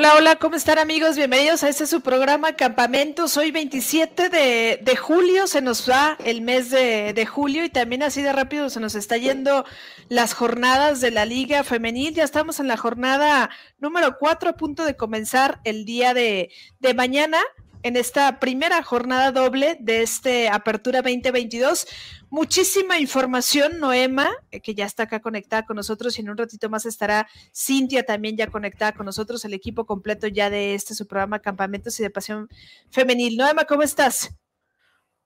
Hola, 0.00 0.14
hola, 0.16 0.36
¿cómo 0.36 0.56
están 0.56 0.78
amigos? 0.78 1.16
Bienvenidos 1.16 1.62
a 1.62 1.68
este 1.68 1.86
su 1.86 2.00
programa 2.00 2.56
Campamentos. 2.56 3.36
Hoy 3.36 3.50
27 3.50 4.30
de, 4.30 4.96
julio 4.96 5.46
se 5.46 5.60
nos 5.60 5.86
va 5.86 6.16
el 6.24 6.40
mes 6.40 6.70
de, 6.70 7.12
de, 7.12 7.26
julio 7.26 7.66
y 7.66 7.68
también 7.68 8.02
así 8.02 8.22
de 8.22 8.32
rápido 8.32 8.70
se 8.70 8.80
nos 8.80 8.94
está 8.94 9.18
yendo 9.18 9.66
las 10.08 10.32
jornadas 10.32 11.02
de 11.02 11.10
la 11.10 11.26
Liga 11.26 11.64
Femenil. 11.64 12.14
Ya 12.14 12.24
estamos 12.24 12.60
en 12.60 12.68
la 12.68 12.78
jornada 12.78 13.50
número 13.78 14.16
4 14.18 14.48
a 14.48 14.56
punto 14.56 14.86
de 14.86 14.96
comenzar 14.96 15.60
el 15.64 15.84
día 15.84 16.14
de, 16.14 16.50
de 16.78 16.94
mañana 16.94 17.36
en 17.82 17.96
esta 17.96 18.40
primera 18.40 18.82
jornada 18.82 19.32
doble 19.32 19.76
de 19.80 20.00
este 20.00 20.48
Apertura 20.48 21.02
2022. 21.02 21.86
Muchísima 22.32 22.96
información, 23.00 23.80
Noema, 23.80 24.30
eh, 24.52 24.60
que 24.60 24.76
ya 24.76 24.84
está 24.84 25.02
acá 25.02 25.18
conectada 25.18 25.66
con 25.66 25.74
nosotros 25.74 26.16
y 26.16 26.22
en 26.22 26.30
un 26.30 26.36
ratito 26.36 26.70
más 26.70 26.86
estará 26.86 27.26
Cintia 27.52 28.04
también 28.04 28.36
ya 28.36 28.46
conectada 28.46 28.92
con 28.92 29.04
nosotros, 29.04 29.44
el 29.44 29.52
equipo 29.52 29.84
completo 29.84 30.28
ya 30.28 30.48
de 30.48 30.74
este 30.74 30.94
su 30.94 31.08
programa 31.08 31.40
Campamentos 31.40 31.98
y 31.98 32.04
de 32.04 32.10
Pasión 32.10 32.48
Femenil. 32.88 33.36
Noema, 33.36 33.64
¿cómo 33.64 33.82
estás? 33.82 34.32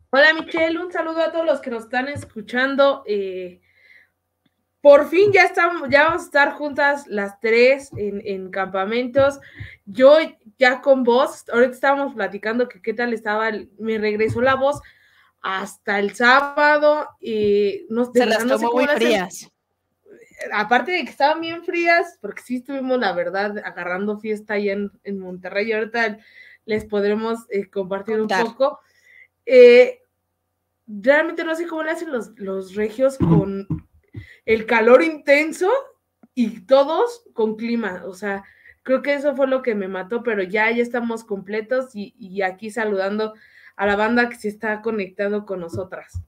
Hola 0.09 0.33
Michelle, 0.33 0.79
un 0.79 0.91
saludo 0.91 1.21
a 1.21 1.31
todos 1.31 1.45
los 1.45 1.61
que 1.61 1.69
nos 1.69 1.85
están 1.85 2.09
escuchando. 2.09 3.05
Eh, 3.07 3.61
por 4.81 5.11
fin 5.11 5.31
ya 5.31 5.43
estamos, 5.43 5.91
ya 5.91 6.05
vamos 6.05 6.23
a 6.23 6.25
estar 6.25 6.53
juntas 6.55 7.07
las 7.07 7.39
tres 7.39 7.91
en, 7.99 8.23
en 8.25 8.51
campamentos. 8.51 9.41
Yo 9.85 10.17
ya 10.57 10.81
con 10.81 11.05
voz, 11.05 11.45
ahorita 11.53 11.75
estábamos 11.75 12.15
platicando 12.15 12.67
que 12.67 12.81
qué 12.81 12.95
tal 12.95 13.13
estaba, 13.13 13.51
me 13.79 13.99
regresó 13.99 14.41
la 14.41 14.55
voz 14.55 14.81
hasta 15.45 15.99
el 15.99 16.15
sábado 16.15 17.07
y 17.21 17.87
no, 17.91 18.11
Se 18.13 18.25
las 18.25 18.47
tomó 18.47 18.73
muy 18.73 18.87
frías. 18.87 19.51
Aparte 20.51 20.93
de 20.93 21.05
que 21.05 21.11
estaban 21.11 21.43
bien 21.43 21.63
frías, 21.63 22.19
porque 22.23 22.41
sí 22.43 22.57
estuvimos, 22.57 22.99
la 22.99 23.13
verdad, 23.13 23.59
agarrando 23.59 24.19
fiesta 24.19 24.55
ahí 24.55 24.71
en, 24.71 24.91
en 25.05 25.19
Monterrey, 25.19 25.71
ahorita 25.71 26.19
les 26.65 26.87
podremos 26.87 27.41
eh, 27.51 27.69
compartir 27.69 28.23
un 28.23 28.29
poco. 28.29 28.81
Eh, 29.45 30.01
realmente 30.87 31.45
no 31.45 31.55
sé 31.55 31.67
cómo 31.67 31.83
le 31.83 31.91
hacen 31.91 32.11
los, 32.11 32.31
los 32.39 32.75
regios 32.75 33.19
con 33.19 33.67
el 34.47 34.65
calor 34.65 35.03
intenso 35.03 35.71
y 36.35 36.61
todos 36.61 37.25
con 37.35 37.57
clima, 37.57 38.03
o 38.07 38.15
sea, 38.15 38.45
creo 38.83 39.03
que 39.03 39.13
eso 39.13 39.37
fue 39.37 39.47
lo 39.47 39.63
que 39.63 39.75
me 39.75 39.89
mató, 39.89 40.23
pero 40.23 40.43
ya, 40.43 40.71
ya 40.71 40.83
estamos 40.83 41.23
completos 41.23 41.91
y, 41.93 42.41
aquí 42.41 42.71
saludando 42.71 43.35
a 43.77 43.87
la 43.87 43.97
banda 43.97 44.29
que 44.29 44.37
se 44.37 44.49
está 44.49 44.83
conectando 44.83 45.47
con 45.47 45.61
nosotras. 45.61 46.21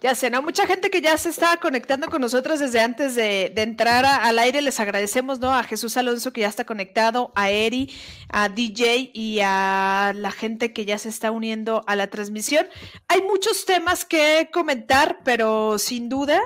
Ya 0.00 0.14
sé, 0.14 0.28
¿no? 0.28 0.42
Mucha 0.42 0.66
gente 0.66 0.90
que 0.90 1.00
ya 1.00 1.16
se 1.16 1.30
estaba 1.30 1.56
conectando 1.56 2.08
con 2.08 2.20
nosotros 2.20 2.60
desde 2.60 2.80
antes 2.80 3.14
de, 3.14 3.52
entrar 3.56 4.04
al 4.04 4.38
aire, 4.38 4.60
les 4.60 4.78
agradecemos, 4.78 5.40
¿no? 5.40 5.54
A 5.54 5.62
Jesús 5.62 5.96
Alonso 5.96 6.32
que 6.32 6.42
ya 6.42 6.48
está 6.48 6.64
conectado, 6.64 7.32
a 7.34 7.50
Eri, 7.50 7.90
a 8.28 8.50
DJ 8.50 9.10
y 9.14 9.40
a 9.42 10.12
la 10.14 10.30
gente 10.32 10.74
que 10.74 10.84
ya 10.84 10.98
se 10.98 11.08
está 11.08 11.30
uniendo 11.30 11.82
a 11.86 11.96
la 11.96 12.08
transmisión. 12.08 12.66
Hay 13.08 13.22
muchos 13.22 13.64
temas 13.64 14.04
que 14.04 14.50
comentar, 14.52 15.20
pero 15.24 15.78
sin 15.78 16.10
duda 16.10 16.42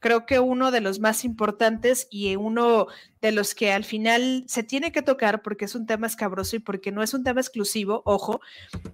creo 0.00 0.26
que 0.26 0.38
uno 0.40 0.70
de 0.70 0.80
los 0.80 1.00
más 1.00 1.24
importantes 1.24 2.06
y 2.10 2.36
uno 2.36 2.86
de 3.20 3.32
los 3.32 3.54
que 3.54 3.72
al 3.72 3.84
final 3.84 4.44
se 4.46 4.62
tiene 4.62 4.92
que 4.92 5.02
tocar 5.02 5.42
porque 5.42 5.64
es 5.64 5.74
un 5.74 5.86
tema 5.86 6.06
escabroso 6.06 6.56
y 6.56 6.60
porque 6.60 6.92
no 6.92 7.02
es 7.02 7.14
un 7.14 7.24
tema 7.24 7.40
exclusivo, 7.40 8.02
ojo, 8.04 8.40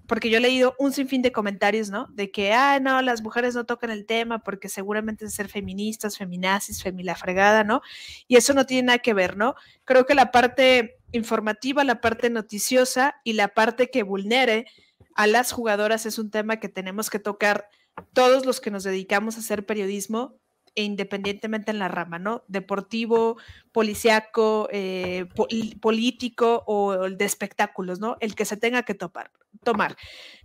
porque 0.07 0.31
yo 0.31 0.39
he 0.39 0.41
leído 0.41 0.75
un 0.79 0.93
sinfín 0.93 1.21
de 1.21 1.33
comentarios, 1.33 1.91
¿no? 1.91 2.07
De 2.13 2.31
que, 2.31 2.53
ah, 2.53 2.81
no, 2.81 3.03
las 3.03 3.23
mujeres 3.23 3.55
no 3.55 3.65
tocan 3.67 3.91
el 3.91 4.07
tema 4.07 4.39
porque 4.39 4.69
seguramente 4.69 5.27
es 5.27 5.35
ser 5.35 5.49
feministas, 5.49 6.17
feminazis, 6.17 6.83
femila 6.83 7.15
fregada, 7.15 7.65
¿no? 7.65 7.83
Y 8.27 8.37
eso 8.37 8.55
no 8.55 8.65
tiene 8.65 8.87
nada 8.87 8.99
que 8.99 9.15
ver, 9.15 9.37
¿no? 9.37 9.55
Creo 9.85 10.07
que 10.07 10.15
la 10.15 10.33
parte 10.33 10.99
informativa, 11.13 11.85
la 11.85 12.01
parte 12.01 12.31
noticiosa 12.31 13.17
y 13.25 13.35
la 13.35 13.49
parte 13.49 13.91
que 13.91 14.03
vulnere 14.03 14.67
a 15.15 15.27
las 15.27 15.53
jugadoras 15.53 16.07
es 16.07 16.19
un 16.19 16.31
tema 16.31 16.59
que 16.59 16.69
tenemos 16.69 17.11
que 17.11 17.19
tocar 17.19 17.69
todos 18.13 18.47
los 18.47 18.61
que 18.61 18.71
nos 18.71 18.85
dedicamos 18.85 19.37
a 19.37 19.41
hacer 19.41 19.67
periodismo 19.67 20.37
e 20.75 20.83
independientemente 20.83 21.71
en 21.71 21.79
la 21.79 21.89
rama, 21.89 22.19
¿no? 22.19 22.45
Deportivo, 22.49 23.37
policiaco, 23.73 24.69
eh, 24.73 25.27
político 25.81 26.65
o 26.67 27.05
el 27.05 27.17
de 27.17 27.25
espectáculos, 27.25 28.01
¿no? 28.01 28.17
El 28.21 28.35
que 28.35 28.45
se 28.45 28.57
tenga 28.57 28.83
que 28.83 28.95
topar, 28.95 29.31
tomar. 29.63 29.97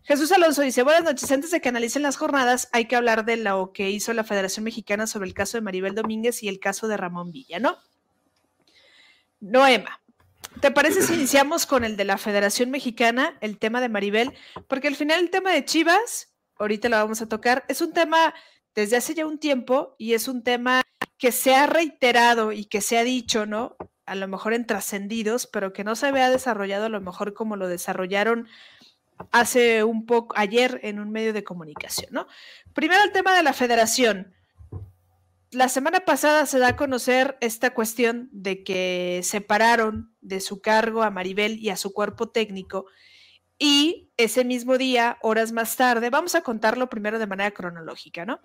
Jesús 0.03 0.31
Alonso 0.31 0.61
dice, 0.61 0.83
buenas 0.83 1.03
noches, 1.03 1.31
antes 1.31 1.51
de 1.51 1.61
que 1.61 1.69
analicen 1.69 2.03
las 2.03 2.17
jornadas, 2.17 2.69
hay 2.71 2.85
que 2.85 2.95
hablar 2.95 3.25
de 3.25 3.37
lo 3.37 3.71
que 3.73 3.89
hizo 3.89 4.13
la 4.13 4.23
Federación 4.23 4.63
Mexicana 4.63 5.07
sobre 5.07 5.27
el 5.27 5.33
caso 5.33 5.57
de 5.57 5.61
Maribel 5.61 5.95
Domínguez 5.95 6.43
y 6.43 6.47
el 6.47 6.59
caso 6.59 6.87
de 6.87 6.97
Ramón 6.97 7.31
Villa, 7.31 7.59
¿no? 7.59 7.77
Noema, 9.39 10.01
¿Te 10.61 10.71
parece 10.71 11.01
si 11.03 11.13
iniciamos 11.13 11.65
con 11.65 11.85
el 11.85 11.95
de 11.95 12.03
la 12.03 12.17
Federación 12.17 12.69
Mexicana, 12.69 13.37
el 13.39 13.57
tema 13.57 13.79
de 13.79 13.87
Maribel? 13.87 14.33
Porque 14.67 14.89
al 14.89 14.95
final 14.95 15.19
el 15.19 15.29
tema 15.29 15.51
de 15.51 15.63
Chivas, 15.63 16.33
ahorita 16.57 16.89
lo 16.89 16.97
vamos 16.97 17.21
a 17.21 17.29
tocar, 17.29 17.63
es 17.69 17.81
un 17.81 17.93
tema 17.93 18.33
desde 18.79 18.97
hace 18.97 19.13
ya 19.13 19.25
un 19.25 19.39
tiempo 19.39 19.95
y 19.97 20.13
es 20.13 20.27
un 20.27 20.41
tema 20.41 20.81
que 21.17 21.31
se 21.33 21.53
ha 21.53 21.67
reiterado 21.67 22.53
y 22.53 22.65
que 22.65 22.79
se 22.79 22.97
ha 22.97 23.03
dicho, 23.03 23.45
¿no? 23.45 23.75
A 24.05 24.15
lo 24.15 24.27
mejor 24.27 24.53
en 24.53 24.65
trascendidos, 24.65 25.47
pero 25.47 25.73
que 25.73 25.83
no 25.83 25.95
se 25.95 26.07
había 26.07 26.29
desarrollado 26.29 26.85
a 26.85 26.89
lo 26.89 27.01
mejor 27.01 27.33
como 27.33 27.57
lo 27.57 27.67
desarrollaron 27.67 28.47
hace 29.31 29.83
un 29.83 30.05
poco, 30.05 30.33
ayer 30.37 30.79
en 30.83 30.99
un 30.99 31.11
medio 31.11 31.33
de 31.33 31.43
comunicación, 31.43 32.09
¿no? 32.13 32.25
Primero 32.73 33.03
el 33.03 33.11
tema 33.11 33.35
de 33.35 33.43
la 33.43 33.51
federación. 33.51 34.33
La 35.51 35.67
semana 35.67 35.99
pasada 36.01 36.45
se 36.45 36.59
da 36.59 36.69
a 36.69 36.75
conocer 36.77 37.37
esta 37.41 37.73
cuestión 37.73 38.29
de 38.31 38.63
que 38.63 39.19
separaron 39.23 40.15
de 40.21 40.39
su 40.39 40.61
cargo 40.61 41.03
a 41.03 41.11
Maribel 41.11 41.59
y 41.59 41.69
a 41.69 41.75
su 41.75 41.91
cuerpo 41.91 42.29
técnico 42.29 42.85
y 43.59 44.09
ese 44.15 44.45
mismo 44.45 44.77
día, 44.77 45.17
horas 45.21 45.51
más 45.51 45.75
tarde, 45.75 46.09
vamos 46.09 46.33
a 46.33 46.41
contarlo 46.41 46.89
primero 46.89 47.19
de 47.19 47.27
manera 47.27 47.51
cronológica, 47.51 48.25
¿no? 48.25 48.39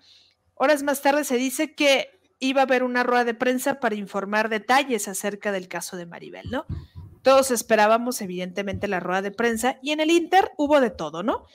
Horas 0.53 0.83
más 0.83 1.01
tarde 1.01 1.23
se 1.23 1.37
dice 1.37 1.73
que 1.73 2.19
iba 2.39 2.61
a 2.61 2.65
haber 2.65 2.83
una 2.83 3.03
rueda 3.03 3.23
de 3.23 3.33
prensa 3.33 3.79
para 3.79 3.95
informar 3.95 4.49
detalles 4.49 5.07
acerca 5.07 5.53
del 5.53 5.69
caso 5.69 5.95
de 5.95 6.05
Maribel, 6.05 6.51
¿no? 6.51 6.65
Todos 7.21 7.49
esperábamos, 7.49 8.21
evidentemente, 8.21 8.87
la 8.87 8.99
rueda 8.99 9.21
de 9.21 9.31
prensa 9.31 9.79
y 9.81 9.91
en 9.91 10.01
el 10.01 10.11
Inter 10.11 10.51
hubo 10.57 10.79
de 10.81 10.91
todo, 10.91 11.23
¿no? 11.23 11.45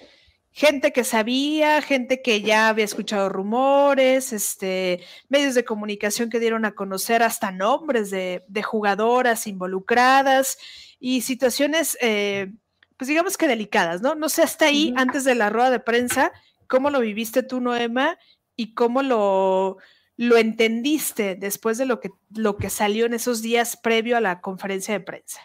Gente 0.52 0.92
que 0.92 1.04
sabía, 1.04 1.80
gente 1.80 2.22
que 2.22 2.40
ya 2.40 2.68
había 2.68 2.84
escuchado 2.84 3.28
rumores, 3.28 4.32
este, 4.32 5.00
medios 5.28 5.54
de 5.54 5.64
comunicación 5.64 6.28
que 6.28 6.40
dieron 6.40 6.64
a 6.64 6.74
conocer 6.74 7.22
hasta 7.22 7.52
nombres 7.52 8.10
de, 8.10 8.42
jugadoras 8.64 9.46
involucradas 9.46 10.58
y 10.98 11.20
situaciones 11.20 11.96
eh, 12.00 12.52
pues 13.00 13.08
digamos 13.08 13.38
que 13.38 13.48
delicadas, 13.48 14.02
¿no? 14.02 14.14
No 14.14 14.28
sé, 14.28 14.42
hasta 14.42 14.66
ahí, 14.66 14.92
antes 14.94 15.24
de 15.24 15.34
la 15.34 15.48
rueda 15.48 15.70
de 15.70 15.80
prensa, 15.80 16.32
¿cómo 16.66 16.90
lo 16.90 17.00
viviste 17.00 17.42
tú, 17.42 17.58
Noema? 17.58 18.18
¿Y 18.56 18.74
cómo 18.74 19.02
lo, 19.02 19.78
lo 20.18 20.36
entendiste 20.36 21.34
después 21.34 21.78
de 21.78 21.86
lo 21.86 21.98
que, 21.98 22.10
lo 22.36 22.58
que 22.58 22.68
salió 22.68 23.06
en 23.06 23.14
esos 23.14 23.40
días 23.40 23.78
previo 23.78 24.18
a 24.18 24.20
la 24.20 24.42
conferencia 24.42 24.92
de 24.92 25.00
prensa? 25.00 25.40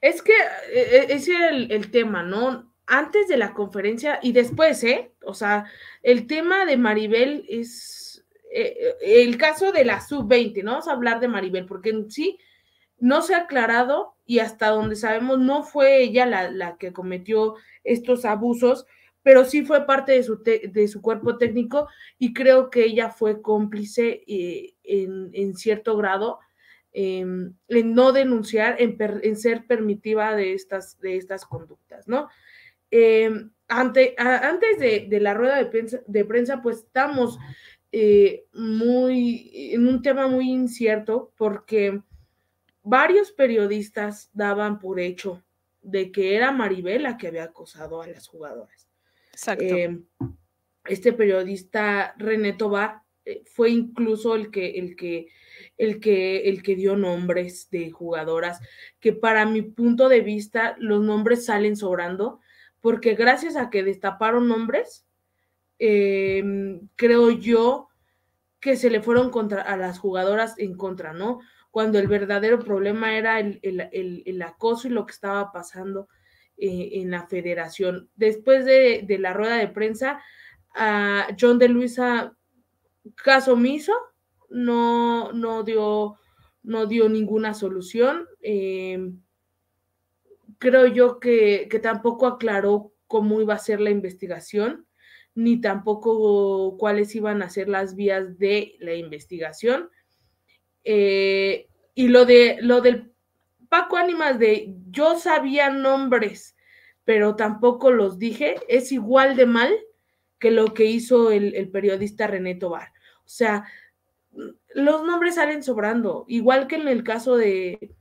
Es 0.00 0.22
que 0.22 0.34
e, 0.72 0.78
e, 0.78 1.14
ese 1.14 1.34
era 1.34 1.48
el, 1.48 1.90
tema, 1.90 2.22
¿no? 2.22 2.72
Antes 2.86 3.26
de 3.26 3.38
la 3.38 3.54
conferencia 3.54 4.20
y 4.22 4.30
después, 4.30 4.84
¿eh? 4.84 5.10
O 5.24 5.34
sea, 5.34 5.64
el 6.04 6.28
tema 6.28 6.64
de 6.64 6.76
Maribel 6.76 7.44
es 7.48 8.24
eh, 8.52 8.94
el 9.02 9.36
caso 9.36 9.72
de 9.72 9.84
la 9.84 10.00
sub-20, 10.00 10.62
¿no? 10.62 10.70
Vamos 10.70 10.86
a 10.86 10.92
hablar 10.92 11.18
de 11.18 11.26
Maribel, 11.26 11.66
porque 11.66 11.90
en 11.90 12.08
sí 12.08 12.38
no 13.00 13.20
se 13.22 13.34
ha 13.34 13.38
aclarado 13.38 14.14
y 14.28 14.40
hasta 14.40 14.68
donde 14.68 14.94
sabemos 14.94 15.38
no 15.38 15.62
fue 15.62 16.02
ella 16.02 16.26
la, 16.26 16.76
que 16.76 16.92
cometió 16.92 17.54
estos 17.82 18.26
abusos, 18.26 18.84
pero 19.22 19.46
sí 19.46 19.64
fue 19.64 19.86
parte 19.86 20.12
de 20.12 20.22
su, 20.22 20.42
de 20.42 20.86
su 20.86 21.00
cuerpo 21.00 21.38
técnico 21.38 21.88
y 22.18 22.34
creo 22.34 22.68
que 22.68 22.84
ella 22.84 23.08
fue 23.08 23.40
cómplice 23.40 24.22
eh, 24.26 24.74
en, 24.84 25.56
cierto 25.56 25.96
grado 25.96 26.40
em, 26.92 27.54
en 27.68 27.94
no 27.94 28.12
denunciar, 28.12 28.76
en, 28.78 29.36
ser 29.36 29.66
permitiva 29.66 30.36
de 30.36 30.52
estas, 30.52 31.00
de 31.00 31.16
estas 31.16 31.46
conductas, 31.46 32.06
¿no? 32.06 32.28
Em, 32.90 33.50
ante, 33.66 34.14
antes 34.18 34.78
de, 34.78 35.20
la 35.22 35.32
rueda 35.32 35.56
de 35.56 35.66
prensa, 35.66 36.00
de 36.06 36.24
prensa 36.26 36.60
pues 36.60 36.80
estamos 36.80 37.38
eh, 37.92 38.44
muy 38.52 39.72
en 39.72 39.88
un 39.88 40.02
tema 40.02 40.28
muy 40.28 40.50
incierto 40.50 41.32
porque 41.38 42.02
varios 42.88 43.32
periodistas 43.32 44.30
daban 44.32 44.78
por 44.78 44.98
hecho 44.98 45.44
de 45.82 46.10
que 46.10 46.36
era 46.36 46.52
Maribel 46.52 47.02
la 47.02 47.18
que 47.18 47.28
había 47.28 47.44
acosado 47.44 48.00
a 48.00 48.06
las 48.06 48.26
jugadoras. 48.28 48.88
Exacto. 49.32 49.64
Em, 49.64 50.04
este 50.86 51.12
periodista 51.12 52.14
René 52.16 52.54
Tobar 52.54 53.02
eh, 53.26 53.42
fue 53.44 53.70
incluso 53.70 54.34
el 54.34 54.50
que, 54.50 54.70
el 54.78 54.96
que, 54.96 55.28
el 55.76 56.00
que, 56.00 56.48
el 56.48 56.62
que 56.62 56.76
dio 56.76 56.96
nombres 56.96 57.68
de 57.70 57.90
jugadoras, 57.90 58.58
que 59.00 59.12
para 59.12 59.44
mi 59.44 59.60
punto 59.60 60.08
de 60.08 60.22
vista 60.22 60.74
los 60.78 61.02
nombres 61.02 61.44
salen 61.44 61.76
sobrando, 61.76 62.40
porque 62.80 63.14
gracias 63.14 63.56
a 63.56 63.68
que 63.68 63.82
destaparon 63.82 64.48
nombres, 64.48 65.06
em, 65.78 66.88
creo 66.96 67.30
yo 67.30 67.88
que 68.60 68.76
se 68.76 68.88
le 68.88 69.02
fueron 69.02 69.30
contra 69.30 69.60
a 69.60 69.76
las 69.76 69.98
jugadoras 69.98 70.58
en 70.58 70.74
contra, 70.74 71.12
¿no? 71.12 71.40
Cuando 71.78 72.00
el 72.00 72.08
verdadero 72.08 72.58
problema 72.58 73.16
era 73.16 73.38
el, 73.38 74.42
acoso 74.42 74.88
y 74.88 74.90
lo 74.90 75.06
que 75.06 75.12
estaba 75.12 75.52
pasando 75.52 76.08
eh, 76.56 76.88
en 76.94 77.12
la 77.12 77.28
federación. 77.28 78.10
Después 78.16 78.64
de, 78.64 79.06
la 79.20 79.32
rueda 79.32 79.58
de 79.58 79.68
prensa, 79.68 80.20
a 80.74 81.28
John 81.40 81.56
de 81.60 81.68
Luisa 81.68 82.36
caso 83.14 83.52
omiso, 83.52 83.92
no, 84.50 85.30
no, 85.30 85.62
dio, 85.62 86.16
no 86.64 86.86
dio 86.86 87.08
ninguna 87.08 87.54
solución. 87.54 88.26
Eh, 88.42 89.12
creo 90.58 90.88
yo 90.88 91.20
que, 91.20 91.68
que 91.70 91.78
tampoco 91.78 92.26
aclaró 92.26 92.92
cómo 93.06 93.40
iba 93.40 93.54
a 93.54 93.58
ser 93.58 93.80
la 93.80 93.90
investigación, 93.90 94.84
ni 95.36 95.60
tampoco 95.60 96.76
cuáles 96.76 97.14
iban 97.14 97.40
a 97.40 97.50
ser 97.50 97.68
las 97.68 97.94
vías 97.94 98.36
de 98.36 98.74
la 98.80 98.94
investigación. 98.94 99.90
Eh, 100.84 101.68
y 101.94 102.08
lo 102.08 102.24
de 102.24 102.58
lo 102.60 102.80
del 102.80 103.12
Paco 103.68 103.96
Ánimas 103.96 104.38
de 104.38 104.74
yo 104.90 105.18
sabía 105.18 105.70
nombres, 105.70 106.56
pero 107.04 107.36
tampoco 107.36 107.90
los 107.90 108.18
dije, 108.18 108.56
es 108.68 108.92
igual 108.92 109.36
de 109.36 109.46
mal 109.46 109.74
que 110.38 110.50
lo 110.50 110.74
que 110.74 110.84
hizo 110.84 111.30
el, 111.30 111.70
periodista 111.70 112.26
René 112.26 112.54
Tobar. 112.54 112.92
O 113.20 113.28
sea, 113.28 113.66
los 114.74 115.04
nombres 115.04 115.34
salen 115.34 115.62
sobrando, 115.62 116.24
igual 116.28 116.66
que 116.66 116.76
en 116.76 116.88
el 116.88 117.02
caso 117.02 117.36
de, 117.36 117.94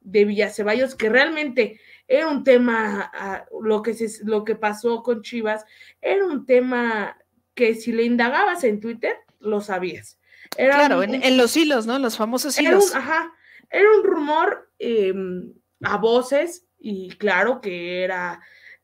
de 0.00 0.50
que 0.98 1.08
realmente 1.08 1.80
era 2.08 2.28
un 2.28 2.44
tema, 2.44 3.46
lo, 3.60 3.82
que 3.82 3.94
lo 4.24 4.44
que 4.44 4.54
pasó 4.54 5.02
con 5.02 5.22
Chivas, 5.22 5.64
era 6.00 6.24
un 6.24 6.46
tema 6.46 7.18
que 7.54 7.74
si 7.74 7.92
le 7.92 8.04
indagabas 8.04 8.64
en 8.64 8.80
Twitter, 8.80 9.16
lo 9.40 9.60
sabías. 9.60 10.18
Era 10.56 10.74
claro, 10.74 11.02
en, 11.02 11.36
los 11.36 11.56
hilos, 11.56 11.86
¿no? 11.86 11.98
Los 11.98 12.16
famosos 12.16 12.58
hilos. 12.58 12.94
ajá, 12.94 13.32
era 13.70 13.88
un 13.96 14.04
rumor 14.04 14.70
em, 14.78 15.52
a 15.82 15.96
voces 15.96 16.66
y 16.78 17.10
claro 17.16 17.60
que 17.60 18.02
era 18.02 18.40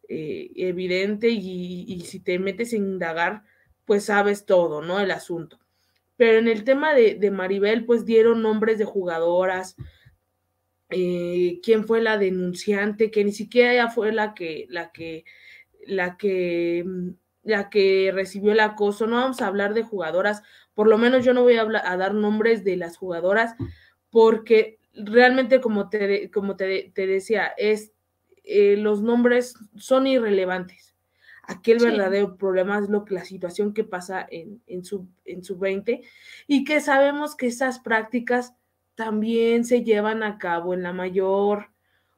eh, 0.09 0.51
evidente 0.57 1.29
y, 1.29 2.01
si 2.07 2.21
te 2.21 2.39
metes 2.39 2.73
en 2.73 2.85
indagar, 2.85 3.43
pues 3.85 4.05
sabes 4.05 4.47
todo, 4.47 4.81
¿no? 4.81 5.01
El 5.01 5.11
asunto. 5.11 5.59
Pero 6.17 6.39
en 6.39 6.49
el 6.49 6.65
tema 6.65 6.95
de, 6.95 7.15
de 7.15 7.31
Maribel, 7.31 7.85
pues 7.85 8.05
dieron 8.05 8.43
nombres 8.43 8.79
de 8.79 8.85
jugadoras, 8.85 9.77
eh, 10.91 11.61
quién 11.63 11.87
fue 11.87 12.01
la 12.01 12.17
denunciante, 12.17 13.11
que 13.11 13.25
ni 13.25 13.33
siquiera 13.33 13.73
ella 13.73 13.89
fue 13.89 14.13
la 14.13 14.33
que, 14.35 14.67
la 14.71 14.91
que, 14.91 15.25
la 15.87 16.17
que, 16.17 16.85
la 17.43 17.69
que 17.69 18.11
recibió 18.15 18.53
el 18.53 18.61
acoso. 18.61 19.07
No 19.07 19.17
vamos 19.17 19.43
a 19.43 19.47
hablar 19.47 19.75
de 19.75 19.83
jugadoras, 19.83 20.43
por 20.79 20.87
lo 20.87 20.97
menos 20.97 21.25
yo 21.25 21.35
no 21.35 21.43
voy 21.43 21.57
a, 21.57 21.63
a 21.63 21.97
dar 21.97 22.15
nombres 22.15 22.63
de 22.63 22.77
las 22.77 22.97
jugadoras, 22.97 23.57
porque 24.11 24.79
realmente, 24.95 25.61
como 25.61 25.89
te, 25.89 26.31
como 26.31 26.55
te, 26.55 26.93
decía, 26.95 27.53
es, 27.57 27.91
eh, 28.45 28.77
los 28.77 29.03
nombres 29.03 29.57
son 29.75 30.07
irrelevantes. 30.07 30.95
Aquí 31.43 31.73
el 31.73 31.81
verdadero 31.81 32.37
problema 32.37 32.79
es 32.79 32.89
lo 32.89 33.05
que 33.05 33.15
la 33.15 33.25
situación 33.25 33.75
que 33.75 33.83
pasa 33.83 34.25
en, 34.31 34.63
en, 34.69 34.85
su, 34.85 35.09
en 35.25 35.43
su 35.43 35.59
20 35.59 36.01
y 36.47 36.63
que 36.63 36.81
sabemos 36.81 37.35
que 37.35 37.49
esas 37.49 37.81
prácticas 37.81 38.55
también 38.95 39.65
se 39.65 39.83
llevan 39.83 40.23
a 40.23 40.39
cabo 40.39 40.75
en 40.75 40.85
la 40.85 40.93
mayor, 40.93 41.73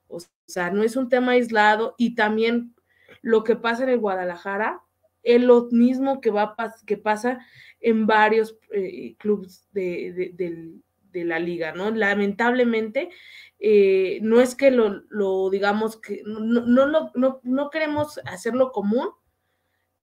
o 0.07 0.19
sea, 0.45 0.71
no 0.71 0.83
es 0.83 0.97
un 0.97 1.09
tema 1.09 1.33
aislado 1.33 1.95
y 1.97 2.15
también 2.15 2.75
lo 3.23 3.43
que 3.43 3.57
pasa 3.57 3.85
en 3.85 3.89
el 3.89 4.01
Guadalajara 4.01 4.83
es 5.23 5.43
lo 5.43 5.69
mismo 5.71 6.21
que, 6.21 6.31
va, 6.31 6.55
que 6.87 6.97
pasa 6.97 7.41
en 7.81 8.07
varios 8.07 8.57
eh, 8.73 9.15
clubes 9.19 9.69
de, 9.73 10.81
la 11.13 11.39
liga, 11.41 11.73
¿no? 11.73 11.91
Lamentablemente, 11.91 13.11
eh, 13.59 14.21
no 14.23 14.41
es 14.41 14.55
que 14.55 14.71
lo, 14.71 15.51
digamos 15.51 16.01
que 16.01 16.23
no, 16.25 16.41
no, 16.41 17.11
no, 17.15 17.41
no, 17.43 17.71
queremos 17.71 18.21
hacerlo 18.27 18.71
común 18.71 19.09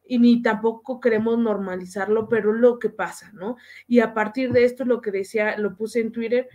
y 0.06 0.20
ni 0.20 0.42
tampoco 0.42 1.00
queremos 1.00 1.38
normalizarlo, 1.38 2.28
pero 2.28 2.54
es 2.54 2.60
lo 2.60 2.80
que 2.80 2.90
pasa, 2.90 3.32
¿no? 3.34 3.56
Y 3.88 4.00
a 4.00 4.14
partir 4.14 4.52
de 4.52 4.66
esto, 4.66 4.84
lo 4.86 5.02
que 5.02 5.12
decía, 5.12 5.58
lo 5.58 5.76
puse 5.76 6.02
en 6.02 6.12
Twitter, 6.12 6.50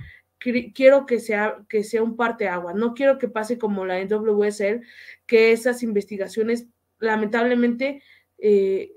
quiero 0.74 1.06
que 1.06 1.20
sea, 1.20 1.64
que 1.68 1.84
sea 1.84 2.02
un 2.02 2.16
parteaguas, 2.16 2.74
no 2.74 2.94
quiero 2.94 3.18
que 3.18 3.28
pase 3.28 3.58
como 3.58 3.84
la 3.84 4.02
NWSL, 4.04 4.82
que 5.26 5.52
esas 5.52 5.82
investigaciones, 5.82 6.66
lamentablemente, 6.98 8.02
eh, 8.38 8.92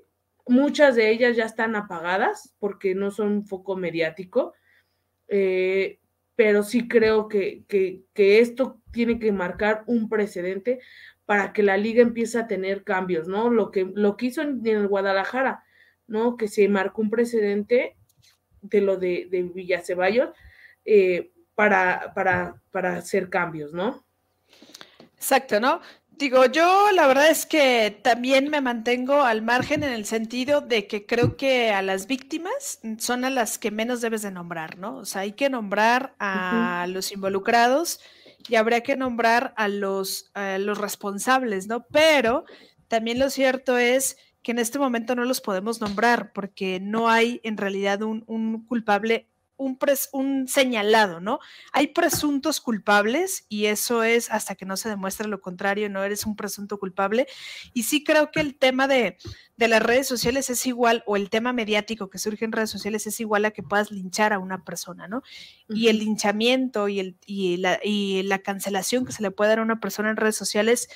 muchas 0.48 0.96
de 0.96 1.10
ellas 1.10 1.36
ya 1.36 1.46
están 1.46 1.76
apagadas 1.76 2.54
porque 2.60 2.96
no 2.96 3.12
son 3.12 3.28
un 3.28 3.46
foco 3.46 3.76
mediático, 3.76 4.54
eh, 5.28 6.00
pero 6.36 6.64
sí 6.64 6.88
creo 6.88 7.28
que, 7.28 7.64
que, 7.68 8.40
esto 8.40 8.82
tiene 8.92 9.20
que 9.20 9.32
marcar 9.32 9.84
un 9.88 10.10
precedente 10.10 10.80
para 11.26 11.54
que 11.54 11.64
la 11.64 11.78
liga 11.78 12.02
empiece 12.02 12.38
a 12.38 12.48
tener 12.48 12.84
cambios, 12.84 13.28
¿no? 13.28 13.50
Lo 13.50 13.72
que, 13.72 13.90
lo 13.94 14.18
que 14.18 14.28
hizo 14.28 14.42
en, 14.42 14.66
el 14.66 14.88
Guadalajara, 14.88 15.64
¿no? 16.08 16.38
Que 16.38 16.48
se 16.48 16.68
marcó 16.68 17.02
un 17.02 17.10
precedente 17.10 17.98
de 18.62 18.82
lo 18.82 18.98
de, 18.98 19.28
de 19.32 19.44
Villaceballos, 19.44 20.30
eh, 20.84 21.32
para, 21.56 22.14
para, 22.14 22.62
para 22.72 22.98
hacer 22.98 23.30
cambios, 23.30 23.74
¿no? 23.74 24.06
Exacto, 25.16 25.60
¿no? 25.60 25.80
Digo, 26.18 26.46
yo 26.46 26.92
la 26.94 27.08
verdad 27.08 27.30
es 27.30 27.46
que 27.46 28.00
también 28.02 28.50
me 28.50 28.62
mantengo 28.62 29.24
al 29.24 29.42
margen 29.42 29.84
en 29.84 29.92
el 29.92 30.06
sentido 30.06 30.62
de 30.62 30.88
que 30.88 31.06
creo 31.06 31.36
que 31.36 31.72
a 31.74 31.82
las 31.82 32.08
víctimas 32.08 32.80
son 33.00 33.26
a 33.26 33.30
las 33.30 33.58
que 33.58 33.70
menos 33.70 34.00
debes 34.00 34.22
de 34.22 34.32
nombrar, 34.32 34.78
¿no? 34.78 34.96
O 34.98 35.06
sea, 35.06 35.22
hay 35.22 35.34
que 35.34 35.50
nombrar 35.50 36.16
a 36.20 36.86
los 36.88 37.12
involucrados 37.12 38.00
y 38.48 38.56
habría 38.56 38.82
que 38.82 38.96
nombrar 38.96 39.54
a 39.58 39.68
los, 39.68 40.32
los 40.60 40.78
responsables, 40.78 41.68
¿no? 41.68 41.86
Pero 41.92 42.46
también 42.88 43.20
lo 43.20 43.30
cierto 43.30 43.78
es 43.78 44.16
que 44.42 44.52
en 44.52 44.60
este 44.60 44.80
momento 44.80 45.16
no 45.16 45.26
los 45.26 45.42
podemos 45.42 45.82
nombrar 45.82 46.32
porque 46.32 46.80
no 46.80 47.10
hay 47.10 47.42
en 47.44 47.58
realidad 47.58 48.04
un, 48.04 48.24
un 48.28 48.66
culpable 48.66 49.28
un, 49.58 49.78
un, 50.12 50.48
señalado, 50.48 51.20
¿no? 51.20 51.40
Hay 51.72 51.88
presuntos 51.88 52.62
culpables 52.62 53.46
y 53.50 53.66
eso 53.66 54.04
es 54.04 54.30
hasta 54.32 54.56
que 54.56 54.66
no 54.66 54.78
se 54.78 54.90
demuestre 54.90 55.28
lo 55.28 55.42
contrario, 55.42 55.90
no 55.90 56.04
eres 56.04 56.26
un 56.26 56.36
presunto 56.36 56.78
culpable. 56.78 57.28
Y 57.74 57.84
sí 57.84 58.04
creo 58.04 58.32
que 58.32 58.42
el 58.42 58.56
tema 58.58 58.88
de, 58.88 59.18
las 59.58 59.82
redes 59.82 60.08
sociales 60.08 60.50
es 60.50 60.66
igual, 60.66 61.04
o 61.06 61.16
el 61.16 61.30
tema 61.30 61.54
mediático 61.54 62.10
que 62.10 62.20
surge 62.20 62.46
en 62.46 62.52
redes 62.52 62.70
sociales 62.70 63.08
es 63.08 63.20
igual 63.20 63.46
a 63.46 63.52
que 63.52 63.64
puedas 63.64 63.92
linchar 63.92 64.34
a 64.34 64.40
una 64.40 64.64
persona, 64.64 65.08
¿no? 65.08 65.22
Y 65.70 65.88
el 65.88 66.00
linchamiento 66.00 66.88
y, 66.88 67.00
el, 67.00 67.18
y, 67.26 67.58
la, 67.58 67.80
y 67.84 68.24
la 68.24 68.40
cancelación 68.40 69.06
que 69.06 69.14
se 69.14 69.24
le 69.24 69.32
puede 69.32 69.50
dar 69.50 69.60
a 69.60 69.64
una 69.64 69.80
persona 69.80 70.10
en 70.10 70.18
redes 70.18 70.36
sociales 70.36 70.90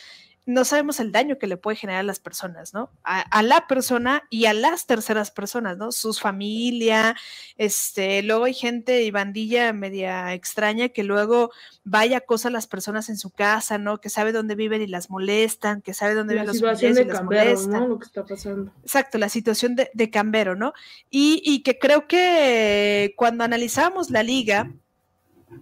no 0.45 0.65
sabemos 0.65 0.99
el 0.99 1.11
daño 1.11 1.37
que 1.37 1.47
le 1.47 1.57
puede 1.57 1.77
generar 1.77 1.99
a 1.99 2.03
las 2.03 2.19
personas, 2.19 2.73
¿no? 2.73 2.89
A, 3.03 3.43
la 3.43 3.67
persona 3.67 4.23
y 4.29 4.45
a 4.45 4.53
las 4.53 4.87
terceras 4.87 5.29
personas, 5.29 5.77
¿no? 5.77 5.91
Sus 5.91 6.19
familia, 6.19 7.15
este, 7.57 8.23
luego 8.23 8.45
hay 8.45 8.53
gente 8.53 9.03
y 9.03 9.11
bandilla 9.11 9.73
media 9.73 10.33
extraña 10.33 10.89
que 10.89 11.03
luego 11.03 11.51
vaya 11.83 12.21
cosa 12.21 12.47
a 12.47 12.51
las 12.51 12.67
personas 12.67 13.09
en 13.09 13.17
su 13.17 13.29
casa, 13.29 13.77
¿no? 13.77 14.01
Que 14.01 14.09
sabe 14.09 14.31
dónde 14.31 14.55
viven 14.55 14.81
y 14.81 14.87
las 14.87 15.09
molestan, 15.09 15.81
que 15.81 15.93
sabe 15.93 16.15
dónde 16.15 16.33
viven 16.33 16.47
los 16.47 16.59
de 16.79 17.07
Cambero, 17.07 17.67
¿no? 17.67 17.87
Lo 17.87 17.99
que 17.99 18.05
está 18.05 18.25
pasando. 18.25 18.71
Exacto, 18.81 19.17
la 19.19 19.29
situación 19.29 19.75
de, 19.75 19.91
de 19.93 20.09
Cambero, 20.09 20.55
¿no? 20.55 20.73
Y, 21.11 21.43
y 21.45 21.61
que 21.61 21.77
creo 21.77 22.07
que 22.07 23.13
cuando 23.17 23.43
analizamos 23.43 24.09
la 24.09 24.23
liga, 24.23 24.71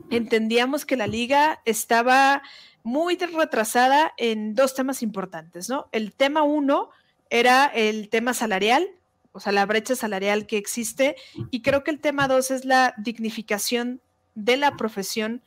entendíamos 0.09 0.85
que 0.85 0.97
la 0.97 1.07
liga 1.07 1.61
estaba 1.65 2.41
muy 2.87 3.17
retrasada 3.17 4.13
en 4.15 4.55
dos 4.55 4.73
temas 4.73 5.03
importantes, 5.03 5.67
¿no? 5.67 5.89
El 5.91 6.13
tema 6.13 6.43
uno 6.43 6.89
era 7.29 7.65
el 7.65 8.07
tema 8.07 8.33
salarial, 8.33 8.87
o 9.33 9.41
sea, 9.41 9.51
la 9.51 9.65
brecha 9.65 9.93
salarial 9.93 10.47
que 10.47 10.55
existe, 10.55 11.17
y 11.51 11.61
creo 11.63 11.83
que 11.83 11.91
el 11.91 11.99
tema 11.99 12.29
dos 12.29 12.49
es 12.49 12.63
la 12.63 12.93
dignificación 12.97 13.99
de 14.35 14.55
la 14.55 14.77
profesión 14.77 15.41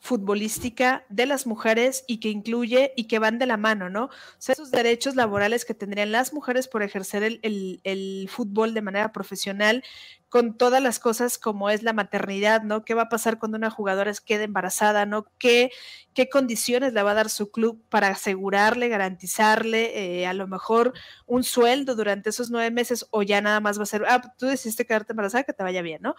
futbolística 0.00 1.04
de 1.10 1.26
las 1.26 1.46
mujeres 1.46 2.04
y 2.06 2.18
que 2.18 2.30
incluye 2.30 2.94
y 2.96 3.04
que 3.04 3.18
van 3.18 3.38
de 3.38 3.46
la 3.46 3.58
mano, 3.58 3.90
¿no? 3.90 4.04
O 4.04 4.10
sea, 4.38 4.54
esos 4.54 4.70
derechos 4.70 5.16
laborales 5.16 5.66
que 5.66 5.74
tendrían 5.74 6.12
las 6.12 6.32
mujeres 6.32 6.66
por 6.66 6.82
ejercer 6.82 7.22
el, 7.24 7.80
el, 7.82 8.28
fútbol 8.30 8.72
de 8.72 8.82
manera 8.82 9.12
profesional, 9.12 9.84
con 10.28 10.58
todas 10.58 10.82
las 10.82 10.98
cosas 10.98 11.38
como 11.38 11.70
es 11.70 11.82
la 11.82 11.92
maternidad, 11.92 12.62
¿no? 12.62 12.84
¿Qué 12.84 12.94
va 12.94 13.02
a 13.02 13.08
pasar 13.08 13.38
cuando 13.38 13.56
una 13.56 13.70
jugadora 13.70 14.12
quede 14.24 14.44
embarazada, 14.44 15.06
¿no? 15.06 15.26
¿Qué, 15.38 15.70
qué 16.14 16.28
condiciones 16.28 16.92
le 16.92 17.02
va 17.02 17.12
a 17.12 17.14
dar 17.14 17.30
su 17.30 17.50
club 17.50 17.82
para 17.88 18.08
asegurarle, 18.08 18.88
garantizarle 18.88 20.20
eh, 20.22 20.26
a 20.26 20.34
lo 20.34 20.46
mejor 20.48 20.92
un 21.26 21.44
sueldo 21.44 21.94
durante 21.94 22.30
esos 22.30 22.50
nueve 22.50 22.70
meses 22.70 23.06
o 23.10 23.22
ya 23.22 23.40
nada 23.40 23.60
más 23.60 23.78
va 23.78 23.84
a 23.84 23.86
ser, 23.86 24.04
ah, 24.08 24.20
tú 24.38 24.46
decidiste 24.46 24.84
quedarte 24.86 25.12
embarazada, 25.12 25.44
que 25.44 25.52
te 25.52 25.62
vaya 25.62 25.82
bien, 25.82 26.02
¿no? 26.02 26.14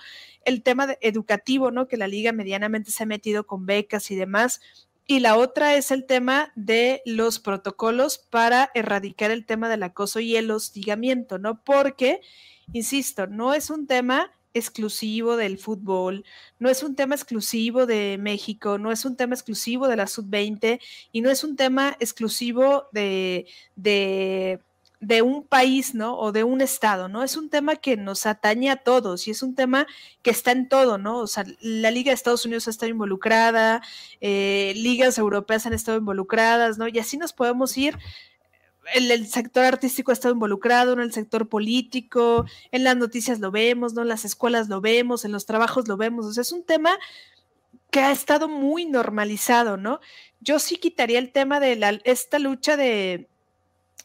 El 0.46 0.64
tema 0.64 0.88
educativo, 1.02 1.72
¿no? 1.72 1.88
Que 1.88 1.98
la 1.98 2.08
liga 2.08 2.32
medianamente 2.32 2.92
se 2.92 3.04
ha 3.04 3.06
metido 3.06 3.46
con 3.46 3.66
becas 3.66 4.10
y 4.12 4.16
demás. 4.16 4.62
Y 5.08 5.22
la 5.22 5.38
otra 5.38 5.76
es 5.76 5.92
el 5.92 6.06
tema 6.06 6.52
de 6.56 7.02
los 7.06 7.40
protocolos 7.40 8.18
para 8.18 8.70
erradicar 8.76 9.32
el 9.32 9.46
tema 9.46 9.70
del 9.70 9.84
acoso 9.84 10.20
y 10.20 10.36
el 10.36 10.52
hostigamiento, 10.52 11.38
¿no? 11.38 11.64
Porque 11.64 12.22
insisto, 12.74 13.28
no 13.28 13.54
es 13.54 13.70
un 13.70 13.88
tema 13.88 14.32
exclusivo 14.54 15.38
del 15.38 15.58
fútbol, 15.58 16.26
no 16.60 16.70
es 16.70 16.84
un 16.84 16.96
tema 16.96 17.16
exclusivo 17.16 17.86
de 17.86 18.18
México, 18.20 18.78
no 18.78 18.92
es 18.92 19.06
un 19.06 19.16
tema 19.16 19.36
exclusivo 19.36 19.88
de 19.88 19.96
la 19.96 20.08
sub-20 20.08 20.80
y 21.12 21.22
no 21.22 21.30
es 21.30 21.44
un 21.44 21.56
tema 21.56 21.96
exclusivo 22.00 22.88
de, 22.92 23.46
de, 23.76 24.60
de, 25.00 25.22
un 25.22 25.46
país, 25.46 25.94
¿no? 25.96 26.18
O 26.18 26.32
de 26.32 26.44
un 26.44 26.62
estado, 26.62 27.08
¿no? 27.08 27.24
Es 27.24 27.38
un 27.38 27.50
tema 27.50 27.76
que 27.76 27.98
nos 27.98 28.26
atañe 28.26 28.70
a 28.70 28.78
todos 28.78 29.28
y 29.28 29.32
es 29.32 29.44
un 29.44 29.56
tema 29.56 29.88
que 30.22 30.32
está 30.32 30.52
en 30.52 30.70
todo, 30.70 30.98
¿no? 30.98 31.20
O 31.20 31.28
sea, 31.28 31.46
la 31.60 31.92
Liga 31.92 32.12
de 32.12 32.16
Estados 32.16 32.46
Unidos 32.46 32.68
ha 32.68 32.72
estado 32.72 32.90
involucrada, 32.90 33.82
eh, 34.22 34.74
ligas 34.76 35.18
europeas 35.18 35.66
han 35.66 35.74
estado 35.74 35.98
involucradas, 35.98 36.78
¿no? 36.78 36.88
Y 36.88 37.00
así 37.00 37.18
nos 37.18 37.34
podemos 37.34 37.78
ir 37.78 37.98
el, 38.94 39.28
sector 39.28 39.66
artístico 39.66 40.12
ha 40.12 40.14
estado 40.14 40.34
involucrado, 40.34 40.94
el 40.94 41.14
sector 41.14 41.50
político, 41.50 42.46
en 42.72 42.84
las 42.84 42.96
noticias 42.96 43.40
lo 43.40 43.52
vemos, 43.52 43.94
¿no? 43.94 44.02
En 44.02 44.08
las 44.08 44.26
escuelas 44.26 44.70
lo 44.70 44.82
vemos, 44.82 45.26
en 45.26 45.32
los 45.32 45.46
trabajos 45.46 45.88
lo 45.88 45.98
vemos. 45.98 46.26
O 46.26 46.34
sea, 46.34 46.42
es 46.42 46.52
un 46.52 46.64
tema 46.64 46.98
que 47.92 48.02
ha 48.02 48.12
estado 48.12 48.48
muy 48.48 48.86
normalizado, 48.86 49.78
¿no? 49.78 50.00
Yo 50.40 50.60
sí 50.60 50.78
quitaría 50.78 51.20
el 51.20 51.32
tema 51.32 51.60
de 51.60 51.76
la, 51.76 52.00
esta 52.04 52.40
lucha 52.40 52.78
de, 52.78 53.28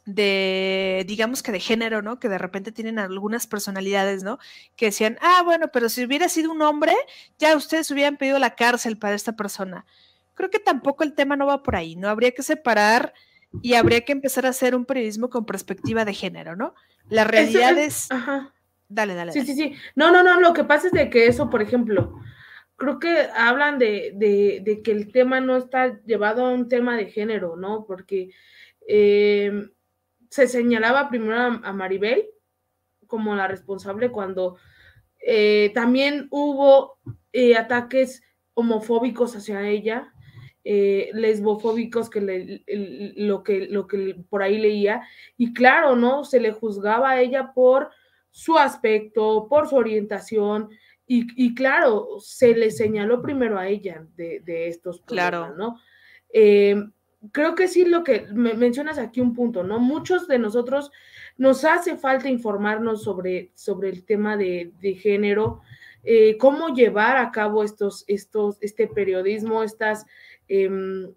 de, 0.04 1.04
digamos 1.06 1.42
que 1.42 1.52
de 1.52 1.60
género, 1.60 2.02
¿no? 2.02 2.18
Que 2.18 2.28
de 2.28 2.38
repente 2.38 2.72
tienen 2.72 2.98
algunas 2.98 3.46
personalidades, 3.46 4.22
¿no? 4.22 4.38
Que 4.76 4.86
decían, 4.86 5.18
ah, 5.20 5.42
bueno, 5.44 5.68
pero 5.72 5.88
si 5.88 6.04
hubiera 6.04 6.28
sido 6.28 6.50
un 6.50 6.62
hombre, 6.62 6.94
ya 7.38 7.56
ustedes 7.56 7.90
hubieran 7.90 8.16
pedido 8.16 8.38
la 8.38 8.54
cárcel 8.54 8.98
para 8.98 9.14
esta 9.14 9.36
persona. 9.36 9.86
Creo 10.34 10.50
que 10.50 10.58
tampoco 10.58 11.04
el 11.04 11.14
tema 11.14 11.36
no 11.36 11.46
va 11.46 11.62
por 11.62 11.76
ahí, 11.76 11.94
¿no? 11.96 12.08
Habría 12.08 12.32
que 12.32 12.42
separar 12.42 13.12
y 13.60 13.74
habría 13.74 14.00
que 14.00 14.12
empezar 14.12 14.46
a 14.46 14.50
hacer 14.50 14.74
un 14.74 14.86
periodismo 14.86 15.28
con 15.28 15.44
perspectiva 15.44 16.04
de 16.04 16.14
género, 16.14 16.56
¿no? 16.56 16.74
La 17.08 17.24
realidad 17.24 17.76
es... 17.78 18.10
Ajá. 18.10 18.52
Dale, 18.88 19.14
dale, 19.14 19.32
Sí, 19.32 19.40
sí, 19.46 19.54
sí. 19.54 19.74
No, 19.94 20.10
no, 20.10 20.22
no, 20.22 20.38
lo 20.38 20.52
que 20.52 20.64
pasa 20.64 20.88
es 20.88 20.92
de 20.92 21.08
que 21.08 21.26
eso, 21.26 21.48
por 21.48 21.62
ejemplo, 21.62 22.20
creo 22.76 22.98
que 22.98 23.26
hablan 23.34 23.78
de, 23.78 24.12
de, 24.14 24.82
que 24.82 24.90
el 24.90 25.12
tema 25.12 25.40
no 25.40 25.56
está 25.56 25.98
llevado 26.04 26.44
a 26.44 26.52
un 26.52 26.68
tema 26.68 26.96
de 26.96 27.06
género, 27.06 27.56
¿no? 27.56 27.86
Porque 27.86 28.30
em, 28.86 29.70
se 30.32 30.48
señalaba 30.48 31.10
primero 31.10 31.60
a, 31.62 31.72
Maribel 31.74 32.26
como 33.06 33.34
la 33.34 33.48
responsable 33.48 34.10
cuando 34.10 34.56
eh, 35.20 35.70
también 35.74 36.26
hubo 36.30 36.96
eh, 37.34 37.54
ataques 37.54 38.22
homofóbicos 38.54 39.36
hacia 39.36 39.68
ella 39.68 40.10
eh, 40.64 41.10
lesbofóbicos 41.12 42.08
que 42.08 42.62
lo 43.16 43.42
que 43.42 43.66
lo 43.66 43.86
que 43.86 44.24
por 44.30 44.42
ahí 44.42 44.56
leía 44.56 45.02
y 45.36 45.52
claro 45.52 45.96
no 45.96 46.24
se 46.24 46.40
le 46.40 46.52
juzgaba 46.52 47.10
a 47.10 47.20
ella 47.20 47.52
por 47.52 47.90
su 48.30 48.56
aspecto 48.56 49.48
por 49.50 49.68
su 49.68 49.76
orientación 49.76 50.70
y, 51.06 51.54
claro 51.54 52.20
se 52.20 52.54
le 52.54 52.70
señaló 52.70 53.20
primero 53.20 53.58
a 53.58 53.68
ella 53.68 54.06
de, 54.16 54.66
estos 54.66 55.02
problemas, 55.02 55.30
claro. 55.30 55.56
no 55.56 55.76
creo 57.30 57.54
que 57.54 57.68
sí 57.68 57.84
lo 57.84 58.02
que 58.02 58.26
me 58.32 58.54
mencionas 58.54 58.98
aquí 58.98 59.20
un 59.20 59.34
punto 59.34 59.62
no 59.62 59.78
muchos 59.78 60.26
de 60.26 60.38
nosotros 60.38 60.90
nos 61.36 61.64
hace 61.64 61.96
falta 61.96 62.28
informarnos 62.28 63.02
sobre 63.02 63.52
sobre 63.54 63.90
el 63.90 64.04
tema 64.04 64.36
de, 64.36 64.72
género 65.00 65.60
eh, 66.02 66.36
cómo 66.36 66.74
llevar 66.74 67.16
a 67.16 67.30
cabo 67.30 67.62
estos 67.62 68.04
estos 68.08 68.58
este 68.60 68.88
periodismo 68.88 69.62
estas 69.62 70.06
Em, 70.54 71.14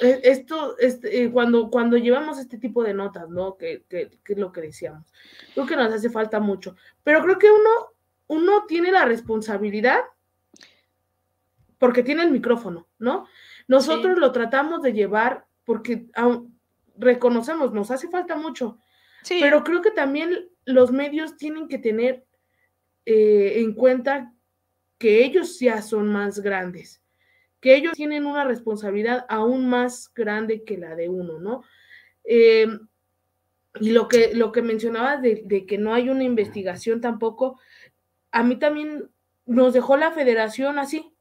e, 0.00 0.20
esto, 0.24 0.76
este, 0.78 1.22
eh, 1.22 1.30
cuando, 1.30 1.70
cuando 1.70 1.96
llevamos 1.96 2.38
este 2.38 2.58
tipo 2.58 2.84
de 2.84 2.92
notas, 2.92 3.30
¿no? 3.30 3.56
Que, 3.56 3.84
es 3.88 4.38
lo 4.38 4.52
que 4.52 4.60
decíamos. 4.60 5.06
Creo 5.54 5.66
que 5.66 5.76
nos 5.76 5.92
hace 5.92 6.10
falta 6.10 6.38
mucho. 6.38 6.76
Pero 7.02 7.22
creo 7.22 7.38
que 7.38 7.50
uno, 7.50 7.70
uno 8.26 8.66
tiene 8.66 8.92
la 8.92 9.06
responsabilidad 9.06 10.00
porque 11.78 12.02
tiene 12.02 12.24
el 12.24 12.30
micrófono, 12.30 12.88
¿no? 12.98 13.26
Nosotros 13.68 14.18
lo 14.18 14.32
tratamos 14.32 14.82
de 14.82 14.92
llevar 14.92 15.46
porque 15.64 16.06
reconocemos, 16.96 17.72
nos 17.72 17.90
hace 17.92 18.08
falta 18.08 18.34
mucho. 18.34 18.80
Sí. 19.22 19.38
Pero 19.40 19.62
creo 19.62 19.82
que 19.82 19.92
también 19.92 20.48
los 20.64 20.90
medios 20.90 21.36
tienen 21.36 21.68
que 21.68 21.78
tener 21.78 22.26
eh, 23.06 23.60
en 23.60 23.74
cuenta 23.74 24.34
que 24.98 25.24
ellos 25.24 25.60
ya 25.60 25.80
son 25.82 26.08
más 26.08 26.40
grandes 26.40 27.02
que 27.60 27.74
ellos 27.74 27.94
tienen 27.94 28.26
una 28.26 28.44
responsabilidad 28.44 29.26
aún 29.28 29.68
más 29.68 30.12
grande 30.14 30.64
que 30.64 30.78
la 30.78 30.94
de 30.94 31.08
uno, 31.08 31.38
¿no? 31.38 31.62
Em, 32.24 32.88
y 33.80 33.90
lo 33.90 34.08
que, 34.08 34.34
lo 34.34 34.52
que 34.52 34.62
mencionabas 34.62 35.22
de, 35.22 35.66
que 35.66 35.78
no 35.78 35.94
hay 35.94 36.08
una 36.08 36.24
investigación 36.24 37.00
tampoco, 37.00 37.60
a 38.30 38.42
mí 38.42 38.56
también 38.56 39.10
nos 39.46 39.72
dejó 39.72 39.96
la 39.96 40.12
federación 40.12 40.78
así. 40.78 41.12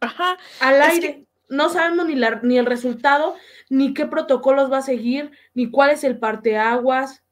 Ajá. 0.00 0.36
Al 0.60 0.82
aire. 0.82 1.26
No 1.48 1.68
sabemos 1.68 2.06
ni, 2.06 2.14
la, 2.14 2.40
ni 2.42 2.58
el 2.58 2.66
resultado, 2.66 3.34
ni 3.68 3.92
qué 3.92 4.06
protocolos 4.06 4.70
va 4.70 4.78
a 4.78 4.82
seguir, 4.82 5.32
ni 5.52 5.68
cuál 5.68 5.90
es 5.90 6.04
el 6.04 6.18
parteaguas 6.18 7.24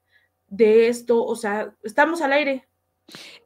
de 0.49 0.88
esto. 0.88 1.25
O 1.25 1.37
sea, 1.37 1.73
estamos 1.85 2.21
al 2.21 2.33
aire. 2.33 2.68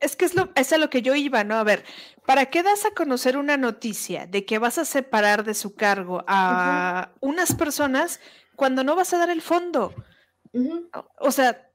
Es 0.01 0.17
que 0.17 0.25
es, 0.25 0.35
lo, 0.35 0.51
es 0.55 0.73
a 0.73 0.79
lo 0.79 0.91
que 0.91 1.03
yo 1.03 1.15
iba, 1.15 1.45
¿no? 1.45 1.57
A 1.57 1.65
ver, 1.65 1.85
¿para 2.27 2.47
qué 2.47 2.63
das 2.63 2.85
a 2.85 2.93
conocer 2.93 3.37
una 3.37 3.57
noticia 3.57 4.27
de 4.27 4.45
que 4.45 4.59
vas 4.59 4.79
a 4.79 4.85
separar 4.85 5.45
de 5.45 5.55
su 5.55 5.75
cargo 5.75 6.25
a 6.27 7.13
unas 7.21 7.55
personas 7.55 8.21
cuando 8.57 8.83
no 8.83 8.97
vas 8.97 9.13
a 9.13 9.19
dar 9.19 9.31
el 9.31 9.43
fondo? 9.43 9.95
O 11.19 11.31
sea, 11.31 11.71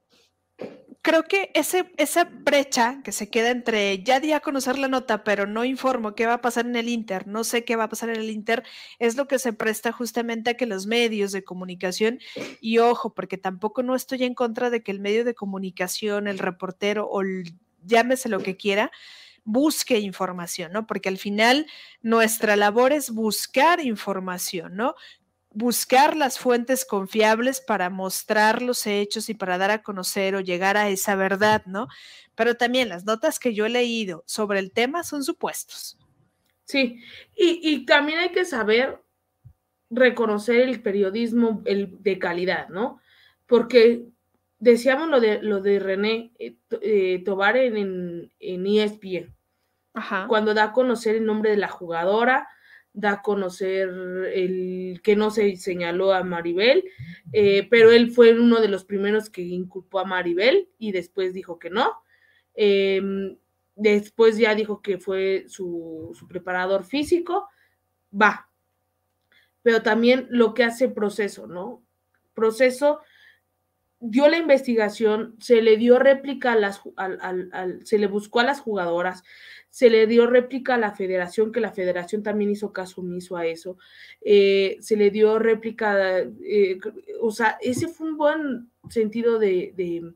creo 1.08 1.24
que 1.24 1.52
ese, 1.54 1.90
esa 1.96 2.26
brecha 2.26 3.00
que 3.02 3.14
se 3.14 3.30
queda 3.30 3.52
entre 3.52 4.04
ya 4.04 4.20
di 4.20 4.34
a 4.34 4.42
conocer 4.42 4.78
la 4.78 4.90
nota, 4.90 5.24
pero 5.24 5.48
no 5.48 5.64
informo 5.64 6.16
qué 6.16 6.26
va 6.26 6.34
a 6.34 6.42
pasar 6.42 6.66
en 6.66 6.76
el 6.76 6.90
Inter, 6.90 7.28
no 7.28 7.46
sé 7.46 7.64
qué 7.64 7.78
va 7.78 7.86
a 7.86 7.90
pasar 7.90 8.10
en 8.10 8.18
el 8.18 8.30
Inter, 8.30 8.64
es 9.00 9.16
lo 9.16 9.26
que 9.26 9.40
se 9.40 9.54
presta 9.54 9.94
justamente 9.94 10.50
a 10.50 10.54
que 10.56 10.66
los 10.66 10.86
medios 10.86 11.32
de 11.32 11.46
comunicación, 11.46 12.20
y 12.60 12.80
ojo, 12.80 13.14
porque 13.14 13.38
tampoco 13.38 13.84
no 13.84 13.96
estoy 13.96 14.26
en 14.26 14.34
contra 14.34 14.70
de 14.70 14.84
que 14.84 14.92
el 14.92 15.00
medio 15.00 15.24
de 15.24 15.34
comunicación, 15.34 16.28
el 16.28 16.40
reportero 16.40 17.08
o 17.08 17.22
el 17.22 17.54
llámese 17.86 18.28
lo 18.28 18.40
que 18.40 18.58
quiera, 18.58 18.92
busque 19.46 19.98
información, 20.00 20.74
¿no? 20.74 20.86
Porque 20.86 21.08
al 21.08 21.18
final 21.18 21.68
nuestra 22.02 22.58
labor 22.58 22.92
es 22.92 23.12
buscar 23.12 23.80
información, 23.80 24.76
¿no? 24.76 24.96
Buscar 25.60 26.16
las 26.16 26.38
fuentes 26.38 26.86
confiables 26.86 27.62
para 27.62 27.90
mostrar 27.90 28.62
los 28.62 28.86
hechos 28.86 29.28
y 29.28 29.34
para 29.34 29.58
dar 29.58 29.72
a 29.72 29.82
conocer 29.82 30.36
o 30.36 30.40
llegar 30.40 30.78
a 30.78 30.90
esa 30.90 31.16
verdad, 31.16 31.64
¿no? 31.66 31.88
Pero 32.36 32.54
también 32.58 32.90
las 32.90 33.06
notas 33.06 33.40
que 33.40 33.56
yo 33.56 33.66
he 33.66 33.70
leído 33.70 34.24
sobre 34.28 34.60
el 34.60 34.72
tema 34.72 35.02
son 35.04 35.24
supuestos. 35.24 35.98
Sí, 36.66 37.02
y, 37.36 37.88
también 37.88 38.20
hay 38.20 38.30
que 38.30 38.46
saber 38.46 39.02
reconocer 39.90 40.62
el 40.62 40.80
periodismo 40.80 41.64
el, 41.66 42.04
de 42.04 42.20
calidad, 42.20 42.70
¿no? 42.70 43.02
Porque 43.48 44.06
decíamos 44.60 45.10
lo 45.10 45.20
de, 45.20 45.42
lo 45.42 45.60
de 45.60 45.80
René 45.80 46.34
eh, 46.38 46.58
eh, 46.82 47.24
Tobar 47.26 47.58
en, 47.58 48.32
en, 48.40 48.68
ESPN, 48.68 49.34
cuando 50.28 50.54
da 50.54 50.66
a 50.66 50.72
conocer 50.72 51.16
el 51.16 51.26
nombre 51.26 51.50
de 51.50 51.58
la 51.58 51.68
jugadora, 51.68 52.48
da 52.98 53.12
a 53.12 53.22
conocer 53.22 53.90
el 54.34 55.02
que 55.04 55.16
no 55.16 55.30
se 55.30 55.56
señaló 55.56 56.14
a 56.14 56.24
Maribel, 56.24 56.84
eh, 57.32 57.68
pero 57.70 57.92
él 57.92 58.10
fue 58.10 58.34
uno 58.34 58.60
de 58.60 58.70
los 58.70 58.86
primeros 58.86 59.30
que 59.30 59.44
inculpó 59.44 60.00
a 60.00 60.06
Maribel 60.06 60.68
y 60.80 60.92
después 60.92 61.32
dijo 61.32 61.60
que 61.60 61.70
no. 61.70 61.94
Em, 62.56 63.38
después 63.76 64.40
ya 64.40 64.56
dijo 64.56 64.82
que 64.82 64.98
fue 64.98 65.46
su, 65.48 66.12
preparador 66.28 66.86
físico, 66.86 67.48
va. 68.12 68.50
Pero 69.62 69.84
también 69.84 70.26
lo 70.32 70.56
que 70.56 70.64
hace 70.64 70.90
proceso, 70.90 71.46
¿no? 71.46 71.84
Proceso 72.34 73.02
dio 74.00 74.28
la 74.28 74.38
investigación, 74.38 75.36
se 75.40 75.62
le 75.62 75.78
dio 75.78 76.00
réplica 76.00 76.54
a 76.54 76.56
las, 76.56 76.82
al, 76.96 77.86
se 77.86 78.00
le 78.00 78.08
buscó 78.08 78.40
a 78.40 78.44
las 78.44 78.60
jugadoras, 78.60 79.24
se 79.70 79.90
le 79.90 80.08
dio 80.08 80.28
réplica 80.28 80.76
a 80.76 80.78
la 80.78 80.92
federación, 80.92 81.52
que 81.52 81.60
la 81.60 81.72
federación 81.72 82.24
también 82.24 82.52
hizo 82.52 82.74
caso 82.74 83.02
omiso 83.02 83.38
a 83.38 83.46
eso, 83.46 83.78
eh, 84.22 84.78
se 84.80 84.96
le 84.96 85.12
dio 85.12 85.40
réplica, 85.40 86.20
eh, 86.20 86.80
o 87.22 87.32
sea, 87.32 87.58
ese 87.62 87.88
fue 87.88 88.10
un 88.10 88.18
buen 88.18 88.72
sentido 88.90 89.40
de, 89.40 90.14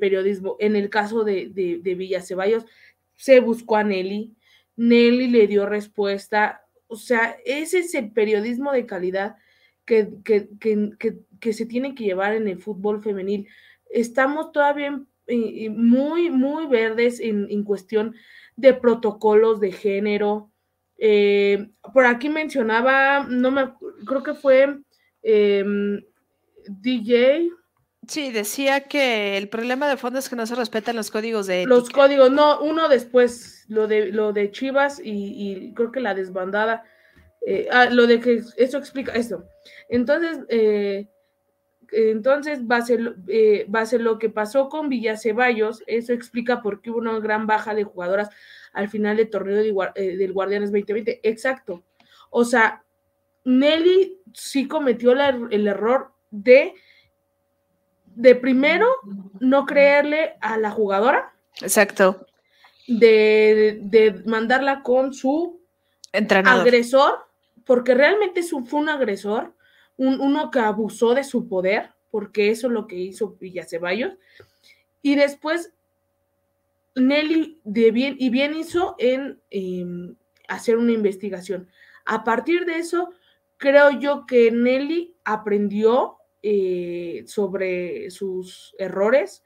periodismo. 0.00 0.56
En 0.58 0.76
el 0.76 0.90
caso 0.90 1.24
de, 1.24 1.48
de, 1.48 1.94
Villa 1.94 2.20
Ceballos, 2.20 2.66
se 3.16 3.40
buscó 3.40 3.76
a 3.76 3.84
Nelly, 3.84 4.34
Nelly 4.76 5.28
le 5.28 5.46
dio 5.46 5.66
respuesta, 5.66 6.66
o 6.86 6.96
sea, 6.96 7.36
ese 7.44 7.78
es 7.78 7.94
el 7.94 8.12
periodismo 8.12 8.72
de 8.72 8.86
calidad 8.86 9.36
que, 9.84 10.10
que, 10.24 10.48
que, 10.58 11.18
que 11.40 11.52
se 11.52 11.66
tiene 11.66 11.94
que 11.94 12.04
llevar 12.04 12.34
en 12.34 12.48
el 12.48 12.58
fútbol 12.58 13.02
femenil. 13.02 13.48
Estamos 13.90 14.52
todavía 14.52 15.04
muy, 15.28 16.30
muy 16.30 16.66
verdes 16.66 17.20
en, 17.20 17.64
cuestión 17.64 18.14
de 18.56 18.74
protocolos 18.74 19.60
de 19.60 19.72
género. 19.72 20.50
Eh, 20.98 21.70
por 21.92 22.06
aquí 22.06 22.28
mencionaba, 22.28 23.26
no 23.28 23.50
me 23.50 23.72
creo 24.06 24.22
que 24.22 24.34
fue 24.34 24.78
em, 25.22 26.00
DJ, 26.68 27.50
Sí, 28.08 28.30
decía 28.30 28.82
que 28.82 29.36
el 29.36 29.48
problema 29.48 29.88
de 29.88 29.96
fondo 29.96 30.18
es 30.18 30.28
que 30.28 30.36
no 30.36 30.46
se 30.46 30.54
respetan 30.54 30.96
los 30.96 31.10
códigos 31.10 31.46
de 31.46 31.64
Los 31.64 31.90
códigos, 31.90 32.30
no, 32.30 32.60
uno 32.60 32.88
después, 32.88 33.64
lo 33.68 33.86
de, 33.86 34.12
lo 34.12 34.32
de 34.32 34.50
Chivas 34.50 35.00
y, 35.02 35.72
creo 35.74 35.90
que 35.90 36.00
la 36.00 36.14
desbandada, 36.14 36.84
eh, 37.46 37.68
ah, 37.70 37.86
lo 37.86 38.06
de 38.06 38.20
que 38.20 38.42
eso 38.56 38.78
explica 38.78 39.12
esto. 39.12 39.44
Entonces, 39.88 40.40
eh, 40.48 41.08
entonces 41.92 42.60
va 42.60 42.76
a, 42.76 42.82
ser, 42.82 43.16
eh, 43.28 43.66
va 43.74 43.80
a 43.80 43.86
ser 43.86 44.00
lo 44.00 44.18
que 44.18 44.30
pasó 44.30 44.68
con 44.68 44.88
Villaceballos, 44.88 45.82
eso 45.86 46.12
explica 46.12 46.62
por 46.62 46.80
qué 46.80 46.90
hubo 46.90 46.98
una 46.98 47.18
gran 47.18 47.46
baja 47.46 47.74
de 47.74 47.84
jugadoras 47.84 48.30
al 48.72 48.88
final 48.88 49.16
del 49.16 49.30
torneo 49.30 49.56
del 49.56 50.32
Guardianes 50.32 50.70
2020. 50.70 51.20
Exacto. 51.22 51.84
O 52.30 52.44
sea, 52.44 52.82
Nelly 53.44 54.20
sí 54.32 54.66
cometió 54.66 55.12
el 55.12 55.66
error 55.68 56.12
de 56.30 56.74
de 58.14 58.34
primero 58.34 58.88
no 59.40 59.66
creerle 59.66 60.34
a 60.40 60.56
la 60.56 60.70
jugadora. 60.70 61.32
Exacto. 61.60 62.26
De, 62.86 64.22
mandarla 64.26 64.82
con 64.82 65.14
su 65.14 65.60
agresor, 66.12 67.26
porque 67.64 67.94
realmente 67.94 68.42
fue 68.42 68.80
un 68.80 68.88
agresor, 68.88 69.53
un, 69.96 70.20
uno 70.20 70.50
que 70.50 70.60
abusó 70.60 71.14
de 71.14 71.24
su 71.24 71.48
poder, 71.48 71.90
porque 72.10 72.50
eso 72.50 72.68
es 72.68 72.72
lo 72.72 72.86
que 72.86 72.96
hizo 72.96 73.36
Villaceballos. 73.40 74.14
Y 75.02 75.16
después 75.16 75.72
Nelly 76.94 77.60
de 77.64 77.90
bien 77.90 78.16
y 78.18 78.30
bien 78.30 78.54
hizo 78.54 78.94
en 78.98 79.40
em, 79.50 80.16
hacer 80.48 80.76
una 80.76 80.92
investigación. 80.92 81.68
A 82.04 82.24
partir 82.24 82.64
de 82.66 82.78
eso, 82.78 83.10
creo 83.56 83.90
yo 83.98 84.26
que 84.26 84.50
Nelly 84.50 85.16
aprendió 85.24 86.18
eh, 86.42 87.24
sobre 87.26 88.10
sus 88.10 88.74
errores. 88.78 89.42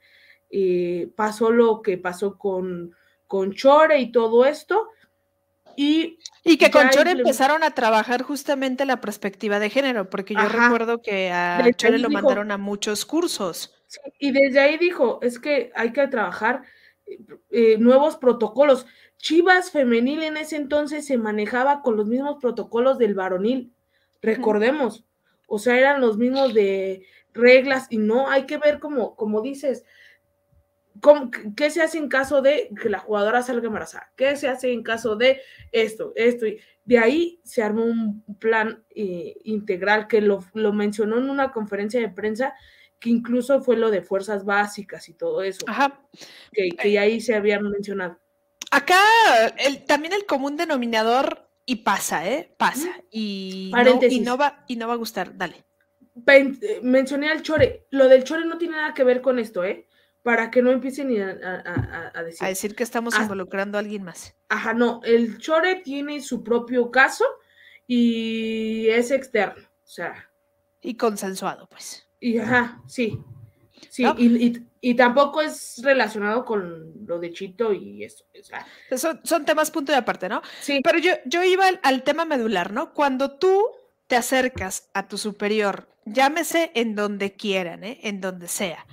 Eh, 0.51 1.09
pasó 1.15 1.51
lo 1.51 1.81
que 1.81 1.97
pasó 1.97 2.37
con, 2.37 2.93
con 3.27 3.53
Chore 3.53 3.99
y 3.99 4.11
todo 4.11 4.45
esto. 4.45 4.89
Y, 5.75 6.19
y 6.43 6.57
que 6.57 6.71
con 6.71 6.89
Chore 6.89 7.11
empezaron 7.11 7.63
a 7.63 7.71
trabajar 7.71 8.23
justamente 8.23 8.85
la 8.85 9.01
perspectiva 9.01 9.59
de 9.59 9.69
género, 9.69 10.09
porque 10.09 10.33
yo 10.33 10.47
recuerdo 10.47 11.01
que 11.01 11.31
a 11.31 11.65
Chore 11.75 11.99
lo 11.99 12.09
mandaron 12.09 12.51
a 12.51 12.57
muchos 12.57 13.05
cursos. 13.05 13.73
y 14.19 14.31
desde 14.31 14.59
ahí 14.59 14.77
dijo, 14.77 15.19
es 15.21 15.39
que 15.39 15.71
hay 15.75 15.93
que 15.93 16.07
trabajar 16.07 16.63
eh, 17.49 17.77
nuevos 17.77 18.17
protocolos. 18.17 18.85
Chivas 19.17 19.71
femenil 19.71 20.23
en 20.23 20.37
ese 20.37 20.55
entonces 20.55 21.05
se 21.05 21.17
manejaba 21.17 21.81
con 21.81 21.97
los 21.97 22.07
mismos 22.07 22.37
protocolos 22.39 22.97
del 22.97 23.15
varonil. 23.15 23.73
Recordemos, 24.21 25.03
o 25.47 25.59
sea, 25.59 25.77
eran 25.77 26.01
los 26.01 26.17
mismos 26.17 26.53
de 26.53 27.05
reglas 27.33 27.87
y 27.89 27.97
no, 27.97 28.29
hay 28.29 28.45
que 28.45 28.57
ver 28.57 28.79
como, 28.79 29.15
como 29.15 29.41
dices, 29.41 29.85
¿qué 31.55 31.69
se 31.69 31.81
hace 31.81 31.97
en 31.97 32.09
caso 32.09 32.41
de 32.41 32.69
que 32.81 32.89
la 32.89 32.99
jugadora 32.99 33.41
salga 33.41 33.67
embarazada? 33.67 34.11
¿Qué 34.15 34.35
se 34.35 34.47
hace 34.47 34.71
en 34.71 34.83
caso 34.83 35.15
de 35.15 35.41
esto, 35.71 36.13
esto? 36.15 36.47
Y 36.47 36.59
de 36.83 36.99
ahí 36.99 37.41
se 37.43 37.61
armó 37.63 37.85
un 37.85 38.23
plan 38.39 38.83
eh, 38.89 39.35
integral 39.43 40.07
que 40.07 40.21
lo, 40.21 40.43
mencionó 40.73 41.17
en 41.17 41.29
una 41.29 41.51
conferencia 41.51 41.99
de 41.99 42.09
prensa 42.09 42.53
que 42.99 43.09
incluso 43.09 43.61
fue 43.61 43.77
lo 43.77 43.91
de 43.91 44.01
fuerzas 44.01 44.43
básicas 44.43 45.07
y 45.07 45.13
todo 45.13 45.41
eso. 45.41 45.65
Ajá. 45.67 46.01
Que, 46.51 46.69
que 46.71 46.99
ahí 46.99 47.21
se 47.21 47.35
había 47.35 47.59
mencionado. 47.59 48.19
Acá 48.71 49.01
el, 49.57 49.85
también 49.85 50.13
el 50.13 50.25
común 50.25 50.57
denominador 50.57 51.49
y 51.65 51.77
pasa, 51.77 52.27
¿eh? 52.27 52.53
Pasa. 52.57 52.89
Y 53.11 53.71
no, 53.73 53.99
y 54.01 54.19
no, 54.21 54.37
va, 54.37 54.63
y 54.67 54.75
no 54.75 54.87
va 54.87 54.93
a 54.93 54.97
gustar. 54.97 55.37
Dale. 55.37 55.63
Eh, 56.27 56.79
mencioné 56.81 57.29
al 57.29 57.41
chore. 57.41 57.85
Lo 57.91 58.07
del 58.07 58.23
chore 58.23 58.45
no 58.45 58.57
tiene 58.57 58.77
nada 58.77 58.93
que 58.93 59.03
ver 59.03 59.21
con 59.21 59.39
esto, 59.39 59.63
¿eh? 59.63 59.87
Para 60.23 60.51
que 60.51 60.61
no 60.61 60.71
empiecen 60.71 61.09
a, 61.21 62.11
a, 62.13 62.23
decir. 62.23 62.45
A 62.45 62.49
decir 62.49 62.75
que 62.75 62.83
estamos 62.83 63.13
ah. 63.15 63.23
involucrando 63.23 63.77
a 63.77 63.81
alguien 63.81 64.03
más. 64.03 64.35
Ajá, 64.49 64.73
no. 64.73 65.01
El 65.03 65.37
chore 65.37 65.75
tiene 65.75 66.21
su 66.21 66.43
propio 66.43 66.91
caso 66.91 67.25
y 67.87 68.87
es 68.89 69.11
externo. 69.11 69.63
O 69.83 69.87
sea. 69.87 70.29
Y 70.81 70.95
consensuado, 70.95 71.67
pues. 71.67 72.07
Y 72.19 72.37
ajá, 72.37 72.81
sí. 72.85 73.17
Sí, 73.89 74.03
y, 74.17 74.61
y 74.81 74.93
tampoco 74.95 75.41
es 75.41 75.81
relacionado 75.83 76.45
con 76.45 77.05
lo 77.05 77.19
de 77.19 77.33
Chito 77.33 77.73
y 77.73 78.03
eso. 78.03 78.25
son, 79.23 79.45
temas 79.45 79.71
punto 79.71 79.91
de 79.91 79.97
aparte, 79.97 80.29
¿no? 80.29 80.41
Sí. 80.61 80.79
Pero 80.83 80.99
yo, 80.99 81.13
yo 81.25 81.43
iba 81.43 81.65
al, 81.81 82.03
tema 82.03 82.25
medular, 82.25 82.71
¿no? 82.71 82.93
Cuando 82.93 83.31
tú 83.31 83.65
te 84.07 84.15
acercas 84.15 84.89
a 84.93 85.07
tu 85.07 85.17
superior, 85.17 85.89
llámese 86.05 86.71
en 86.75 86.95
donde 86.95 87.33
quieran, 87.33 87.83
¿eh? 87.83 87.99
En 88.03 88.21
donde 88.21 88.47
sea, 88.47 88.85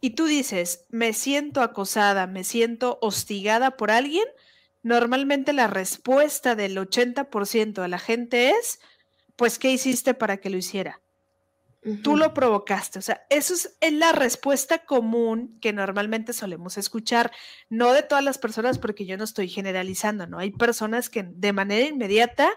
y 0.00 0.10
tú 0.10 0.26
dices, 0.26 0.86
me 0.88 1.12
siento 1.12 1.62
acosada, 1.62 2.26
me 2.26 2.44
siento 2.44 2.98
hostigada 3.02 3.76
por 3.76 3.90
alguien, 3.90 4.24
normalmente 4.82 5.52
la 5.52 5.66
respuesta 5.66 6.54
del 6.54 6.76
80% 6.76 7.82
de 7.82 7.88
la 7.88 7.98
gente 7.98 8.50
es, 8.50 8.78
pues, 9.36 9.58
¿qué 9.58 9.70
hiciste 9.70 10.14
para 10.14 10.38
que 10.38 10.50
lo 10.50 10.56
hiciera? 10.56 11.00
Tú 12.02 12.16
lo 12.16 12.34
provocaste, 12.34 12.98
o 12.98 13.02
sea, 13.02 13.24
eso 13.30 13.54
es, 13.54 13.92
la 13.92 14.12
respuesta 14.12 14.84
común 14.84 15.58
que 15.60 15.72
normalmente 15.72 16.32
solemos 16.32 16.76
escuchar, 16.76 17.30
no 17.70 17.92
de 17.92 18.02
todas 18.02 18.22
las 18.22 18.36
personas 18.36 18.78
porque 18.78 19.06
yo 19.06 19.16
no 19.16 19.24
estoy 19.24 19.48
generalizando, 19.48 20.26
¿no? 20.26 20.38
Hay 20.38 20.50
personas 20.50 21.08
que 21.08 21.22
de 21.22 21.52
manera 21.52 21.86
inmediata 21.86 22.50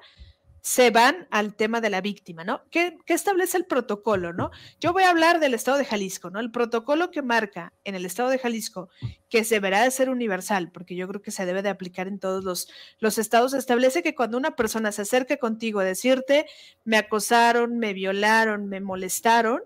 se 0.62 0.92
van 0.92 1.28
al 1.32 1.56
tema 1.56 1.82
de 1.82 1.90
la 1.90 2.02
víctima, 2.02 2.44
¿no? 2.44 2.62
¿Qué, 2.70 2.98
establece 3.08 3.58
el 3.58 3.66
protocolo, 3.66 4.32
¿no? 4.32 4.52
Yo 4.80 4.94
voy 4.94 5.04
a 5.04 5.10
hablar 5.10 5.40
del 5.40 5.56
Estado 5.56 5.80
de 5.80 5.86
Jalisco, 5.86 6.30
¿no? 6.30 6.40
El 6.40 6.52
protocolo 6.52 7.10
que 7.10 7.24
marca 7.24 7.74
en 7.84 7.96
el 7.96 8.06
Estado 8.06 8.30
de 8.30 8.38
Jalisco, 8.38 8.90
que 9.28 9.44
se 9.44 9.60
verá 9.60 9.84
de 9.84 9.90
ser 9.90 10.12
universal, 10.12 10.72
porque 10.72 10.96
yo 10.96 11.08
creo 11.08 11.22
que 11.22 11.32
se 11.32 11.48
debe 11.48 11.64
de 11.64 11.70
aplicar 11.70 12.08
en 12.08 12.20
todos 12.20 12.44
los, 12.44 12.68
los 13.00 13.18
estados, 13.18 13.54
establece 13.54 14.04
que 14.04 14.14
cuando 14.14 14.38
una 14.38 14.56
persona 14.56 14.92
se 14.92 15.02
acerca 15.02 15.38
contigo 15.38 15.80
a 15.80 15.84
decirte, 15.84 16.46
me 16.84 16.98
acosaron, 16.98 17.80
me 17.80 17.94
violaron, 17.94 18.68
me 18.68 18.82
molestaron, 18.82 19.64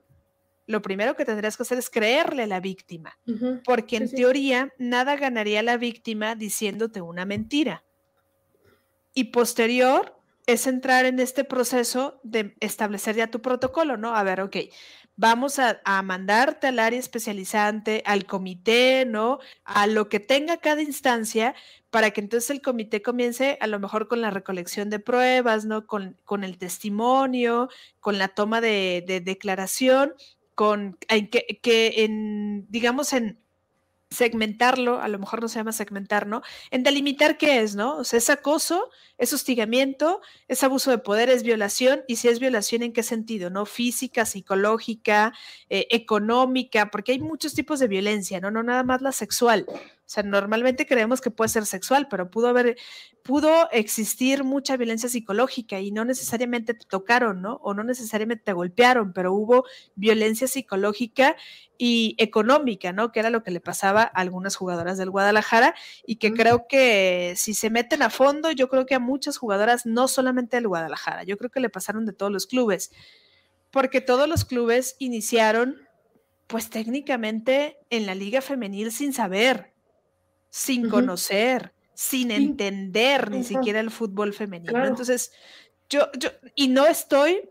lo 0.65 0.81
primero 0.81 1.15
que 1.15 1.25
tendrías 1.25 1.57
que 1.57 1.63
hacer 1.63 1.77
es 1.77 1.89
creerle 1.89 2.43
a 2.43 2.47
la 2.47 2.59
víctima, 2.59 3.19
porque 3.65 3.97
en 3.97 4.09
teoría 4.09 4.73
nada 4.79 5.15
ganaría 5.15 5.61
la 5.61 5.77
víctima 5.77 6.35
diciéndote 6.35 7.01
una 7.01 7.25
mentira. 7.25 7.83
Y 9.13 9.25
posterior, 9.25 10.14
es 10.47 10.67
entrar 10.67 11.05
en 11.05 11.19
este 11.19 11.43
proceso 11.43 12.19
de 12.23 12.55
establecer 12.59 13.15
ya 13.15 13.27
tu 13.27 13.41
protocolo, 13.41 13.97
¿no? 13.97 14.15
A 14.15 14.23
ver, 14.23 14.41
ok, 14.41 14.57
vamos 15.15 15.59
a, 15.59 15.81
mandarte 16.03 16.67
al 16.67 16.79
área 16.79 16.99
especializante, 16.99 18.03
al 18.05 18.25
comité, 18.25 19.05
¿no? 19.05 19.39
A 19.63 19.87
lo 19.87 20.09
que 20.09 20.19
tenga 20.19 20.57
cada 20.57 20.81
instancia 20.81 21.55
para 21.89 22.11
que 22.11 22.21
entonces 22.21 22.49
el 22.49 22.61
comité 22.61 23.01
comience 23.01 23.57
a 23.61 23.67
lo 23.67 23.79
mejor 23.79 24.07
con 24.07 24.21
la 24.21 24.29
recolección 24.29 24.89
de 24.89 24.99
pruebas, 24.99 25.65
¿no? 25.65 25.87
Con, 25.87 26.17
con 26.25 26.43
el 26.43 26.57
testimonio, 26.57 27.69
con 27.99 28.17
la 28.17 28.27
toma 28.29 28.61
de, 28.61 29.03
declaración, 29.23 30.13
con 30.53 30.97
que, 31.07 31.59
que 31.61 32.03
en, 32.03 32.65
digamos, 32.69 33.13
en 33.13 33.44
segmentarlo, 34.09 35.01
a 35.01 35.07
lo 35.07 35.19
mejor 35.19 35.41
no 35.41 35.47
se 35.47 35.59
llama 35.59 35.71
segmentar, 35.71 36.27
¿no? 36.27 36.41
En 36.71 36.83
delimitar 36.83 37.37
qué 37.37 37.61
es, 37.61 37.75
¿no? 37.75 37.97
O 37.97 38.03
sea, 38.03 38.17
es 38.17 38.29
acoso, 38.29 38.89
es 39.17 39.33
hostigamiento, 39.33 40.21
es 40.47 40.63
abuso 40.63 40.91
de 40.91 40.97
poder, 40.97 41.29
es 41.29 41.43
violación, 41.43 42.03
y 42.07 42.17
si 42.17 42.27
es 42.27 42.39
violación, 42.39 42.83
¿en 42.83 42.93
qué 42.93 43.03
sentido? 43.03 43.49
¿No? 43.49 43.65
Física, 43.65 44.25
psicológica, 44.25 45.33
eh, 45.69 45.87
económica, 45.91 46.91
porque 46.91 47.13
hay 47.13 47.19
muchos 47.19 47.53
tipos 47.53 47.79
de 47.79 47.87
violencia, 47.87 48.39
¿no? 48.39 48.51
No 48.51 48.63
nada 48.63 48.83
más 48.83 49.01
la 49.01 49.11
sexual. 49.11 49.65
O 50.05 50.07
sea, 50.07 50.21
normalmente 50.21 50.85
creemos 50.85 51.19
que 51.19 51.31
puede 51.31 51.49
ser 51.49 51.65
sexual, 51.65 52.07
pero 52.07 52.29
pudo 52.29 52.47
haber, 52.47 52.77
pudo 53.23 53.71
existir 53.71 54.43
mucha 54.43 54.77
violencia 54.77 55.09
psicológica 55.09 55.79
y 55.79 55.91
no 55.91 56.05
necesariamente 56.05 56.75
te 56.75 56.85
tocaron, 56.85 57.41
¿no? 57.41 57.55
O 57.63 57.73
no 57.73 57.83
necesariamente 57.83 58.43
te 58.43 58.53
golpearon, 58.53 59.13
pero 59.13 59.33
hubo 59.33 59.65
violencia 59.95 60.47
psicológica 60.47 61.35
y 61.79 62.15
económica, 62.19 62.93
¿no? 62.93 63.11
Que 63.11 63.19
era 63.19 63.31
lo 63.31 63.41
que 63.41 63.49
le 63.49 63.61
pasaba 63.61 64.03
a 64.03 64.21
algunas 64.21 64.55
jugadoras 64.55 64.99
del 64.99 65.09
Guadalajara 65.09 65.73
y 66.05 66.17
que 66.17 66.33
creo 66.33 66.67
que 66.67 67.33
si 67.35 67.55
se 67.55 67.71
meten 67.71 68.03
a 68.03 68.11
fondo, 68.11 68.51
yo 68.51 68.69
creo 68.69 68.85
que 68.85 68.93
a 68.93 68.99
muchas 68.99 69.37
jugadoras, 69.37 69.87
no 69.87 70.07
solamente 70.07 70.57
del 70.57 70.67
Guadalajara, 70.67 71.23
yo 71.23 71.35
creo 71.37 71.49
que 71.49 71.59
le 71.59 71.69
pasaron 71.69 72.05
de 72.05 72.13
todos 72.13 72.31
los 72.31 72.45
clubes, 72.45 72.91
porque 73.71 74.01
todos 74.01 74.29
los 74.29 74.45
clubes 74.45 74.95
iniciaron, 74.99 75.77
pues 76.45 76.69
técnicamente 76.69 77.79
en 77.89 78.05
la 78.05 78.13
liga 78.13 78.41
femenil 78.41 78.91
sin 78.91 79.11
saber, 79.11 79.74
sin 80.55 80.89
conocer, 80.89 81.73
sin 81.93 82.31
entender 82.31 83.29
ni 83.29 83.43
siquiera 83.43 83.81
el 83.81 83.91
fútbol 83.91 84.33
femenino. 84.33 84.85
Entonces, 84.85 85.33
yo, 85.89 86.09
yo, 86.17 86.29
y 86.55 86.69
no 86.69 86.87
estoy 86.87 87.49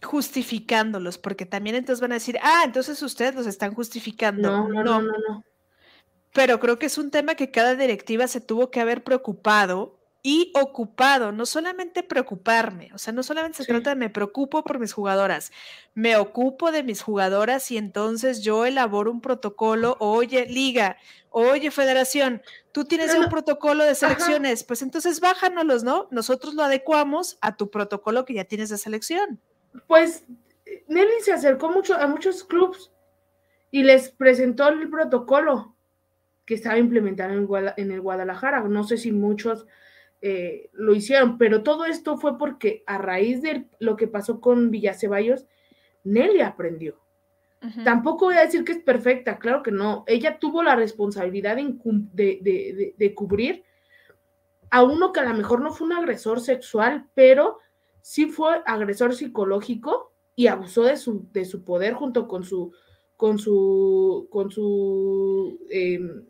justificándolos, 0.00 1.18
porque 1.18 1.44
también 1.44 1.74
entonces 1.74 2.00
van 2.00 2.12
a 2.12 2.16
decir, 2.16 2.38
ah, 2.40 2.62
entonces 2.64 3.02
ustedes 3.02 3.34
los 3.34 3.48
están 3.48 3.74
justificando. 3.74 4.48
No, 4.48 4.68
no, 4.68 4.84
no, 4.84 5.02
no, 5.02 5.12
no. 5.28 5.44
Pero 6.32 6.60
creo 6.60 6.78
que 6.78 6.86
es 6.86 6.98
un 6.98 7.10
tema 7.10 7.34
que 7.34 7.50
cada 7.50 7.74
directiva 7.74 8.28
se 8.28 8.40
tuvo 8.40 8.70
que 8.70 8.80
haber 8.80 9.02
preocupado 9.02 9.95
y 10.28 10.50
ocupado, 10.56 11.30
no 11.30 11.46
solamente 11.46 12.02
preocuparme, 12.02 12.90
o 12.92 12.98
sea, 12.98 13.12
no 13.12 13.22
solamente 13.22 13.58
se 13.58 13.64
trata 13.64 13.90
de 13.90 13.94
me 13.94 14.10
preocupo 14.10 14.64
por 14.64 14.80
mis 14.80 14.92
jugadoras, 14.92 15.52
me 15.94 16.16
ocupo 16.16 16.72
de 16.72 16.82
mis 16.82 17.00
jugadoras 17.00 17.70
y 17.70 17.76
entonces 17.76 18.42
yo 18.42 18.66
elaboro 18.66 19.12
un 19.12 19.20
protocolo, 19.20 19.96
oye, 20.00 20.46
liga, 20.46 20.96
oye, 21.30 21.70
federación, 21.70 22.42
tú 22.72 22.86
tienes 22.86 23.14
un 23.14 23.28
protocolo 23.28 23.84
de 23.84 23.94
selecciones, 23.94 24.64
pues 24.64 24.82
entonces 24.82 25.20
bájanoslos, 25.20 25.84
¿no? 25.84 26.08
Nosotros 26.10 26.54
lo 26.54 26.64
adecuamos 26.64 27.38
a 27.40 27.56
tu 27.56 27.70
protocolo 27.70 28.24
que 28.24 28.34
ya 28.34 28.44
tienes 28.44 28.70
de 28.70 28.78
selección. 28.78 29.40
Pues 29.86 30.24
Nelly 30.88 31.20
se 31.22 31.34
acercó 31.34 31.70
mucho 31.70 31.94
a 31.94 32.08
muchos 32.08 32.42
clubes 32.42 32.90
y 33.70 33.84
les 33.84 34.10
presentó 34.10 34.66
el 34.70 34.90
protocolo 34.90 35.76
que 36.44 36.54
estaba 36.54 36.78
implementado 36.78 37.32
en, 37.76 37.92
el 37.92 38.00
Guadalajara. 38.00 38.64
No 38.64 38.82
sé 38.82 38.96
si 38.96 39.12
muchos 39.12 39.68
eh, 40.28 40.70
lo 40.72 40.92
hicieron, 40.92 41.38
pero 41.38 41.62
todo 41.62 41.84
esto 41.84 42.16
fue 42.16 42.36
porque 42.36 42.82
a 42.84 42.98
raíz 42.98 43.42
de 43.42 43.68
lo 43.78 43.94
que 43.94 44.08
pasó 44.08 44.40
con 44.40 44.72
Villaceballos, 44.72 45.46
Nelly 46.02 46.40
aprendió. 46.40 46.98
Tampoco 47.84 48.26
voy 48.26 48.36
a 48.36 48.44
decir 48.44 48.64
que 48.64 48.72
es 48.72 48.82
perfecta, 48.82 49.38
claro 49.38 49.62
que 49.62 49.70
no. 49.70 50.02
Ella 50.08 50.40
tuvo 50.40 50.64
la 50.64 50.74
responsabilidad 50.74 51.56
de, 51.56 52.94
de, 52.96 53.14
cubrir 53.14 53.62
a 54.70 54.82
uno 54.82 55.12
que 55.12 55.20
a 55.20 55.28
lo 55.28 55.34
mejor 55.34 55.60
no 55.60 55.72
fue 55.72 55.86
un 55.86 55.92
agresor 55.92 56.40
sexual, 56.40 57.06
pero 57.14 57.58
sí 58.02 58.26
fue 58.26 58.62
agresor 58.66 59.14
psicológico 59.14 60.12
y 60.34 60.48
abusó 60.48 60.82
de 60.82 60.96
su, 60.96 61.28
de 61.32 61.44
su 61.44 61.62
poder 61.62 61.94
junto 61.94 62.26
con 62.26 62.42
su, 62.42 62.72
con 63.16 63.38
su, 63.38 64.26
con 64.30 64.50
su 64.50 65.60
em, 65.70 66.24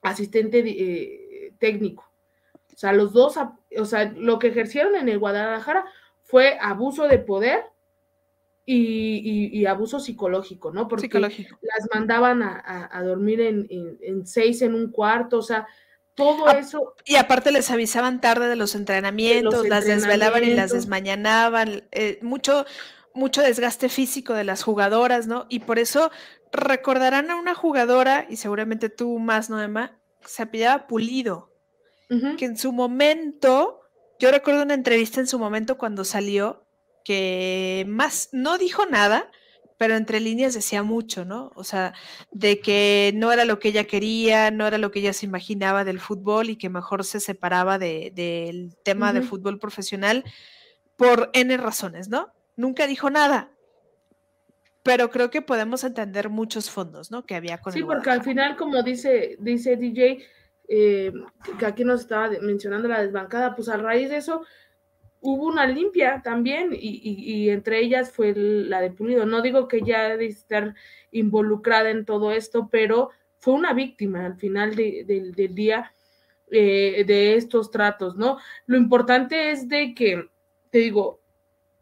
asistente 0.00 0.62
eh, 0.64 1.54
técnico. 1.58 2.11
O 2.82 2.84
sea, 2.84 2.92
los 2.92 3.12
dos, 3.12 3.36
o 3.78 3.84
sea, 3.84 4.12
lo 4.16 4.40
que 4.40 4.48
ejercieron 4.48 4.96
en 4.96 5.08
el 5.08 5.20
Guadalajara 5.20 5.84
fue 6.24 6.58
abuso 6.60 7.06
de 7.06 7.20
poder 7.20 7.62
y, 8.66 9.64
abuso 9.66 10.00
psicológico, 10.00 10.72
¿no? 10.72 10.88
Porque 10.88 11.08
las 11.20 11.32
mandaban 11.94 12.42
a, 12.42 13.02
dormir 13.04 13.40
en, 13.40 14.26
seis 14.26 14.62
en 14.62 14.74
un 14.74 14.90
cuarto, 14.90 15.38
o 15.38 15.42
sea, 15.42 15.68
todo 16.16 16.48
eso. 16.50 16.96
Y 17.04 17.14
aparte 17.14 17.52
les 17.52 17.70
avisaban 17.70 18.20
tarde 18.20 18.48
de 18.48 18.56
los 18.56 18.74
entrenamientos, 18.74 19.68
las 19.68 19.84
desvelaban 19.84 20.42
y 20.42 20.52
las 20.52 20.72
desmañanaban, 20.72 21.84
eh, 21.92 22.18
mucho, 22.20 22.66
mucho 23.14 23.42
desgaste 23.42 23.90
físico 23.90 24.34
de 24.34 24.42
las 24.42 24.64
jugadoras, 24.64 25.28
¿no? 25.28 25.46
Y 25.48 25.60
por 25.60 25.78
eso 25.78 26.10
recordarán 26.50 27.30
a 27.30 27.36
una 27.36 27.54
jugadora, 27.54 28.26
y 28.28 28.38
seguramente 28.38 28.88
tú 28.88 29.20
más, 29.20 29.50
Noema, 29.50 30.00
se 30.24 30.42
apellidaba 30.42 30.88
Pulido, 30.88 31.51
que 32.36 32.44
en 32.44 32.56
su 32.56 32.72
momento, 32.72 33.80
yo 34.18 34.30
recuerdo 34.30 34.62
una 34.62 34.74
entrevista 34.74 35.20
en 35.20 35.26
su 35.26 35.38
momento 35.38 35.78
cuando 35.78 36.04
salió, 36.04 36.64
que 37.04 37.84
más 37.88 38.28
no 38.32 38.58
dijo 38.58 38.86
nada, 38.86 39.30
pero 39.78 39.96
entre 39.96 40.20
líneas 40.20 40.54
decía 40.54 40.82
mucho, 40.82 41.24
¿no? 41.24 41.50
O 41.56 41.64
sea, 41.64 41.92
de 42.30 42.60
que 42.60 43.12
no 43.16 43.32
era 43.32 43.44
lo 43.44 43.58
que 43.58 43.68
ella 43.68 43.84
quería, 43.84 44.50
no 44.52 44.66
era 44.66 44.78
lo 44.78 44.90
que 44.90 45.00
ella 45.00 45.12
se 45.12 45.26
imaginaba 45.26 45.84
del 45.84 45.98
fútbol 45.98 46.50
y 46.50 46.56
que 46.56 46.68
mejor 46.68 47.04
se 47.04 47.18
separaba 47.18 47.78
del 47.78 48.76
tema 48.84 49.12
de 49.12 49.22
fútbol 49.22 49.58
profesional 49.58 50.24
por 50.96 51.30
N 51.32 51.56
razones, 51.56 52.08
¿no? 52.08 52.32
Nunca 52.54 52.86
dijo 52.86 53.10
nada, 53.10 53.50
pero 54.84 55.10
creo 55.10 55.30
que 55.30 55.42
podemos 55.42 55.82
entender 55.84 56.28
muchos 56.28 56.70
fondos, 56.70 57.10
¿no? 57.10 57.24
Que 57.24 57.34
había 57.34 57.58
con 57.58 57.72
Sí, 57.72 57.82
porque 57.82 58.10
al 58.10 58.22
final, 58.22 58.56
como 58.56 58.82
dice, 58.82 59.36
dice 59.40 59.76
DJ, 59.76 60.24
eh, 60.74 61.12
que 61.58 61.66
aquí 61.66 61.84
nos 61.84 62.00
estaba 62.00 62.30
mencionando 62.40 62.88
la 62.88 63.02
desbancada, 63.02 63.54
pues 63.54 63.68
a 63.68 63.76
raíz 63.76 64.08
de 64.08 64.16
eso 64.16 64.42
hubo 65.20 65.46
una 65.46 65.66
limpia 65.66 66.22
también 66.24 66.70
y, 66.72 67.50
entre 67.50 67.80
ellas 67.80 68.10
fue 68.10 68.32
la 68.34 68.80
de 68.80 68.90
Pulido. 68.90 69.26
No 69.26 69.42
digo 69.42 69.68
que 69.68 69.82
ya 69.82 70.16
de 70.16 70.24
estar 70.24 70.74
involucrada 71.10 71.90
en 71.90 72.06
todo 72.06 72.32
esto, 72.32 72.70
pero 72.72 73.10
fue 73.38 73.52
una 73.52 73.74
víctima 73.74 74.24
al 74.24 74.36
final 74.36 74.74
del 74.74 75.54
día 75.54 75.92
eh, 76.50 77.04
de 77.06 77.34
estos 77.34 77.70
tratos, 77.70 78.16
¿no? 78.16 78.38
Lo 78.64 78.78
importante 78.78 79.50
es 79.50 79.68
de 79.68 79.92
que, 79.94 80.26
te 80.70 80.78
digo, 80.78 81.20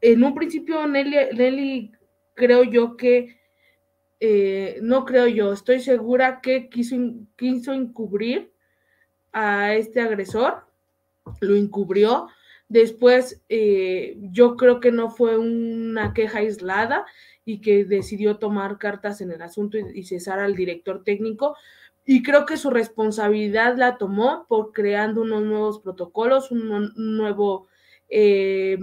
en 0.01 0.25
un 0.25 0.35
principio 0.35 0.85
Nelly, 0.89 1.93
creo 2.35 2.65
yo 2.65 2.97
que, 2.97 3.39
eh, 4.19 4.81
no 4.83 5.05
creo 5.05 5.29
yo, 5.29 5.53
estoy 5.53 5.79
segura 5.79 6.41
que 6.41 6.69
quiso, 6.69 6.97
quiso 7.37 7.73
encubrir 7.73 8.50
a 9.33 9.75
este 9.75 10.01
agresor, 10.01 10.65
lo 11.41 11.57
encubrió. 11.57 12.29
Después, 12.69 13.43
eh, 13.49 14.17
yo 14.21 14.57
creo 14.57 14.81
que 14.81 14.93
no 14.93 15.11
fue 15.11 15.39
una 15.39 16.13
queja 16.15 16.39
aislada 16.39 17.07
y 17.45 17.61
que 17.61 17.85
decidió 17.85 18.37
tomar 18.37 18.79
cartas 18.79 19.21
en 19.21 19.33
el 19.33 19.43
asunto 19.43 19.79
y, 19.79 20.05
cesar 20.05 20.39
al 20.39 20.55
director 20.55 21.03
técnico. 21.03 21.57
Y 22.05 22.23
creo 22.23 22.47
que 22.47 22.57
su 22.57 22.71
responsabilidad 22.71 23.77
la 23.77 23.99
tomó 23.99 24.47
por 24.49 24.73
creando 24.73 25.23
unos 25.23 25.43
nuevos 25.43 25.81
protocolos, 25.81 26.51
un, 26.51 26.93
nuevo 26.97 27.67
eh, 28.09 28.79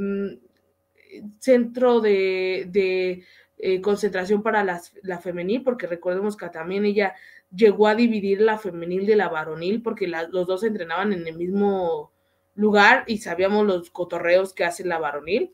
centro 1.40 2.00
de, 2.02 3.24
eh, 3.58 3.82
concentración 3.82 4.44
para 4.44 4.64
la 4.64 5.20
femenil, 5.20 5.64
porque 5.64 5.88
recordemos 5.88 6.38
que 6.38 6.50
también 6.50 6.86
ella 6.86 7.16
llegó 7.56 7.88
a 7.88 7.96
dividir 7.96 8.42
la 8.42 8.58
femenil 8.58 9.06
de 9.06 9.16
la 9.16 9.30
varonil, 9.30 9.82
porque 9.82 10.08
los 10.08 10.48
dos 10.48 10.64
entrenaban 10.64 11.14
en 11.14 11.28
el 11.28 11.36
mismo 11.36 12.12
lugar 12.56 13.04
y 13.08 13.20
sabíamos 13.20 13.66
los 13.66 13.90
cotorreos 13.90 14.54
que 14.54 14.66
hace 14.66 14.84
la 14.86 15.00
varonil. 15.00 15.54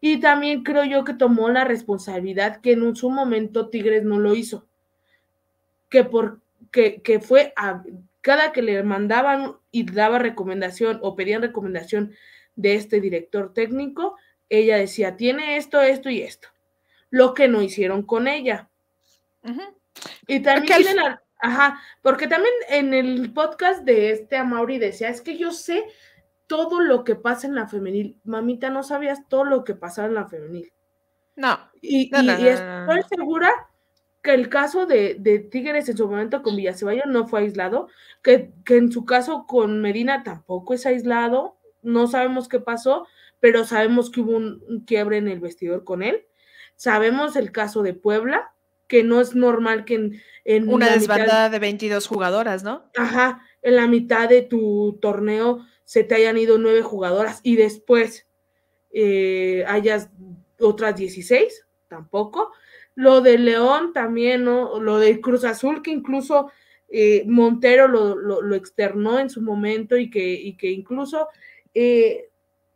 Y 0.00 0.20
también 0.20 0.62
creo 0.62 0.84
yo 0.84 1.04
que 1.04 1.14
tomó 1.14 1.48
la 1.48 1.64
responsabilidad 1.64 2.60
que 2.60 2.72
en 2.72 2.94
su 2.94 3.10
momento 3.10 3.68
Tigres 3.68 4.04
no 4.04 4.18
lo 4.18 4.34
hizo, 4.34 4.66
que, 5.88 6.04
por, 6.04 6.40
que, 6.70 7.02
que 7.02 7.20
fue 7.20 7.52
a 7.56 7.82
cada 8.20 8.52
que 8.52 8.62
le 8.62 8.82
mandaban 8.82 9.56
y 9.70 9.84
daba 9.90 10.18
recomendación 10.18 10.98
o 11.02 11.16
pedían 11.16 11.42
recomendación 11.42 12.12
de 12.56 12.74
este 12.74 13.00
director 13.00 13.52
técnico, 13.54 14.16
ella 14.48 14.76
decía, 14.76 15.16
tiene 15.16 15.56
esto, 15.56 15.80
esto 15.80 16.10
y 16.10 16.22
esto. 16.22 16.48
Lo 17.10 17.34
que 17.34 17.48
no 17.48 17.62
hicieron 17.62 18.02
con 18.02 18.28
ella. 18.28 18.68
Y 20.26 20.40
también 20.40 20.84
ajá, 21.38 21.80
porque 22.02 22.26
también 22.26 22.54
en 22.68 22.94
el 22.94 23.32
podcast 23.32 23.84
de 23.84 24.12
este 24.12 24.36
Amauri 24.36 24.78
decía, 24.78 25.08
es 25.08 25.20
que 25.20 25.36
yo 25.36 25.52
sé 25.52 25.84
todo 26.46 26.80
lo 26.80 27.04
que 27.04 27.14
pasa 27.14 27.46
en 27.46 27.54
la 27.54 27.68
femenil. 27.68 28.18
Mamita, 28.24 28.70
no 28.70 28.82
sabías 28.82 29.28
todo 29.28 29.44
lo 29.44 29.64
que 29.64 29.74
pasaba 29.74 30.08
en 30.08 30.14
la 30.14 30.28
femenil. 30.28 30.72
No. 31.36 31.58
Y, 31.80 32.10
estoy 32.14 33.02
segura 33.08 33.52
que 34.22 34.34
el 34.34 34.48
caso 34.48 34.86
de, 34.86 35.16
de, 35.20 35.38
Tigres 35.38 35.88
en 35.88 35.96
su 35.96 36.08
momento 36.08 36.42
con 36.42 36.56
Villaceballo 36.56 37.04
no 37.06 37.28
fue 37.28 37.40
aislado, 37.40 37.88
que, 38.22 38.52
que 38.64 38.76
en 38.76 38.90
su 38.90 39.04
caso 39.04 39.46
con 39.46 39.80
Medina 39.80 40.24
tampoco 40.24 40.74
es 40.74 40.84
aislado, 40.86 41.56
no 41.82 42.08
sabemos 42.08 42.48
qué 42.48 42.58
pasó, 42.58 43.06
pero 43.40 43.64
sabemos 43.64 44.10
que 44.10 44.20
hubo 44.20 44.36
un, 44.36 44.84
quiebre 44.86 45.18
en 45.18 45.28
el 45.28 45.40
vestidor 45.40 45.84
con 45.84 46.02
él. 46.02 46.26
Sabemos 46.76 47.36
el 47.36 47.52
caso 47.52 47.82
de 47.82 47.94
Puebla, 47.94 48.52
que 48.88 49.04
no 49.04 49.20
es 49.20 49.34
normal 49.34 49.84
que 49.84 50.20
en, 50.44 50.68
una 50.68 50.90
desbandada 50.90 51.50
de 51.50 51.58
22 51.58 52.06
jugadoras, 52.06 52.64
¿no? 52.64 52.90
Ajá, 52.96 53.42
en 53.62 53.76
la 53.76 53.86
mitad 53.86 54.28
de 54.28 54.42
tu 54.42 54.98
torneo 55.00 55.64
se 55.84 56.04
te 56.04 56.14
hayan 56.16 56.38
ido 56.38 56.58
nueve 56.58 56.82
jugadoras 56.82 57.40
y 57.42 57.56
después 57.56 58.26
eh, 58.90 59.64
hayas 59.68 60.10
otras 60.58 60.96
16, 60.96 61.66
tampoco. 61.88 62.52
Lo 62.94 63.20
de 63.20 63.38
León 63.38 63.92
también, 63.92 64.44
¿no? 64.44 64.80
Lo 64.80 64.98
de 64.98 65.20
Cruz 65.20 65.44
Azul, 65.44 65.82
que 65.82 65.90
incluso 65.90 66.50
eh, 66.88 67.24
Montero 67.26 67.86
lo, 67.86 68.54
externó 68.54 69.18
en 69.18 69.30
su 69.30 69.42
momento 69.42 69.96
y 69.96 70.10
que, 70.10 70.32
y 70.32 70.56
que 70.56 70.70
incluso 70.70 71.28
eh, 71.74 72.28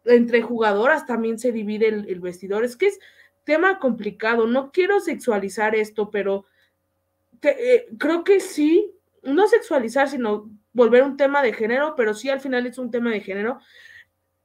entre 0.05 0.42
jugadoras 0.42 1.07
también 1.07 1.38
se 1.38 1.53
divide 1.53 1.88
el, 1.88 2.20
vestidor. 2.20 2.64
Es 2.64 2.77
que 2.77 2.87
es 2.87 3.01
tema 3.45 3.79
complicado. 3.79 4.47
No 4.47 4.71
quiero 4.73 5.01
sexualizar 5.01 5.75
esto, 5.75 6.11
pero 6.11 6.47
eh, 7.43 7.87
creo 7.99 8.25
que 8.25 8.41
sí, 8.41 8.93
no 9.23 9.49
sexualizar, 9.49 10.09
sino 10.09 10.51
volver 10.73 11.03
un 11.03 11.17
tema 11.17 11.43
de 11.43 11.53
género, 11.53 11.95
pero 11.97 12.15
sí 12.15 12.31
al 12.31 12.41
final 12.41 12.67
es 12.67 12.79
un 12.79 12.91
tema 12.91 13.11
de 13.11 13.21
género. 13.21 13.59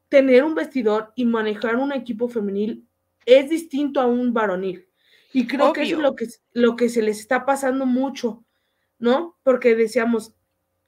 Tener 0.10 0.44
un 0.44 0.56
vestidor 0.56 1.12
y 1.16 1.26
manejar 1.26 1.76
un 1.76 1.92
equipo 1.92 2.30
femenil 2.30 2.86
es 3.26 3.50
distinto 3.50 4.00
a 4.00 4.06
un 4.06 4.34
varonil. 4.34 4.88
Y 5.34 5.46
creo 5.46 5.74
que 5.74 5.84
eso 5.84 5.98
es 5.98 6.02
lo 6.02 6.16
que, 6.16 6.28
lo 6.54 6.76
que 6.76 6.90
se 6.90 7.02
les 7.02 7.20
está 7.20 7.46
pasando 7.46 7.86
mucho, 7.86 8.44
¿no? 8.98 9.38
Porque 9.44 9.76
decíamos, 9.76 10.34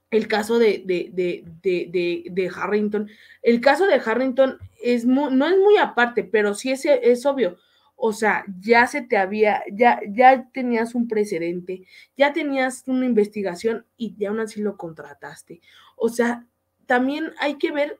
el 0.10 0.28
caso 0.28 0.58
de, 0.58 0.84
de, 0.86 2.52
Harrington. 2.56 3.10
El 3.44 3.62
caso 3.62 3.86
de 3.86 4.02
Harrington 4.04 4.58
es 4.82 5.06
no 5.06 5.28
es 5.46 5.58
muy 5.58 5.78
aparte, 5.78 6.24
pero 6.24 6.56
sí 6.56 6.72
es, 6.72 6.86
es 6.86 7.26
obvio. 7.26 7.58
O 8.02 8.14
sea, 8.14 8.46
ya 8.62 8.88
se 8.88 9.02
te 9.02 9.18
había, 9.18 9.62
ya, 9.72 10.00
ya 10.08 10.50
tenías 10.54 10.96
un 10.96 11.10
precedente, 11.10 11.86
ya 12.16 12.32
tenías 12.32 12.84
una 12.88 13.06
investigación 13.06 13.86
y 13.98 14.16
ya 14.16 14.30
aún 14.30 14.40
así 14.40 14.62
lo 14.62 14.78
contrataste. 14.78 15.60
O 15.98 16.08
sea, 16.08 16.48
también 16.86 17.34
hay 17.40 17.58
que 17.58 17.74
ver 17.74 18.00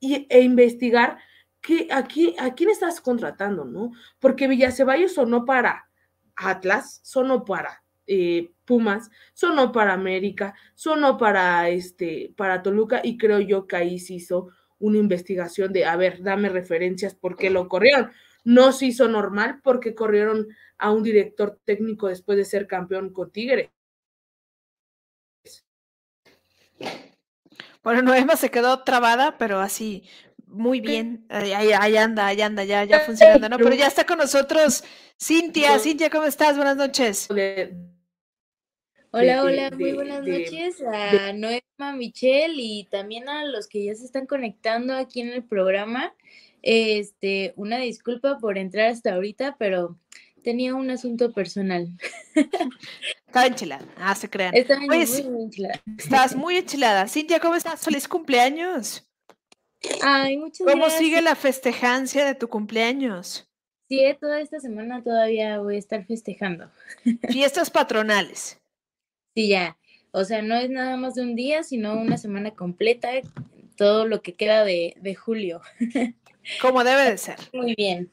e 0.00 0.40
investigar 0.42 1.18
que 1.60 1.88
a 1.90 2.04
quién 2.04 2.70
estás 2.70 3.00
contratando, 3.00 3.64
¿no? 3.64 3.90
Porque 4.20 4.46
Villaceballos 4.46 5.14
sonó 5.14 5.44
para 5.44 5.88
Atlas, 6.36 7.00
sonó 7.02 7.44
para 7.44 7.82
eh, 8.06 8.52
Pumas, 8.64 9.10
sonó 9.32 9.72
para 9.72 9.94
América, 9.94 10.54
sonó 10.74 11.18
para, 11.18 11.68
este, 11.70 12.32
para 12.36 12.62
Toluca 12.62 13.00
y 13.02 13.18
creo 13.18 13.40
yo 13.40 13.66
que 13.66 13.76
ahí 13.76 13.98
se 13.98 14.14
hizo 14.14 14.50
una 14.78 14.98
investigación 14.98 15.72
de, 15.72 15.86
a 15.86 15.96
ver, 15.96 16.22
dame 16.22 16.50
referencias, 16.50 17.14
¿por 17.14 17.36
qué 17.36 17.50
lo 17.50 17.68
corrieron? 17.68 18.12
No 18.44 18.72
se 18.72 18.86
hizo 18.86 19.08
normal 19.08 19.60
porque 19.62 19.94
corrieron 19.94 20.46
a 20.78 20.92
un 20.92 21.02
director 21.02 21.58
técnico 21.64 22.08
después 22.08 22.38
de 22.38 22.44
ser 22.44 22.66
campeón 22.66 23.12
con 23.12 23.32
Tigre. 23.32 23.72
Bueno, 27.82 28.02
Noema 28.02 28.36
se 28.36 28.50
quedó 28.50 28.82
trabada, 28.82 29.36
pero 29.38 29.60
así, 29.60 30.04
muy 30.46 30.80
bien. 30.80 31.26
Ahí, 31.28 31.96
anda, 31.96 32.26
ahí 32.26 32.40
anda, 32.40 32.64
ya, 32.64 32.84
ya 32.84 33.00
funcionando, 33.00 33.48
¿no? 33.48 33.58
Pero 33.58 33.74
ya 33.74 33.86
está 33.86 34.06
con 34.06 34.18
nosotros 34.18 34.84
Cintia. 35.20 35.78
Cintia, 35.78 36.10
¿cómo 36.10 36.24
estás? 36.24 36.56
Buenas 36.56 36.76
noches. 36.76 37.28
Hola, 39.10 39.42
hola, 39.42 39.70
muy 39.70 39.92
buenas 39.92 40.24
noches 40.24 40.82
a 40.82 41.32
Noema, 41.32 41.96
Michelle 41.96 42.56
y 42.56 42.84
también 42.90 43.28
a 43.28 43.44
los 43.44 43.68
que 43.68 43.84
ya 43.84 43.94
se 43.94 44.04
están 44.04 44.26
conectando 44.26 44.94
aquí 44.94 45.20
en 45.20 45.28
el 45.28 45.44
programa. 45.44 46.14
Este, 46.66 47.52
una 47.56 47.76
disculpa 47.76 48.38
por 48.38 48.56
entrar 48.56 48.88
hasta 48.88 49.12
ahorita, 49.12 49.56
pero 49.58 49.98
tenía 50.42 50.74
un 50.74 50.88
asunto 50.88 51.30
personal. 51.30 51.88
Estaba 53.26 53.46
enchilada, 53.46 53.84
ah, 53.98 54.14
se 54.14 54.30
crean. 54.30 54.54
Estaba 54.56 54.80
muy, 54.80 55.02
enchilada. 55.42 55.82
Estás 55.98 56.34
muy 56.34 56.56
enchilada. 56.56 57.06
Cintia, 57.06 57.38
¿cómo 57.38 57.54
estás? 57.54 57.84
Feliz 57.84 58.08
cumpleaños. 58.08 59.06
Ay, 60.00 60.38
muchas 60.38 60.66
¿Cómo 60.66 60.88
sigue 60.88 61.20
la 61.20 61.34
festejancia 61.34 62.24
de 62.24 62.34
tu 62.34 62.48
cumpleaños? 62.48 63.46
Sí, 63.90 64.02
toda 64.18 64.40
esta 64.40 64.58
semana 64.58 65.02
todavía 65.02 65.58
voy 65.58 65.76
a 65.76 65.78
estar 65.78 66.06
festejando. 66.06 66.70
Fiestas 67.28 67.68
patronales. 67.68 68.58
Sí, 69.34 69.48
ya. 69.48 69.76
O 70.12 70.24
sea, 70.24 70.40
no 70.40 70.54
es 70.54 70.70
nada 70.70 70.96
más 70.96 71.16
de 71.16 71.22
un 71.24 71.34
día, 71.36 71.62
sino 71.62 72.00
una 72.00 72.16
semana 72.16 72.52
completa, 72.52 73.10
todo 73.76 74.06
lo 74.06 74.22
que 74.22 74.32
queda 74.32 74.64
de, 74.64 74.94
de 75.02 75.14
julio. 75.14 75.60
Como 76.60 76.84
debe 76.84 77.10
de 77.10 77.18
ser. 77.18 77.38
Muy 77.52 77.74
bien. 77.74 78.10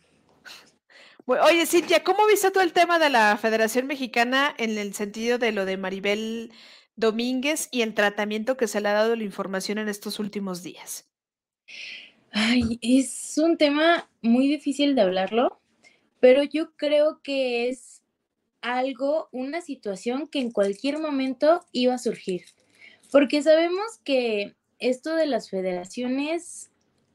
Oye, 1.26 1.65
Cintia, 1.65 2.04
¿cómo 2.04 2.26
viste 2.28 2.52
todo 2.52 2.63
el 2.63 2.74
tema 2.74 3.00
de 3.00 3.10
la 3.10 3.38
Federación 3.38 3.88
Mexicana 3.88 4.54
en 4.58 4.78
el 4.78 4.94
sentido 4.94 5.38
de 5.38 5.52
lo 5.52 5.65
de 5.65 5.78
Maribel 5.78 6.52
Domínguez 6.96 7.70
y 7.72 7.84
el 7.84 7.94
tratamiento 7.94 8.58
que 8.58 8.67
se 8.67 8.82
le 8.82 8.89
ha 8.89 8.94
dado 8.94 9.15
la 9.15 9.24
información 9.24 9.78
en 9.78 9.88
estos 9.88 10.20
últimos 10.20 10.63
días? 10.63 11.10
Ay, 12.32 12.80
es 12.82 13.38
un 13.38 13.58
tema 13.58 14.10
muy 14.22 14.48
difícil 14.48 14.96
de 14.96 15.02
hablarlo, 15.02 15.62
pero 16.20 16.44
yo 16.44 16.74
creo 16.76 17.22
que 17.22 17.70
es 17.70 18.02
algo, 18.62 19.30
una 19.32 19.62
situación 19.62 20.28
que 20.28 20.39
en 20.39 20.52
cualquier 20.52 21.00
momento 21.00 21.65
iba 21.72 21.94
a 21.94 22.00
surgir, 22.00 22.46
porque 23.12 23.41
sabemos 23.41 24.00
que 24.04 24.56
esto 24.80 25.15
de 25.15 25.28
las 25.28 25.50
federaciones 25.50 26.70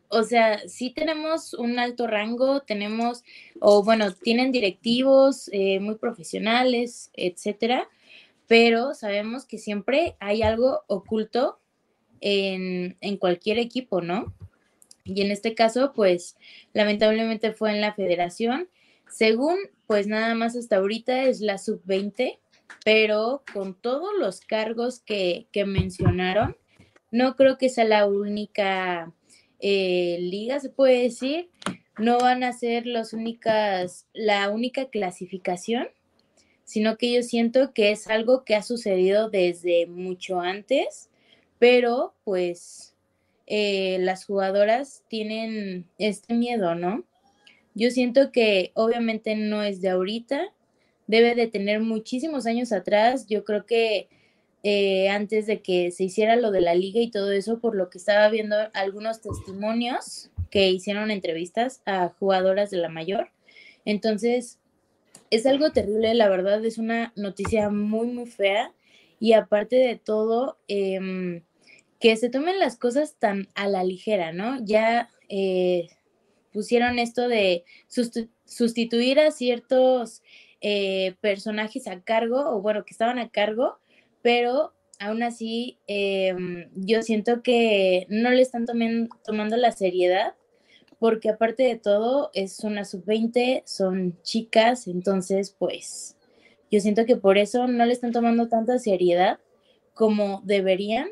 o 0.09 0.23
sea, 0.23 0.59
sí 0.69 0.91
tenemos 0.91 1.55
un 1.55 1.79
alto 1.79 2.07
rango, 2.07 2.61
tenemos, 2.61 3.25
o 3.61 3.83
bueno, 3.83 4.13
tienen 4.15 4.53
directivos 4.53 5.49
eh, 5.53 5.81
muy 5.81 5.97
profesionales, 5.97 7.11
etcétera, 7.15 7.89
pero 8.47 8.95
sabemos 8.95 9.45
que 9.45 9.59
siempre 9.59 10.17
hay 10.21 10.43
algo 10.43 10.83
oculto 10.87 11.59
en, 12.21 12.97
en 13.01 13.17
cualquier 13.17 13.59
equipo, 13.59 14.01
¿no? 14.01 14.35
Y 15.05 15.23
en 15.23 15.31
este 15.31 15.55
caso, 15.55 15.93
pues, 15.95 16.37
lamentablemente 16.73 17.53
fue 17.53 17.71
en 17.71 17.81
la 17.81 17.95
federación. 17.95 18.69
Según, 19.09 19.57
pues 19.87 20.09
nada 20.09 20.35
más 20.35 20.57
hasta 20.57 20.77
ahorita 20.77 21.25
es 21.25 21.41
la 21.41 21.59
sub-20, 21.59 22.39
pero 22.85 23.43
con 23.53 23.75
todos 23.75 24.11
los 24.19 24.41
cargos 24.41 25.01
que, 25.01 25.47
que 25.53 25.65
mencionaron, 25.65 26.57
no 27.13 27.37
creo 27.37 27.57
que 27.57 27.69
sea 27.69 27.85
la 27.85 28.07
única 28.07 29.13
eh, 29.61 30.19
liga, 30.21 30.61
se 30.61 30.71
puede 30.71 31.03
decir, 31.03 31.51
no 31.99 32.19
van 32.19 32.45
a 32.45 32.53
ser 32.53 32.87
las 32.87 33.13
únicas, 33.13 34.07
la 34.13 34.51
única 34.51 34.89
clasificación, 34.91 35.89
sino 36.65 36.97
que 36.97 37.13
yo 37.13 37.23
siento 37.23 37.73
que 37.73 37.91
es 37.93 38.09
algo 38.09 38.45
que 38.45 38.55
ha 38.55 38.63
sucedido 38.63 39.31
desde 39.31 39.87
mucho 39.87 40.41
antes, 40.41 41.09
pero 41.59 42.15
pues 42.25 42.95
eh, 43.47 43.99
las 44.01 44.25
jugadoras 44.25 45.05
tienen 45.09 45.87
este 45.99 46.35
miedo, 46.35 46.75
¿no? 46.75 47.05
Yo 47.75 47.91
siento 47.91 48.33
que 48.33 48.73
obviamente 48.75 49.37
no 49.37 49.63
es 49.63 49.81
de 49.81 49.91
ahorita, 49.91 50.53
debe 51.07 51.35
de 51.35 51.47
tener 51.47 51.81
muchísimos 51.81 52.47
años 52.47 52.73
atrás. 52.73 53.27
Yo 53.29 53.45
creo 53.45 53.67
que 53.67 54.09
eh, 54.69 55.09
antes 55.11 55.47
de 55.47 55.63
que 55.63 55.93
se 55.93 56.03
hiciera 56.03 56.35
lo 56.35 56.51
de 56.51 56.61
la 56.61 56.75
liga 56.75 57.01
y 57.01 57.09
todo 57.09 57.31
eso, 57.31 57.61
por 57.61 57.77
lo 57.77 57.89
que 57.89 57.99
estaba 57.99 58.29
viendo 58.31 58.57
algunos 58.75 59.21
testimonios 59.21 60.29
que 60.51 60.71
hicieron 60.71 61.13
entrevistas 61.13 61.83
a 61.87 62.09
jugadoras 62.19 62.71
de 62.71 62.79
la 62.79 62.89
mayor. 62.89 63.31
Entonces, 63.85 64.59
es 65.31 65.47
algo 65.47 65.71
terrible, 65.71 66.13
la 66.15 66.29
verdad, 66.29 66.65
es 66.65 66.79
una 66.79 67.13
noticia 67.15 67.71
muy, 67.71 68.09
muy 68.09 68.27
fea. 68.27 68.73
Y 69.21 69.35
aparte 69.35 69.77
de 69.77 69.95
todo, 69.95 70.59
em, 70.67 71.45
que 72.01 72.17
se 72.17 72.29
tomen 72.29 72.59
las 72.59 72.77
cosas 72.77 73.15
tan 73.21 73.47
a 73.55 73.69
la 73.69 73.85
ligera, 73.85 74.33
¿no? 74.33 74.59
Ya 74.65 75.11
eh, 75.29 75.87
pusieron 76.53 76.99
esto 76.99 77.29
de 77.29 77.63
sustituir 78.47 79.21
a 79.21 79.31
ciertos 79.31 80.25
eh, 80.61 81.15
personajes 81.21 81.87
a 81.87 82.01
cargo, 82.01 82.51
o 82.51 82.61
bueno, 82.61 82.85
que 82.85 82.91
estaban 82.91 83.21
a 83.21 83.29
cargo, 83.29 83.79
pero 84.27 84.73
aún 84.99 85.23
así 85.23 85.79
em, 85.87 86.69
yo 86.75 87.03
siento 87.03 87.45
que 87.45 88.09
no 88.09 88.33
le 88.33 88.43
están 88.43 88.67
tomando 88.67 89.57
la 89.57 89.71
seriedad 89.71 90.35
porque 90.99 91.29
aparte 91.29 91.63
de 91.63 91.77
todo 91.77 92.33
es 92.35 92.59
una 92.65 92.85
sub-20, 92.85 93.63
son 93.67 94.21
chicas, 94.25 94.89
entonces 94.89 95.55
pues 95.57 96.17
yo 96.73 96.81
siento 96.81 97.07
que 97.07 97.15
por 97.15 97.39
eso 97.39 97.69
no 97.69 97.87
le 97.87 97.93
están 97.93 98.11
tomando 98.11 98.49
tanta 98.49 98.81
seriedad 98.81 99.39
como 99.95 100.43
deberían. 100.45 101.09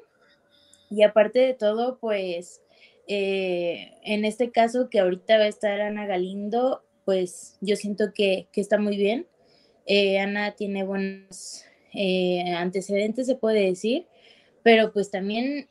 Y 0.91 1.05
aparte 1.05 1.39
de 1.39 1.55
todo, 1.55 1.99
pues 2.01 2.63
eh, 3.07 3.93
en 4.03 4.25
este 4.25 4.51
caso 4.51 4.91
que 4.91 4.99
ahorita 4.99 5.39
va 5.39 5.45
a 5.45 5.49
estar 5.49 5.81
Ana 5.81 6.07
Galindo, 6.07 6.83
pues 7.05 7.59
yo 7.61 7.77
siento 7.77 8.13
que, 8.13 8.49
está 8.55 8.77
muy 8.77 8.97
bien. 8.97 9.29
Eh, 9.87 10.19
Ana 10.19 10.57
tiene 10.57 10.83
buenos 10.83 11.64
eh, 11.95 12.53
antecedentes, 12.57 13.27
se 13.27 13.37
puede 13.37 13.67
decir, 13.67 14.07
pero 14.63 14.93
pues 14.93 15.11
también 15.11 15.69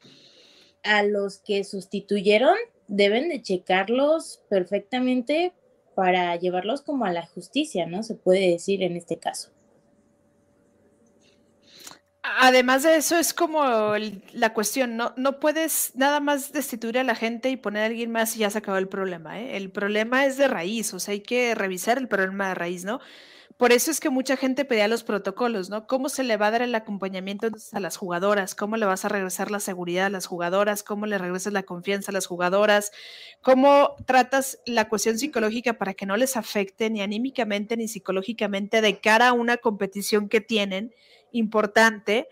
a 0.84 1.04
los 1.04 1.40
que 1.40 1.64
sustituyeron 1.64 2.56
deben 2.88 3.30
de 3.30 3.42
checarlos 3.42 4.42
perfectamente 4.50 5.54
para 5.96 6.36
llevarlos 6.36 6.82
como 6.82 7.06
a 7.06 7.12
la 7.12 7.26
justicia, 7.26 7.86
¿no? 7.86 8.04
Se 8.04 8.16
puede 8.16 8.50
decir 8.52 8.84
en 8.84 8.96
este 8.96 9.18
caso. 9.18 9.50
Además 12.24 12.84
de 12.84 12.96
eso, 12.96 13.18
es 13.18 13.34
como 13.34 13.64
la 14.32 14.54
cuestión, 14.54 14.96
¿no? 14.96 15.14
No 15.18 15.42
puedes 15.42 15.92
nada 15.96 16.22
más 16.22 16.54
destituir 16.54 16.98
a 16.98 17.04
la 17.04 17.16
gente 17.16 17.50
y 17.50 17.58
poner 17.58 17.84
a 17.84 17.86
alguien 17.88 18.12
más 18.12 18.36
y 18.36 18.40
ya 18.40 18.50
se 18.50 18.60
acabó 18.60 18.78
el 18.78 18.88
problema, 18.88 19.42
¿eh? 19.42 19.58
El 19.58 19.70
problema 19.72 20.26
es 20.26 20.38
de 20.38 20.48
raíz, 20.48 20.94
o 20.94 21.00
sea, 21.00 21.12
hay 21.12 21.20
que 21.20 21.54
revisar 21.54 21.98
el 21.98 22.08
problema 22.08 22.48
de 22.48 22.56
raíz, 22.56 22.86
¿no? 22.86 23.02
Por 23.64 23.72
eso 23.72 23.92
es 23.92 24.02
que 24.02 24.10
mucha 24.10 24.36
gente 24.36 24.66
pedía 24.66 24.90
los 24.90 25.06
protocolos, 25.06 25.70
¿no? 25.70 25.88
¿Cómo 25.88 26.10
se 26.10 26.26
le 26.26 26.36
va 26.36 26.48
a 26.48 26.52
dar 26.52 26.64
el 26.64 26.76
acompañamiento 26.76 27.48
a 27.72 27.80
las 27.80 27.96
jugadoras? 27.96 28.56
¿Cómo 28.56 28.76
le 28.76 28.86
vas 28.86 29.06
a 29.06 29.08
regresar 29.08 29.52
la 29.52 29.62
seguridad 29.62 30.08
a 30.08 30.10
las 30.10 30.26
jugadoras? 30.26 30.84
¿Cómo 30.84 31.06
le 31.06 31.18
regresas 31.18 31.54
la 31.54 31.64
confianza 31.64 32.12
a 32.12 32.14
las 32.14 32.26
jugadoras? 32.26 32.92
¿Cómo 33.42 33.96
tratas 34.06 34.60
la 34.66 34.90
cuestión 34.90 35.18
psicológica 35.18 35.78
para 35.78 35.94
que 35.94 36.06
no 36.06 36.18
les 36.18 36.36
afecte 36.36 36.90
ni 36.90 37.02
anímicamente 37.02 37.78
ni 37.78 37.88
psicológicamente 37.88 38.82
de 38.82 39.00
cara 39.00 39.30
a 39.30 39.34
una 39.34 39.56
competición 39.56 40.28
que 40.28 40.42
tienen 40.42 40.94
importante? 41.32 42.28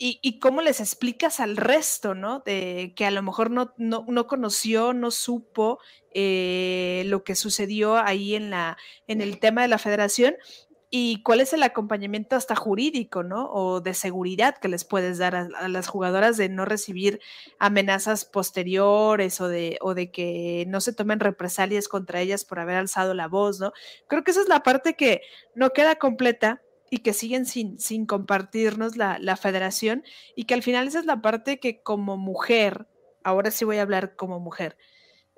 Y, 0.00 0.38
cómo 0.38 0.62
les 0.62 0.78
explicas 0.78 1.40
al 1.40 1.56
resto, 1.56 2.14
¿no? 2.14 2.38
De 2.46 2.92
que 2.94 3.04
a 3.04 3.10
lo 3.10 3.20
mejor 3.20 3.50
no, 3.50 3.74
no, 3.78 4.26
conoció, 4.28 4.92
no 4.92 5.10
supo 5.10 5.80
eh, 6.14 7.02
lo 7.06 7.24
que 7.24 7.34
sucedió 7.34 7.96
ahí 7.96 8.36
en, 8.36 8.48
la, 8.50 8.76
en 9.08 9.20
el 9.20 9.40
tema 9.40 9.62
de 9.62 9.66
la 9.66 9.78
federación 9.78 10.36
y 10.90 11.22
cuál 11.22 11.40
es 11.40 11.52
el 11.52 11.62
acompañamiento 11.62 12.34
hasta 12.34 12.56
jurídico, 12.56 13.22
¿no? 13.22 13.50
O 13.52 13.80
de 13.80 13.92
seguridad 13.92 14.56
que 14.56 14.68
les 14.68 14.84
puedes 14.84 15.18
dar 15.18 15.36
a, 15.36 15.68
las 15.68 15.86
jugadoras 15.86 16.38
de 16.38 16.48
no 16.48 16.64
recibir 16.64 17.20
amenazas 17.58 18.24
posteriores 18.24 19.40
o 19.40 19.48
de, 19.48 19.78
o 19.82 19.94
de 19.94 20.10
que 20.10 20.64
no 20.68 20.80
se 20.80 20.94
tomen 20.94 21.20
represalias 21.20 21.88
contra 21.88 22.20
ellas 22.22 22.44
por 22.44 22.58
haber 22.58 22.76
alzado 22.76 23.12
la 23.12 23.28
voz, 23.28 23.60
¿no? 23.60 23.72
Creo 24.06 24.24
que 24.24 24.30
esa 24.30 24.40
es 24.40 24.48
la 24.48 24.62
parte 24.62 24.94
que 24.94 25.20
no 25.54 25.70
queda 25.70 25.96
completa 25.96 26.62
y 26.90 26.98
que 26.98 27.12
siguen 27.12 27.44
sin, 27.44 27.78
sin 27.78 28.06
compartirnos 28.06 28.96
la, 28.96 29.18
la, 29.20 29.36
federación 29.36 30.04
y 30.34 30.44
que 30.44 30.54
al 30.54 30.62
final 30.62 30.88
esa 30.88 31.00
es 31.00 31.04
la 31.04 31.20
parte 31.20 31.60
que 31.60 31.82
como 31.82 32.16
mujer, 32.16 32.86
ahora 33.22 33.50
sí 33.50 33.66
voy 33.66 33.76
a 33.76 33.82
hablar 33.82 34.16
como 34.16 34.40
mujer, 34.40 34.78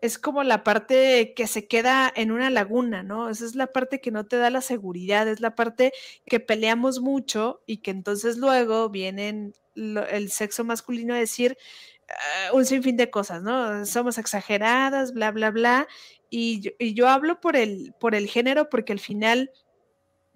es 0.03 0.19
como 0.19 0.43
la 0.43 0.65
parte 0.65 1.35
que 1.35 1.47
se 1.47 1.67
queda 1.67 2.13
en 2.15 2.31
una 2.31 2.51
laguna, 2.51 3.03
¿no? 3.03 3.29
Esa 3.29 3.45
es 3.45 3.55
la 3.55 3.69
parte 3.69 4.01
que 4.01 4.11
no 4.11 4.27
te 4.27 4.37
da 4.37 4.51
la 4.51 4.61
seguridad, 4.61 5.29
es 5.29 5.41
la 5.41 5.55
parte 5.55 5.93
que 6.27 6.41
peleamos 6.41 7.01
mucho 7.01 7.63
y 7.67 7.79
que 7.79 7.91
entonces 7.91 8.37
luego 8.37 8.89
vienen 8.89 9.55
el 9.75 10.31
sexo 10.31 10.65
masculino 10.65 11.15
a 11.15 11.19
decir 11.19 11.57
ah, 12.09 12.53
un 12.55 12.65
sinfín 12.67 12.97
de 12.97 13.11
cosas, 13.11 13.43
¿no? 13.43 13.87
Somos 13.87 14.19
exageradas, 14.19 15.13
bla, 15.13 15.31
bla, 15.31 15.51
bla. 15.51 15.89
Y 16.31 16.61
yo, 16.61 16.71
y 16.79 16.95
yo 16.95 17.09
hablo 17.09 17.41
por 17.41 17.57
el, 17.57 17.95
por 17.99 18.15
el 18.15 18.29
género 18.29 18.69
porque 18.71 18.93
al 18.93 19.01
final 19.01 19.51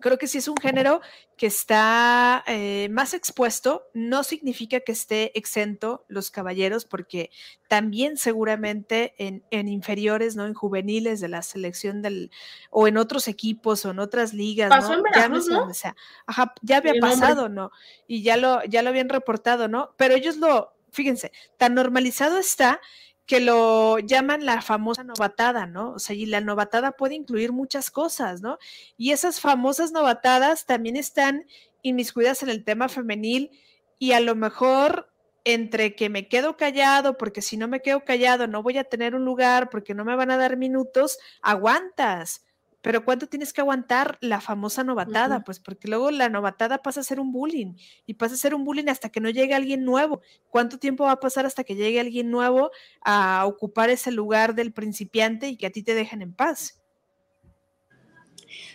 creo 0.04 0.18
que 0.18 0.26
sí 0.26 0.36
es 0.36 0.48
un 0.48 0.58
género 0.58 1.00
que 1.38 1.46
está 1.46 2.44
eh, 2.46 2.90
más 2.90 3.14
expuesto, 3.14 3.88
no 3.94 4.22
significa 4.22 4.80
que 4.80 4.92
esté 4.92 5.32
exento 5.38 6.04
los 6.08 6.30
caballeros, 6.30 6.84
porque 6.84 7.30
también 7.68 8.18
seguramente 8.18 9.14
en, 9.16 9.42
inferiores, 9.50 10.36
¿no? 10.36 10.44
En 10.44 10.52
juveniles 10.52 11.20
de 11.22 11.28
la 11.28 11.40
selección 11.40 12.02
del, 12.02 12.30
o 12.68 12.86
en 12.86 12.98
otros 12.98 13.28
equipos 13.28 13.86
o 13.86 13.92
en 13.92 13.98
otras 13.98 14.34
ligas, 14.34 14.68
¿no? 14.68 15.02
ya 15.14 15.26
no 15.30 15.40
dónde 15.40 15.72
sea. 15.72 15.96
Ajá, 16.26 16.52
ya 16.60 16.76
había 16.76 17.00
pasado, 17.00 17.48
¿no? 17.48 17.70
Y 18.06 18.22
ya 18.22 18.36
lo, 18.36 18.62
ya 18.64 18.82
lo 18.82 18.90
habían 18.90 19.08
reportado, 19.08 19.68
¿no? 19.68 19.94
Pero 19.96 20.14
ellos 20.14 20.36
lo, 20.36 20.74
fíjense, 20.90 21.32
tan 21.56 21.72
normalizado 21.72 22.36
está 22.36 22.78
que 23.26 23.40
lo 23.40 23.98
llaman 23.98 24.44
la 24.44 24.60
famosa 24.60 25.02
novatada, 25.04 25.66
¿no? 25.66 25.92
O 25.92 25.98
sea, 25.98 26.14
y 26.14 26.26
la 26.26 26.40
novatada 26.40 26.92
puede 26.92 27.14
incluir 27.14 27.52
muchas 27.52 27.90
cosas, 27.90 28.42
¿no? 28.42 28.58
Y 28.96 29.12
esas 29.12 29.40
famosas 29.40 29.92
novatadas 29.92 30.66
también 30.66 30.96
están 30.96 31.46
inmiscuidas 31.82 32.42
en 32.42 32.50
el 32.50 32.64
tema 32.64 32.88
femenil 32.88 33.50
y 33.98 34.12
a 34.12 34.20
lo 34.20 34.34
mejor 34.34 35.10
entre 35.44 35.94
que 35.94 36.08
me 36.08 36.28
quedo 36.28 36.56
callado, 36.56 37.16
porque 37.18 37.42
si 37.42 37.56
no 37.56 37.68
me 37.68 37.80
quedo 37.80 38.04
callado 38.04 38.46
no 38.46 38.62
voy 38.62 38.78
a 38.78 38.84
tener 38.84 39.14
un 39.14 39.24
lugar, 39.24 39.70
porque 39.70 39.94
no 39.94 40.04
me 40.04 40.16
van 40.16 40.30
a 40.30 40.38
dar 40.38 40.56
minutos, 40.56 41.18
aguantas. 41.42 42.44
Pero 42.84 43.02
¿cuánto 43.02 43.26
tienes 43.26 43.54
que 43.54 43.62
aguantar 43.62 44.18
la 44.20 44.42
famosa 44.42 44.84
novatada? 44.84 45.42
Pues 45.42 45.58
porque 45.58 45.88
luego 45.88 46.10
la 46.10 46.28
novatada 46.28 46.82
pasa 46.82 47.00
a 47.00 47.02
ser 47.02 47.18
un 47.18 47.32
bullying 47.32 47.76
y 48.04 48.12
pasa 48.12 48.34
a 48.34 48.36
ser 48.36 48.54
un 48.54 48.62
bullying 48.62 48.90
hasta 48.90 49.08
que 49.08 49.20
no 49.20 49.30
llegue 49.30 49.54
alguien 49.54 49.86
nuevo. 49.86 50.20
¿Cuánto 50.50 50.78
tiempo 50.78 51.04
va 51.04 51.12
a 51.12 51.20
pasar 51.20 51.46
hasta 51.46 51.64
que 51.64 51.76
llegue 51.76 51.98
alguien 51.98 52.30
nuevo 52.30 52.70
a 53.00 53.46
ocupar 53.46 53.88
ese 53.88 54.12
lugar 54.12 54.54
del 54.54 54.74
principiante 54.74 55.48
y 55.48 55.56
que 55.56 55.64
a 55.64 55.70
ti 55.70 55.82
te 55.82 55.94
dejen 55.94 56.20
en 56.20 56.34
paz? 56.34 56.78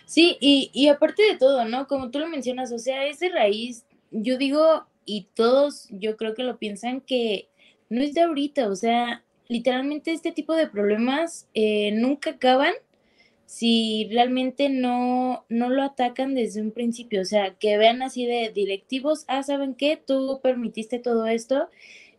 Sí, 0.06 0.36
y, 0.40 0.72
y 0.74 0.88
aparte 0.88 1.22
de 1.22 1.38
todo, 1.38 1.64
¿no? 1.66 1.86
Como 1.86 2.10
tú 2.10 2.18
lo 2.18 2.26
mencionas, 2.26 2.72
o 2.72 2.80
sea, 2.80 3.06
ese 3.06 3.28
raíz, 3.28 3.84
yo 4.10 4.36
digo, 4.38 4.88
y 5.04 5.28
todos 5.34 5.86
yo 5.88 6.16
creo 6.16 6.34
que 6.34 6.42
lo 6.42 6.58
piensan 6.58 7.00
que 7.00 7.48
no 7.88 8.02
es 8.02 8.14
de 8.14 8.22
ahorita, 8.22 8.70
o 8.70 8.74
sea, 8.74 9.22
literalmente 9.46 10.10
este 10.10 10.32
tipo 10.32 10.56
de 10.56 10.66
problemas 10.66 11.46
eh, 11.54 11.92
nunca 11.92 12.30
acaban 12.30 12.74
si 13.50 14.08
realmente 14.12 14.68
no, 14.68 15.44
no 15.48 15.70
lo 15.70 15.82
atacan 15.82 16.36
desde 16.36 16.62
un 16.62 16.70
principio, 16.70 17.20
o 17.22 17.24
sea, 17.24 17.56
que 17.56 17.78
vean 17.78 18.00
así 18.00 18.24
de 18.24 18.52
directivos, 18.54 19.24
ah, 19.26 19.42
¿saben 19.42 19.74
qué? 19.74 19.96
Tú 19.96 20.38
permitiste 20.40 21.00
todo 21.00 21.26
esto, 21.26 21.68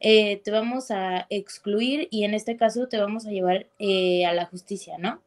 eh, 0.01 0.41
te 0.43 0.51
vamos 0.51 0.91
a 0.91 1.27
excluir 1.29 2.09
y 2.11 2.25
en 2.25 2.33
este 2.33 2.57
caso 2.57 2.89
te 2.89 2.97
vamos 2.97 3.25
a 3.25 3.31
llevar 3.31 3.67
eh, 3.79 4.25
a 4.25 4.33
la 4.33 4.45
justicia, 4.45 4.97
¿no? 4.97 5.21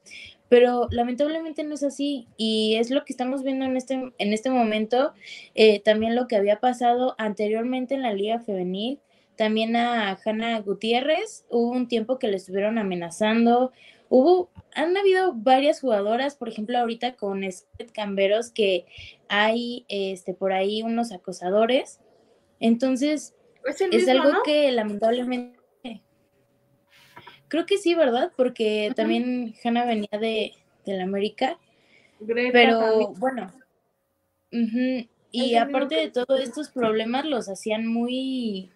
Pero 0.51 0.88
lamentablemente 0.90 1.64
no 1.64 1.73
es 1.75 1.83
así 1.83 2.29
y 2.37 2.77
es 2.77 2.90
lo 2.90 3.07
que 3.07 3.14
estamos 3.14 3.43
viendo 3.43 3.64
en 3.64 3.79
este, 3.79 3.95
en 3.95 4.33
este 4.35 4.51
momento, 4.51 5.14
eh, 5.55 5.81
también 5.81 6.14
lo 6.14 6.29
que 6.29 6.37
había 6.37 6.61
pasado 6.61 7.14
anteriormente 7.17 7.95
en 7.95 8.03
la 8.03 8.12
liga 8.12 8.40
femenil, 8.40 9.01
también 9.37 9.75
a 9.75 10.19
Hanna 10.23 10.61
Gutiérrez, 10.61 11.47
hubo 11.49 11.71
un 11.71 11.88
tiempo 11.88 12.19
que 12.19 12.29
le 12.29 12.37
estuvieron 12.37 12.77
amenazando, 12.77 13.73
hubo, 14.14 14.53
han 14.77 14.96
habido 14.96 15.33
varias 15.35 15.81
jugadoras, 15.81 16.37
por 16.37 16.48
ejemplo, 16.48 16.79
ahorita 16.79 17.16
con 17.16 17.42
Camberos, 17.92 18.53
que 18.53 18.87
hay 19.29 19.85
este, 19.88 20.35
por 20.35 20.53
ahí 20.53 20.83
unos 20.83 21.11
acosadores. 21.11 21.98
Entonces, 22.61 23.35
es, 23.64 24.09
algo 24.09 24.31
que 24.44 24.70
lamentablemente. 24.70 25.59
Creo 27.48 27.66
que 27.66 27.77
sí, 27.77 27.96
¿verdad? 27.96 28.31
Porque 28.37 28.92
también 28.94 29.55
Hannah 29.64 29.85
venía 29.85 30.18
de, 30.20 30.53
de 30.87 30.96
la 30.96 31.03
América. 31.03 31.59
pero 32.53 33.14
bueno. 33.14 33.53
Y 35.33 35.57
aparte 35.57 35.96
de 35.96 36.11
todos 36.11 36.38
estos 36.38 36.70
problemas, 36.70 37.24
los 37.24 37.48
hacían 37.48 37.85
muy 37.88 38.70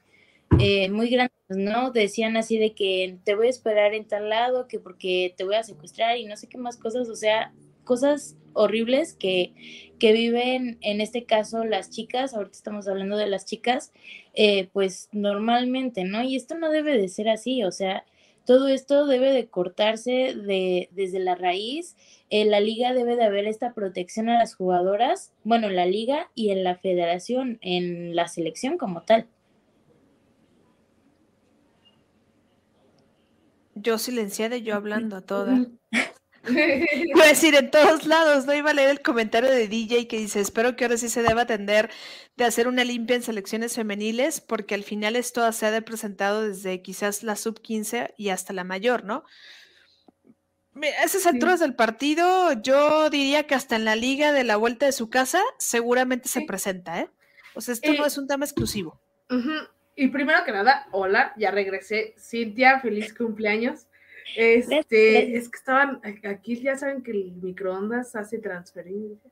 eh, 0.59 0.91
muy 0.91 1.09
grandes, 1.09 1.35
¿no? 1.49 1.91
Decían 1.91 2.37
así 2.37 2.59
de 2.59 2.75
que 2.75 3.19
te 3.25 3.35
voy 3.35 3.47
a 3.47 3.51
esperar 3.51 3.95
en 3.95 4.07
tal 4.07 4.29
lado, 4.29 4.67
que 4.69 4.79
porque 4.79 5.35
te 5.37 5.45
voy 5.45 5.55
a 5.55 5.63
secuestrar 5.63 6.17
y 6.17 6.27
no 6.27 6.37
sé 6.37 6.49
qué 6.49 6.59
más 6.59 6.77
cosas, 6.77 7.09
o 7.09 7.17
sea, 7.17 7.53
cosas 7.85 8.37
horribles 8.55 9.15
que, 9.15 9.53
que 9.99 10.13
viven 10.13 10.79
en 10.81 11.01
este 11.01 11.25
caso 11.25 11.65
las 11.65 11.91
chicas, 11.91 12.35
ahorita 12.35 12.57
estamos 12.57 12.89
hablando 12.89 13.17
de 13.17 13.27
las 13.27 13.45
chicas, 13.45 13.93
eh, 14.35 14.69
pues 14.73 15.09
normalmente, 15.13 16.05
¿no? 16.05 16.23
Y 16.23 16.37
esto 16.37 16.57
no 16.57 16.71
debe 16.71 16.99
de 16.99 17.09
ser 17.09 17.29
así, 17.29 17.63
o 17.65 17.71
sea, 17.71 18.05
todo 18.49 18.69
esto 18.69 19.07
debe 19.07 19.31
de 19.33 19.47
cortarse 19.49 20.35
de, 20.35 20.89
desde 20.93 21.19
la 21.19 21.35
raíz. 21.35 21.97
En 22.31 22.51
la 22.51 22.61
liga 22.61 22.95
debe 22.95 23.15
de 23.15 23.25
haber 23.25 23.47
esta 23.47 23.75
protección 23.75 24.31
a 24.31 24.39
las 24.39 24.55
jugadoras, 24.55 25.35
bueno, 25.45 25.67
en 25.67 25.77
la 25.77 25.85
liga 25.85 26.31
y 26.35 26.49
en 26.49 26.65
la 26.65 26.77
federación, 26.77 27.59
en 27.61 28.17
la 28.17 28.27
selección 28.27 28.79
como 28.79 29.03
tal. 29.03 29.27
Yo 33.81 33.99
silenciada 33.99 34.57
y 34.57 34.63
yo 34.63 34.75
hablando 34.75 35.17
a 35.17 35.21
toda. 35.23 35.67
Voy 36.45 37.23
a 37.23 37.27
decir 37.27 37.55
en 37.55 37.71
todos 37.71 38.07
lados, 38.07 38.47
no 38.47 38.55
iba 38.55 38.71
a 38.71 38.75
leer 38.75 38.91
el 38.91 39.03
comentario 39.03 39.51
de 39.51 39.69
DJ 39.69 40.09
que 40.09 40.19
dice, 40.19 40.41
espero 40.41 40.77
que 40.77 40.85
ahora 40.85 40.97
sí 40.97 41.09
se 41.09 41.23
deba 41.23 41.43
atender 41.43 41.91
de 42.37 42.45
hacer 42.45 42.69
una 42.69 42.85
limpia 42.85 43.17
en 43.17 43.23
selecciones 43.23 43.75
femeniles, 43.75 44.41
porque 44.41 44.75
al 44.75 44.85
final 44.85 45.17
esto 45.17 45.51
se 45.53 45.67
ha 45.67 45.71
de 45.71 45.83
presentado 45.83 46.43
desde 46.49 46.81
quizás 46.81 47.23
la 47.23 47.37
sub 47.37 47.61
15 47.61 48.15
y 48.17 48.31
hasta 48.31 48.53
la 48.53 48.65
mayor, 48.65 49.05
¿no? 49.05 49.25
A 50.75 51.05
esas 51.05 51.27
alturas 51.27 51.59
del 51.61 51.75
partido, 51.75 52.53
yo 52.63 53.11
diría 53.11 53.47
que 53.47 53.57
hasta 53.57 53.77
en 53.77 53.85
la 53.85 53.97
liga 53.97 54.33
de 54.33 54.45
la 54.45 54.57
vuelta 54.57 54.87
de 54.87 54.93
su 54.93 55.11
casa, 55.11 55.43
seguramente 55.59 56.29
se 56.29 56.43
presenta, 56.43 57.01
¿eh? 57.01 57.11
O 57.55 57.61
sea, 57.61 57.75
esto 57.75 57.93
no 57.93 58.07
es 58.07 58.17
un 58.17 58.29
tema 58.29 58.45
exclusivo. 58.45 59.01
Y 60.01 60.07
primero 60.09 60.45
que 60.45 60.53
nada, 60.53 60.87
hola, 60.93 61.33
ya 61.37 61.51
regresé. 61.51 62.15
Cintia, 62.17 62.79
feliz 62.79 63.13
cumpleaños. 63.13 63.89
Este, 64.37 65.37
es 65.37 65.49
que 65.49 65.57
estaban, 65.57 66.01
aquí 66.23 66.61
ya 66.61 66.77
saben 66.77 67.03
que 67.03 67.11
el 67.11 67.33
microondas 67.43 68.15
hace 68.15 68.39
transferencia 68.39 69.29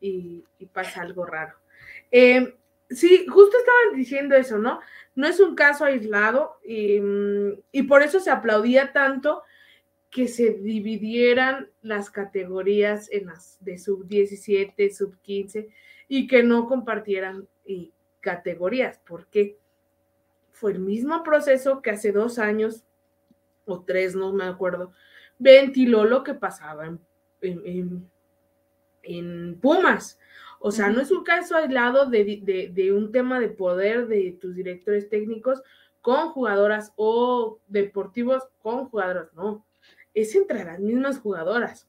y, 0.00 0.44
pasa 0.72 1.02
algo 1.02 1.26
raro. 1.26 1.56
Em, 2.12 2.52
sí, 2.88 3.26
justo 3.26 3.56
estaban 3.56 3.96
diciendo 3.96 4.36
eso, 4.36 4.56
¿no? 4.58 4.78
No 5.16 5.26
es 5.26 5.40
un 5.40 5.56
caso 5.56 5.84
aislado 5.84 6.58
y, 6.64 7.00
y 7.72 7.82
por 7.82 8.02
eso 8.04 8.20
se 8.20 8.30
aplaudía 8.30 8.92
tanto 8.92 9.42
que 10.10 10.28
se 10.28 10.50
dividieran 10.50 11.70
las 11.82 12.08
categorías 12.10 13.10
en 13.10 13.26
las 13.26 13.56
de 13.64 13.78
sub 13.78 14.06
17, 14.06 14.92
sub 14.92 15.18
15 15.22 15.70
y 16.06 16.28
que 16.28 16.44
no 16.44 16.68
compartieran 16.68 17.48
y, 17.66 17.90
categorías. 18.24 18.98
¿Por 19.06 19.26
qué? 19.26 19.56
Fue 20.64 20.72
el 20.72 20.80
mismo 20.80 21.22
proceso 21.22 21.82
que 21.82 21.90
hace 21.90 22.10
dos 22.10 22.38
años 22.38 22.84
o 23.66 23.82
tres, 23.82 24.16
no 24.16 24.32
me 24.32 24.44
acuerdo, 24.44 24.94
ventiló 25.38 26.06
lo 26.06 26.24
que 26.24 26.32
pasaba 26.32 26.86
en, 27.42 28.08
en, 29.02 29.60
Pumas. 29.60 30.18
O 30.60 30.70
sea, 30.70 30.88
no 30.88 31.02
es 31.02 31.10
un 31.10 31.22
caso 31.22 31.54
aislado 31.54 32.06
de, 32.06 32.70
de, 32.72 32.92
un 32.94 33.12
tema 33.12 33.40
de 33.40 33.50
poder 33.50 34.06
de 34.06 34.38
tus 34.40 34.54
directores 34.54 35.10
técnicos 35.10 35.62
con 36.00 36.30
jugadoras 36.30 36.94
o 36.96 37.58
deportivos 37.66 38.48
con 38.62 38.86
jugadoras, 38.86 39.34
no. 39.34 39.66
Es 40.14 40.34
entre 40.34 40.64
las 40.64 40.80
mismas 40.80 41.18
jugadoras 41.18 41.86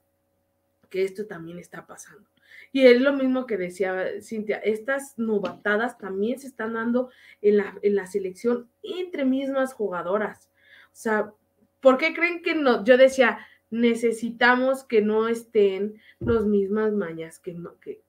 que 0.90 1.06
esto 1.06 1.26
también 1.26 1.60
está 1.60 1.88
pasando. 1.88 2.28
Y 2.76 2.86
es 2.88 3.00
lo 3.00 3.14
mismo 3.14 3.46
que 3.46 3.56
decía 3.56 4.06
Cintia, 4.22 4.58
estas 4.58 5.18
novatadas 5.18 5.98
también 5.98 6.42
se 6.42 6.48
están 6.48 6.74
dando 6.74 7.10
en 7.42 7.56
la, 7.56 7.80
en 7.82 7.96
la 7.96 8.06
selección 8.06 8.70
entre 8.84 9.24
mismas 9.24 9.74
jugadoras. 9.74 10.52
O 10.88 10.90
sea, 10.92 11.32
¿por 11.80 11.98
qué 11.98 12.14
creen 12.14 12.42
que 12.42 12.54
no? 12.54 12.84
Yo 12.84 12.98
decía, 12.98 13.40
necesitamos 13.70 14.84
que 14.84 15.02
no 15.02 15.30
estén 15.30 16.02
las 16.20 16.44
mismas 16.44 16.92
mañas 16.92 17.40
que, 17.40 17.56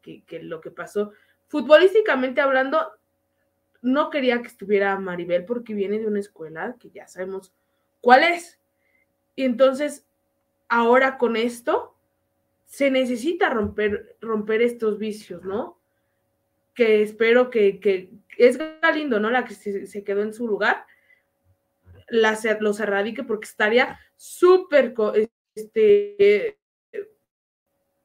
que, 0.02 0.24
que, 0.24 0.42
lo 0.42 0.60
que 0.60 0.72
pasó. 0.72 1.12
Futbolísticamente 1.46 2.40
hablando, 2.40 2.90
no 3.82 4.10
quería 4.10 4.42
que 4.42 4.48
estuviera 4.48 4.98
Maribel 4.98 5.44
porque 5.44 5.74
viene 5.74 6.00
de 6.00 6.08
una 6.08 6.18
escuela 6.18 6.74
que 6.80 6.90
ya 6.90 7.06
sabemos 7.06 7.54
cuál 8.00 8.24
es. 8.24 8.58
Y 9.36 9.44
entonces, 9.44 10.08
ahora 10.68 11.18
con 11.18 11.36
esto, 11.36 11.95
se 12.66 12.90
necesita 12.90 13.48
romper, 13.48 14.16
romper 14.20 14.60
estos 14.60 14.98
vicios, 14.98 15.44
¿no? 15.44 15.80
Que 16.74 17.02
espero 17.02 17.48
que, 17.48 17.80
que 17.80 18.10
es 18.36 18.58
Galindo, 18.82 19.18
¿no? 19.18 19.30
La 19.30 19.44
que 19.44 19.54
se, 19.54 20.04
quedó 20.04 20.22
en 20.22 20.34
su 20.34 20.46
lugar. 20.46 20.84
las, 22.08 22.44
los 22.60 22.78
erradique 22.80 23.24
porque 23.24 23.46
estaría 23.46 23.98
súper 24.16 24.94
este, 25.54 26.58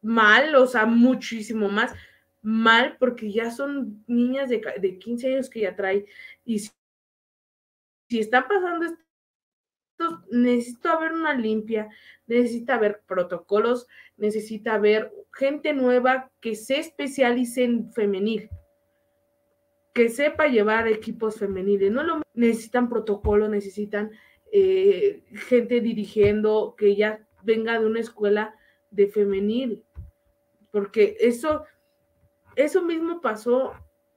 mal, 0.01 0.55
o 0.55 0.68
sea, 0.68 0.86
muchísimo 0.86 1.70
más 1.70 1.93
mal 2.41 2.97
porque 2.97 3.32
ya 3.32 3.51
son 3.51 4.03
niñas 4.07 4.49
de, 4.49 4.62
de 4.80 4.97
15 4.97 5.28
años 5.28 5.49
que 5.49 5.62
ya 5.62 5.76
trae 5.76 6.05
y 6.43 6.59
si, 6.59 6.72
si 8.09 8.20
están 8.20 8.47
pasando 8.47 8.97
necesito 10.30 10.89
haber 10.89 11.14
una 11.14 11.34
limpia, 11.34 11.89
necesita 12.28 12.76
haber 12.76 13.02
protocolos, 13.08 13.88
necesita 14.18 14.76
haber 14.76 15.12
gente 15.34 15.74
nueva 15.74 16.32
que 16.39 16.56
se 16.56 16.80
especialice 16.80 17.64
en 17.64 17.91
femenil, 17.91 18.49
que 19.93 20.10
sepa 20.10 20.47
llevar 20.47 20.88
equipos 20.88 21.38
femeniles, 21.38 21.91
no 21.91 22.04
lo 22.04 22.22
necesitan 22.34 22.89
protocolos, 22.89 23.49
necesitan 23.49 24.12
eh, 24.52 25.24
gente 25.34 25.82
dirigiendo 25.82 26.76
que 26.78 26.95
ya 26.95 27.28
venga 27.43 27.80
de 27.80 27.86
una 27.86 27.99
escuela 27.99 28.56
de 28.89 29.08
femenil, 29.08 29.84
porque 30.72 31.18
eso 31.20 31.66
eso 32.56 32.82
mismo 32.82 33.22
pasó, 33.22 33.74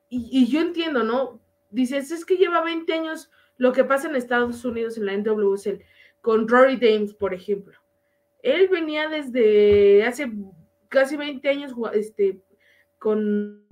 y, 0.09 0.47
yo 0.47 0.61
entiendo, 0.61 1.03
¿no? 1.03 1.41
Dices, 1.71 2.11
es 2.13 2.25
que 2.25 2.37
lleva 2.37 2.63
20 2.63 2.93
años 2.93 3.31
lo 3.57 3.73
que 3.73 3.85
pasa 3.85 4.09
en 4.09 4.17
Estados 4.17 4.65
Unidos 4.65 4.97
en 4.97 5.07
la 5.07 5.17
NWSL, 5.17 5.83
con 6.21 6.49
Rory 6.49 6.77
Dames, 6.77 7.15
por 7.15 7.35
ejemplo. 7.35 7.79
Él 8.43 8.69
venía 8.69 9.09
desde 9.09 10.05
hace 10.05 10.31
casi 10.89 11.17
20 11.17 11.49
años 11.49 11.73
este, 11.93 12.41
con, 12.99 13.67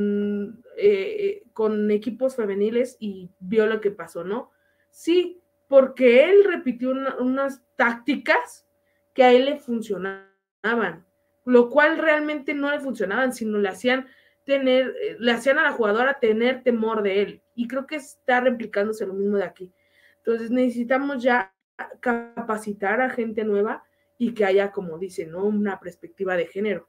eh, 0.77 1.43
con 1.53 1.91
equipos 1.91 2.37
femeniles 2.37 2.97
y 2.99 3.31
vio 3.39 3.67
lo 3.67 3.81
que 3.81 3.91
pasó, 3.91 4.25
¿no? 4.25 4.51
Sí, 4.91 5.41
porque 5.69 6.25
él 6.25 6.45
repitió 6.45 6.93
unas 7.19 7.63
tácticas 7.77 8.67
que 9.15 9.25
a 9.25 9.33
él 9.33 9.47
le 9.47 9.59
funcionaban, 9.59 11.07
lo 11.45 11.71
cual 11.71 11.99
realmente 11.99 12.55
no 12.55 12.71
le 12.71 12.81
funcionaban, 12.81 13.33
sino 13.33 13.59
le 13.59 13.69
hacían 13.71 14.07
tener, 14.45 14.95
eh, 15.01 15.17
le 15.19 15.33
hacían 15.33 15.59
a 15.59 15.63
la 15.63 15.73
jugadora 15.73 16.19
tener 16.21 16.63
temor 16.63 17.03
de 17.03 17.23
él. 17.23 17.43
Y 17.55 17.69
creo 17.69 17.87
que 17.87 17.97
está 17.97 18.41
replicándose 18.41 19.07
lo 19.07 19.15
mismo 19.15 19.37
de 19.37 19.45
aquí. 19.45 19.73
Entonces 20.19 20.51
necesitamos 20.51 21.23
ya 21.23 21.55
capacitar 22.01 23.01
a 23.01 23.11
gente 23.11 23.45
nueva 23.45 23.85
y 24.19 24.35
que 24.35 24.45
haya, 24.45 24.71
como 24.71 24.99
dicen, 24.99 25.33
¿no? 25.33 25.45
una 25.45 25.81
perspectiva 25.81 26.37
de 26.37 26.47
género. 26.47 26.89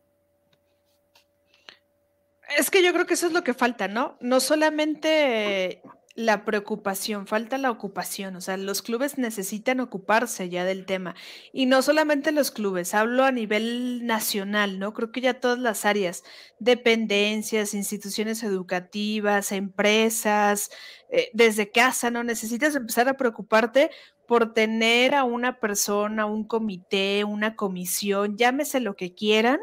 Es 2.57 2.69
que 2.69 2.83
yo 2.83 2.93
creo 2.93 3.05
que 3.05 3.15
eso 3.15 3.27
es 3.27 3.33
lo 3.33 3.43
que 3.43 3.53
falta, 3.53 3.87
¿no? 3.87 4.17
No 4.19 4.39
solamente 4.39 5.81
la 6.15 6.45
preocupación, 6.45 7.25
falta 7.25 7.57
la 7.57 7.71
ocupación, 7.71 8.35
o 8.35 8.41
sea, 8.41 8.55
los 8.55 8.83
clubes 8.83 9.17
necesitan 9.17 9.79
ocuparse 9.79 10.47
ya 10.49 10.63
del 10.63 10.85
tema. 10.85 11.15
Y 11.51 11.65
no 11.65 11.81
solamente 11.81 12.31
los 12.31 12.51
clubes, 12.51 12.93
hablo 12.93 13.23
a 13.23 13.31
nivel 13.31 14.05
nacional, 14.05 14.77
¿no? 14.77 14.93
Creo 14.93 15.11
que 15.11 15.21
ya 15.21 15.39
todas 15.39 15.57
las 15.57 15.85
áreas, 15.85 16.23
dependencias, 16.59 17.73
instituciones 17.73 18.43
educativas, 18.43 19.51
empresas, 19.51 20.69
eh, 21.09 21.29
desde 21.33 21.71
casa, 21.71 22.11
¿no? 22.11 22.23
Necesitas 22.23 22.75
empezar 22.75 23.09
a 23.09 23.17
preocuparte 23.17 23.89
por 24.27 24.53
tener 24.53 25.15
a 25.15 25.23
una 25.23 25.59
persona, 25.59 26.27
un 26.27 26.45
comité, 26.47 27.23
una 27.23 27.55
comisión, 27.55 28.37
llámese 28.37 28.79
lo 28.79 28.95
que 28.95 29.15
quieran, 29.15 29.59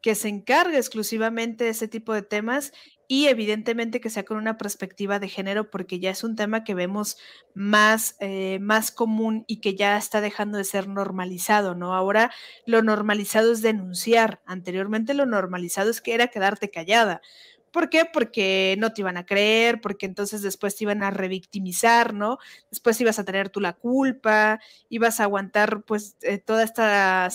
que 0.00 0.14
se 0.14 0.28
encargue 0.28 0.76
exclusivamente 0.78 1.64
de 1.64 1.70
ese 1.70 1.88
tipo 1.88 2.12
de 2.12 2.22
temas 2.22 2.72
y 3.08 3.26
evidentemente 3.28 4.00
que 4.00 4.10
sea 4.10 4.24
con 4.24 4.36
una 4.36 4.56
perspectiva 4.58 5.18
de 5.18 5.28
género 5.28 5.70
porque 5.70 5.98
ya 6.00 6.10
es 6.10 6.24
un 6.24 6.36
tema 6.36 6.64
que 6.64 6.74
vemos 6.74 7.18
más, 7.54 8.16
eh, 8.20 8.58
más 8.60 8.90
común 8.90 9.44
y 9.46 9.60
que 9.60 9.74
ya 9.74 9.96
está 9.96 10.20
dejando 10.20 10.58
de 10.58 10.64
ser 10.64 10.88
normalizado, 10.88 11.74
¿no? 11.74 11.94
Ahora 11.94 12.32
lo 12.66 12.82
normalizado 12.82 13.52
es 13.52 13.62
denunciar, 13.62 14.40
anteriormente 14.46 15.14
lo 15.14 15.26
normalizado 15.26 15.90
es 15.90 16.00
que 16.00 16.14
era 16.14 16.28
quedarte 16.28 16.70
callada. 16.70 17.20
¿Por 17.72 17.88
qué? 17.88 18.04
Porque 18.04 18.76
no 18.78 18.92
te 18.92 19.00
iban 19.00 19.16
a 19.16 19.26
creer, 19.26 19.80
porque 19.80 20.06
entonces 20.06 20.42
después 20.42 20.76
te 20.76 20.84
iban 20.84 21.02
a 21.02 21.10
revictimizar, 21.10 22.12
¿no? 22.14 22.38
Después 22.70 23.00
ibas 23.00 23.18
a 23.18 23.24
tener 23.24 23.48
tú 23.48 23.60
la 23.60 23.72
culpa, 23.72 24.60
ibas 24.90 25.20
a 25.20 25.24
aguantar 25.24 25.82
pues 25.82 26.16
eh, 26.20 26.38
toda 26.38 26.62
esta 26.64 27.30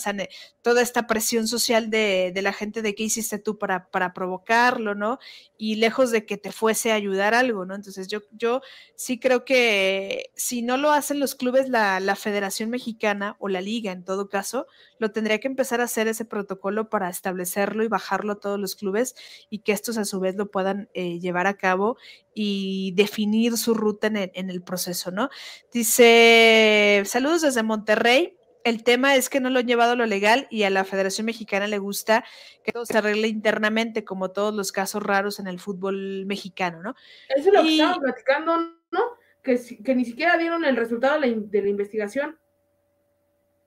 toda 0.62 0.82
esta 0.82 1.06
presión 1.06 1.48
social 1.48 1.88
de, 1.88 2.30
de, 2.34 2.42
la 2.42 2.52
gente 2.52 2.82
de 2.82 2.94
qué 2.94 3.04
hiciste 3.04 3.38
tú 3.38 3.56
para, 3.56 3.88
para 3.90 4.12
provocarlo, 4.12 4.94
¿no? 4.94 5.18
Y 5.56 5.76
lejos 5.76 6.10
de 6.10 6.26
que 6.26 6.36
te 6.36 6.52
fuese 6.52 6.92
a 6.92 6.94
ayudar 6.94 7.32
algo, 7.34 7.64
¿no? 7.64 7.74
Entonces 7.74 8.06
yo, 8.06 8.20
yo 8.32 8.60
sí 8.94 9.18
creo 9.18 9.46
que 9.46 10.30
si 10.36 10.60
no 10.60 10.76
lo 10.76 10.92
hacen 10.92 11.20
los 11.20 11.34
clubes, 11.34 11.70
la, 11.70 12.00
la 12.00 12.16
Federación 12.16 12.68
Mexicana 12.68 13.36
o 13.38 13.48
la 13.48 13.62
Liga 13.62 13.92
en 13.92 14.04
todo 14.04 14.28
caso, 14.28 14.66
lo 14.98 15.10
tendría 15.10 15.38
que 15.40 15.48
empezar 15.48 15.80
a 15.80 15.84
hacer 15.84 16.06
ese 16.06 16.26
protocolo 16.26 16.90
para 16.90 17.08
establecerlo 17.08 17.82
y 17.82 17.88
bajarlo 17.88 18.32
a 18.34 18.40
todos 18.40 18.60
los 18.60 18.76
clubes 18.76 19.14
y 19.48 19.60
que 19.60 19.72
estos 19.72 19.96
a 19.96 20.04
su 20.04 20.20
vez 20.20 20.27
lo 20.36 20.50
puedan 20.50 20.88
eh, 20.94 21.18
llevar 21.18 21.46
a 21.46 21.56
cabo 21.56 21.96
y 22.34 22.92
definir 22.96 23.56
su 23.56 23.74
ruta 23.74 24.06
en 24.06 24.16
el, 24.16 24.30
en 24.34 24.50
el 24.50 24.62
proceso, 24.62 25.10
¿no? 25.10 25.30
Dice, 25.72 27.02
saludos 27.06 27.42
desde 27.42 27.62
Monterrey. 27.62 28.34
El 28.64 28.84
tema 28.84 29.14
es 29.14 29.30
que 29.30 29.40
no 29.40 29.50
lo 29.50 29.60
han 29.60 29.66
llevado 29.66 29.92
a 29.92 29.96
lo 29.96 30.06
legal 30.06 30.46
y 30.50 30.64
a 30.64 30.70
la 30.70 30.84
Federación 30.84 31.24
Mexicana 31.24 31.66
le 31.68 31.78
gusta 31.78 32.24
que 32.62 32.72
todo 32.72 32.84
se 32.84 32.98
arregle 32.98 33.28
internamente, 33.28 34.04
como 34.04 34.30
todos 34.30 34.54
los 34.54 34.72
casos 34.72 35.02
raros 35.02 35.38
en 35.38 35.46
el 35.46 35.58
fútbol 35.58 36.26
mexicano, 36.26 36.82
¿no? 36.82 36.94
Eso 37.34 37.48
es 37.48 37.54
lo 37.54 37.62
que 37.62 37.70
estamos 37.70 37.98
platicando, 37.98 38.56
¿no? 38.90 39.00
Que, 39.42 39.58
que, 39.82 39.94
ni 39.94 40.04
siquiera 40.04 40.36
dieron 40.36 40.64
el 40.64 40.76
resultado 40.76 41.18
de 41.20 41.28
la, 41.28 41.36
de 41.38 41.62
la 41.62 41.68
investigación. 41.68 42.38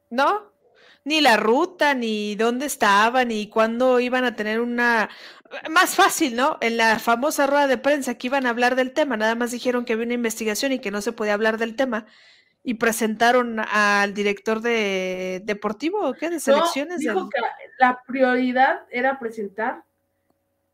¿No? 0.09 0.51
Ni 1.04 1.20
la 1.22 1.38
ruta, 1.38 1.93
ni 1.93 2.36
dónde 2.36 2.68
estaban, 2.68 3.30
ni 3.30 3.47
cuándo 3.49 3.99
iban 3.99 4.24
a 4.24 4.36
tener 4.36 4.60
una... 4.62 5.10
Más 5.70 5.95
fácil, 5.95 6.36
¿no? 6.36 6.58
En 6.62 6.78
la 6.78 6.97
famosa 6.99 7.45
rueda 7.45 7.68
de 7.68 7.78
prensa 7.78 8.16
que 8.16 8.28
iban 8.28 8.45
a 8.45 8.52
hablar 8.52 8.76
del 8.76 8.93
tema, 8.93 9.18
nada 9.18 9.36
más 9.36 9.52
dijeron 9.52 9.84
que 9.84 9.93
había 9.93 10.06
una 10.06 10.14
investigación 10.14 10.72
y 10.72 10.80
que 10.80 10.91
no 10.91 11.02
se 11.02 11.12
podía 11.12 11.34
hablar 11.34 11.58
del 11.58 11.76
tema 11.76 12.06
y 12.64 12.76
presentaron 12.76 13.60
al 13.60 14.14
director 14.14 14.62
de 14.62 15.41
deportivo 15.43 15.99
o 16.02 16.14
qué 16.14 16.30
de 16.30 16.39
selecciones. 16.39 16.99
dijo 16.99 17.30
que 17.30 17.41
la 17.80 18.02
prioridad 18.06 18.82
era 18.91 19.20
presentar 19.20 19.84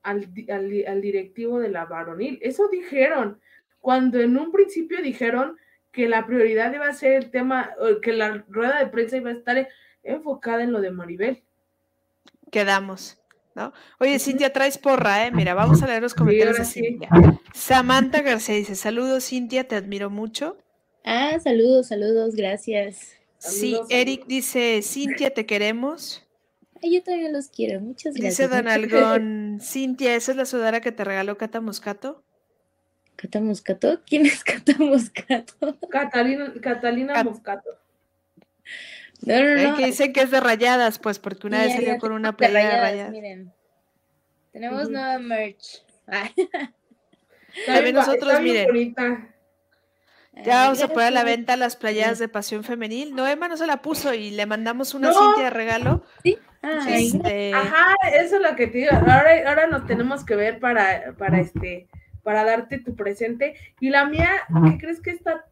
al, 0.03 0.29
al, 0.49 1.01
directivo 1.01 1.59
de 1.59 1.69
la 1.69 1.85
varonil. 1.85 2.39
Eso 2.41 2.67
dijeron, 2.67 3.39
cuando 3.79 4.19
en 4.19 4.37
un 4.37 4.51
principio 4.51 5.01
dijeron 5.01 5.57
que 5.91 6.09
la 6.09 6.25
prioridad 6.25 6.73
iba 6.73 6.87
a 6.87 6.93
ser 6.93 7.13
el 7.13 7.31
tema, 7.31 7.71
que 8.01 8.13
la 8.13 8.45
rueda 8.49 8.79
de 8.79 8.87
prensa 8.87 9.17
iba 9.17 9.29
a 9.29 9.33
estar 9.33 9.67
enfocada 10.07 10.63
en 10.63 10.71
lo 10.71 10.81
de 10.81 10.91
Maribel. 10.91 11.43
Quedamos. 12.51 13.17
¿No? 13.55 13.73
Oye, 13.99 14.19
Cintia, 14.19 14.53
traes 14.53 14.77
porra, 14.77 15.25
¿eh? 15.25 15.31
Mira, 15.31 15.55
vamos 15.55 15.81
a 15.81 15.87
leer 15.87 16.03
los 16.03 16.13
comentarios 16.13 16.59
de 16.59 16.65
Cintia. 16.65 17.09
Samantha 17.53 18.21
García 18.21 18.53
dice, 18.53 18.75
saludos, 18.75 19.25
Cintia, 19.25 19.67
te 19.67 19.75
admiro 19.75 20.11
mucho. 20.11 20.57
Ah, 21.03 21.39
saludos, 21.43 21.87
saludos, 21.87 22.35
gracias. 22.35 23.13
Sí, 23.39 23.79
Eric 23.89 24.27
dice, 24.27 24.81
Cintia, 24.83 25.33
te 25.33 25.47
queremos. 25.47 26.23
Ay, 26.83 26.95
yo 26.95 27.03
también 27.03 27.33
los 27.33 27.47
quiero, 27.47 27.79
muchas 27.81 28.13
gracias. 28.13 28.37
Dice 28.37 28.47
Don 28.47 28.67
Algón, 28.67 29.59
Cintia, 29.59 30.15
¿esa 30.15 30.31
es 30.31 30.37
la 30.37 30.45
sudara 30.45 30.79
que 30.81 30.91
te 30.91 31.03
regaló 31.03 31.37
Cata 31.37 31.59
Moscato? 31.59 32.23
¿Cata 33.15 33.41
Moscato? 33.41 34.01
¿Quién 34.05 34.27
es 34.27 34.43
Cata 34.43 34.75
Moscato? 34.77 35.77
Catalina, 35.89 36.53
Catalina 36.61 37.23
Moscato. 37.23 37.71
No, 39.21 39.35
no, 39.39 39.71
no. 39.71 39.77
Que 39.77 39.85
dicen 39.87 40.13
que 40.13 40.21
es 40.21 40.31
de 40.31 40.39
rayadas, 40.39 40.99
pues, 40.99 41.19
porque 41.19 41.47
una 41.47 41.59
vez 41.63 41.73
salió 41.73 41.97
con 41.97 42.11
una 42.11 42.37
pelea 42.37 42.69
de 42.69 42.81
rayadas. 42.81 43.11
Miren, 43.11 43.53
tenemos 44.51 44.89
nueva 44.89 45.19
merch. 45.19 45.83
También 47.65 47.95
nosotros, 47.95 48.41
miren. 48.41 48.95
Ya 50.43 50.63
vamos 50.63 50.81
a 50.83 50.87
poner 50.87 51.07
a 51.07 51.11
la 51.11 51.23
venta 51.23 51.55
las 51.55 51.75
playas 51.75 52.19
de 52.19 52.27
pasión 52.27 52.63
femenil. 52.63 53.15
Noema 53.15 53.47
no 53.47 53.57
se 53.57 53.65
la 53.65 53.81
puso 53.81 54.13
y 54.13 54.31
le 54.31 54.45
mandamos 54.45 54.93
una 54.93 55.11
cinta 55.11 55.43
de 55.43 55.49
regalo. 55.49 56.03
Sí. 56.23 56.37
Este, 56.87 57.53
Ajá, 57.53 57.95
eso 58.13 58.35
es 58.35 58.41
lo 58.41 58.55
que 58.55 58.67
te 58.67 58.79
digo. 58.79 58.91
Ahora, 58.91 59.31
ahora 59.47 59.67
nos 59.67 59.85
tenemos 59.85 60.25
que 60.25 60.35
ver 60.35 60.59
para, 60.59 61.13
para 61.17 61.39
este, 61.39 61.87
para 62.23 62.43
darte 62.43 62.77
tu 62.79 62.95
presente. 62.95 63.55
Y 63.79 63.89
la 63.89 64.05
mía, 64.05 64.29
¿qué 64.65 64.77
crees 64.77 65.01
que 65.01 65.11
está? 65.11 65.45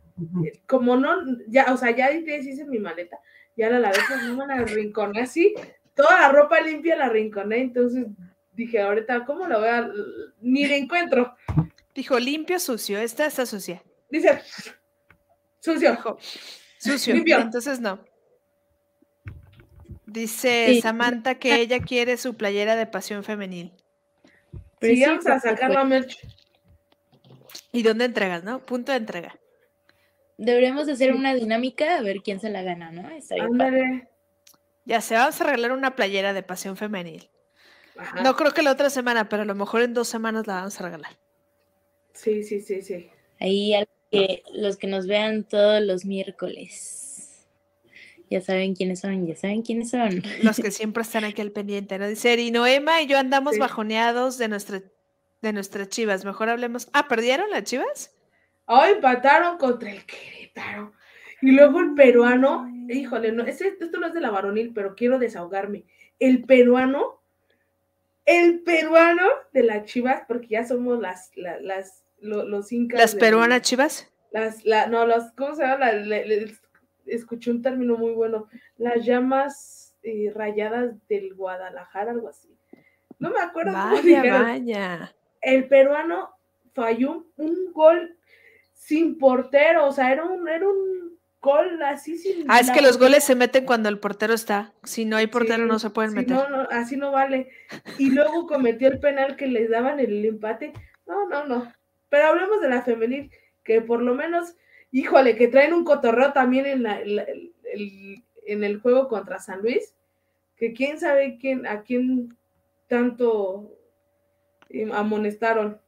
Como 0.65 0.95
no, 0.95 1.15
ya, 1.47 1.73
o 1.73 1.77
sea, 1.77 1.91
ya 1.91 2.11
hice 2.11 2.65
mi 2.65 2.79
maleta, 2.79 3.19
ya 3.55 3.69
la 3.69 3.79
lavé, 3.79 3.97
pues 4.07 4.23
no 4.23 4.35
me 4.35 4.47
la 4.47 4.63
rinconé 4.63 5.21
así, 5.21 5.53
toda 5.93 6.19
la 6.21 6.29
ropa 6.29 6.61
limpia 6.61 6.95
la 6.95 7.09
rinconé, 7.09 7.61
entonces 7.61 8.05
dije, 8.53 8.81
ahorita, 8.81 9.25
¿cómo 9.25 9.47
la 9.47 9.57
voy 9.57 9.67
a...? 9.67 9.89
Ni 10.39 10.65
la 10.67 10.75
encuentro. 10.75 11.35
Dijo, 11.93 12.19
limpio, 12.19 12.59
sucio, 12.59 12.99
esta 12.99 13.25
está 13.25 13.45
sucia. 13.45 13.83
Dice, 14.09 14.41
sucio. 15.59 15.97
sucio, 16.77 17.15
entonces 17.15 17.79
no. 17.79 17.99
Dice 20.05 20.79
Samantha 20.81 21.35
que 21.35 21.55
ella 21.55 21.79
quiere 21.81 22.15
su 22.15 22.35
playera 22.35 22.75
de 22.75 22.85
pasión 22.85 23.23
femenil. 23.23 23.73
Sí, 24.81 25.03
vamos 25.05 25.25
a 25.27 25.39
sacar 25.39 25.71
la 25.71 25.83
merch. 25.83 26.19
¿Y 27.71 27.83
dónde 27.83 28.05
entregas, 28.05 28.43
no? 28.43 28.65
Punto 28.65 28.91
de 28.91 28.99
entrega. 28.99 29.37
Deberíamos 30.37 30.89
hacer 30.89 31.13
una 31.13 31.33
dinámica 31.33 31.97
a 31.97 32.01
ver 32.01 32.21
quién 32.21 32.39
se 32.39 32.49
la 32.49 32.61
gana, 32.61 32.91
¿no? 32.91 33.03
Ya 34.85 35.01
se 35.01 35.15
vamos 35.15 35.39
a 35.39 35.43
regalar 35.43 35.71
una 35.71 35.95
playera 35.95 36.33
de 36.33 36.43
pasión 36.43 36.77
femenil. 36.77 37.29
No 38.21 38.35
creo 38.35 38.53
que 38.53 38.61
la 38.61 38.71
otra 38.71 38.89
semana, 38.89 39.29
pero 39.29 39.43
a 39.43 39.45
lo 39.45 39.55
mejor 39.55 39.81
en 39.81 39.93
dos 39.93 40.07
semanas 40.07 40.47
la 40.47 40.55
vamos 40.55 40.79
a 40.79 40.83
regalar. 40.83 41.11
Sí, 42.13 42.43
sí, 42.43 42.61
sí, 42.61 42.81
sí. 42.81 43.09
Ahí 43.39 43.73
que, 44.11 44.43
los 44.53 44.77
que 44.77 44.87
nos 44.87 45.07
vean 45.07 45.43
todos 45.43 45.81
los 45.81 46.05
miércoles. 46.05 47.45
Ya 48.29 48.41
saben 48.41 48.75
quiénes 48.75 49.01
son, 49.01 49.27
ya 49.27 49.35
saben 49.35 49.61
quiénes 49.61 49.91
son. 49.91 50.23
Los 50.41 50.57
que 50.57 50.71
siempre 50.71 51.03
están 51.03 51.23
aquí 51.23 51.41
al 51.41 51.51
pendiente, 51.51 51.97
¿no? 51.97 52.07
Dice 52.07 52.33
y 52.33 52.51
Noema 52.51 53.01
y 53.01 53.07
yo 53.07 53.17
andamos 53.17 53.57
bajoneados 53.57 54.37
de, 54.37 54.47
nuestra, 54.47 54.81
de 55.41 55.53
nuestras 55.53 55.89
chivas. 55.89 56.25
Mejor 56.25 56.49
hablemos. 56.49 56.89
Ah, 56.91 57.07
¿perdieron 57.07 57.49
las 57.51 57.63
chivas? 57.63 58.14
Hoy 58.65 58.91
empataron 58.93 59.57
contra 59.57 59.91
el 59.91 60.05
Querétaro. 60.05 60.93
Y 61.41 61.51
luego 61.51 61.79
el 61.79 61.93
peruano, 61.93 62.67
híjole, 62.89 63.31
no, 63.31 63.43
esto 63.43 63.99
no 63.99 64.07
es 64.07 64.13
de 64.13 64.21
la 64.21 64.31
varonil, 64.31 64.73
pero 64.73 64.95
quiero 64.95 65.19
desahogarme. 65.19 65.85
El 66.19 66.43
peruano, 66.43 67.21
el 68.25 68.61
peruano 68.61 69.27
de 69.53 69.63
las 69.63 69.85
chivas, 69.85 70.23
porque 70.27 70.47
ya 70.47 70.65
somos 70.65 70.99
las, 70.99 71.31
las, 71.35 72.03
los 72.19 72.71
incas. 72.71 72.99
¿Las 72.99 73.15
peruanas 73.15 73.61
chivas? 73.61 74.11
Las, 74.31 74.65
la, 74.65 74.87
no, 74.87 75.05
los, 75.05 75.31
¿cómo 75.33 75.55
se 75.55 75.63
llama? 75.63 75.91
escuché 77.05 77.51
un 77.51 77.61
término 77.61 77.97
muy 77.97 78.13
bueno. 78.13 78.47
Las 78.77 79.05
llamas 79.05 79.95
eh, 80.03 80.31
rayadas 80.33 80.95
del 81.07 81.33
Guadalajara, 81.35 82.11
algo 82.11 82.29
así. 82.29 82.49
No 83.19 83.29
me 83.29 83.39
acuerdo. 83.39 83.73
Vaya, 83.73 84.41
vaya. 84.41 85.15
El 85.41 85.67
peruano 85.67 86.31
falló 86.73 87.27
un 87.37 87.71
gol 87.71 88.14
sin 88.85 89.17
portero, 89.17 89.87
o 89.87 89.91
sea, 89.91 90.11
era 90.11 90.23
un, 90.23 90.47
era 90.47 90.67
un 90.67 91.17
gol 91.41 91.81
así 91.81 92.19
sin. 92.19 92.45
Ah, 92.47 92.59
es 92.59 92.69
que 92.69 92.83
los 92.83 92.99
goles 92.99 93.23
se 93.23 93.33
meten 93.33 93.65
cuando 93.65 93.89
el 93.89 93.97
portero 93.97 94.35
está. 94.35 94.73
Si 94.83 95.05
no 95.05 95.17
hay 95.17 95.25
portero, 95.25 95.65
no 95.65 95.79
se 95.79 95.89
pueden 95.89 96.13
meter. 96.13 96.35
No, 96.35 96.47
no, 96.49 96.67
así 96.69 96.95
no 96.95 97.11
vale. 97.11 97.49
Y 97.97 98.11
luego 98.11 98.45
cometió 98.45 98.87
el 98.87 98.99
penal 98.99 99.37
que 99.37 99.47
les 99.47 99.71
daban 99.71 99.99
el 99.99 100.23
empate. 100.23 100.71
No, 101.07 101.27
no, 101.27 101.47
no. 101.47 101.73
Pero 102.09 102.27
hablemos 102.27 102.61
de 102.61 102.69
la 102.69 102.83
femenil, 102.83 103.31
que 103.63 103.81
por 103.81 104.03
lo 104.03 104.13
menos, 104.13 104.55
híjole, 104.91 105.35
que 105.35 105.47
traen 105.47 105.73
un 105.73 105.83
cotorreo 105.83 106.31
también 106.31 106.67
en, 106.67 106.83
la, 106.83 107.01
en 107.01 108.63
el 108.63 108.79
juego 108.81 109.07
contra 109.07 109.39
San 109.39 109.63
Luis, 109.63 109.95
que 110.57 110.73
quién 110.73 110.99
sabe 110.99 111.39
quién, 111.41 111.65
a 111.65 111.81
quién 111.81 112.37
tanto 112.87 113.75
eh, 114.69 114.87
amonestaron. 114.93 115.81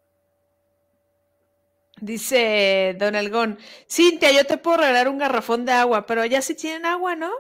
Dice 2.00 2.96
Don 3.00 3.16
Algón, 3.16 3.58
Cintia, 3.90 4.32
yo 4.32 4.46
te 4.46 4.58
puedo 4.58 4.78
regalar 4.78 5.08
un 5.08 5.18
garrafón 5.18 5.66
de 5.66 5.72
agua, 5.72 6.06
pero 6.06 6.24
ya 6.26 6.42
sí 6.42 6.54
tienen 6.54 6.86
agua, 6.86 7.16
¿no? 7.16 7.32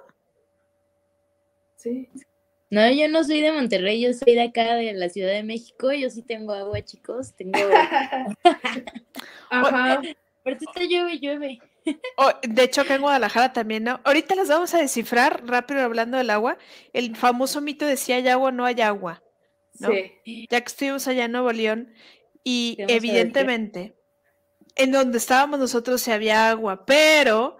Sí. 1.75 2.09
No, 2.69 2.89
yo 2.91 3.07
no 3.07 3.23
soy 3.23 3.41
de 3.41 3.51
Monterrey, 3.51 4.01
yo 4.01 4.13
soy 4.13 4.33
de 4.33 4.41
acá, 4.41 4.75
de 4.75 4.93
la 4.93 5.09
Ciudad 5.09 5.31
de 5.31 5.43
México. 5.43 5.93
Yo 5.93 6.09
sí 6.09 6.21
tengo 6.21 6.53
agua, 6.53 6.81
chicos. 6.83 7.33
Tengo. 7.35 7.53
Ajá. 9.49 10.01
Pero 10.43 10.57
está 10.59 10.83
llueve, 10.83 11.19
llueve. 11.19 11.59
de 12.41 12.63
hecho, 12.63 12.81
acá 12.81 12.95
en 12.95 13.01
Guadalajara 13.01 13.53
también, 13.53 13.85
¿no? 13.85 14.01
Ahorita 14.03 14.35
las 14.35 14.49
vamos 14.49 14.73
a 14.73 14.79
descifrar 14.79 15.45
rápido 15.45 15.81
hablando 15.81 16.17
del 16.17 16.29
agua. 16.29 16.57
El 16.91 17.15
famoso 17.15 17.61
mito 17.61 17.85
de 17.85 17.95
si 17.95 18.11
hay 18.11 18.27
agua 18.27 18.49
o 18.49 18.51
no 18.51 18.65
hay 18.65 18.81
agua. 18.81 19.23
¿no? 19.79 19.89
Sí. 19.89 20.47
Ya 20.49 20.59
que 20.59 20.67
estuvimos 20.67 21.07
allá 21.07 21.25
en 21.25 21.31
Nuevo 21.31 21.51
León 21.53 21.93
y 22.43 22.77
evidentemente 22.79 23.96
en 24.77 24.91
donde 24.91 25.17
estábamos 25.17 25.59
nosotros 25.59 26.01
se 26.01 26.13
había 26.13 26.49
agua, 26.49 26.85
pero 26.85 27.57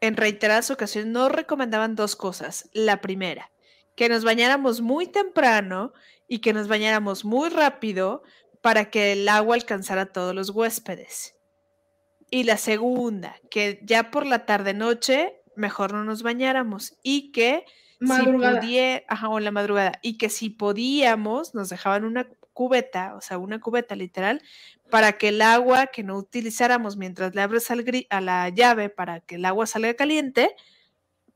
en 0.00 0.16
reiteradas 0.16 0.70
ocasiones 0.70 1.10
nos 1.12 1.30
recomendaban 1.30 1.96
dos 1.96 2.16
cosas. 2.16 2.70
La 2.72 3.00
primera, 3.00 3.50
que 3.94 4.08
nos 4.08 4.24
bañáramos 4.24 4.80
muy 4.80 5.06
temprano 5.06 5.92
y 6.28 6.38
que 6.38 6.52
nos 6.52 6.68
bañáramos 6.68 7.24
muy 7.24 7.48
rápido 7.48 8.22
para 8.60 8.90
que 8.90 9.12
el 9.12 9.28
agua 9.28 9.56
alcanzara 9.56 10.02
a 10.02 10.12
todos 10.12 10.34
los 10.34 10.50
huéspedes. 10.50 11.34
Y 12.30 12.44
la 12.44 12.56
segunda, 12.56 13.36
que 13.50 13.80
ya 13.82 14.10
por 14.10 14.26
la 14.26 14.46
tarde 14.46 14.74
noche 14.74 15.40
mejor 15.54 15.92
no 15.92 16.04
nos 16.04 16.22
bañáramos 16.22 16.96
y 17.02 17.32
que 17.32 17.64
madrugada. 17.98 18.60
si 18.60 18.78
ajá, 19.08 19.28
o 19.28 19.40
la 19.40 19.50
madrugada 19.50 19.92
y 20.02 20.18
que 20.18 20.28
si 20.28 20.50
podíamos 20.50 21.54
nos 21.54 21.68
dejaban 21.68 22.04
una 22.04 22.28
cubeta, 22.52 23.14
o 23.16 23.20
sea, 23.20 23.38
una 23.38 23.60
cubeta 23.60 23.94
literal, 23.94 24.42
para 24.90 25.12
que 25.18 25.28
el 25.28 25.42
agua 25.42 25.88
que 25.88 26.02
no 26.02 26.16
utilizáramos 26.16 26.96
mientras 26.96 27.34
le 27.34 27.42
abres 27.42 27.70
a 27.70 28.20
la 28.20 28.48
llave 28.48 28.88
para 28.88 29.20
que 29.20 29.36
el 29.36 29.44
agua 29.44 29.66
salga 29.66 29.94
caliente, 29.94 30.54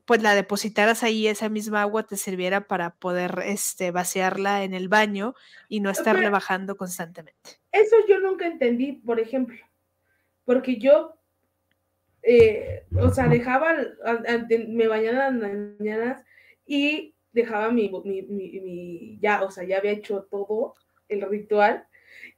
pues 0.05 0.21
la 0.21 0.35
depositaras 0.35 1.03
ahí, 1.03 1.27
esa 1.27 1.49
misma 1.49 1.81
agua 1.81 2.03
te 2.03 2.17
sirviera 2.17 2.67
para 2.67 2.95
poder 2.95 3.43
este, 3.45 3.91
vaciarla 3.91 4.63
en 4.63 4.73
el 4.73 4.89
baño 4.89 5.35
y 5.69 5.79
no 5.79 5.89
estarle 5.89 6.29
bajando 6.29 6.75
constantemente. 6.75 7.61
Eso 7.71 7.95
yo 8.07 8.19
nunca 8.19 8.47
entendí, 8.47 8.93
por 8.93 9.19
ejemplo, 9.19 9.57
porque 10.45 10.77
yo, 10.77 11.15
eh, 12.23 12.85
o 12.99 13.09
sea, 13.09 13.27
dejaba, 13.27 13.75
me 14.67 14.87
bañaba 14.87 15.27
en 15.27 15.39
las 15.39 15.79
mañanas 15.79 16.25
y 16.65 17.15
dejaba 17.31 17.71
mi, 17.71 17.89
mi, 18.03 18.21
mi, 18.23 19.19
ya, 19.21 19.43
o 19.43 19.51
sea, 19.51 19.63
ya 19.63 19.77
había 19.77 19.91
hecho 19.91 20.27
todo 20.29 20.75
el 21.07 21.21
ritual 21.21 21.85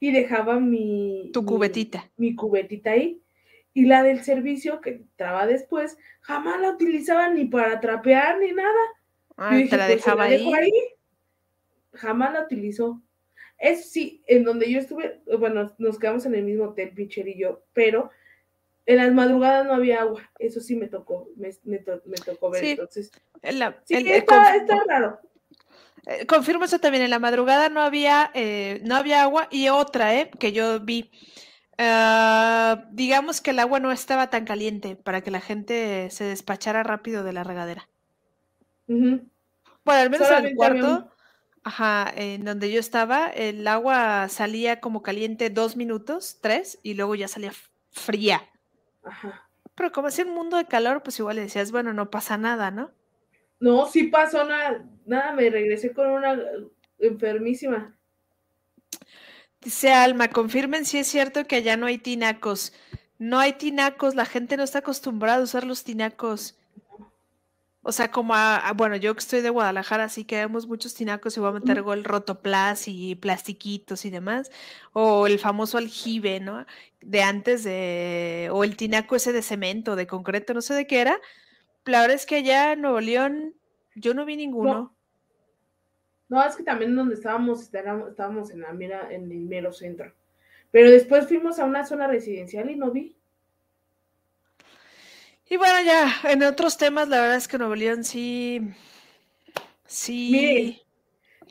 y 0.04 0.12
dejaba 0.12 0.60
mi... 0.60 1.30
Tu 1.32 1.46
cubetita. 1.46 2.12
Mi, 2.18 2.36
cubetita 2.36 2.92
ahí. 2.92 3.22
Y 3.74 3.86
la 3.86 4.04
del 4.04 4.22
servicio 4.22 4.82
que 4.82 4.90
entraba 4.90 5.48
después, 5.48 5.98
jamás 6.20 6.60
la 6.60 6.72
utilizaban 6.72 7.36
ni 7.36 7.46
para 7.46 7.80
trapear 7.80 8.38
ni 8.38 8.52
nada. 8.52 8.82
Ah, 9.38 9.52
te 9.52 9.78
la 9.78 9.86
pues, 9.86 9.96
dejaba 9.96 10.26
ahí. 10.26 10.74
Jamás 11.94 12.34
la 12.34 12.44
utilizó. 12.44 13.02
Es 13.58 13.92
sí, 13.92 14.22
en 14.28 14.44
donde 14.44 14.70
yo 14.70 14.78
estuve, 14.78 15.22
bueno, 15.40 15.74
nos 15.78 15.98
quedamos 15.98 16.26
en 16.26 16.36
el 16.36 16.44
mismo 16.44 16.66
hotel, 16.66 16.92
Pitcher 16.94 17.30
y 17.30 17.40
yo, 17.40 17.64
pero 17.72 18.12
en 18.86 18.98
las 18.98 19.14
madrugadas 19.14 19.66
no 19.66 19.74
había 19.74 20.02
agua. 20.02 20.30
Eso 20.38 20.60
sí 20.60 20.76
me 20.76 20.88
tocó, 20.88 21.30
me, 21.38 21.78
tocó 21.78 22.50
ver. 22.50 22.66
Entonces, 22.66 23.10
sí, 23.86 23.96
está, 24.06 24.58
está 24.58 24.84
raro. 24.86 25.22
Eh, 26.06 26.26
confirmo 26.26 26.66
eso 26.66 26.80
también, 26.80 27.04
en 27.04 27.10
la 27.10 27.20
madrugada 27.20 27.70
no 27.70 27.82
había, 27.82 28.30
eh, 28.34 28.82
no 28.84 28.96
había 28.96 29.24
agua 29.24 29.48
y 29.52 29.70
otra, 29.70 30.16
eh, 30.16 30.30
que 30.38 30.52
yo 30.52 30.80
vi, 30.82 31.12
ah, 31.78 32.86
digamos 32.92 33.40
que 33.40 33.52
el 33.52 33.60
agua 33.60 33.80
no 33.80 33.92
estaba 33.92 34.30
tan 34.30 34.44
caliente 34.46 34.96
para 34.96 35.22
que 35.22 35.32
la 35.32 35.40
gente 35.40 36.10
se 36.12 36.26
despachara 36.26 36.84
rápido 36.84 37.24
de 37.24 37.34
la 37.34 37.44
regadera. 37.44 37.88
Bueno, 38.88 39.32
al 39.86 40.10
menos 40.10 40.30
en 40.30 40.46
el 40.46 40.56
cuarto, 40.56 41.10
ajá, 41.64 42.12
en 42.16 42.44
donde 42.44 42.70
yo 42.72 42.80
estaba, 42.80 43.28
el 43.28 43.66
agua 43.66 44.28
salía 44.28 44.82
como 44.82 45.02
caliente 45.02 45.50
dos 45.50 45.78
minutos, 45.78 46.40
tres, 46.42 46.80
y 46.84 46.96
luego 46.96 47.16
ya 47.16 47.30
salía 47.30 47.54
fría. 47.92 48.50
Ajá. 49.06 49.50
Pero 49.76 49.92
como 49.92 50.10
hacía 50.10 50.26
un 50.26 50.36
mundo 50.36 50.58
de 50.58 50.66
calor, 50.66 51.02
pues 51.02 51.18
igual 51.20 51.38
le 51.38 51.44
decías, 51.44 51.72
bueno, 51.72 51.94
no 51.94 52.12
pasa 52.12 52.38
nada, 52.38 52.72
¿no? 52.72 52.92
No, 53.64 53.86
sí 53.86 54.04
pasó 54.08 54.44
nada, 54.44 54.84
nada, 55.06 55.32
me 55.32 55.50
regresé 55.50 55.94
con 55.94 56.10
una 56.10 56.38
enfermísima. 57.00 57.98
Dice 59.62 59.94
Alma, 59.94 60.28
confirmen 60.28 60.84
si 60.84 60.98
es 60.98 61.08
cierto 61.08 61.48
que 61.48 61.56
allá 61.56 61.78
no 61.78 61.86
hay 61.86 61.98
tinacos. 61.98 62.74
No 63.20 63.40
hay 63.40 63.54
tinacos, 63.54 64.16
la 64.16 64.26
gente 64.26 64.58
no 64.58 64.64
está 64.64 64.80
acostumbrada 64.80 65.40
a 65.40 65.44
usar 65.44 65.64
los 65.64 65.86
tinacos. 65.86 66.60
O 67.84 67.94
sea, 67.94 68.12
como 68.12 68.36
a, 68.36 68.70
bueno, 68.76 68.98
yo 68.98 69.14
que 69.14 69.20
estoy 69.20 69.40
de 69.40 69.50
Guadalajara, 69.50 70.04
así 70.04 70.26
que 70.26 70.36
vemos 70.36 70.68
muchos 70.68 70.94
tinacos 70.94 71.38
y 71.38 71.40
voy 71.40 71.52
a 71.52 71.54
meter 71.54 71.78
el 71.78 72.04
rotoplas 72.04 72.90
y 72.90 73.16
plastiquitos 73.16 74.04
y 74.04 74.10
demás. 74.10 74.52
O 74.92 75.26
el 75.26 75.40
famoso 75.40 75.78
aljibe, 75.78 76.42
¿no? 76.42 76.66
De 77.00 77.24
antes 77.24 77.64
de, 77.64 78.50
o 78.52 78.66
el 78.66 78.76
tinaco 78.76 79.16
ese 79.16 79.32
de 79.32 79.42
cemento, 79.42 79.96
de 79.96 80.06
concreto, 80.06 80.54
no 80.54 80.62
sé 80.62 80.74
de 80.74 80.86
qué 80.86 81.00
era, 81.00 81.18
la 81.86 82.02
verdad 82.02 82.16
es 82.16 82.26
que 82.26 82.38
allá 82.38 82.74
en 82.74 82.82
Nuevo 82.82 83.00
León 83.00 83.56
yo 83.96 84.14
no 84.14 84.26
vi 84.26 84.36
ninguno. 84.36 84.96
No, 86.30 86.44
es 86.44 86.56
que 86.56 86.64
también 86.64 86.96
donde 86.96 87.16
estábamos, 87.16 87.62
estábamos 87.62 88.50
en 88.52 88.62
la 88.62 88.74
mira, 88.74 89.08
en 89.12 89.32
el 89.32 89.42
mero 89.42 89.72
centro. 89.72 90.14
Pero 90.72 90.90
después 90.90 91.28
fuimos 91.28 91.60
a 91.60 91.66
una 91.66 91.86
zona 91.86 92.08
residencial 92.08 92.70
y 92.72 92.76
no 92.76 92.90
vi. 92.90 93.16
Y 95.48 95.58
bueno, 95.58 95.82
ya, 95.86 96.12
en 96.32 96.42
otros 96.44 96.78
temas, 96.78 97.10
la 97.10 97.22
verdad 97.22 97.38
es 97.38 97.48
que 97.48 97.60
Nuevo 97.60 97.76
León 97.76 98.04
sí. 98.04 98.74
Sí. 99.86 100.30
Mire, 100.32 100.82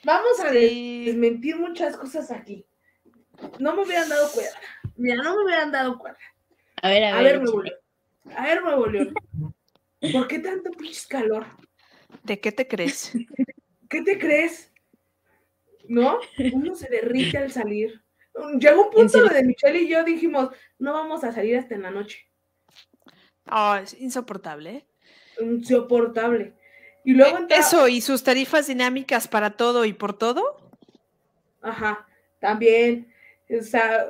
vamos 0.03 0.41
a 0.41 0.51
desmentir 0.51 1.57
muchas 1.57 1.97
cosas 1.97 2.33
aquí. 2.33 2.67
No 3.61 3.77
me 3.77 3.83
hubieran 3.85 4.09
dado 4.09 4.29
cuenta. 4.33 4.59
Mira, 4.97 5.23
no 5.23 5.37
me 5.37 5.45
hubieran 5.45 5.71
dado 5.71 5.99
cuenta. 5.99 6.21
A 6.83 6.89
ver, 6.89 7.05
a, 7.05 7.17
ver. 7.19 7.19
A 7.19 7.23
ver, 7.23 7.43
Nuevo 7.43 7.63
León. 7.63 7.79
A 8.35 8.47
ver, 8.47 8.63
Nuevo 8.63 8.87
León. 8.87 9.15
¿Por 10.11 10.27
qué 10.27 10.41
tanto 10.41 10.71
pinche 10.73 11.07
calor? 11.09 11.47
¿De 12.25 12.41
qué 12.41 12.51
te 12.51 12.67
crees? 12.67 13.13
¿Qué 13.89 14.03
te 14.03 14.19
crees? 14.19 14.73
¿No? 15.87 16.19
Uno 16.53 16.75
se 16.75 16.89
derrite 16.89 17.39
al 17.39 17.53
salir. 17.53 18.03
Llegó 18.59 18.87
un 18.87 18.91
punto 18.91 19.21
donde 19.21 19.45
Michelle 19.45 19.83
y 19.83 19.89
yo 19.89 20.05
dijimos, 20.05 20.49
no 20.79 20.93
vamos 20.93 21.23
a 21.23 21.33
salir 21.33 21.59
hasta 21.59 21.75
en 21.75 21.83
la 21.83 21.91
noche. 21.91 22.27
Oh, 23.51 23.75
es 23.75 23.95
insoportable. 24.01 24.71
¿eh? 24.71 24.87
Insoportable. 25.41 26.55
Y 27.05 27.13
luego 27.13 27.47
Eso, 27.49 27.89
y 27.89 28.01
sus 28.01 28.23
tarifas 28.23 28.69
dinámicas 28.69 29.29
para 29.29 29.51
todo 29.51 29.85
y 29.85 29.93
por 29.93 30.17
todo. 30.17 30.71
Ajá, 31.61 32.07
también. 32.41 33.13
O 33.51 33.63
sea, 33.63 34.07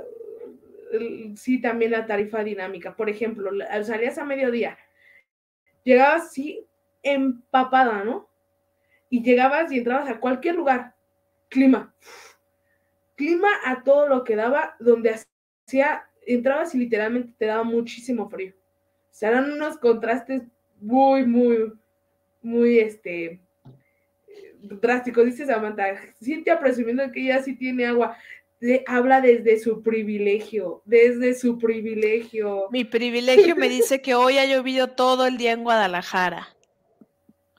sí, 1.36 1.60
también 1.60 1.90
la 1.90 2.06
tarifa 2.06 2.44
dinámica. 2.44 2.94
Por 2.94 3.08
ejemplo, 3.08 3.50
salías 3.82 4.18
a 4.18 4.24
mediodía, 4.24 4.78
llegabas 5.84 6.26
así 6.26 6.66
empapada, 7.02 8.04
¿no? 8.04 8.28
Y 9.10 9.22
llegabas 9.22 9.70
y 9.72 9.78
entrabas 9.78 10.08
a 10.08 10.20
cualquier 10.20 10.56
lugar. 10.56 10.94
Clima. 11.48 11.94
Clima 13.16 13.48
a 13.64 13.82
todo 13.82 14.08
lo 14.08 14.24
que 14.24 14.36
daba, 14.36 14.74
donde 14.80 15.16
hacía, 15.66 16.04
entrabas 16.26 16.74
y 16.74 16.78
literalmente 16.78 17.34
te 17.36 17.46
daba 17.46 17.62
muchísimo 17.62 18.28
frío. 18.28 18.52
O 18.54 19.14
sea, 19.14 19.30
eran 19.30 19.52
unos 19.52 19.76
contrastes 19.76 20.42
muy, 20.80 21.26
muy, 21.26 21.72
muy, 22.40 22.78
este, 22.78 23.40
drásticos. 24.62 25.26
Dice 25.26 25.46
Samantha, 25.46 25.84
Cintia 26.22 26.58
presumiendo 26.58 27.10
que 27.12 27.20
ella 27.20 27.42
sí 27.42 27.54
tiene 27.54 27.86
agua. 27.86 28.16
Habla 28.86 29.20
desde 29.20 29.58
su 29.58 29.82
privilegio, 29.82 30.82
desde 30.84 31.34
su 31.34 31.58
privilegio. 31.58 32.68
Mi 32.70 32.84
privilegio 32.84 33.56
me 33.56 33.68
dice 33.68 34.00
que 34.00 34.14
hoy 34.14 34.38
ha 34.38 34.46
llovido 34.46 34.88
todo 34.88 35.26
el 35.26 35.36
día 35.36 35.52
en 35.52 35.64
Guadalajara, 35.64 36.48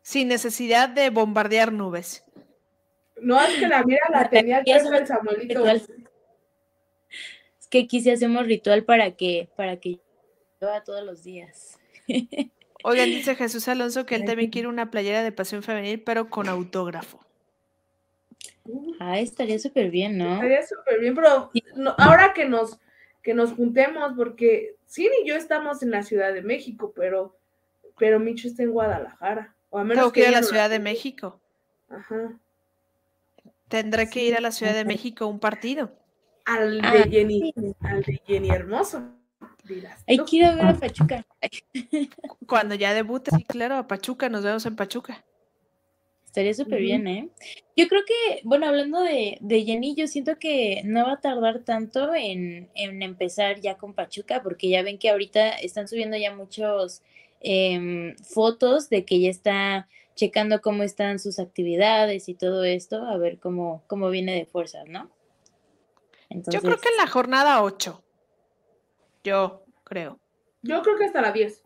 sin 0.01 0.27
necesidad 0.27 0.89
de 0.89 1.09
bombardear 1.09 1.73
nubes. 1.73 2.23
No, 3.21 3.41
es 3.41 3.55
que 3.55 3.67
la 3.67 3.83
mira 3.83 4.01
la 4.11 4.29
tenía 4.29 4.63
el 4.65 5.07
Samuelito. 5.07 5.65
Es 5.67 5.87
que 7.69 7.79
aquí 7.79 8.01
sí 8.01 8.09
hacemos 8.09 8.45
ritual 8.45 8.83
para 8.83 9.11
que, 9.11 9.49
para 9.55 9.77
que 9.77 9.99
llueva 10.59 10.83
todos 10.83 11.03
los 11.05 11.23
días. 11.23 11.79
Oigan, 12.85 13.09
dice 13.09 13.35
Jesús 13.35 13.67
Alonso 13.69 14.05
que 14.05 14.15
él 14.15 14.25
también 14.25 14.49
quiere 14.49 14.67
una 14.67 14.91
playera 14.91 15.23
de 15.23 15.31
pasión 15.31 15.63
femenil, 15.63 16.01
pero 16.01 16.29
con 16.29 16.49
autógrafo. 16.49 17.25
Ah, 19.05 19.19
estaría 19.19 19.59
súper 19.59 19.89
bien, 19.89 20.17
¿no? 20.17 20.35
Estaría 20.35 20.65
súper 20.65 21.01
bien, 21.01 21.13
pero 21.13 21.51
ahora 21.97 22.33
que 22.33 22.45
nos, 22.45 22.79
que 23.21 23.33
nos 23.33 23.51
juntemos, 23.51 24.13
porque 24.15 24.77
sí 24.85 25.09
y 25.21 25.27
yo 25.27 25.35
estamos 25.35 25.83
en 25.83 25.91
la 25.91 26.03
Ciudad 26.03 26.33
de 26.33 26.41
México, 26.41 26.93
pero, 26.95 27.37
pero 27.99 28.21
Micho 28.21 28.47
está 28.47 28.63
en 28.63 28.71
Guadalajara. 28.71 29.53
O 29.69 29.77
a 29.77 29.83
menos 29.83 30.03
Tengo 30.03 30.13
que, 30.13 30.21
ir 30.21 30.27
a 30.27 30.31
la 30.31 30.43
Ciudad 30.43 30.69
de 30.69 30.79
México. 30.79 31.41
Ajá. 31.89 32.39
Tendré 33.67 34.09
que 34.09 34.23
ir 34.23 34.37
a 34.37 34.41
la 34.41 34.51
Ciudad 34.51 34.73
de 34.73 34.85
México 34.85 35.27
un 35.27 35.39
partido. 35.39 35.91
Al 36.45 36.79
de 36.79 36.87
ah, 36.87 37.03
Jenny, 37.09 37.53
al 37.81 38.03
de 38.03 38.21
Jenny 38.25 38.51
Hermoso. 38.51 39.03
Hay 40.07 40.17
que 40.19 40.35
ir 40.37 40.45
a 40.45 40.55
ver 40.55 40.65
a 40.65 40.73
Pachuca. 40.75 41.25
Cuando 42.47 42.75
ya 42.75 42.93
debute, 42.93 43.31
sí, 43.31 43.43
claro, 43.43 43.75
a 43.75 43.87
Pachuca, 43.87 44.29
nos 44.29 44.43
vemos 44.43 44.65
en 44.65 44.77
Pachuca. 44.77 45.25
Estaría 46.33 46.55
súper 46.55 46.81
bien, 46.81 47.05
¿eh? 47.05 47.29
Yo 47.77 47.87
creo 47.87 48.01
que, 48.07 48.41
bueno, 48.43 48.65
hablando 48.65 48.99
de, 49.01 49.37
de, 49.39 49.65
Jenny, 49.65 49.93
yo 49.93 50.07
siento 50.07 50.39
que 50.39 50.81
no 50.83 51.05
va 51.05 51.13
a 51.13 51.21
tardar 51.21 51.59
tanto 51.59 52.15
en, 52.15 52.71
empezar 52.73 53.59
ya 53.61 53.77
con 53.77 53.93
Pachuca, 53.93 54.41
porque 54.41 54.67
ya 54.67 54.81
ven 54.81 54.97
que 54.97 55.11
ahorita 55.11 55.49
están 55.49 55.87
subiendo 55.87 56.17
ya 56.17 56.35
muchos 56.35 57.03
em, 57.39 58.15
fotos 58.17 58.89
de 58.89 59.05
que 59.05 59.19
ya 59.19 59.29
está 59.29 59.87
checando 60.15 60.59
cómo 60.59 60.81
están 60.81 61.19
sus 61.19 61.37
actividades 61.37 62.27
y 62.27 62.33
todo 62.33 62.63
esto, 62.63 63.05
a 63.05 63.15
ver 63.17 63.37
cómo, 63.37 63.83
cómo 63.85 64.09
viene 64.09 64.33
de 64.33 64.47
fuerzas, 64.47 64.87
¿no? 64.87 65.11
Yo 66.31 66.61
creo 66.61 66.79
que 66.79 66.89
en 66.89 66.97
la 66.97 67.05
jornada 67.05 67.61
8. 67.61 68.03
Yo 69.23 69.63
creo. 69.83 70.19
Yo 70.63 70.81
creo 70.81 70.97
que 70.97 71.05
hasta 71.05 71.21
la 71.21 71.31
10. 71.31 71.61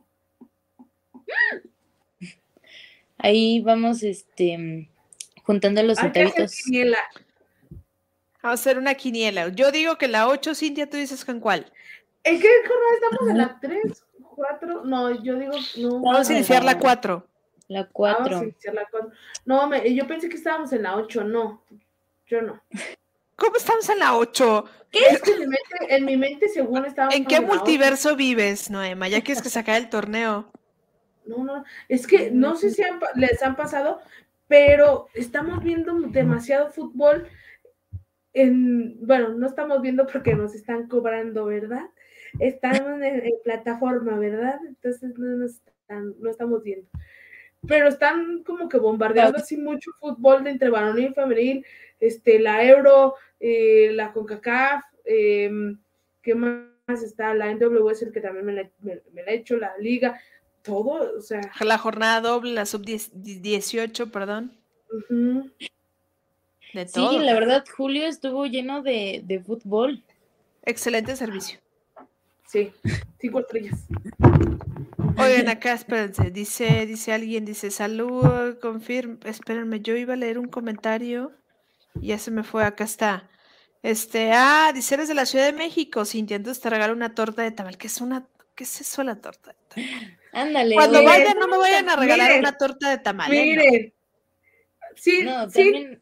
Ahí 3.18 3.62
vamos, 3.62 4.04
este, 4.04 4.90
juntando 5.44 5.82
los 5.84 5.98
centavitos. 5.98 6.64
Vamos 8.42 8.60
a 8.60 8.62
hacer 8.62 8.78
una 8.78 8.94
quiniela. 8.94 9.50
Yo 9.50 9.72
digo 9.72 9.98
que 9.98 10.08
la 10.08 10.28
8, 10.28 10.56
Cintia, 10.56 10.90
tú 10.90 10.98
dices 10.98 11.26
con 11.26 11.40
cuál. 11.40 11.72
¿En 12.24 12.40
qué 12.40 12.48
jornada 12.68 12.94
estamos? 12.94 13.30
¿En 13.30 13.38
la 13.38 13.60
3? 13.60 14.06
¿4? 14.38 14.84
No, 14.84 15.24
yo 15.24 15.36
digo, 15.38 15.54
no. 15.78 16.00
Vamos 16.02 16.30
a 16.30 16.34
iniciar 16.34 16.64
la 16.64 16.78
4. 16.78 17.28
La 17.70 17.88
4. 17.88 18.24
Vamos 18.24 18.42
a 18.42 18.44
iniciar 18.44 18.74
la 18.76 18.88
4. 18.90 19.12
No, 19.46 19.68
me, 19.68 19.94
yo 19.94 20.08
pensé 20.08 20.30
que 20.30 20.38
estábamos 20.38 20.72
en 20.74 20.84
la 20.84 20.96
8, 20.96 21.24
no. 21.24 21.64
Yo 22.28 22.42
no. 22.42 22.62
¿Cómo 23.36 23.56
estamos 23.56 23.88
en 23.90 24.00
la 24.00 24.16
8? 24.16 24.66
¿Qué? 24.92 25.00
Es 25.00 25.22
que 25.22 25.32
en 25.32 25.40
mi 25.40 25.48
mente, 25.48 25.96
en 25.96 26.06
mi 26.06 26.18
mente 26.18 26.50
según 26.50 26.86
estábamos 26.86 27.16
¿En 27.16 27.26
qué 27.26 27.42
multiverso 27.42 28.16
vives, 28.16 28.70
Noema? 28.70 29.08
Ya 29.08 29.22
quieres 29.22 29.44
que 29.44 29.50
se 29.50 29.60
acabe 29.60 29.78
el 29.78 29.90
torneo. 29.90 30.52
No, 31.28 31.44
no, 31.44 31.64
es 31.90 32.08
que 32.08 32.32
no 32.32 32.56
sé 32.56 32.72
si 32.72 32.84
les 33.16 33.42
han 33.44 33.56
pasado, 33.56 34.00
pero 34.48 35.08
estamos 35.14 35.64
viendo 35.64 35.94
demasiado 36.00 36.70
fútbol. 36.70 37.28
En, 38.34 39.06
bueno, 39.06 39.30
no 39.30 39.48
estamos 39.48 39.82
viendo 39.82 40.06
porque 40.06 40.36
nos 40.36 40.54
están 40.56 40.88
cobrando, 40.88 41.46
¿verdad? 41.46 41.90
Estamos 42.40 43.02
en, 43.02 43.34
plataforma, 43.44 44.18
¿verdad? 44.18 44.60
Entonces 44.68 45.18
no, 45.18 45.48
no 46.20 46.30
estamos 46.30 46.64
viendo. 46.64 46.88
Pero 47.68 47.88
están 47.88 48.44
como 48.44 48.70
que 48.70 48.78
bombardeando 48.78 49.40
así 49.40 49.58
mucho 49.58 49.92
fútbol 50.00 50.44
de 50.44 50.52
entre 50.52 50.70
varonil 50.70 51.12
y 51.12 51.14
femenil, 51.14 51.66
este, 52.00 52.40
la 52.40 52.64
Euro, 52.64 53.16
eh, 53.40 53.92
la 53.94 54.12
CONCACAF, 54.14 54.84
em, 55.06 55.80
¿qué 56.22 56.36
más 56.36 57.04
está? 57.04 57.34
La 57.34 57.52
NWS, 57.52 58.12
que 58.12 58.22
también 58.22 58.46
me 58.46 58.54
la, 58.54 58.70
me, 58.82 59.22
ha 59.22 59.32
hecho, 59.32 59.58
la 59.58 59.76
Liga, 59.78 60.20
todo, 60.68 61.18
o 61.18 61.22
sea. 61.22 61.42
La 61.62 61.80
jornada 61.80 62.22
doble, 62.22 62.54
la 62.54 62.68
sub-18, 62.68 64.12
perdón. 64.12 64.56
De 66.74 66.86
todo. 66.86 67.12
Sí, 67.12 67.18
la 67.20 67.34
verdad, 67.34 67.66
Julio 67.76 68.06
estuvo 68.06 68.46
lleno 68.46 68.84
de, 68.84 69.22
de 69.26 69.40
fútbol. 69.40 70.04
Excelente 70.64 71.16
servicio. 71.16 71.60
Sí, 72.46 72.72
cinco 73.20 73.40
estrellas. 73.40 73.80
Oigan, 75.18 75.50
acá, 75.50 75.74
espérense, 75.74 76.30
dice, 76.30 76.86
dice 76.86 77.12
alguien, 77.12 77.44
dice, 77.44 77.72
salud, 77.72 78.58
confirm, 78.62 79.20
espérenme, 79.26 79.82
yo 79.82 79.96
iba 79.96 80.14
a 80.14 80.18
leer 80.18 80.38
un 80.38 80.48
comentario 80.48 81.32
y 82.00 82.08
ya 82.08 82.20
se 82.20 82.30
me 82.30 82.44
fue, 82.44 82.64
acá 82.64 82.84
está. 82.84 83.30
Este, 83.82 84.32
ah, 84.34 84.72
dice, 84.74 84.96
eres 84.96 85.08
de 85.08 85.16
la 85.16 85.26
Ciudad 85.26 85.46
de 85.46 85.54
México, 85.54 86.06
Cintia, 86.06 86.36
entonces 86.36 86.62
te 86.62 86.70
regalo 86.70 86.94
una 86.94 87.16
torta 87.16 87.42
de 87.42 87.52
tamal, 87.52 87.78
¿qué 87.78 87.88
es 87.88 88.00
una, 88.00 88.28
qué 88.56 88.64
es 88.64 88.82
eso 88.82 89.04
la 89.04 89.16
torta 89.16 89.52
de 89.52 89.58
tamal? 89.68 90.17
Ándale. 90.32 90.76
Cuando 90.76 91.04
vayan, 91.04 91.38
no 91.40 91.48
me 91.48 91.58
vayan 91.58 91.90
a 91.90 91.96
regalar 91.96 92.40
una 92.40 92.58
torta 92.58 92.90
de 92.90 92.98
tamal. 92.98 93.34
¿eh? 93.34 93.44
Miren, 93.44 93.94
sí, 94.96 95.26
sí. 95.54 96.00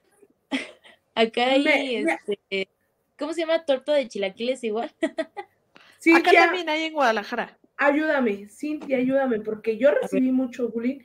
Acá 1.15 1.45
hay, 1.51 1.95
este, 1.95 2.69
¿cómo 3.17 3.33
se 3.33 3.41
llama? 3.41 3.63
Torta 3.65 3.93
de 3.93 4.07
chilaquiles 4.07 4.63
igual. 4.63 4.93
Sí, 5.97 6.13
acá 6.13 6.31
también 6.31 6.69
hay 6.69 6.83
en 6.83 6.93
Guadalajara 6.93 7.57
ayúdame, 7.77 8.47
Cintia, 8.49 8.97
ayúdame, 8.97 9.39
porque 9.39 9.77
yo 9.77 9.91
recibí 9.91 10.31
mucho 10.31 10.69
bullying 10.69 10.99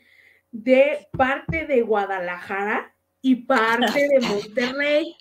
de 0.51 1.09
parte 1.13 1.67
de 1.67 1.83
Guadalajara 1.83 2.95
y 3.23 3.37
parte 3.37 4.09
de 4.09 4.21
Monterrey 4.27 5.17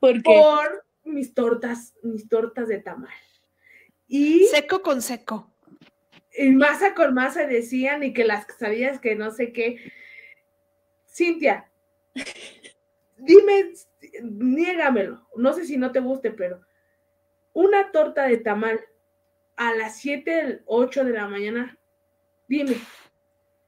¿Por, 0.00 0.22
por 0.22 0.86
mis 1.04 1.34
tortas, 1.34 1.94
mis 2.02 2.28
tortas 2.28 2.68
de 2.68 2.78
tamal. 2.78 3.12
Y 4.06 4.46
seco 4.46 4.82
con 4.82 5.02
seco. 5.02 5.50
Y 6.38 6.50
masa 6.50 6.94
con 6.94 7.14
masa 7.14 7.46
decían 7.46 8.04
y 8.04 8.12
que 8.12 8.24
las 8.24 8.46
sabías 8.58 9.00
que 9.00 9.16
no 9.16 9.32
sé 9.32 9.52
qué. 9.52 9.92
Cintia, 11.06 11.68
dime, 13.16 13.72
niégamelo. 14.22 15.26
No 15.34 15.52
sé 15.52 15.64
si 15.64 15.76
no 15.76 15.90
te 15.90 15.98
guste, 15.98 16.30
pero 16.30 16.60
una 17.52 17.90
torta 17.90 18.28
de 18.28 18.36
tamal 18.36 18.80
a 19.56 19.74
las 19.74 19.98
7, 19.98 20.62
8 20.66 21.04
de 21.04 21.12
la 21.12 21.26
mañana. 21.26 21.76
Dime. 22.46 22.76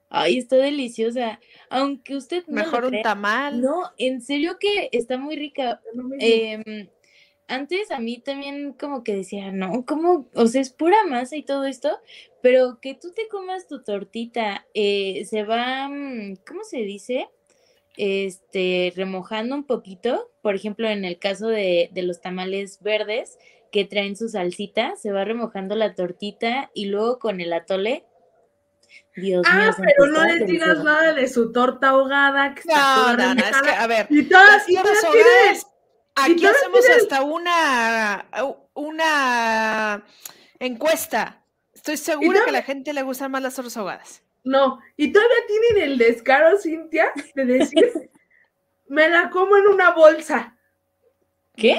Ay, 0.08 0.38
está 0.38 0.56
deliciosa. 0.56 1.40
Aunque 1.68 2.16
usted 2.16 2.44
no 2.46 2.54
Mejor 2.54 2.84
un 2.84 3.02
tamal. 3.02 3.60
No, 3.60 3.90
en 3.98 4.22
serio 4.22 4.58
que 4.60 4.88
está 4.92 5.18
muy 5.18 5.34
rica. 5.34 5.80
Em, 6.20 6.88
antes 7.50 7.90
a 7.90 7.98
mí 7.98 8.18
también 8.18 8.72
como 8.72 9.04
que 9.04 9.14
decía, 9.14 9.50
no, 9.52 9.84
como, 9.84 10.28
o 10.34 10.46
sea, 10.46 10.60
es 10.60 10.70
pura 10.70 11.04
masa 11.06 11.36
y 11.36 11.42
todo 11.42 11.64
esto, 11.64 11.90
pero 12.40 12.78
que 12.80 12.94
tú 12.94 13.12
te 13.12 13.28
comas 13.28 13.66
tu 13.66 13.82
tortita, 13.82 14.66
eh, 14.72 15.24
se 15.28 15.42
va, 15.42 15.88
mm, 15.88 16.36
¿cómo 16.46 16.64
se 16.64 16.78
dice? 16.78 17.28
Este, 17.96 18.92
remojando 18.96 19.54
un 19.54 19.64
poquito, 19.64 20.30
por 20.40 20.54
ejemplo, 20.54 20.88
en 20.88 21.04
el 21.04 21.18
caso 21.18 21.48
de, 21.48 21.90
de 21.92 22.02
los 22.02 22.20
tamales 22.20 22.80
verdes, 22.80 23.38
que 23.72 23.84
traen 23.84 24.16
su 24.16 24.28
salsita, 24.28 24.96
se 24.96 25.12
va 25.12 25.24
remojando 25.24 25.74
la 25.74 25.94
tortita 25.94 26.70
y 26.74 26.86
luego 26.86 27.18
con 27.18 27.40
el 27.40 27.52
atole. 27.52 28.04
Dios 29.14 29.44
ah, 29.48 29.58
mío. 29.58 29.74
pero 29.78 30.10
no 30.10 30.24
les 30.24 30.46
digas 30.46 30.82
nada 30.82 31.12
de 31.12 31.28
su 31.28 31.52
torta 31.52 31.90
ahogada. 31.90 32.54
Que 32.54 32.62
no, 32.66 33.16
no, 33.16 33.34
no, 33.34 33.44
es 33.44 33.62
que, 33.62 33.70
a 33.70 33.86
ver, 33.86 34.06
y 34.08 34.24
todas, 34.24 34.68
y 34.68 34.74
todas 34.74 35.66
aquí 36.24 36.46
hacemos 36.46 36.88
hasta 36.88 37.22
una, 37.22 38.26
una 38.74 40.04
encuesta. 40.58 41.42
Estoy 41.74 41.96
segura 41.96 42.44
que 42.44 42.50
a 42.50 42.52
la 42.52 42.62
gente 42.62 42.92
le 42.92 43.02
gustan 43.02 43.30
más 43.30 43.42
las 43.42 43.54
tortas 43.54 43.76
ahogadas. 43.76 44.22
No, 44.42 44.80
y 44.96 45.12
todavía 45.12 45.36
tienen 45.46 45.90
el 45.90 45.98
descaro, 45.98 46.58
Cintia, 46.58 47.12
de 47.34 47.44
decir, 47.44 48.10
me 48.88 49.08
la 49.08 49.30
como 49.30 49.56
en 49.56 49.66
una 49.66 49.92
bolsa. 49.92 50.56
¿Qué? 51.56 51.76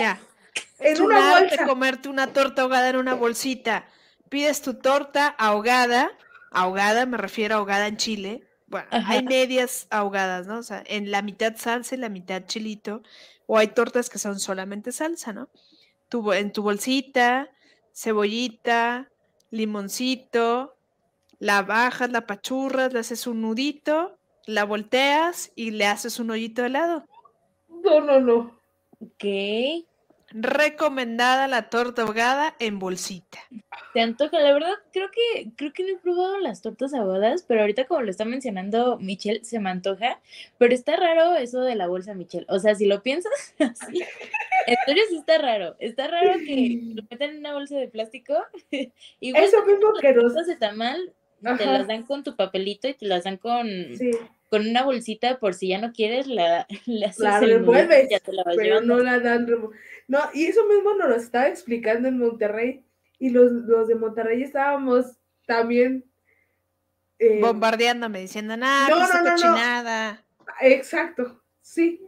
en 0.79 1.01
una 1.01 1.39
bolsa. 1.39 1.65
comerte 1.65 2.09
una 2.09 2.27
torta 2.33 2.63
ahogada 2.63 2.89
en 2.89 2.97
una 2.97 3.13
bolsita. 3.13 3.85
Pides 4.29 4.61
tu 4.61 4.75
torta 4.75 5.27
ahogada, 5.27 6.11
ahogada, 6.51 7.05
me 7.05 7.17
refiero 7.17 7.55
a 7.55 7.57
ahogada 7.59 7.87
en 7.87 7.97
chile. 7.97 8.43
Bueno, 8.67 8.87
hay 8.91 9.23
medias 9.23 9.87
ahogadas, 9.89 10.47
¿no? 10.47 10.59
O 10.59 10.63
sea, 10.63 10.83
en 10.85 11.11
la 11.11 11.21
mitad 11.21 11.55
salsa 11.57 11.95
y 11.95 11.97
la 11.97 12.09
mitad 12.09 12.43
chilito. 12.45 13.03
O 13.47 13.57
hay 13.57 13.67
tortas 13.67 14.09
que 14.09 14.19
son 14.19 14.39
solamente 14.39 14.91
salsa, 14.91 15.33
¿no? 15.33 15.49
Tu, 16.09 16.31
en 16.33 16.51
tu 16.51 16.63
bolsita, 16.63 17.49
cebollita, 17.93 19.09
limoncito, 19.49 20.75
la 21.39 21.63
bajas, 21.63 22.11
la 22.11 22.25
pachurras, 22.27 22.93
le 22.93 22.99
haces 22.99 23.27
un 23.27 23.41
nudito, 23.41 24.17
la 24.45 24.63
volteas 24.63 25.51
y 25.55 25.71
le 25.71 25.85
haces 25.85 26.19
un 26.19 26.31
hoyito 26.31 26.61
de 26.61 26.67
helado. 26.69 27.05
No, 27.69 27.99
no, 28.01 28.19
no. 28.19 28.59
Ok. 28.99 29.87
Recomendada 30.33 31.47
la 31.47 31.69
torta 31.69 32.03
ahogada 32.03 32.55
en 32.59 32.79
bolsita. 32.79 33.39
Te 33.93 34.01
antoja, 34.01 34.39
la 34.39 34.53
verdad, 34.53 34.73
creo 34.93 35.09
que, 35.11 35.51
creo 35.55 35.73
que 35.73 35.83
no 35.83 35.89
he 35.89 35.97
probado 35.97 36.37
las 36.39 36.61
tortas 36.61 36.93
ahogadas, 36.93 37.43
pero 37.47 37.61
ahorita 37.61 37.85
como 37.85 38.01
lo 38.01 38.11
está 38.11 38.23
mencionando 38.23 38.97
Michelle, 38.97 39.43
se 39.43 39.59
me 39.59 39.69
antoja, 39.69 40.19
pero 40.57 40.73
está 40.73 40.95
raro 40.95 41.35
eso 41.35 41.61
de 41.61 41.75
la 41.75 41.87
bolsa, 41.87 42.13
Michelle. 42.13 42.45
O 42.47 42.59
sea, 42.59 42.75
si 42.75 42.85
lo 42.85 43.03
piensas 43.03 43.53
así, 43.59 44.01
en 44.67 44.77
serio 44.85 45.03
sí 45.09 45.17
está 45.17 45.37
raro. 45.37 45.75
Está 45.79 46.07
raro 46.07 46.33
que 46.39 46.79
lo 46.95 47.03
metan 47.09 47.31
en 47.31 47.37
una 47.39 47.53
bolsa 47.53 47.77
de 47.77 47.87
plástico. 47.87 48.35
Igual 49.19 49.43
eso 49.43 49.65
mismo 49.65 49.93
que 49.99 50.13
los 50.13 50.33
de 50.47 50.55
tamal 50.55 51.13
te 51.41 51.65
las 51.65 51.87
dan 51.87 52.03
con 52.03 52.23
tu 52.23 52.35
papelito 52.35 52.87
y 52.87 52.93
te 52.93 53.05
las 53.05 53.23
dan 53.23 53.37
con, 53.37 53.67
con 54.49 54.67
una 54.67 54.83
bolsita 54.83 55.39
por 55.39 55.53
si 55.53 55.69
ya 55.69 55.79
no 55.79 55.91
quieres, 55.93 56.27
la, 56.27 56.67
la, 56.85 57.13
la 57.17 57.39
revuelves, 57.39 58.09
pero 58.55 58.81
no 58.81 58.99
la 58.99 59.19
dan. 59.19 59.47
No, 60.07 60.19
y 60.33 60.45
eso 60.45 60.65
mismo 60.67 60.93
nos 60.93 61.09
lo 61.09 61.15
estaba 61.15 61.47
explicando 61.47 62.07
en 62.07 62.17
Monterrey 62.17 62.83
y 63.19 63.29
los, 63.29 63.51
los 63.51 63.87
de 63.87 63.95
Monterrey 63.95 64.43
estábamos 64.43 65.17
también 65.45 66.05
eh, 67.21 67.39
bombardeándome 67.39 68.21
diciendo 68.21 68.57
nada, 68.57 68.89
no, 68.89 68.99
no, 68.99 69.23
no, 69.23 69.31
cochinada. 69.31 70.25
Exacto, 70.59 71.39
sí. 71.61 72.01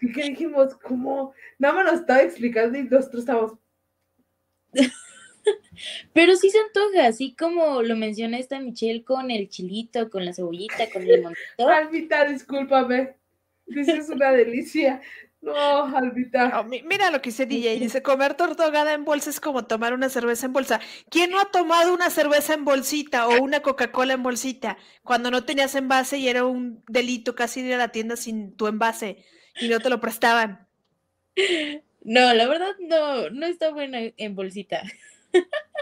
y 0.00 0.12
que 0.12 0.24
dijimos, 0.24 0.74
como, 0.74 1.32
nada 1.58 1.74
más 1.74 1.84
nos 1.84 2.00
estaba 2.00 2.22
explicando 2.22 2.76
y 2.76 2.82
nosotros 2.82 3.20
estábamos. 3.20 3.58
Pero 6.12 6.36
sí 6.36 6.50
se 6.50 6.58
antoja, 6.58 7.06
así 7.06 7.34
como 7.34 7.82
lo 7.82 7.96
menciona 7.96 8.38
esta 8.38 8.60
Michelle 8.60 9.04
con 9.04 9.30
el 9.30 9.48
chilito, 9.48 10.10
con 10.10 10.24
la 10.24 10.32
cebollita, 10.32 10.90
con 10.90 11.02
el 11.02 11.16
limoncito. 11.16 11.68
Alvita, 11.68 12.24
discúlpame. 12.24 13.14
Dice 13.66 13.96
es 13.96 14.08
una 14.08 14.32
delicia. 14.32 15.00
No, 15.42 15.96
Albita. 15.96 16.64
mira 16.84 17.10
lo 17.10 17.20
que 17.20 17.30
dice 17.30 17.46
DJ. 17.46 17.80
Dice, 17.80 18.00
comer 18.00 18.34
tortogada 18.34 18.92
en 18.92 19.04
bolsa 19.04 19.28
es 19.28 19.40
como 19.40 19.64
tomar 19.64 19.92
una 19.92 20.08
cerveza 20.08 20.46
en 20.46 20.52
bolsa. 20.52 20.80
¿Quién 21.10 21.32
no 21.32 21.40
ha 21.40 21.50
tomado 21.50 21.92
una 21.92 22.10
cerveza 22.10 22.54
en 22.54 22.64
bolsita 22.64 23.26
o 23.26 23.42
una 23.42 23.60
Coca-Cola 23.60 24.14
en 24.14 24.22
bolsita 24.22 24.78
cuando 25.02 25.32
no 25.32 25.44
tenías 25.44 25.74
envase 25.74 26.18
y 26.18 26.28
era 26.28 26.44
un 26.44 26.84
delito 26.86 27.34
casi 27.34 27.60
ir 27.60 27.74
a 27.74 27.78
la 27.78 27.88
tienda 27.88 28.14
sin 28.16 28.56
tu 28.56 28.68
envase 28.68 29.24
y 29.60 29.68
no 29.68 29.80
te 29.80 29.90
lo 29.90 30.00
prestaban? 30.00 30.68
No, 32.04 32.34
la 32.34 32.46
verdad 32.46 32.72
no, 32.78 33.30
no 33.30 33.46
está 33.46 33.70
buena 33.70 33.98
en 34.16 34.34
bolsita. 34.36 34.82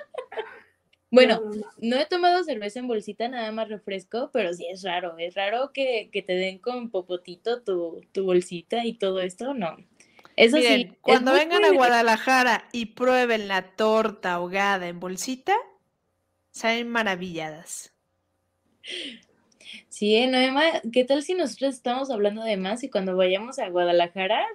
Bueno, 1.12 1.40
no, 1.78 1.96
he 1.96 2.06
tomado 2.06 2.44
cerveza 2.44 2.78
en 2.78 2.86
bolsita, 2.86 3.26
nada 3.26 3.50
más 3.50 3.68
refresco, 3.68 4.30
pero 4.32 4.54
sí 4.54 4.66
es 4.70 4.84
raro, 4.84 5.18
es 5.18 5.34
raro 5.34 5.72
que, 5.72 6.08
te 6.12 6.34
den 6.34 6.58
con 6.58 6.90
popotito 6.90 7.62
tu, 7.62 8.00
bolsita 8.22 8.84
y 8.84 8.92
todo 8.94 9.20
esto, 9.20 9.52
no. 9.52 9.76
Eso 10.36 10.58
sí. 10.58 10.92
Cuando 11.00 11.32
vengan 11.32 11.64
a 11.64 11.72
Guadalajara 11.72 12.68
y 12.72 12.86
prueben 12.86 13.48
la 13.48 13.74
torta 13.74 14.34
ahogada 14.34 14.86
en 14.86 15.00
bolsita, 15.00 15.56
salen 16.52 16.88
maravilladas. 16.88 17.92
Sí, 19.88 20.14
¿eh? 20.14 20.28
no, 20.28 20.38
¿qué 20.92 21.04
tal 21.04 21.22
si 21.22 21.34
nosotros 21.34 21.74
estamos 21.74 22.10
hablando 22.10 22.44
de 22.44 22.56
más 22.56 22.84
y 22.84 22.88
cuando 22.88 23.16
vayamos 23.16 23.58
a 23.58 23.68
Guadalajara 23.68 24.46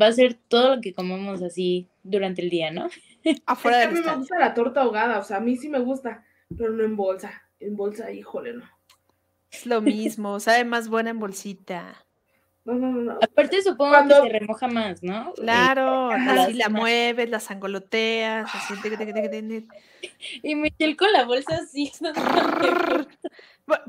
va 0.00 0.06
a 0.06 0.12
ser 0.12 0.34
todo 0.34 0.76
lo 0.76 0.80
que 0.80 0.94
comemos 0.94 1.42
así 1.42 1.88
durante 2.04 2.42
el 2.42 2.50
día, 2.50 2.70
¿no? 2.70 2.88
Afuera 3.46 3.78
de 3.78 3.84
A 3.84 3.90
mí 3.90 4.00
me 4.00 4.16
gusta 4.16 4.38
la 4.38 4.54
torta 4.54 4.82
ahogada, 4.82 5.18
o 5.18 5.24
sea, 5.24 5.38
a 5.38 5.40
mí 5.40 5.56
sí 5.56 5.68
me 5.68 5.80
gusta, 5.80 6.24
pero 6.56 6.72
no 6.72 6.84
en 6.84 6.96
bolsa. 6.96 7.42
En 7.60 7.76
bolsa, 7.76 8.10
híjole, 8.10 8.54
no. 8.54 8.64
Es 9.50 9.66
lo 9.66 9.80
mismo, 9.80 10.40
sabe 10.40 10.64
más 10.64 10.88
buena 10.88 11.10
en 11.10 11.20
bolsita. 11.20 12.04
No, 12.64 12.74
no, 12.74 12.92
no. 12.92 13.18
Aparte 13.20 13.62
supongo 13.62 13.94
que 14.08 14.14
se 14.14 14.28
remoja 14.38 14.68
más, 14.68 15.02
¿no? 15.02 15.34
Claro, 15.34 16.10
así 16.10 16.54
la 16.54 16.70
mueves, 16.70 17.28
la 17.28 17.38
sangoloteas, 17.38 18.48
así. 18.54 18.74
Y 20.42 20.54
Michelle 20.54 20.96
con 20.96 21.12
la 21.12 21.24
bolsa 21.24 21.56
así. 21.56 21.92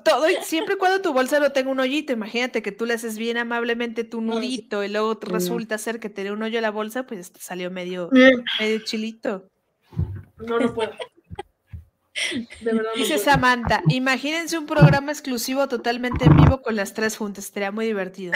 Todo, 0.03 0.25
siempre 0.41 0.75
y 0.75 0.77
cuando 0.77 1.01
tu 1.01 1.13
bolsa 1.13 1.39
no 1.39 1.51
tenga 1.51 1.69
un 1.69 1.79
hoyito, 1.79 2.11
imagínate 2.13 2.61
que 2.61 2.71
tú 2.71 2.85
le 2.85 2.93
haces 2.93 3.17
bien 3.17 3.37
amablemente 3.37 4.03
tu 4.03 4.21
nudito 4.21 4.83
y 4.83 4.89
luego 4.89 5.19
resulta 5.21 5.77
ser 5.77 5.99
que 5.99 6.09
tiene 6.09 6.31
un 6.31 6.43
hoyo 6.43 6.57
en 6.57 6.63
la 6.63 6.71
bolsa, 6.71 7.05
pues 7.05 7.31
te 7.31 7.39
salió 7.39 7.71
medio, 7.71 8.09
medio 8.59 8.79
chilito. 8.83 9.49
No, 10.37 10.59
no 10.59 10.73
puedo. 10.73 10.91
Dice 12.95 13.17
Samantha, 13.17 13.83
imagínense 13.89 14.57
un 14.57 14.65
programa 14.65 15.11
exclusivo 15.11 15.67
totalmente 15.67 16.25
en 16.25 16.37
vivo 16.37 16.61
con 16.61 16.75
las 16.75 16.93
tres 16.93 17.17
juntas, 17.17 17.45
estaría 17.45 17.71
muy 17.71 17.85
divertido. 17.85 18.33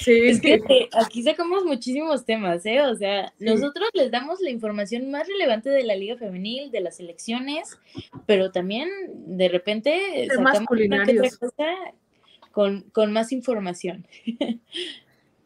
Sí, 0.00 0.12
es 0.24 0.40
que 0.40 0.88
aquí 0.92 1.22
sacamos 1.22 1.64
muchísimos 1.64 2.24
temas, 2.24 2.64
¿eh? 2.66 2.82
O 2.82 2.96
sea, 2.96 3.32
nosotros 3.38 3.88
les 3.94 4.10
damos 4.10 4.40
la 4.40 4.50
información 4.50 5.10
más 5.10 5.26
relevante 5.26 5.70
de 5.70 5.84
la 5.84 5.94
Liga 5.96 6.16
Femenil, 6.16 6.70
de 6.70 6.80
las 6.80 7.00
elecciones, 7.00 7.78
pero 8.26 8.50
también 8.50 8.88
de 9.14 9.48
repente 9.48 10.28
sacamos 10.28 10.68
una 10.70 11.04
cosa 11.38 11.66
con, 12.52 12.82
con 12.90 13.12
más 13.12 13.32
información. 13.32 14.06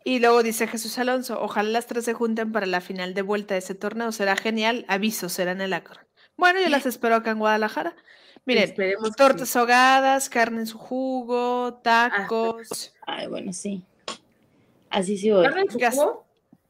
Y 0.04 0.20
luego 0.20 0.42
dice 0.42 0.68
Jesús 0.68 0.98
Alonso, 0.98 1.40
ojalá 1.40 1.68
las 1.70 1.86
tres 1.86 2.04
se 2.04 2.14
junten 2.14 2.52
para 2.52 2.66
la 2.66 2.80
final 2.80 3.12
de 3.12 3.22
vuelta 3.22 3.54
de 3.54 3.58
ese 3.58 3.74
torneo, 3.74 4.12
será 4.12 4.36
genial, 4.36 4.84
aviso, 4.86 5.28
será 5.28 5.50
en 5.50 5.60
el 5.60 5.72
Acron. 5.72 6.06
Bueno, 6.36 6.60
yo 6.60 6.68
las 6.68 6.86
espero 6.86 7.16
acá 7.16 7.30
en 7.30 7.38
Guadalajara. 7.38 7.94
Miren, 8.44 8.74
tortas 9.16 9.56
ahogadas, 9.56 10.28
carne 10.28 10.60
en 10.60 10.66
su 10.66 10.78
jugo, 10.78 11.66
ah, 11.66 11.80
tacos. 11.82 12.94
Ay, 13.06 13.26
bueno, 13.26 13.52
sí. 13.52 13.84
Así 14.90 15.18
sí 15.18 15.30
voy. 15.30 15.46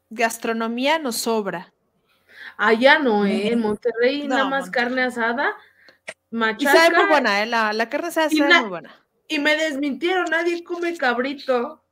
gastronomía 0.09 0.99
nos 0.99 1.17
sobra. 1.17 1.73
Allá 2.57 2.97
no, 2.97 3.25
¿eh? 3.25 3.49
En 3.49 3.59
Monterrey 3.59 4.27
nada 4.27 4.45
más 4.45 4.69
carne 4.71 5.03
asada, 5.03 5.55
machaca. 6.31 6.63
Y 6.63 6.77
sabe 6.77 6.97
muy 6.97 7.07
buena, 7.07 7.43
¿eh? 7.43 7.45
La, 7.45 7.89
carne 7.89 8.07
asada 8.07 8.29
sabe 8.29 8.61
muy 8.61 8.69
buena. 8.69 8.95
Y 9.27 9.39
me 9.39 9.55
desmintieron, 9.55 10.25
nadie 10.31 10.63
come 10.63 10.95
cabrito. 10.97 11.83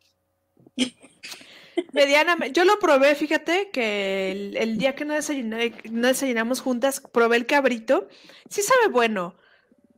Medianamente, 1.94 2.54
yo 2.58 2.66
lo 2.66 2.80
probé, 2.80 3.16
fíjate 3.16 3.70
que 3.72 4.32
el, 4.56 4.78
día 4.78 4.96
que 4.96 5.06
no, 5.06 5.14
no 5.14 6.08
desayunamos 6.08 6.62
juntas, 6.62 7.02
probé 7.12 7.38
el 7.38 7.46
cabrito. 7.46 8.08
Sí 8.50 8.62
sabe 8.62 8.92
bueno, 8.92 9.36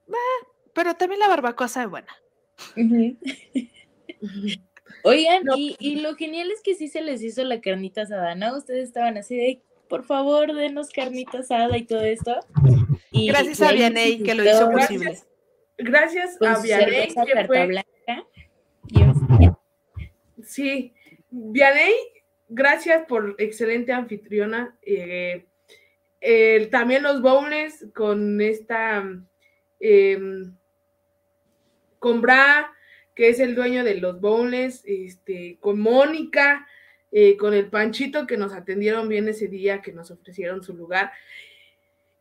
eh, 0.07 0.47
pero 0.73 0.95
también 0.95 1.19
la 1.19 1.27
barbacoa 1.27 1.67
sabe 1.67 1.87
buena. 1.87 2.15
Oigan, 5.03 5.43
y, 5.55 5.95
lo 5.97 6.15
genial 6.15 6.51
es 6.51 6.61
que 6.61 6.75
sí 6.75 6.87
se 6.87 7.01
les 7.01 7.21
hizo 7.21 7.43
la 7.43 7.61
carnita 7.61 8.01
asada, 8.01 8.35
¿no? 8.35 8.57
Ustedes 8.57 8.87
estaban 8.87 9.17
así 9.17 9.35
de, 9.35 9.61
por 9.87 10.03
favor, 10.03 10.53
denos 10.53 10.89
carnita 10.89 11.39
asada 11.39 11.77
y 11.77 11.85
todo 11.85 12.01
esto. 12.01 12.39
Y, 13.11 13.27
gracias 13.27 13.61
a 13.61 13.71
Vianey 13.71 14.23
que 14.23 14.35
lo 14.35 14.43
hizo 14.43 14.69
posible. 14.71 15.17
Gracias, 15.77 16.41
a 16.41 16.59
Vianey 16.59 17.07
que 17.07 17.45
fue... 17.45 17.85
Sí, 20.43 20.93
Vianey, 21.29 21.93
gracias 22.47 23.05
por 23.07 23.35
excelente 23.37 23.91
anfitriona. 23.91 24.77
Eh, 24.81 25.45
también 26.71 27.03
los 27.03 27.21
bowls 27.21 27.85
con 27.93 28.41
esta, 28.41 29.03
em, 29.79 30.55
con 31.99 32.21
Bra, 32.21 32.73
que 33.15 33.29
es 33.29 33.39
el 33.39 33.55
dueño 33.55 33.83
de 33.83 33.95
los 33.95 34.19
bowls, 34.21 34.83
este, 34.85 35.57
con 35.59 35.79
Mónica, 35.79 36.67
eh, 37.11 37.37
con 37.37 37.53
el 37.53 37.69
Panchito, 37.69 38.27
que 38.27 38.37
nos 38.37 38.53
atendieron 38.53 39.07
bien 39.07 39.27
ese 39.27 39.47
día, 39.47 39.81
que 39.81 39.93
nos 39.93 40.11
ofrecieron 40.11 40.63
su 40.63 40.75
lugar, 40.75 41.11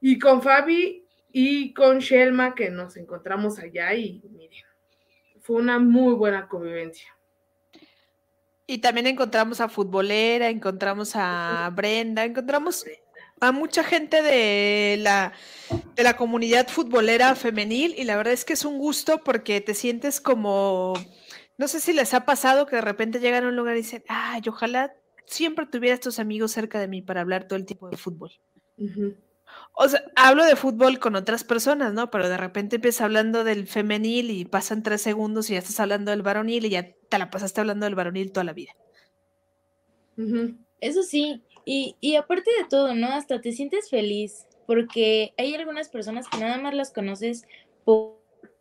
y 0.00 0.18
con 0.18 0.42
Fabi 0.42 1.04
y 1.32 1.74
con 1.74 1.98
Shelma, 1.98 2.54
que 2.54 2.70
nos 2.70 2.96
encontramos 2.96 3.58
allá 3.58 3.94
y 3.94 4.22
miren, 4.30 4.64
fue 5.40 5.56
una 5.56 5.78
muy 5.78 6.14
buena 6.14 6.48
convivencia. 6.48 7.15
Y 8.66 8.78
también 8.78 9.06
encontramos 9.06 9.60
a 9.60 9.68
Futbolera, 9.68 10.48
encontramos 10.48 11.12
a 11.14 11.70
Brenda, 11.74 12.24
encontramos 12.24 12.84
a 13.40 13.52
mucha 13.52 13.84
gente 13.84 14.22
de 14.22 14.96
la, 15.00 15.32
de 15.94 16.02
la 16.02 16.16
comunidad 16.16 16.68
futbolera 16.68 17.34
femenil 17.34 17.94
y 17.96 18.04
la 18.04 18.16
verdad 18.16 18.32
es 18.32 18.44
que 18.44 18.54
es 18.54 18.64
un 18.64 18.78
gusto 18.78 19.22
porque 19.22 19.60
te 19.60 19.74
sientes 19.74 20.20
como, 20.20 20.94
no 21.58 21.68
sé 21.68 21.80
si 21.80 21.92
les 21.92 22.14
ha 22.14 22.24
pasado 22.24 22.66
que 22.66 22.76
de 22.76 22.82
repente 22.82 23.20
llegan 23.20 23.44
a 23.44 23.48
un 23.48 23.56
lugar 23.56 23.74
y 23.76 23.80
dicen, 23.80 24.04
ay, 24.08 24.42
ojalá 24.48 24.94
siempre 25.26 25.66
tuviera 25.66 25.94
estos 25.94 26.18
amigos 26.18 26.52
cerca 26.52 26.80
de 26.80 26.88
mí 26.88 27.02
para 27.02 27.20
hablar 27.20 27.46
todo 27.46 27.58
el 27.58 27.66
tipo 27.66 27.88
de 27.88 27.96
fútbol. 27.96 28.32
O 29.72 29.88
sea, 29.88 30.02
hablo 30.16 30.44
de 30.44 30.56
fútbol 30.56 30.98
con 30.98 31.16
otras 31.16 31.44
personas, 31.44 31.92
¿no? 31.92 32.10
Pero 32.10 32.28
de 32.28 32.36
repente 32.36 32.76
empiezas 32.76 33.02
hablando 33.02 33.44
del 33.44 33.66
femenil 33.66 34.30
y 34.30 34.44
pasan 34.44 34.82
tres 34.82 35.02
segundos 35.02 35.50
y 35.50 35.52
ya 35.52 35.58
estás 35.58 35.80
hablando 35.80 36.10
del 36.10 36.22
varonil 36.22 36.64
y 36.64 36.70
ya 36.70 36.94
te 37.08 37.18
la 37.18 37.30
pasaste 37.30 37.60
hablando 37.60 37.84
del 37.84 37.94
varonil 37.94 38.32
toda 38.32 38.44
la 38.44 38.52
vida. 38.52 38.72
Eso 40.80 41.02
sí, 41.02 41.42
y, 41.64 41.96
y 42.00 42.16
aparte 42.16 42.50
de 42.58 42.68
todo, 42.68 42.94
¿no? 42.94 43.08
Hasta 43.08 43.40
te 43.40 43.52
sientes 43.52 43.90
feliz, 43.90 44.46
porque 44.66 45.34
hay 45.36 45.54
algunas 45.54 45.88
personas 45.88 46.26
que 46.28 46.38
nada 46.38 46.58
más 46.58 46.74
las 46.74 46.90
conoces 46.90 47.44
por, 47.84 48.16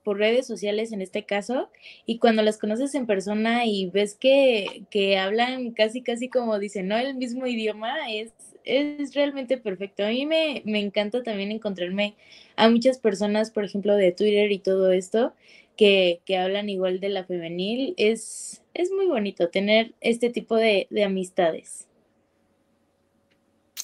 por 0.05 0.19
redes 0.19 0.47
sociales 0.47 0.93
en 0.93 1.01
este 1.01 1.25
caso, 1.25 1.69
y 2.05 2.19
cuando 2.19 2.43
las 2.43 2.59
conoces 2.59 2.95
en 2.95 3.07
persona 3.07 3.65
y 3.65 3.87
ves 3.87 4.15
que, 4.15 4.83
que 4.89 5.17
hablan 5.17 5.71
casi, 5.71 6.01
casi 6.01 6.29
como 6.29 6.59
dicen, 6.59 6.87
¿no? 6.87 6.95
El 6.95 7.15
mismo 7.15 7.47
idioma, 7.47 8.09
es, 8.09 8.31
es 8.63 9.15
realmente 9.15 9.57
perfecto. 9.57 10.05
A 10.05 10.09
mí 10.09 10.25
me, 10.25 10.61
me 10.65 10.79
encanta 10.79 11.23
también 11.23 11.51
encontrarme 11.51 12.15
a 12.55 12.69
muchas 12.69 12.99
personas, 12.99 13.49
por 13.51 13.65
ejemplo, 13.65 13.95
de 13.95 14.11
Twitter 14.11 14.51
y 14.51 14.59
todo 14.59 14.91
esto, 14.91 15.33
que, 15.75 16.21
que 16.25 16.37
hablan 16.37 16.69
igual 16.69 16.99
de 16.99 17.09
la 17.09 17.25
femenil. 17.25 17.95
Es, 17.97 18.61
es 18.75 18.91
muy 18.91 19.07
bonito 19.07 19.49
tener 19.49 19.93
este 20.01 20.29
tipo 20.29 20.55
de, 20.55 20.87
de 20.91 21.03
amistades. 21.03 21.87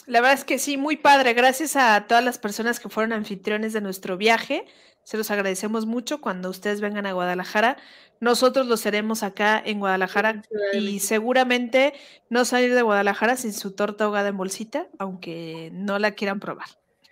La 0.07 0.19
verdad 0.19 0.37
es 0.39 0.45
que 0.45 0.57
sí, 0.57 0.77
muy 0.77 0.97
padre. 0.97 1.33
Gracias 1.33 1.75
a 1.75 2.05
todas 2.07 2.23
las 2.23 2.37
personas 2.37 2.79
que 2.79 2.89
fueron 2.89 3.13
anfitriones 3.13 3.71
de 3.73 3.81
nuestro 3.81 4.17
viaje. 4.17 4.65
Se 5.03 5.17
los 5.17 5.31
agradecemos 5.31 5.85
mucho 5.85 6.21
cuando 6.21 6.49
ustedes 6.49 6.79
vengan 6.79 7.05
a 7.05 7.13
Guadalajara. 7.13 7.77
Nosotros 8.19 8.67
lo 8.67 8.77
seremos 8.77 9.23
acá 9.23 9.61
en 9.63 9.79
Guadalajara 9.79 10.43
y 10.73 10.99
seguramente 10.99 11.93
no 12.29 12.45
salir 12.45 12.75
de 12.75 12.81
Guadalajara 12.81 13.35
sin 13.35 13.53
su 13.53 13.71
torta 13.71 14.05
ahogada 14.05 14.29
en 14.29 14.37
bolsita, 14.37 14.87
aunque 14.99 15.69
no 15.73 15.97
la 15.99 16.11
quieran 16.11 16.39
probar. 16.39 16.67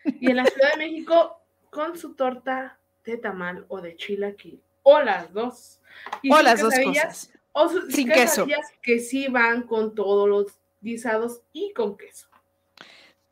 Y 0.05 0.29
en 0.29 0.37
la 0.37 0.45
Ciudad 0.45 0.71
de 0.73 0.77
México 0.77 1.41
con 1.69 1.97
su 1.97 2.13
torta 2.13 2.79
de 3.05 3.17
tamal 3.17 3.65
o 3.69 3.81
de 3.81 3.95
chilaquil, 3.95 4.61
o 4.83 4.99
las 5.01 5.33
dos. 5.33 5.81
Y 6.21 6.31
o 6.31 6.41
las 6.41 6.61
dos 6.61 6.73
cosas. 6.83 7.31
O 7.51 7.67
sus 7.67 7.93
sin 7.93 8.09
queso. 8.09 8.45
que 8.81 8.99
sí 8.99 9.27
van 9.27 9.63
con 9.63 9.95
todos 9.95 10.29
los 10.29 10.59
guisados 10.81 11.41
y 11.51 11.73
con 11.73 11.97
queso. 11.97 12.28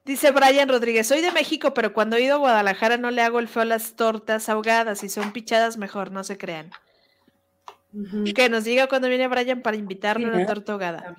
Dice 0.08 0.32
Brian 0.32 0.70
Rodríguez, 0.70 1.06
soy 1.06 1.20
de 1.20 1.34
México, 1.34 1.74
pero 1.74 1.92
cuando 1.92 2.16
he 2.16 2.22
ido 2.22 2.36
a 2.36 2.40
Guadalajara 2.40 2.96
no 2.96 3.12
le 3.12 3.22
hago 3.22 3.40
el 3.40 3.50
feo 3.50 3.64
a 3.64 3.66
las 3.66 3.98
tortas 3.98 4.48
ahogadas. 4.48 5.00
Si 5.00 5.10
son 5.10 5.34
pichadas, 5.34 5.76
mejor, 5.76 6.12
no 6.12 6.24
se 6.24 6.38
crean. 6.38 6.72
Que 8.34 8.48
nos 8.48 8.64
diga 8.64 8.88
cuando 8.88 9.10
viene 9.10 9.28
Brian 9.28 9.62
para 9.62 9.76
invitarle 9.76 10.28
a 10.28 10.30
una 10.30 10.46
torta 10.46 10.72
ahogada. 10.72 11.14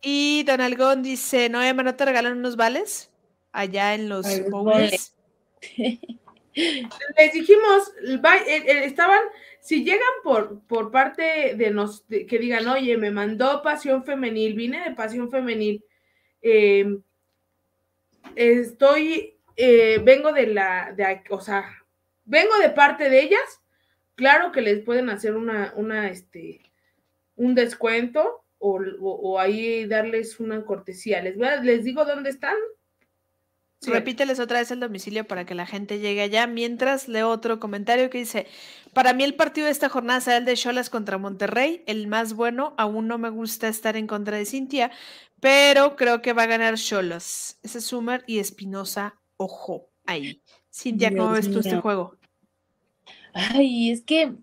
Y 0.00 0.42
Don 0.44 0.62
Algón 0.62 1.02
dice, 1.02 1.50
no, 1.50 1.60
¿no 1.74 1.94
te 1.94 2.04
regalan 2.06 2.38
unos 2.38 2.56
vales? 2.56 3.10
Allá 3.52 3.94
en 3.94 4.08
los 4.08 4.26
bowls. 4.48 5.14
Les 5.74 7.32
dijimos, 7.34 7.92
estaban, 8.84 9.20
si 9.60 9.84
llegan 9.84 10.00
por, 10.24 10.60
por 10.60 10.90
parte 10.90 11.56
de 11.56 11.70
nos, 11.72 12.04
que 12.08 12.38
digan, 12.38 12.66
oye, 12.68 12.96
me 12.96 13.10
mandó 13.10 13.60
Pasión 13.62 14.02
Femenil, 14.02 14.54
vine 14.54 14.82
de 14.82 14.94
Pasión 14.94 15.30
Femenil, 15.30 15.84
eh, 16.40 16.86
estoy, 18.36 19.38
eh, 19.56 20.00
vengo 20.04 20.32
de 20.32 20.46
la, 20.48 20.92
de, 20.96 21.22
o 21.30 21.40
sea, 21.40 21.64
vengo 22.24 22.56
de 22.58 22.70
parte 22.70 23.08
de 23.10 23.22
ellas, 23.22 23.60
claro 24.14 24.52
que 24.52 24.60
les 24.60 24.80
pueden 24.80 25.10
hacer 25.10 25.36
una, 25.36 25.72
una, 25.76 26.08
este, 26.08 26.60
un 27.36 27.54
descuento 27.54 28.44
o, 28.58 29.38
ahí 29.38 29.86
darles 29.86 30.38
una 30.38 30.64
cortesía. 30.64 31.22
Les, 31.22 31.36
les 31.62 31.84
digo 31.84 32.04
dónde 32.04 32.30
están. 32.30 32.56
Repíteles 33.86 34.38
otra 34.40 34.58
vez 34.58 34.70
el 34.70 34.80
domicilio 34.80 35.26
para 35.26 35.46
que 35.46 35.54
la 35.54 35.64
gente 35.64 36.00
llegue 36.00 36.20
allá. 36.20 36.46
Mientras 36.46 37.08
leo 37.08 37.30
otro 37.30 37.58
comentario 37.58 38.10
que 38.10 38.18
dice: 38.18 38.46
Para 38.92 39.14
mí, 39.14 39.24
el 39.24 39.34
partido 39.34 39.64
de 39.64 39.72
esta 39.72 39.88
jornada 39.88 40.20
será 40.20 40.36
el 40.36 40.44
de 40.44 40.54
Cholas 40.54 40.90
contra 40.90 41.16
Monterrey, 41.16 41.82
el 41.86 42.06
más 42.06 42.34
bueno. 42.34 42.74
Aún 42.76 43.08
no 43.08 43.16
me 43.16 43.30
gusta 43.30 43.68
estar 43.68 43.96
en 43.96 44.06
contra 44.06 44.36
de 44.36 44.44
Cintia, 44.44 44.90
pero 45.40 45.96
creo 45.96 46.22
que 46.22 46.32
va 46.32 46.44
a 46.44 46.46
ganar 46.46 46.76
Cholos. 46.76 47.58
Ese 47.62 47.78
es 47.78 47.84
Sumer 47.84 48.22
y 48.26 48.38
Espinosa, 48.38 49.20
ojo, 49.36 49.88
ahí. 50.06 50.42
Cintia, 50.72 51.10
¿cómo 51.10 51.32
ves 51.32 51.50
tú 51.50 51.60
este 51.60 51.76
juego? 51.76 52.16
Ay, 53.32 53.90
es 53.90 54.02
que 54.02 54.34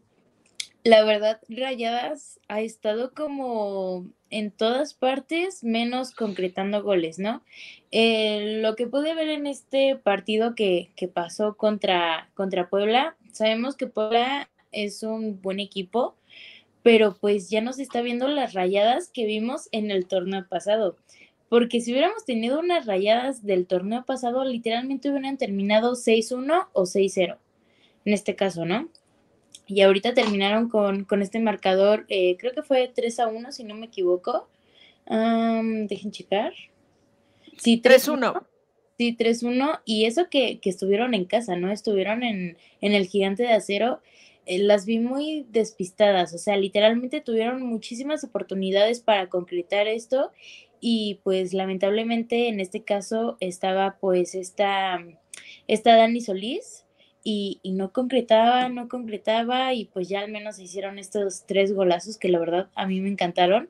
la 0.87 1.03
verdad, 1.03 1.41
Rayadas 1.49 2.39
ha 2.47 2.61
estado 2.61 3.13
como 3.13 4.07
en 4.29 4.51
todas 4.51 4.93
partes, 4.93 5.61
menos 5.61 6.11
concretando 6.11 6.81
goles, 6.81 7.19
¿no? 7.19 7.43
Eh, 7.91 8.59
lo 8.61 8.77
que 8.77 8.87
pude 8.87 9.13
ver 9.13 9.27
en 9.27 9.47
este 9.47 9.97
partido 9.97 10.55
que, 10.55 10.91
que 10.95 11.09
pasó 11.09 11.57
contra, 11.57 12.29
contra 12.35 12.69
Puebla, 12.69 13.17
sabemos 13.33 13.75
que 13.75 13.87
Puebla 13.87 14.49
es 14.71 15.03
un 15.03 15.41
buen 15.41 15.59
equipo, 15.59 16.15
pero 16.87 17.17
pues 17.19 17.49
ya 17.49 17.59
nos 17.59 17.79
está 17.79 18.01
viendo 18.01 18.29
las 18.29 18.53
rayadas 18.53 19.09
que 19.09 19.25
vimos 19.25 19.67
en 19.73 19.91
el 19.91 20.07
torneo 20.07 20.47
pasado. 20.47 20.95
Porque 21.49 21.81
si 21.81 21.91
hubiéramos 21.91 22.23
tenido 22.23 22.61
unas 22.61 22.85
rayadas 22.85 23.45
del 23.45 23.67
torneo 23.67 24.05
pasado, 24.05 24.45
literalmente 24.45 25.09
hubieran 25.09 25.37
terminado 25.37 25.95
6-1 25.95 26.69
o 26.71 26.83
6-0. 26.83 27.37
En 28.05 28.13
este 28.13 28.37
caso, 28.37 28.63
¿no? 28.63 28.87
Y 29.67 29.81
ahorita 29.81 30.13
terminaron 30.13 30.69
con, 30.69 31.05
este 31.21 31.41
marcador, 31.41 32.05
eh, 32.07 32.37
creo 32.39 32.53
que 32.53 32.63
fue 32.63 32.87
3 32.87 33.19
1, 33.33 33.51
si 33.51 33.65
no 33.65 33.75
me 33.75 33.87
equivoco. 33.87 34.47
dejen 35.09 36.11
checar. 36.11 36.53
Sí, 37.57 37.81
3-1. 37.81 38.45
Sí, 38.97 39.17
3-1. 39.19 39.81
Y 39.83 40.05
eso 40.05 40.29
que, 40.29 40.61
estuvieron 40.63 41.13
en 41.15 41.25
casa, 41.25 41.57
¿no? 41.57 41.69
Estuvieron 41.69 42.23
en, 42.23 42.55
en 42.79 42.93
el 42.93 43.07
gigante 43.07 43.43
de 43.43 43.51
acero 43.51 43.99
las 44.47 44.85
vi 44.85 44.99
muy 44.99 45.45
despistadas, 45.49 46.33
o 46.33 46.37
sea, 46.37 46.57
literalmente 46.57 47.21
tuvieron 47.21 47.61
muchísimas 47.63 48.23
oportunidades 48.23 49.01
para 49.01 49.27
concretar 49.29 49.87
esto 49.87 50.31
y 50.79 51.19
pues 51.23 51.53
lamentablemente 51.53 52.47
en 52.47 52.59
este 52.59 52.83
caso 52.83 53.37
estaba 53.39 53.97
pues 53.99 54.35
esta, 54.35 55.03
esta 55.67 55.95
Dani 55.95 56.21
Solís 56.21 56.85
y, 57.23 57.59
no 57.65 57.91
concretaba, 57.91 58.69
no 58.69 58.87
concretaba 58.87 59.73
y 59.73 59.85
pues 59.85 60.07
ya 60.07 60.21
al 60.21 60.31
menos 60.31 60.59
hicieron 60.59 60.97
estos 60.97 61.45
tres 61.45 61.73
golazos 61.73 62.17
que 62.17 62.29
la 62.29 62.39
verdad 62.39 62.69
a 62.73 62.87
mí 62.87 63.01
me 63.01 63.09
encantaron, 63.09 63.67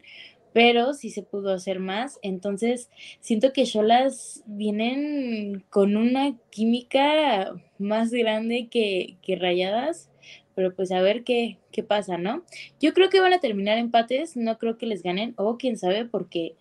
pero 0.54 0.94
sí 0.94 1.10
se 1.10 1.24
pudo 1.24 1.54
hacer 1.54 1.80
más. 1.80 2.20
Entonces, 2.22 2.92
siento 3.20 3.54
que 3.54 3.66
Cholas 3.66 4.44
vienen 4.46 5.66
con 5.72 5.98
una 5.98 6.38
química 6.52 7.56
más 7.80 8.12
grande 8.12 8.68
que 8.70 9.18
Rayadas 9.40 10.12
pero 10.58 10.74
pues 10.74 10.92
a 10.92 11.02
ver 11.04 11.24
qué, 11.24 11.60
qué 11.72 11.84
pasa, 11.84 12.18
¿no? 12.18 12.44
Yo 12.82 12.96
creo 12.96 13.12
que 13.12 13.20
van 13.20 13.32
a 13.32 13.40
terminar 13.40 13.78
empates, 13.78 14.36
no 14.36 14.58
creo 14.58 14.76
que 14.80 14.88
les 14.88 15.04
ganen, 15.04 15.36
o 15.38 15.56
quién 15.60 15.78
sabe, 15.78 16.06
porque 16.06 16.56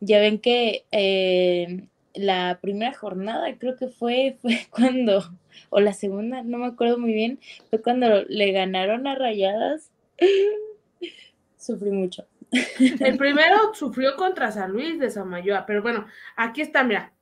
ya 0.00 0.20
ven 0.20 0.38
que 0.38 0.86
eh, 0.90 1.86
la 2.14 2.60
primera 2.62 2.94
jornada 2.94 3.54
creo 3.58 3.76
que 3.76 3.88
fue, 3.88 4.38
fue 4.40 4.58
cuando, 4.70 5.36
o 5.68 5.80
la 5.80 5.92
segunda, 5.92 6.42
no 6.42 6.56
me 6.56 6.64
acuerdo 6.64 6.96
muy 6.96 7.12
bien, 7.12 7.40
fue 7.68 7.82
cuando 7.82 8.22
le 8.26 8.52
ganaron 8.52 9.06
a 9.06 9.16
Rayadas. 9.16 9.90
Sufrí 11.58 11.90
mucho. 11.90 12.26
El 13.00 13.18
primero 13.18 13.74
sufrió 13.74 14.16
contra 14.16 14.50
San 14.50 14.72
Luis 14.72 14.98
de 14.98 15.10
Samayoa, 15.10 15.66
pero 15.66 15.82
bueno, 15.82 16.06
aquí 16.36 16.62
está, 16.62 16.84
mira, 16.84 17.12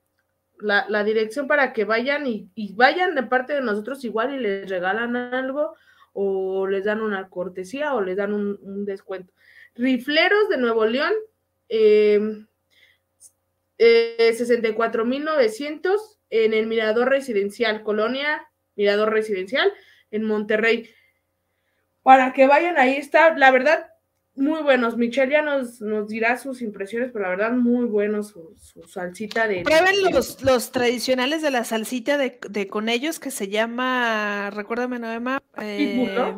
la, 0.61 0.87
la 0.89 1.03
dirección 1.03 1.49
para 1.49 1.73
que 1.73 1.85
vayan 1.85 2.25
y, 2.29 2.53
y, 2.55 2.73
vayan 2.75 3.17
de 3.17 3.25
parte 3.25 3.53
de 3.53 3.63
nosotros 3.63 4.05
igual 4.05 4.33
y 4.33 4.39
les 4.39 4.71
regalan 4.71 5.17
algo 5.17 5.75
o 6.13 6.67
les 6.67 6.85
dan 6.85 7.01
una 7.01 7.29
cortesía 7.29 7.95
o 7.95 8.01
les 8.01 8.17
dan 8.17 8.33
un, 8.33 8.85
descuento. 8.85 9.33
Rifleros 9.75 10.49
de 10.49 10.59
Nuevo 10.59 10.85
León, 10.85 11.13
eh, 11.69 12.45
eh, 13.79 14.35
64.900 14.37 16.19
en 16.31 16.55
el 16.55 16.67
Mirador 16.67 17.09
Residencial, 17.09 17.83
Colonia 17.83 18.47
Mirador 18.77 19.11
Residencial 19.13 19.73
en 20.11 20.25
Monterrey. 20.25 20.91
Para 22.03 22.33
que 22.33 22.47
vayan, 22.47 22.79
ahí 22.79 22.97
está. 22.97 23.37
La 23.37 23.51
verdad, 23.51 23.90
muy 24.35 24.63
buenos. 24.63 24.97
Michelle 24.97 25.33
ya 25.33 25.43
nos, 25.43 25.81
nos 25.81 26.09
dirá 26.09 26.39
sus 26.39 26.63
impresiones, 26.63 27.11
pero 27.13 27.25
la 27.25 27.31
verdad, 27.31 27.53
muy 27.53 27.87
buenos 27.87 28.29
su, 28.29 28.57
salsita 28.89 29.47
de. 29.47 29.63
Prueben 29.63 30.03
los, 30.13 30.43
los 30.43 30.73
tradicionales 30.73 31.43
de 31.43 31.51
la 31.51 31.65
salsita 31.65 32.17
de, 32.17 32.69
con 32.69 32.89
ellos 32.89 33.19
que 33.19 33.31
se 33.31 33.49
llama, 33.49 34.51
recuérdame, 34.51 34.99
Noema. 34.99 35.43
Eh, 35.61 36.35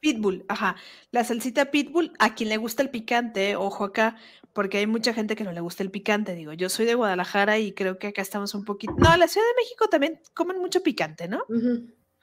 Pitbull, 0.00 0.44
ajá. 0.48 0.76
La 1.10 1.24
salsita 1.24 1.70
pitbull, 1.70 2.12
a 2.18 2.34
quien 2.34 2.48
le 2.50 2.58
gusta 2.58 2.82
el 2.82 2.90
picante, 2.90 3.56
ojo 3.56 3.84
acá, 3.84 4.16
porque 4.52 4.78
hay 4.78 4.86
mucha 4.86 5.14
gente 5.14 5.36
que 5.36 5.44
no 5.44 5.52
le 5.52 5.60
gusta 5.60 5.82
el 5.82 5.90
picante. 5.90 6.34
Digo, 6.34 6.52
yo 6.52 6.68
soy 6.68 6.86
de 6.86 6.94
Guadalajara 6.94 7.58
y 7.58 7.72
creo 7.72 7.98
que 7.98 8.08
acá 8.08 8.22
estamos 8.22 8.54
un 8.54 8.64
poquito. 8.64 8.94
No, 8.98 9.16
la 9.16 9.26
Ciudad 9.26 9.46
de 9.46 9.62
México 9.62 9.88
también 9.88 10.20
comen 10.34 10.58
mucho 10.58 10.82
picante, 10.82 11.28
¿no? 11.28 11.44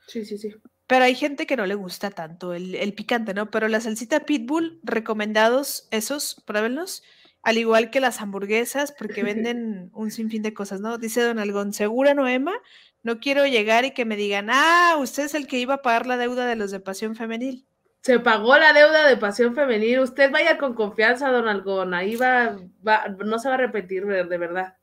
Sí, 0.08 0.24
sí, 0.24 0.38
sí. 0.38 0.54
Pero 0.88 1.06
hay 1.06 1.16
gente 1.16 1.48
que 1.48 1.56
no 1.56 1.66
le 1.66 1.76
gusta 1.76 2.12
tanto 2.12 2.54
el, 2.54 2.76
el, 2.76 2.94
picante, 2.94 3.34
¿no? 3.34 3.50
Pero 3.50 3.68
la 3.68 3.80
salsita 3.80 4.22
pitbull, 4.22 4.80
recomendados 4.84 5.88
esos, 5.92 6.42
pruébenlos. 6.46 7.04
Al 7.42 7.58
igual 7.58 7.90
que 7.90 8.00
las 8.00 8.22
hamburguesas, 8.22 8.92
porque 8.92 9.24
venden 9.24 9.90
un 9.94 10.12
sinfín 10.12 10.44
de 10.44 10.54
cosas, 10.54 10.82
¿no? 10.82 10.98
Dice 10.98 11.22
Don 11.22 11.40
Algón, 11.40 11.74
¿segura, 11.74 12.14
Noema? 12.14 12.54
No 13.02 13.20
quiero 13.20 13.46
llegar 13.46 13.86
y 13.86 13.92
que 13.92 14.06
me 14.06 14.16
digan, 14.16 14.50
ah, 14.50 14.96
usted 15.00 15.24
es 15.24 15.34
el 15.34 15.48
que 15.48 15.60
iba 15.60 15.76
a 15.76 15.82
pagar 15.82 16.06
la 16.08 16.18
deuda 16.18 16.46
de 16.46 16.56
los 16.56 16.72
de 16.72 16.80
Pasión 16.80 17.16
Femenil. 17.16 17.66
Se 18.02 18.20
pagó 18.20 18.58
la 18.58 18.74
deuda 18.74 19.08
de 19.08 19.16
Pasión 19.16 19.56
Femenil. 19.56 20.00
Usted 20.00 20.32
vaya 20.32 20.58
con 20.58 20.74
confianza, 20.74 21.30
Don 21.32 21.48
Algón. 21.48 21.94
Ahí 21.94 22.16
va, 22.18 22.58
va 22.86 23.08
no 23.08 23.40
se 23.40 23.48
va 23.48 23.56
a 23.56 23.58
arrepentir 23.58 24.06
de, 24.06 24.38
verdad. 24.38 24.78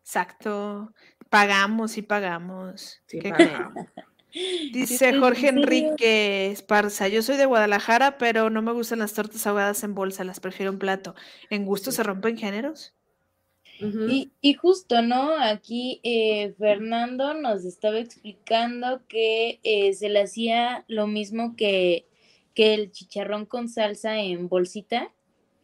Exacto. 0.00 0.92
Pagamos 1.30 1.96
y 1.96 2.02
pagamos. 2.02 3.02
Sí, 3.06 3.20
pagamos. 3.20 3.86
Dice 4.72 5.18
Jorge 5.18 5.48
Enrique 5.48 6.50
Esparza, 6.50 7.08
yo 7.08 7.22
soy 7.22 7.38
de 7.38 7.46
Guadalajara, 7.46 8.18
pero 8.18 8.50
no 8.50 8.60
me 8.60 8.72
gustan 8.72 8.98
las 8.98 9.14
tortas 9.14 9.46
ahogadas 9.46 9.82
en 9.82 9.94
bolsa, 9.94 10.24
las 10.24 10.40
prefiero 10.40 10.72
en 10.72 10.78
plato. 10.78 11.14
¿En 11.48 11.64
gusto 11.64 11.90
se 11.90 12.02
rompen 12.02 12.36
géneros? 12.36 12.92
y, 13.78 14.54
justo, 14.54 15.02
¿no? 15.02 15.38
Aquí 15.38 16.00
eh, 16.02 16.54
Fernando 16.58 17.34
nos 17.34 17.64
estaba 17.64 17.98
explicando 17.98 19.02
que 19.06 19.60
eh, 19.62 19.92
se 19.92 20.08
le 20.08 20.22
hacía 20.22 20.84
lo 20.88 21.06
mismo 21.06 21.56
que, 21.56 22.06
que, 22.54 22.72
el 22.72 22.90
chicharrón 22.90 23.44
con 23.44 23.68
salsa 23.68 24.18
en 24.18 24.48
bolsita, 24.48 25.12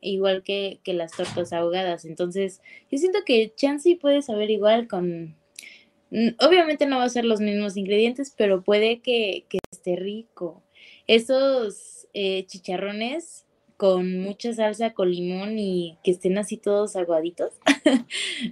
igual 0.02 0.42
que, 0.42 0.80
que 0.84 0.92
las 0.92 1.12
tortas 1.12 1.54
ahogadas. 1.54 2.04
Entonces, 2.04 2.60
yo 2.90 2.98
siento 2.98 3.20
que 3.24 3.54
Chansey 3.54 3.94
puede 3.94 4.20
saber 4.20 4.50
igual 4.50 4.88
con, 4.88 5.36
Obviamente 6.40 6.86
no 6.86 6.98
va 6.98 7.04
a 7.04 7.08
ser 7.08 7.24
los 7.24 7.40
mismos 7.40 7.76
ingredientes, 7.76 8.34
pero 8.36 8.62
puede 8.62 9.00
que, 9.00 9.46
esté 9.70 9.96
rico. 9.96 10.62
Esos 11.06 12.06
eh, 12.12 12.44
chicharrones 12.46 13.46
con 13.76 14.20
mucha 14.20 14.52
salsa, 14.52 14.92
con 14.92 15.10
limón 15.10 15.58
y 15.58 15.98
que 16.04 16.12
estén 16.12 16.38
así 16.38 16.56
todos 16.56 16.96
aguaditos. 16.96 17.54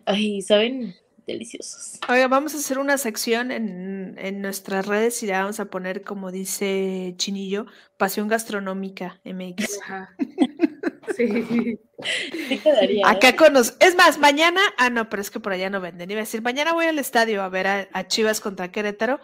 Ay, 0.07 0.43
saben 0.43 0.95
deliciosos. 1.27 2.01
Oiga, 2.09 2.27
vamos 2.29 2.55
a 2.55 2.59
hacer 2.59 2.79
una 2.79 2.99
sección 2.99 3.53
en, 3.53 4.17
en, 4.19 4.43
nuestras 4.43 4.87
redes 4.87 5.23
y 5.23 5.27
la 5.27 5.43
vamos 5.43 5.61
a 5.61 5.67
poner, 5.67 6.03
como 6.03 6.33
dice 6.33 7.15
Chinillo, 7.17 7.67
Pasión 7.97 8.27
Gastronómica 8.27 9.21
MX. 9.25 9.81
Ajá. 9.83 10.17
Sí. 11.17 11.79
Acá 13.05 13.29
¿eh? 13.31 13.37
con 13.37 13.57
Es 13.57 13.95
más, 13.97 14.19
mañana. 14.19 14.61
Ah, 14.79 14.91
no, 14.91 15.09
pero 15.09 15.23
es 15.23 15.31
que 15.31 15.41
por 15.41 15.53
allá 15.53 15.71
no 15.71 15.81
venden. 15.81 16.11
Iba 16.11 16.21
a 16.21 16.25
decir, 16.25 16.43
mañana 16.43 16.73
voy 16.73 16.87
al 16.87 16.99
estadio 16.99 17.43
a 17.43 17.49
ver 17.49 17.67
a, 17.67 18.09
Chivas 18.09 18.41
contra 18.41 18.71
Querétaro. 18.71 19.21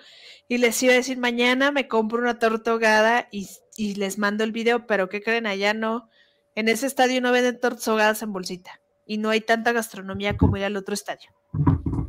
Y 0.48 0.58
les 0.58 0.82
iba 0.82 0.92
a 0.92 0.96
decir, 0.96 1.18
mañana 1.18 1.72
me 1.72 1.88
compro 1.88 2.18
una 2.18 2.38
torta 2.38 2.70
ahogada 2.70 3.28
y, 3.30 3.48
les 3.94 4.18
mando 4.18 4.44
el 4.44 4.52
video. 4.52 4.86
Pero 4.86 5.08
¿qué 5.08 5.22
creen? 5.22 5.46
Allá 5.46 5.74
no. 5.74 6.08
En 6.54 6.68
ese 6.68 6.86
estadio 6.86 7.20
no 7.20 7.32
venden 7.32 7.60
tortas 7.60 7.86
ahogadas 7.88 8.22
en 8.22 8.32
bolsita. 8.32 8.80
Y 9.04 9.18
no 9.18 9.30
hay 9.30 9.40
tanta 9.40 9.72
gastronomía 9.72 10.36
como 10.36 10.56
ir 10.56 10.64
al 10.64 10.76
otro 10.76 10.94
estadio. 10.94 11.30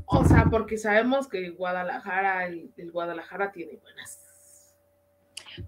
O 0.06 0.26
sea, 0.26 0.46
porque 0.50 0.78
sabemos 0.78 1.28
que 1.28 1.50
Guadalajara, 1.50 2.48
el, 2.48 2.72
el 2.78 2.92
Guadalajara 2.92 3.52
tiene 3.52 3.78
buenas. 3.78 4.24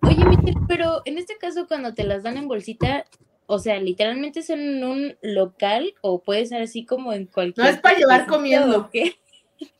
Oye, 0.03 0.24
Michelle, 0.26 0.60
pero 0.68 1.01
en 1.05 1.18
este 1.18 1.38
caso, 1.38 1.68
cuando 1.68 1.93
te 1.93 2.03
las 2.03 2.24
dan 2.24 2.38
en 2.38 2.47
bolsita, 2.47 3.05
o 3.52 3.58
sea, 3.58 3.80
literalmente 3.80 4.41
es 4.41 4.52
en 4.52 4.84
un 4.84 5.18
local 5.24 5.95
o 6.02 6.22
puede 6.22 6.45
ser 6.45 6.62
así 6.62 6.86
como 6.86 7.14
en 7.14 7.26
cualquier. 7.26 7.66
No 7.66 7.72
es 7.72 7.80
para 7.80 7.97
llevar 7.97 8.28
comiendo. 8.28 8.89
¿qué? 8.91 9.20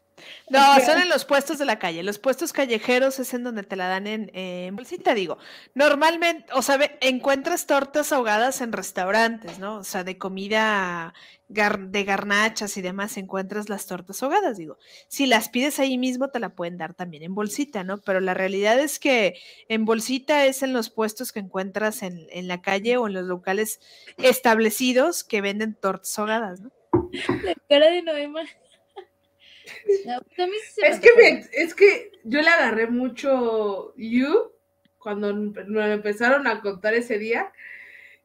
No, 0.50 0.60
son 0.82 1.00
en 1.00 1.08
los 1.08 1.24
puestos 1.24 1.60
de 1.60 1.66
la 1.66 1.78
calle. 1.80 2.04
Los 2.04 2.18
puestos 2.18 2.52
callejeros 2.52 3.20
es 3.20 3.34
en 3.34 3.44
donde 3.44 3.64
te 3.64 3.76
la 3.76 3.88
dan 3.88 4.08
en, 4.08 4.76
bolsita, 4.76 5.14
digo. 5.14 5.38
Normalmente, 5.76 6.52
o 6.54 6.62
sea, 6.62 6.78
encuentras 7.00 7.68
tortas 7.68 8.12
ahogadas 8.12 8.60
en 8.60 8.74
restaurantes, 8.74 9.60
¿no? 9.60 9.78
O 9.78 9.84
sea, 9.84 10.04
de 10.04 10.18
comida 10.18 11.14
de 11.50 12.04
garnachas 12.04 12.78
y 12.78 12.82
demás, 12.82 13.18
encuentras 13.18 13.70
las 13.70 13.88
tortas 13.88 14.22
ahogadas, 14.22 14.58
digo. 14.58 14.78
Si 15.08 15.26
las 15.26 15.50
pides 15.50 15.80
ahí 15.80 15.97
mismo, 15.97 16.30
te 16.30 16.39
la 16.39 16.50
pueden 16.50 16.78
dar 16.78 16.93
también 16.93 17.24
en 17.24 17.34
bolsita, 17.34 17.84
¿no? 17.84 18.00
Pero 18.02 18.20
la 18.20 18.36
realidad 18.36 18.80
es 18.80 19.00
que 19.00 19.36
en 19.68 19.84
bolsita 19.84 20.45
es 20.45 20.62
en 20.62 20.74
los 20.74 20.91
puestos 20.91 21.32
que 21.32 21.39
encuentras 21.39 22.04
en, 22.04 22.28
en 22.30 22.47
la 22.47 22.62
calle 22.62 22.97
o 22.97 23.08
en 23.08 23.14
los 23.14 23.26
locales 23.26 23.80
establecidos 24.18 25.24
que 25.24 25.41
venden 25.41 25.74
tortas 25.74 26.18
ahogadas, 26.20 26.62
¿no? 26.62 26.72
La 27.43 27.56
cara 27.68 27.89
de 27.89 28.04
Noema. 28.04 28.43
es, 30.78 31.00
que 31.00 31.45
es 31.54 31.76
que 31.76 32.12
yo 32.24 32.41
le 32.41 32.50
agarré 32.50 32.88
mucho 32.88 33.93
You 33.97 34.52
cuando 34.97 35.34
me 35.34 35.93
empezaron 35.93 36.47
a 36.47 36.62
contar 36.62 36.93
ese 36.93 37.18
día 37.18 37.52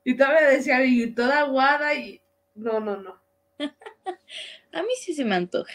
y 0.02 0.16
todavía 0.16 0.48
decía, 0.48 0.84
y 0.84 1.14
toda 1.14 1.40
aguada 1.40 1.94
y 1.94 2.20
no, 2.54 2.80
no, 2.80 2.96
no. 2.96 3.20
a 4.72 4.82
mí 4.82 4.88
sí 5.00 5.14
se 5.14 5.24
me 5.24 5.34
antoja. 5.34 5.72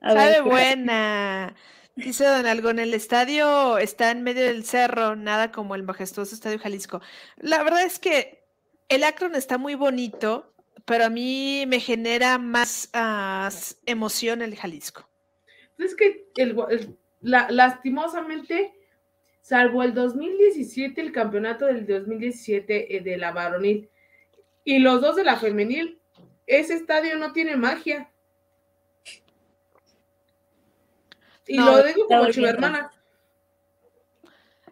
Sabe 0.00 0.40
buena. 0.40 1.54
Dice 1.94 2.24
Don 2.24 2.46
Algo, 2.46 2.70
en 2.70 2.78
el 2.78 2.94
estadio 2.94 3.76
está 3.76 4.10
en 4.10 4.22
medio 4.22 4.44
del 4.44 4.64
cerro, 4.64 5.14
nada 5.14 5.52
como 5.52 5.74
el 5.74 5.82
majestuoso 5.82 6.34
Estadio 6.34 6.58
Jalisco. 6.58 7.02
La 7.36 7.62
verdad 7.62 7.82
es 7.84 7.98
que 7.98 8.42
el 8.88 9.04
Akron 9.04 9.34
está 9.34 9.58
muy 9.58 9.74
bonito, 9.74 10.54
pero 10.86 11.04
a 11.04 11.10
mí 11.10 11.64
me 11.68 11.80
genera 11.80 12.38
más 12.38 12.88
ah, 12.94 13.50
emoción 13.84 14.40
el 14.40 14.56
Jalisco. 14.56 15.06
Es 15.78 15.94
que 15.94 16.26
lastimosamente, 17.20 18.72
salvo 19.42 19.82
el 19.82 19.92
2017, 19.92 21.00
el 21.00 21.12
campeonato 21.12 21.66
del 21.66 21.86
2017 21.86 22.96
eh, 22.96 23.00
de 23.00 23.16
la 23.18 23.32
varonil 23.32 23.90
y 24.64 24.78
los 24.78 25.00
dos 25.00 25.16
de 25.16 25.24
la 25.24 25.36
femenil, 25.36 25.98
ese 26.60 26.74
estadio 26.74 27.16
no 27.16 27.32
tiene 27.32 27.56
magia. 27.56 28.10
Y 31.46 31.56
lo 31.56 31.82
digo 31.82 32.06
como 32.06 32.46
hermana. 32.46 32.92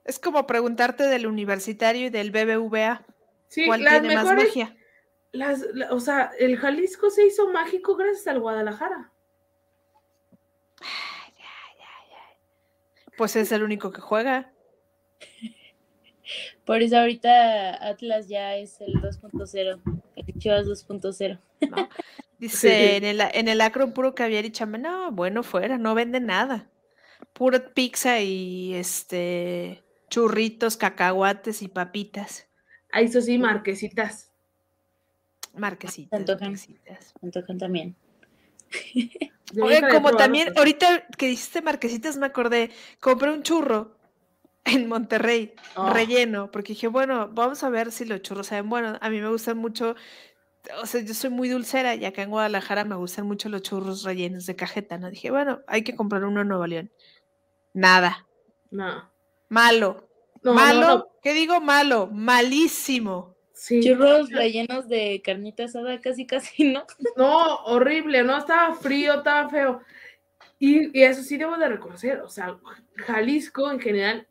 Es 0.04 0.18
como 0.18 0.46
preguntarte 0.46 1.04
del 1.04 1.26
universitario 1.26 2.06
y 2.06 2.10
del 2.10 2.30
BBVA. 2.30 3.04
Sí, 3.48 3.66
¿Cuál 3.66 3.84
tiene 3.84 4.14
más 4.14 4.24
magia? 4.24 4.76
Las, 5.32 5.64
o 5.90 6.00
sea, 6.00 6.32
el 6.38 6.56
Jalisco 6.56 7.10
se 7.10 7.26
hizo 7.26 7.48
mágico 7.52 7.96
gracias 7.96 8.26
al 8.26 8.40
Guadalajara. 8.40 9.12
Pues 13.16 13.36
es 13.36 13.52
el 13.52 13.62
único 13.62 13.92
que 13.92 14.00
juega. 14.00 14.50
Por 16.64 16.82
eso 16.82 16.98
ahorita 16.98 17.86
Atlas 17.86 18.28
ya 18.28 18.56
es 18.56 18.80
el 18.80 18.94
2.0, 18.94 20.02
el 20.16 20.38
Chivas 20.38 20.66
2.0. 20.66 21.38
Dice, 22.38 22.96
en 22.96 23.04
el, 23.04 23.20
en 23.20 23.48
el 23.48 23.60
Acron 23.60 23.92
puro 23.92 24.14
caviar 24.14 24.46
y 24.46 24.50
chamba, 24.50 24.78
no, 24.78 25.12
bueno, 25.12 25.42
fuera, 25.42 25.76
no 25.76 25.94
venden 25.94 26.26
nada. 26.26 26.70
Pura 27.34 27.74
pizza 27.74 28.20
y 28.20 28.74
este 28.74 29.82
churritos, 30.08 30.76
cacahuates 30.76 31.62
y 31.62 31.68
papitas. 31.68 32.48
Ahí 32.92 33.04
eso 33.04 33.20
sí, 33.20 33.38
marquesitas. 33.38 34.30
Marquesitas. 35.54 36.20
Marquesitas. 36.26 37.14
Antojan 37.22 37.58
también. 37.58 37.96
Oye, 39.60 39.80
como 39.90 40.12
también, 40.12 40.52
ahorita 40.56 41.06
que 41.18 41.26
dijiste 41.26 41.60
marquesitas, 41.60 42.16
me 42.16 42.26
acordé, 42.26 42.70
compré 43.00 43.32
un 43.32 43.42
churro 43.42 43.99
en 44.64 44.88
Monterrey, 44.88 45.54
ah. 45.76 45.92
relleno, 45.92 46.50
porque 46.50 46.74
dije, 46.74 46.88
bueno, 46.88 47.28
vamos 47.32 47.62
a 47.62 47.70
ver 47.70 47.92
si 47.92 48.04
los 48.04 48.22
churros 48.22 48.48
saben 48.48 48.68
bueno. 48.68 48.98
A 49.00 49.10
mí 49.10 49.20
me 49.20 49.28
gustan 49.28 49.58
mucho, 49.58 49.94
o 50.82 50.86
sea, 50.86 51.00
yo 51.00 51.14
soy 51.14 51.30
muy 51.30 51.48
dulcera 51.48 51.94
y 51.94 52.04
acá 52.04 52.22
en 52.22 52.30
Guadalajara 52.30 52.84
me 52.84 52.96
gustan 52.96 53.26
mucho 53.26 53.48
los 53.48 53.62
churros 53.62 54.04
rellenos 54.04 54.46
de 54.46 54.56
cajeta, 54.56 54.98
¿no? 54.98 55.10
Dije, 55.10 55.30
bueno, 55.30 55.60
hay 55.66 55.82
que 55.82 55.96
comprar 55.96 56.24
uno 56.24 56.42
en 56.42 56.48
Nuevo 56.48 56.66
León. 56.66 56.90
Nada. 57.72 58.26
No. 58.70 59.10
Malo. 59.48 60.08
malo. 60.42 61.10
¿Qué 61.22 61.34
digo 61.34 61.60
malo? 61.60 62.08
Malísimo. 62.12 63.36
Churros 63.82 64.30
rellenos 64.30 64.88
de 64.88 65.20
carnita 65.22 65.64
asada, 65.64 66.00
casi, 66.00 66.26
casi, 66.26 66.64
¿no? 66.72 66.84
No, 67.16 67.56
horrible, 67.64 68.22
no, 68.22 68.38
estaba 68.38 68.74
frío, 68.74 69.14
estaba 69.14 69.48
feo. 69.50 69.82
Y, 70.58 70.98
y, 70.98 71.02
eso 71.02 71.22
sí 71.22 71.36
debo 71.36 71.56
de 71.56 71.68
reconocer, 71.68 72.20
o 72.20 72.28
sea, 72.28 72.58
Jalisco 72.96 73.70
en 73.70 73.80
general, 73.80 74.28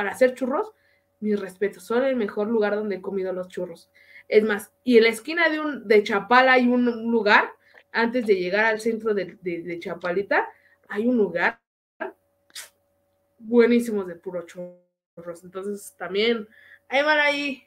para 0.00 0.12
hacer 0.12 0.34
churros, 0.34 0.72
mis 1.20 1.38
respetos, 1.38 1.84
son 1.84 2.04
el 2.04 2.16
mejor 2.16 2.48
lugar 2.48 2.74
donde 2.74 2.96
he 2.96 3.02
comido 3.02 3.34
los 3.34 3.48
churros. 3.48 3.90
Es 4.28 4.42
más, 4.42 4.72
y 4.82 4.96
en 4.96 5.02
la 5.02 5.10
esquina 5.10 5.50
de, 5.50 5.60
un, 5.60 5.86
de 5.86 6.02
Chapala 6.02 6.54
hay 6.54 6.68
un 6.68 6.86
lugar, 7.10 7.50
antes 7.92 8.26
de 8.26 8.36
llegar 8.36 8.64
al 8.64 8.80
centro 8.80 9.12
de, 9.12 9.36
de, 9.42 9.78
Chapalita, 9.78 10.48
hay 10.88 11.06
un 11.06 11.18
lugar 11.18 11.60
buenísimo 13.36 14.04
de 14.04 14.14
puro 14.14 14.46
churro. 14.46 14.80
Entonces 15.44 15.94
también, 15.98 16.48
ahí 16.88 17.02
van 17.02 17.18
ahí. 17.18 17.62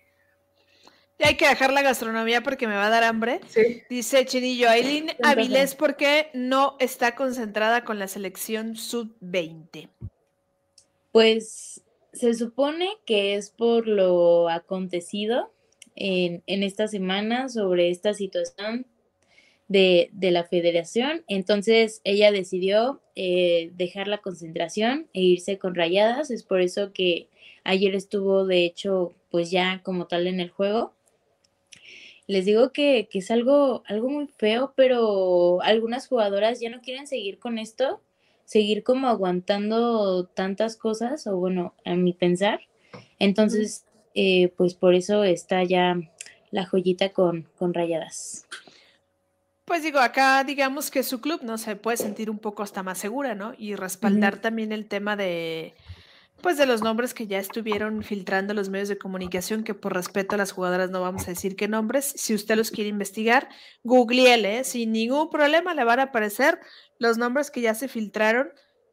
Y 1.20 1.24
hay 1.24 1.38
que 1.38 1.48
dejar 1.48 1.72
la 1.72 1.84
gastronomía 1.84 2.42
porque 2.42 2.66
me 2.66 2.74
va 2.74 2.88
a 2.88 2.90
dar 2.90 3.04
hambre. 3.04 3.42
Sí. 3.48 3.84
Dice 3.92 4.26
Chinillo, 4.26 4.72
Aileen 4.72 5.12
Avilés, 5.22 5.76
¿por 5.76 5.98
qué 5.98 6.32
no 6.34 6.78
está 6.80 7.14
concentrada 7.14 7.86
con 7.86 8.00
la 8.00 8.08
selección 8.08 8.76
sub-20? 8.76 9.92
Pues 11.12 11.83
se 12.14 12.34
supone 12.36 12.89
que 13.05 13.36
es 13.36 13.49
por 13.49 13.88
lo 13.88 14.47
acontecido 14.49 15.51
en, 15.95 16.43
en 16.47 16.64
esta 16.64 16.88
semana 16.88 17.49
sobre 17.49 17.89
esta 17.89 18.14
situación 18.14 18.86
de, 19.68 20.09
de, 20.14 20.32
la 20.32 20.43
federación. 20.43 21.24
Entonces 21.28 22.01
ella 22.03 22.32
decidió 22.32 23.01
eh, 23.16 23.72
dejar 23.76 24.07
la 24.07 24.20
concentración 24.20 25.07
e 25.14 25.22
irse 25.22 25.57
con 25.57 25.76
rayadas. 25.76 26.30
Es 26.30 26.43
por 26.43 26.61
eso 26.61 26.93
que 26.93 27.28
ayer 27.64 27.95
estuvo, 27.95 28.45
de 28.45 28.66
hecho, 28.66 29.14
pues 29.32 29.49
ya 29.49 29.82
como 29.84 30.07
tal 30.07 30.28
en 30.28 30.39
el 30.39 30.49
juego. 30.49 30.93
Les 32.28 32.45
digo 32.45 32.72
que, 32.72 33.07
que 33.09 33.20
es 33.20 33.32
algo, 33.32 33.84
algo 33.88 34.09
muy 34.09 34.28
feo, 34.28 34.74
pero 34.76 35.61
algunas 35.61 36.07
jugadoras 36.07 36.59
ya 36.59 36.70
no 36.70 36.82
quieren 36.82 37.07
seguir 37.07 37.38
con 37.38 37.57
esto, 37.57 37.99
seguir 38.46 38.84
como 38.84 39.08
aguantando 39.08 40.26
tantas 40.26 40.78
cosas, 40.78 41.28
o 41.28 41.38
bueno, 41.38 41.74
a 41.86 41.96
mi 41.96 42.14
pensar. 42.14 42.62
Entonces, 43.20 43.86
eh, 44.16 44.54
pues 44.58 44.74
por 44.74 44.96
eso 44.96 45.24
está 45.24 45.64
ya 45.64 45.96
la 46.52 46.66
joyita 46.66 47.10
con, 47.10 47.48
con 47.58 47.74
rayadas. 47.74 48.48
Pues 49.66 49.82
digo, 49.82 50.00
acá 50.00 50.44
digamos 50.44 50.91
que 50.91 51.04
su 51.04 51.22
club 51.22 51.41
no 51.41 51.58
se 51.58 51.76
puede 51.76 51.98
sentir 51.98 52.30
un 52.30 52.38
poco 52.38 52.64
hasta 52.64 52.84
más 52.84 52.98
segura, 52.98 53.34
¿no? 53.34 53.54
Y 53.58 53.76
respaldar 53.76 54.34
uh 54.34 54.38
-huh. 54.38 54.41
también 54.41 54.72
el 54.72 54.88
tema 54.88 55.16
de, 55.16 55.74
pues 56.44 56.58
de 56.58 56.66
los 56.66 56.84
nombres 56.84 57.14
que 57.14 57.26
ya 57.26 57.39
estuvieron 57.39 58.04
filtrando 58.04 58.54
los 58.54 58.70
medios 58.70 58.89
de 58.89 58.98
comunicación, 58.98 59.64
que 59.64 59.74
por 59.74 59.94
respeto 59.94 60.36
a 60.36 60.38
las 60.38 60.52
jugadoras 60.52 60.91
no 60.91 61.02
vamos 61.02 61.24
a 61.24 61.32
decir 61.32 61.56
qué 61.56 61.70
nombres. 61.70 62.14
Si 62.18 62.36
usted 62.36 62.58
los 62.58 62.70
quiere 62.70 62.89
investigar, 62.89 63.48
googleele, 63.84 64.66
sin 64.66 64.91
ningún 64.91 65.30
problema 65.30 65.74
le 65.74 65.86
van 65.86 66.02
a 66.02 66.04
aparecer 66.04 66.60
los 67.00 67.18
nombres 67.18 67.50
que 67.50 67.62
ya 67.62 67.74
se 67.74 67.88
filtraron, 67.88 68.50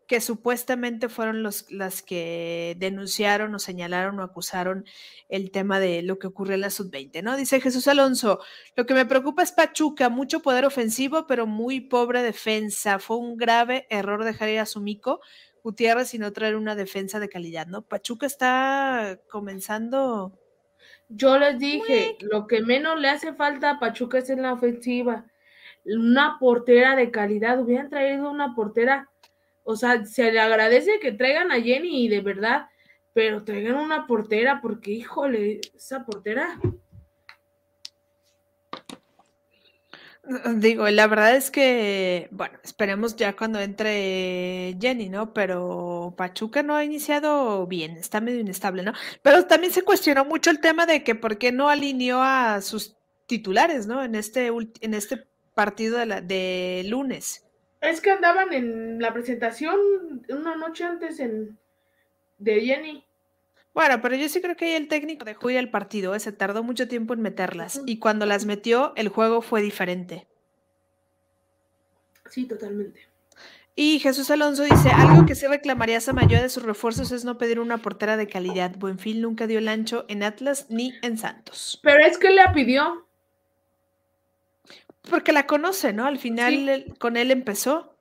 que 0.07 0.21
supuestamente 0.21 1.09
fueron 1.09 1.43
los, 1.43 1.71
las 1.71 2.03
que 2.03 2.77
denunciaron 2.79 3.55
o 3.55 3.59
señalaron 3.59 4.19
o 4.19 4.23
acusaron 4.23 4.85
el 5.29 5.51
tema 5.51 5.81
de 5.81 6.03
lo 6.03 6.19
que 6.19 6.29
ocurrió 6.29 6.55
en 6.55 6.63
la 6.63 6.71
sub-20, 6.71 7.23
¿no? 7.23 7.37
Dice 7.37 7.61
Jesús 7.61 7.87
Alonso, 7.89 8.41
lo 8.77 8.87
que 8.87 8.95
me 8.95 9.07
preocupa 9.07 9.43
es 9.43 9.53
Pachuca, 9.53 10.09
mucho 10.09 10.41
poder 10.41 10.65
ofensivo, 10.65 11.27
pero 11.27 11.47
muy 11.47 11.81
pobre 11.81 12.23
defensa. 12.23 12.99
Fue 12.99 13.19
un 13.19 13.37
grave 13.37 13.87
error 13.89 14.25
dejar 14.25 14.49
ir 14.49 14.61
a 14.61 14.67
Sumico 14.67 15.21
Gutiérrez 15.63 16.15
y 16.15 16.19
no 16.19 16.33
traer 16.33 16.57
una 16.57 16.75
defensa 16.75 17.21
de 17.21 17.29
calidad, 17.29 17.67
¿no? 17.67 17.83
Pachuca 17.83 18.27
está 18.27 19.19
comenzando. 19.29 20.33
Yo 21.09 21.39
les 21.39 21.59
dije, 21.59 22.17
lo 22.21 22.47
que 22.47 22.63
menos 22.63 23.01
le 23.01 23.09
hace 23.09 23.35
falta 23.35 23.71
a 23.71 23.79
Pachuca 23.81 24.19
es 24.19 24.31
en 24.31 24.43
la 24.43 24.53
ofensiva. 24.53 25.27
Una 25.85 26.37
portera 26.39 26.95
de 26.97 27.11
calidad, 27.11 27.61
hubieran 27.61 27.91
traído 27.91 28.31
una 28.31 28.55
portera 28.55 29.11
o 29.63 29.77
sea, 29.77 30.05
se 30.05 30.33
le 30.33 30.41
agradece 30.41 30.99
que 31.01 31.13
traigan 31.13 31.53
a 31.53 31.61
Jenny 31.61 32.09
de 32.09 32.21
verdad, 32.21 32.67
pero 33.13 33.45
traigan 33.45 33.77
una 33.77 34.07
portera 34.07 34.61
porque, 34.61 34.91
híjole, 34.91 35.61
esa 35.77 36.05
portera. 36.05 36.59
Digo, 40.57 40.89
la 40.89 41.07
verdad 41.07 41.35
es 41.37 41.51
que, 41.51 42.29
bueno, 42.31 42.59
esperemos 42.63 43.17
ya 43.17 43.35
cuando 43.35 43.61
entre 43.61 44.77
Jenny, 44.81 45.09
¿no? 45.09 45.33
Pero 45.33 46.15
Pachuca 46.17 46.63
no 46.63 46.77
ha 46.77 46.85
iniciado 46.85 47.67
bien, 47.67 47.97
está 47.97 48.21
medio 48.21 48.41
inestable, 48.41 48.83
¿no? 48.83 48.93
Pero 49.23 49.47
también 49.47 49.73
se 49.73 49.83
cuestionó 49.83 50.25
mucho 50.25 50.51
el 50.51 50.61
tema 50.61 50.87
de 50.87 51.03
que 51.03 51.15
por 51.15 51.39
qué 51.39 51.53
no 51.53 51.69
alineó 51.69 52.23
a 52.23 52.61
sus 52.61 52.97
titulares, 53.27 53.87
¿no? 53.87 54.05
En 54.05 54.15
este, 54.15 54.49
en 54.81 54.95
este 54.95 55.27
partido 55.55 55.99
de, 55.99 56.07
la, 56.07 56.21
de 56.21 56.85
lunes. 56.87 57.45
Es 57.81 58.01
que 58.01 58.11
andaban 58.11 58.53
en 58.53 59.01
la 59.01 59.13
presentación 59.13 59.79
una 60.29 60.55
noche 60.55 60.85
antes 60.85 61.19
en 61.19 61.59
de 62.39 62.61
Jenny. 62.61 63.05
Bueno, 63.73 64.01
pero 64.01 64.17
yo 64.17 64.29
sí 64.29 64.41
creo 64.41 64.57
que 64.57 64.65
ahí 64.65 64.73
el 64.73 64.89
técnico 64.89 65.25
dejó 65.25 65.51
ir 65.51 65.59
al 65.59 65.71
partido, 65.71 66.15
¿eh? 66.15 66.21
se 66.21 66.33
tardó 66.33 66.63
mucho 66.63 66.89
tiempo 66.89 67.15
en 67.15 67.21
meterlas. 67.21 67.81
Y 67.87 67.99
cuando 67.99 68.27
las 68.27 68.45
metió, 68.45 68.93
el 68.97 69.09
juego 69.09 69.43
fue 69.43 69.63
diferente. 69.63 70.27
Sí, 72.29 72.47
totalmente. 72.47 73.11
Y 73.77 73.99
Jesús 74.01 74.31
Alonso 74.31 74.65
dice, 74.65 74.91
algo 74.91 75.25
que 75.25 75.35
sí 75.35 75.47
reclamaría 75.47 76.01
Samayoa 76.01 76.43
de 76.43 76.49
sus 76.49 76.65
refuerzos 76.65 77.13
es 77.13 77.25
no 77.25 77.39
pedir 77.39 77.61
una 77.61 77.79
portera 77.79 78.17
de 78.17 78.27
calidad. 78.27 78.73
Buenfil 78.77 79.23
nunca 79.23 79.47
dio 79.47 79.59
el 79.59 79.69
ancho 79.69 80.05
en 80.09 80.23
Atlas 80.23 80.67
ni 80.69 80.93
en 81.03 81.17
Santos. 81.17 81.81
Pero 81.83 82.05
es 82.05 82.19
que 82.19 82.31
le 82.31 82.43
pidió. 82.53 83.07
Porque 85.09 85.33
la 85.33 85.47
conoce, 85.47 85.93
¿no? 85.93 86.05
Al 86.05 86.19
final 86.19 86.53
sí. 86.53 86.69
él, 86.69 86.95
con 86.99 87.17
él 87.17 87.31
empezó. 87.31 87.97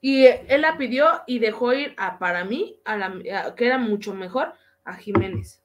Y 0.00 0.24
él 0.24 0.62
la 0.62 0.78
pidió 0.78 1.06
y 1.26 1.38
dejó 1.38 1.74
ir 1.74 1.94
a, 1.98 2.18
para 2.18 2.44
mí, 2.44 2.76
a 2.84 2.96
la, 2.96 3.12
a, 3.36 3.54
que 3.54 3.66
era 3.66 3.76
mucho 3.76 4.14
mejor, 4.14 4.54
a 4.84 4.94
Jiménez. 4.94 5.60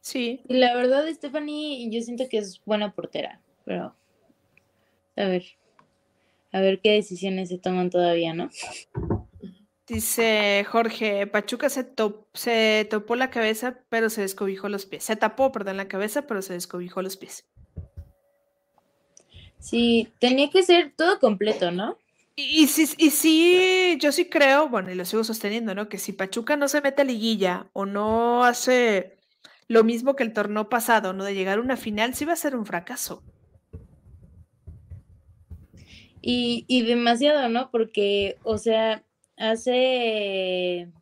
Sí. 0.00 0.42
Y 0.48 0.54
la 0.54 0.74
verdad, 0.74 1.06
Stephanie, 1.08 1.88
yo 1.90 2.00
siento 2.02 2.28
que 2.28 2.38
es 2.38 2.60
buena 2.64 2.92
portera, 2.92 3.40
pero 3.64 3.94
a 5.16 5.24
ver, 5.24 5.44
a 6.52 6.60
ver 6.60 6.80
qué 6.80 6.92
decisiones 6.92 7.48
se 7.48 7.58
toman 7.58 7.90
todavía, 7.90 8.34
¿no? 8.34 8.50
Dice 9.86 10.66
Jorge, 10.68 11.26
Pachuca 11.26 11.70
se, 11.70 11.82
top, 11.82 12.26
se 12.34 12.86
topó 12.90 13.16
la 13.16 13.30
cabeza, 13.30 13.80
pero 13.88 14.10
se 14.10 14.20
descobijó 14.20 14.68
los 14.68 14.84
pies. 14.84 15.04
Se 15.04 15.16
tapó, 15.16 15.50
perdón, 15.50 15.78
la 15.78 15.88
cabeza, 15.88 16.26
pero 16.26 16.42
se 16.42 16.52
descobijó 16.52 17.00
los 17.00 17.16
pies. 17.16 17.46
Sí, 19.58 20.12
tenía 20.18 20.50
que 20.50 20.62
ser 20.62 20.92
todo 20.94 21.18
completo, 21.18 21.70
¿no? 21.70 21.96
Y, 22.40 22.68
sí, 22.68 22.88
y 22.98 23.10
sí, 23.10 23.98
yo 24.00 24.12
sí 24.12 24.26
creo, 24.28 24.68
bueno, 24.68 24.92
y 24.92 24.94
lo 24.94 25.04
sigo 25.04 25.24
sosteniendo, 25.24 25.74
¿no? 25.74 25.88
Que 25.88 25.98
si 25.98 26.12
Pachuca 26.12 26.56
no 26.56 26.68
se 26.68 26.80
mete 26.80 27.02
a 27.02 27.04
liguilla 27.04 27.66
o 27.72 27.84
no 27.84 28.44
hace 28.44 29.18
lo 29.66 29.82
mismo 29.82 30.14
que 30.14 30.22
el 30.22 30.32
torneo 30.32 30.68
pasado, 30.68 31.12
¿no? 31.12 31.24
De 31.24 31.34
llegar 31.34 31.58
a 31.58 31.62
una 31.62 31.76
final, 31.76 32.14
sí 32.14 32.24
va 32.24 32.34
a 32.34 32.36
ser 32.36 32.54
un 32.54 32.64
fracaso. 32.64 33.24
Y, 36.22 36.64
y 36.68 36.82
demasiado, 36.82 37.48
¿no? 37.48 37.72
Porque, 37.72 38.38
o 38.44 38.56
sea, 38.56 39.02
hace 39.36 40.92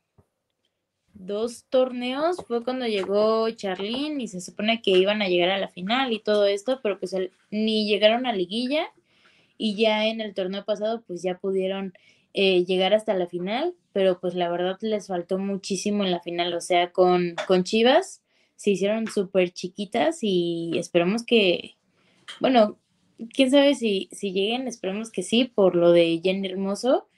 dos 1.12 1.66
torneos 1.68 2.38
fue 2.48 2.64
cuando 2.64 2.86
llegó 2.86 3.50
Charlín 3.50 4.22
y 4.22 4.28
se 4.28 4.40
supone 4.40 4.80
que 4.80 4.92
iban 4.92 5.20
a 5.20 5.28
llegar 5.28 5.50
a 5.50 5.58
la 5.58 5.68
final 5.68 6.14
y 6.14 6.18
todo 6.18 6.46
esto, 6.46 6.80
pero 6.82 6.98
pues 6.98 7.14
ni 7.50 7.86
llegaron 7.86 8.24
a 8.24 8.32
liguilla 8.32 8.90
y 9.58 9.76
ya 9.76 10.06
en 10.06 10.20
el 10.20 10.34
torneo 10.34 10.64
pasado 10.64 11.02
pues 11.06 11.22
ya 11.22 11.38
pudieron 11.38 11.92
eh, 12.34 12.64
llegar 12.64 12.94
hasta 12.94 13.14
la 13.14 13.26
final, 13.26 13.74
pero 13.92 14.20
pues 14.20 14.34
la 14.34 14.50
verdad 14.50 14.76
les 14.80 15.06
faltó 15.06 15.38
muchísimo 15.38 16.04
en 16.04 16.10
la 16.10 16.20
final, 16.20 16.52
o 16.54 16.60
sea, 16.60 16.92
con, 16.92 17.34
con 17.46 17.64
Chivas 17.64 18.22
se 18.56 18.70
hicieron 18.70 19.06
súper 19.06 19.52
chiquitas 19.52 20.18
y 20.22 20.72
esperamos 20.76 21.24
que, 21.24 21.76
bueno, 22.40 22.78
quién 23.32 23.50
sabe 23.50 23.74
si, 23.74 24.08
si 24.12 24.32
lleguen, 24.32 24.66
esperemos 24.66 25.10
que 25.10 25.22
sí, 25.22 25.44
por 25.44 25.76
lo 25.76 25.92
de 25.92 26.20
Jenny 26.22 26.48
Hermoso, 26.48 27.08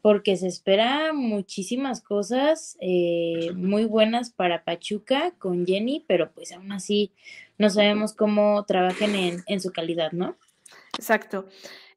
porque 0.00 0.36
se 0.36 0.46
espera 0.46 1.12
muchísimas 1.12 2.00
cosas 2.00 2.78
eh, 2.80 3.50
muy 3.54 3.84
buenas 3.84 4.30
para 4.30 4.64
Pachuca 4.64 5.34
con 5.38 5.66
Jenny, 5.66 6.04
pero 6.06 6.32
pues 6.32 6.52
aún 6.52 6.70
así 6.70 7.12
no 7.58 7.68
sabemos 7.68 8.14
cómo 8.14 8.64
trabajen 8.64 9.16
en, 9.16 9.42
en 9.48 9.60
su 9.60 9.72
calidad, 9.72 10.12
¿no? 10.12 10.36
Exacto. 10.96 11.48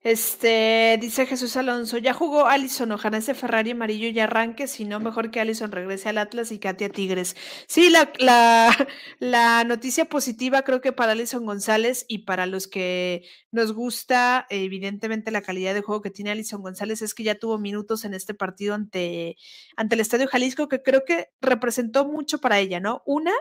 Este, 0.03 0.97
dice 0.99 1.27
Jesús 1.27 1.55
Alonso, 1.57 1.99
ya 1.99 2.11
jugó 2.13 2.47
Alison, 2.47 2.91
ojalá 2.91 3.17
ese 3.19 3.35
Ferrari 3.35 3.69
amarillo 3.71 4.09
ya 4.09 4.23
arranque, 4.23 4.65
si 4.67 4.83
no, 4.83 4.99
mejor 4.99 5.29
que 5.29 5.39
Alison 5.39 5.71
regrese 5.71 6.09
al 6.09 6.17
Atlas 6.17 6.51
y 6.51 6.57
Katia 6.57 6.89
Tigres. 6.89 7.35
Sí, 7.67 7.91
la, 7.91 8.11
la, 8.17 8.75
la 9.19 9.63
noticia 9.63 10.05
positiva 10.05 10.63
creo 10.63 10.81
que 10.81 10.91
para 10.91 11.11
Alison 11.11 11.45
González 11.45 12.05
y 12.07 12.19
para 12.19 12.47
los 12.47 12.67
que 12.67 13.25
nos 13.51 13.73
gusta 13.73 14.47
evidentemente 14.49 15.29
la 15.29 15.43
calidad 15.43 15.75
de 15.75 15.81
juego 15.81 16.01
que 16.01 16.09
tiene 16.09 16.31
Alison 16.31 16.63
González 16.63 17.03
es 17.03 17.13
que 17.13 17.21
ya 17.23 17.35
tuvo 17.35 17.59
minutos 17.59 18.03
en 18.03 18.15
este 18.15 18.33
partido 18.33 18.73
ante, 18.73 19.37
ante 19.75 19.93
el 19.93 20.01
Estadio 20.01 20.27
Jalisco 20.27 20.67
que 20.67 20.81
creo 20.81 21.05
que 21.05 21.29
representó 21.41 22.05
mucho 22.07 22.39
para 22.39 22.57
ella, 22.57 22.79
¿no? 22.79 23.03
Una, 23.05 23.33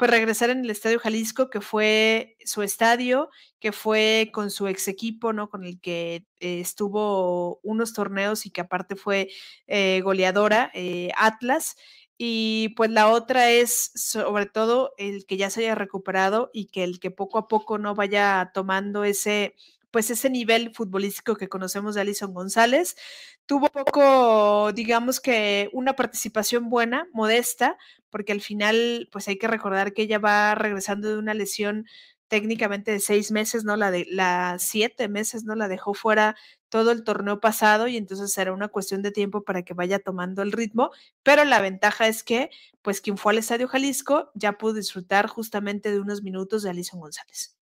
pues 0.00 0.10
regresar 0.10 0.48
en 0.48 0.64
el 0.64 0.70
Estadio 0.70 0.98
Jalisco, 0.98 1.50
que 1.50 1.60
fue 1.60 2.38
su 2.46 2.62
estadio, 2.62 3.28
que 3.58 3.70
fue 3.70 4.30
con 4.32 4.50
su 4.50 4.66
ex 4.66 4.88
equipo, 4.88 5.34
¿no? 5.34 5.50
Con 5.50 5.62
el 5.62 5.78
que 5.78 6.24
eh, 6.38 6.60
estuvo 6.60 7.60
unos 7.62 7.92
torneos 7.92 8.46
y 8.46 8.50
que 8.50 8.62
aparte 8.62 8.96
fue 8.96 9.28
eh, 9.66 10.00
goleadora, 10.02 10.70
eh, 10.72 11.10
Atlas. 11.18 11.76
Y 12.16 12.70
pues 12.78 12.90
la 12.90 13.08
otra 13.08 13.50
es 13.50 13.92
sobre 13.94 14.46
todo 14.46 14.94
el 14.96 15.26
que 15.26 15.36
ya 15.36 15.50
se 15.50 15.60
haya 15.60 15.74
recuperado 15.74 16.50
y 16.54 16.68
que 16.68 16.82
el 16.82 16.98
que 16.98 17.10
poco 17.10 17.36
a 17.36 17.46
poco 17.46 17.76
no 17.76 17.94
vaya 17.94 18.52
tomando 18.54 19.04
ese 19.04 19.54
pues 19.90 20.10
ese 20.10 20.30
nivel 20.30 20.72
futbolístico 20.74 21.36
que 21.36 21.48
conocemos 21.48 21.94
de 21.94 22.02
Alison 22.02 22.32
González. 22.32 22.96
Tuvo 23.44 23.68
poco, 23.68 24.72
digamos 24.72 25.20
que 25.20 25.68
una 25.72 25.96
participación 25.96 26.70
buena, 26.70 27.08
modesta, 27.12 27.76
porque 28.10 28.32
al 28.32 28.40
final, 28.40 29.08
pues 29.12 29.28
hay 29.28 29.38
que 29.38 29.48
recordar 29.48 29.92
que 29.94 30.02
ella 30.02 30.18
va 30.18 30.54
regresando 30.54 31.08
de 31.08 31.18
una 31.18 31.34
lesión 31.34 31.86
técnicamente 32.28 32.92
de 32.92 33.00
seis 33.00 33.32
meses, 33.32 33.64
¿no? 33.64 33.76
La 33.76 33.90
de 33.90 34.06
las 34.08 34.62
siete 34.62 35.08
meses, 35.08 35.44
¿no? 35.44 35.56
La 35.56 35.68
dejó 35.68 35.94
fuera 35.94 36.36
todo 36.68 36.92
el 36.92 37.02
torneo 37.04 37.40
pasado 37.40 37.88
y 37.88 37.96
entonces 37.96 38.32
será 38.32 38.52
una 38.52 38.68
cuestión 38.68 39.02
de 39.02 39.10
tiempo 39.10 39.42
para 39.44 39.62
que 39.64 39.74
vaya 39.74 39.98
tomando 39.98 40.42
el 40.42 40.52
ritmo, 40.52 40.92
pero 41.24 41.44
la 41.44 41.60
ventaja 41.60 42.06
es 42.08 42.22
que, 42.22 42.50
pues 42.82 43.00
quien 43.00 43.18
fue 43.18 43.32
al 43.32 43.38
Estadio 43.38 43.66
Jalisco 43.68 44.30
ya 44.34 44.52
pudo 44.58 44.74
disfrutar 44.74 45.26
justamente 45.26 45.90
de 45.90 46.00
unos 46.00 46.22
minutos 46.22 46.62
de 46.62 46.70
Alison 46.70 47.00
González. 47.00 47.59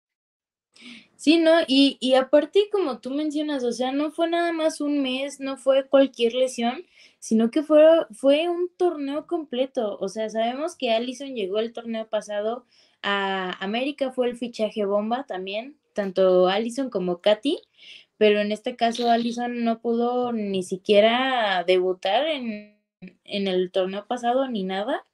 Sí, 1.15 1.37
¿no? 1.37 1.51
Y, 1.67 1.97
y 2.01 2.15
aparte, 2.15 2.67
como 2.71 2.99
tú 2.99 3.11
mencionas, 3.11 3.63
o 3.63 3.71
sea, 3.71 3.91
no 3.93 4.11
fue 4.11 4.29
nada 4.29 4.51
más 4.51 4.81
un 4.81 5.01
mes, 5.01 5.39
no 5.39 5.55
fue 5.57 5.87
cualquier 5.87 6.33
lesión, 6.33 6.85
sino 7.19 7.49
que 7.49 7.63
fue, 7.63 7.85
fue 8.11 8.49
un 8.49 8.69
torneo 8.75 9.25
completo. 9.27 9.97
O 10.01 10.09
sea, 10.09 10.29
sabemos 10.29 10.75
que 10.75 10.91
Allison 10.91 11.33
llegó 11.35 11.59
el 11.59 11.71
torneo 11.71 12.09
pasado 12.09 12.65
a 13.01 13.51
América, 13.63 14.11
fue 14.11 14.27
el 14.27 14.37
fichaje 14.37 14.83
bomba 14.85 15.25
también, 15.25 15.77
tanto 15.93 16.47
Allison 16.49 16.89
como 16.89 17.21
Katy, 17.21 17.59
pero 18.17 18.41
en 18.41 18.51
este 18.51 18.75
caso 18.75 19.09
Allison 19.09 19.63
no 19.63 19.79
pudo 19.79 20.33
ni 20.33 20.63
siquiera 20.63 21.63
debutar 21.65 22.27
en, 22.27 22.77
en 23.23 23.47
el 23.47 23.71
torneo 23.71 24.05
pasado 24.07 24.47
ni 24.49 24.63
nada. 24.63 25.05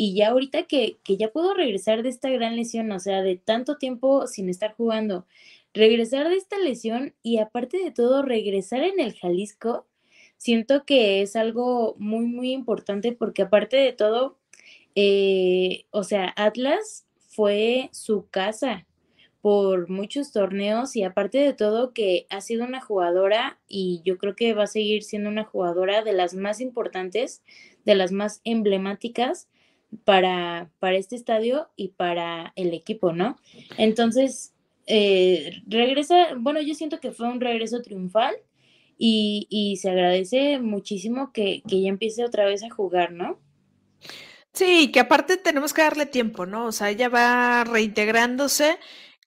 Y 0.00 0.14
ya 0.14 0.28
ahorita 0.28 0.62
que, 0.68 0.98
que 1.02 1.16
ya 1.16 1.32
pudo 1.32 1.54
regresar 1.54 2.04
de 2.04 2.08
esta 2.08 2.30
gran 2.30 2.54
lesión, 2.54 2.92
o 2.92 3.00
sea, 3.00 3.20
de 3.20 3.34
tanto 3.34 3.78
tiempo 3.78 4.28
sin 4.28 4.48
estar 4.48 4.74
jugando, 4.74 5.26
regresar 5.74 6.28
de 6.28 6.36
esta 6.36 6.56
lesión 6.56 7.16
y 7.20 7.38
aparte 7.38 7.78
de 7.78 7.90
todo, 7.90 8.22
regresar 8.22 8.84
en 8.84 9.00
el 9.00 9.14
Jalisco, 9.18 9.88
siento 10.36 10.84
que 10.84 11.20
es 11.20 11.34
algo 11.34 11.96
muy, 11.98 12.26
muy 12.26 12.52
importante 12.52 13.10
porque 13.10 13.42
aparte 13.42 13.76
de 13.76 13.92
todo, 13.92 14.38
eh, 14.94 15.86
o 15.90 16.04
sea, 16.04 16.32
Atlas 16.36 17.04
fue 17.16 17.90
su 17.92 18.28
casa 18.30 18.86
por 19.40 19.90
muchos 19.90 20.30
torneos 20.30 20.94
y 20.94 21.02
aparte 21.02 21.38
de 21.38 21.54
todo 21.54 21.92
que 21.92 22.28
ha 22.30 22.40
sido 22.40 22.64
una 22.64 22.80
jugadora 22.80 23.58
y 23.66 24.00
yo 24.04 24.16
creo 24.16 24.36
que 24.36 24.54
va 24.54 24.62
a 24.62 24.68
seguir 24.68 25.02
siendo 25.02 25.28
una 25.28 25.42
jugadora 25.42 26.04
de 26.04 26.12
las 26.12 26.34
más 26.34 26.60
importantes, 26.60 27.42
de 27.84 27.96
las 27.96 28.12
más 28.12 28.40
emblemáticas 28.44 29.48
para, 30.04 30.70
para 30.78 30.96
este 30.96 31.16
estadio 31.16 31.68
y 31.76 31.88
para 31.88 32.52
el 32.56 32.74
equipo, 32.74 33.12
¿no? 33.12 33.38
Entonces, 33.76 34.54
eh, 34.86 35.62
regresa, 35.66 36.34
bueno, 36.36 36.60
yo 36.60 36.74
siento 36.74 37.00
que 37.00 37.12
fue 37.12 37.28
un 37.28 37.40
regreso 37.40 37.82
triunfal 37.82 38.34
y, 38.98 39.78
se 39.80 39.90
agradece 39.90 40.58
muchísimo 40.58 41.32
que, 41.32 41.62
que, 41.68 41.82
ya 41.82 41.88
empiece 41.88 42.24
otra 42.24 42.46
vez 42.46 42.64
a 42.64 42.70
jugar, 42.70 43.12
¿no? 43.12 43.38
Sí, 44.52 44.90
que 44.90 45.00
aparte 45.00 45.36
tenemos 45.36 45.72
que 45.72 45.82
darle 45.82 46.06
tiempo, 46.06 46.46
¿no? 46.46 46.66
O 46.66 46.72
sea, 46.72 46.90
ella 46.90 47.08
va 47.08 47.64
reintegrándose. 47.64 48.78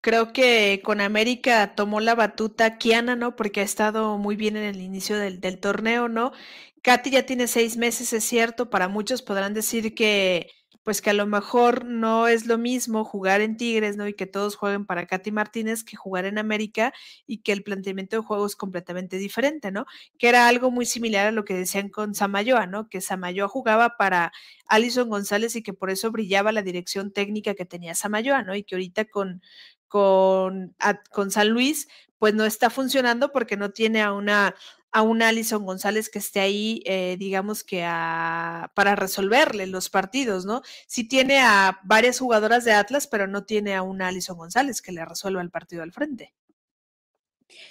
Creo 0.02 0.34
que 0.34 0.82
con 0.84 1.00
América 1.00 1.76
tomó 1.76 2.02
la 2.02 2.16
batuta 2.16 2.78
Kiana, 2.78 3.16
¿no? 3.16 3.36
Porque 3.36 3.62
ha 3.62 3.64
estado 3.64 4.18
muy 4.18 4.36
bien 4.36 4.58
en 4.58 4.64
el 4.64 4.82
inicio 4.82 5.18
del, 5.18 5.40
del 5.40 5.60
torneo, 5.60 6.10
¿no? 6.10 6.34
Katy 6.82 7.12
ya 7.12 7.26
tiene 7.26 7.48
seis 7.48 7.78
meses, 7.78 8.14
es 8.14 8.24
cierto. 8.24 8.70
Para 8.70 8.88
muchos 8.88 9.22
podrán 9.22 9.54
decir 9.54 9.94
que 9.96 10.48
pues 10.84 11.02
que 11.02 11.12
a 11.12 11.14
lo 11.14 11.28
mejor 11.28 11.86
no 11.86 12.28
es 12.28 12.48
lo 12.48 12.58
mismo 12.58 13.04
jugar 13.06 13.42
en 13.42 13.56
Tigres, 13.56 13.98
¿no? 13.98 14.08
Y 14.08 14.16
que 14.16 14.26
todos 14.26 14.56
jueguen 14.56 14.86
para 14.86 15.06
Katy 15.06 15.32
Martínez 15.32 15.84
que 15.84 15.96
jugar 15.96 16.26
en 16.26 16.40
América 16.40 16.92
y 17.28 17.40
que 17.40 17.52
el 17.52 17.64
planteamiento 17.64 18.16
de 18.16 18.24
juego 18.24 18.46
es 18.48 18.56
completamente 18.56 19.18
diferente, 19.18 19.72
¿no? 19.72 19.86
Que 20.18 20.30
era 20.30 20.48
algo 20.48 20.72
muy 20.72 20.86
similar 20.88 21.28
a 21.28 21.32
lo 21.32 21.46
que 21.46 21.54
decían 21.54 21.90
con 21.90 22.16
Samayoa, 22.16 22.66
¿no? 22.66 22.90
Que 22.90 23.00
Samayoa 23.00 23.48
jugaba 23.48 23.96
para 23.98 24.32
Alison 24.66 25.10
González 25.10 25.56
y 25.56 25.62
que 25.62 25.74
por 25.74 25.92
eso 25.92 26.12
brillaba 26.12 26.52
la 26.52 26.64
dirección 26.64 27.12
técnica 27.12 27.54
que 27.54 27.66
tenía 27.66 27.94
Samayoa, 27.94 28.42
¿no? 28.42 28.56
Y 28.56 28.64
que 28.64 28.76
ahorita 28.76 29.06
con, 29.06 29.44
con, 29.88 30.76
con 31.12 31.30
San 31.30 31.50
Luis, 31.50 31.88
pues 32.18 32.34
no 32.34 32.46
está 32.46 32.70
funcionando 32.72 33.32
porque 33.32 33.58
no 33.58 33.72
tiene 33.72 34.02
a 34.02 34.14
una 34.14 34.56
a 34.92 35.02
un 35.02 35.22
Alison 35.22 35.66
González 35.66 36.10
que 36.10 36.20
esté 36.20 36.40
ahí, 36.40 36.84
eh, 36.86 37.16
digamos 37.18 37.64
que 37.64 37.82
para 37.82 38.96
resolverle 38.96 39.68
los 39.68 39.90
partidos, 39.90 40.46
¿no? 40.46 40.62
Sí 40.88 41.08
tiene 41.08 41.40
a 41.40 41.80
varias 41.84 42.20
jugadoras 42.20 42.66
de 42.66 42.74
Atlas, 42.74 43.08
pero 43.08 43.28
no 43.28 43.46
tiene 43.46 43.76
a 43.76 43.84
un 43.84 44.02
Alison 44.02 44.38
González 44.38 44.82
que 44.82 44.92
le 44.92 45.06
resuelva 45.06 45.42
el 45.42 45.50
partido 45.50 45.84
al 45.84 45.92
frente. 45.92 46.34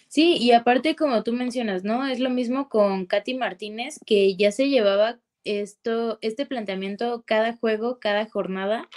Sí, 0.08 0.36
y 0.38 0.52
aparte, 0.52 0.96
como 0.96 1.22
tú 1.22 1.32
mencionas, 1.32 1.84
¿no? 1.84 2.06
Es 2.06 2.20
lo 2.20 2.30
mismo 2.30 2.68
con 2.68 3.06
Katy 3.06 3.34
Martínez, 3.34 3.98
que 4.04 4.36
ya 4.36 4.52
se 4.52 4.68
llevaba 4.68 5.20
esto, 5.44 6.18
este 6.20 6.46
planteamiento 6.46 7.22
cada 7.26 7.56
juego, 7.56 7.98
cada 7.98 8.26
jornada, 8.26 8.88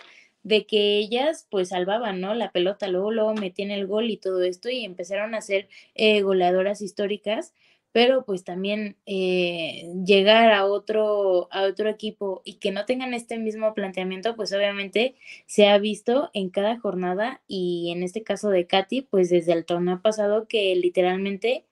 de 0.43 0.65
que 0.65 0.97
ellas 0.97 1.47
pues 1.49 1.69
salvaban, 1.69 2.19
¿no? 2.19 2.35
La 2.35 2.51
pelota, 2.51 2.87
luego, 2.89 3.11
luego 3.11 3.33
metían 3.33 3.71
el 3.71 3.87
gol 3.87 4.09
y 4.09 4.17
todo 4.17 4.43
esto, 4.43 4.69
y 4.69 4.83
empezaron 4.83 5.35
a 5.35 5.41
ser 5.41 5.69
eh, 5.95 6.21
goleadoras 6.21 6.81
históricas 6.81 7.53
pero 7.93 8.25
pues 8.25 8.43
también 8.43 8.97
eh, 9.05 9.93
llegar 10.03 10.51
a 10.51 10.65
otro, 10.65 11.47
a 11.51 11.61
otro 11.63 11.89
equipo 11.89 12.41
y 12.43 12.55
que 12.55 12.71
no 12.71 12.85
tengan 12.85 13.13
este 13.13 13.37
mismo 13.37 13.75
planteamiento, 13.75 14.35
pues 14.35 14.51
obviamente 14.51 15.15
se 15.45 15.67
ha 15.67 15.77
visto 15.77 16.31
en 16.33 16.49
cada 16.49 16.79
jornada 16.79 17.41
y 17.47 17.91
en 17.91 18.01
este 18.01 18.23
caso 18.23 18.49
de 18.49 18.65
Katy, 18.65 19.03
pues 19.03 19.29
desde 19.29 19.53
el 19.53 19.63
torneo 19.63 20.01
pasado 20.01 20.47
que 20.47 20.75
literalmente 20.75 21.65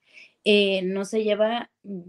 eh, 0.46 0.84
no 0.84 1.06
se 1.06 1.24
lleva, 1.24 1.72
mm, 1.84 2.02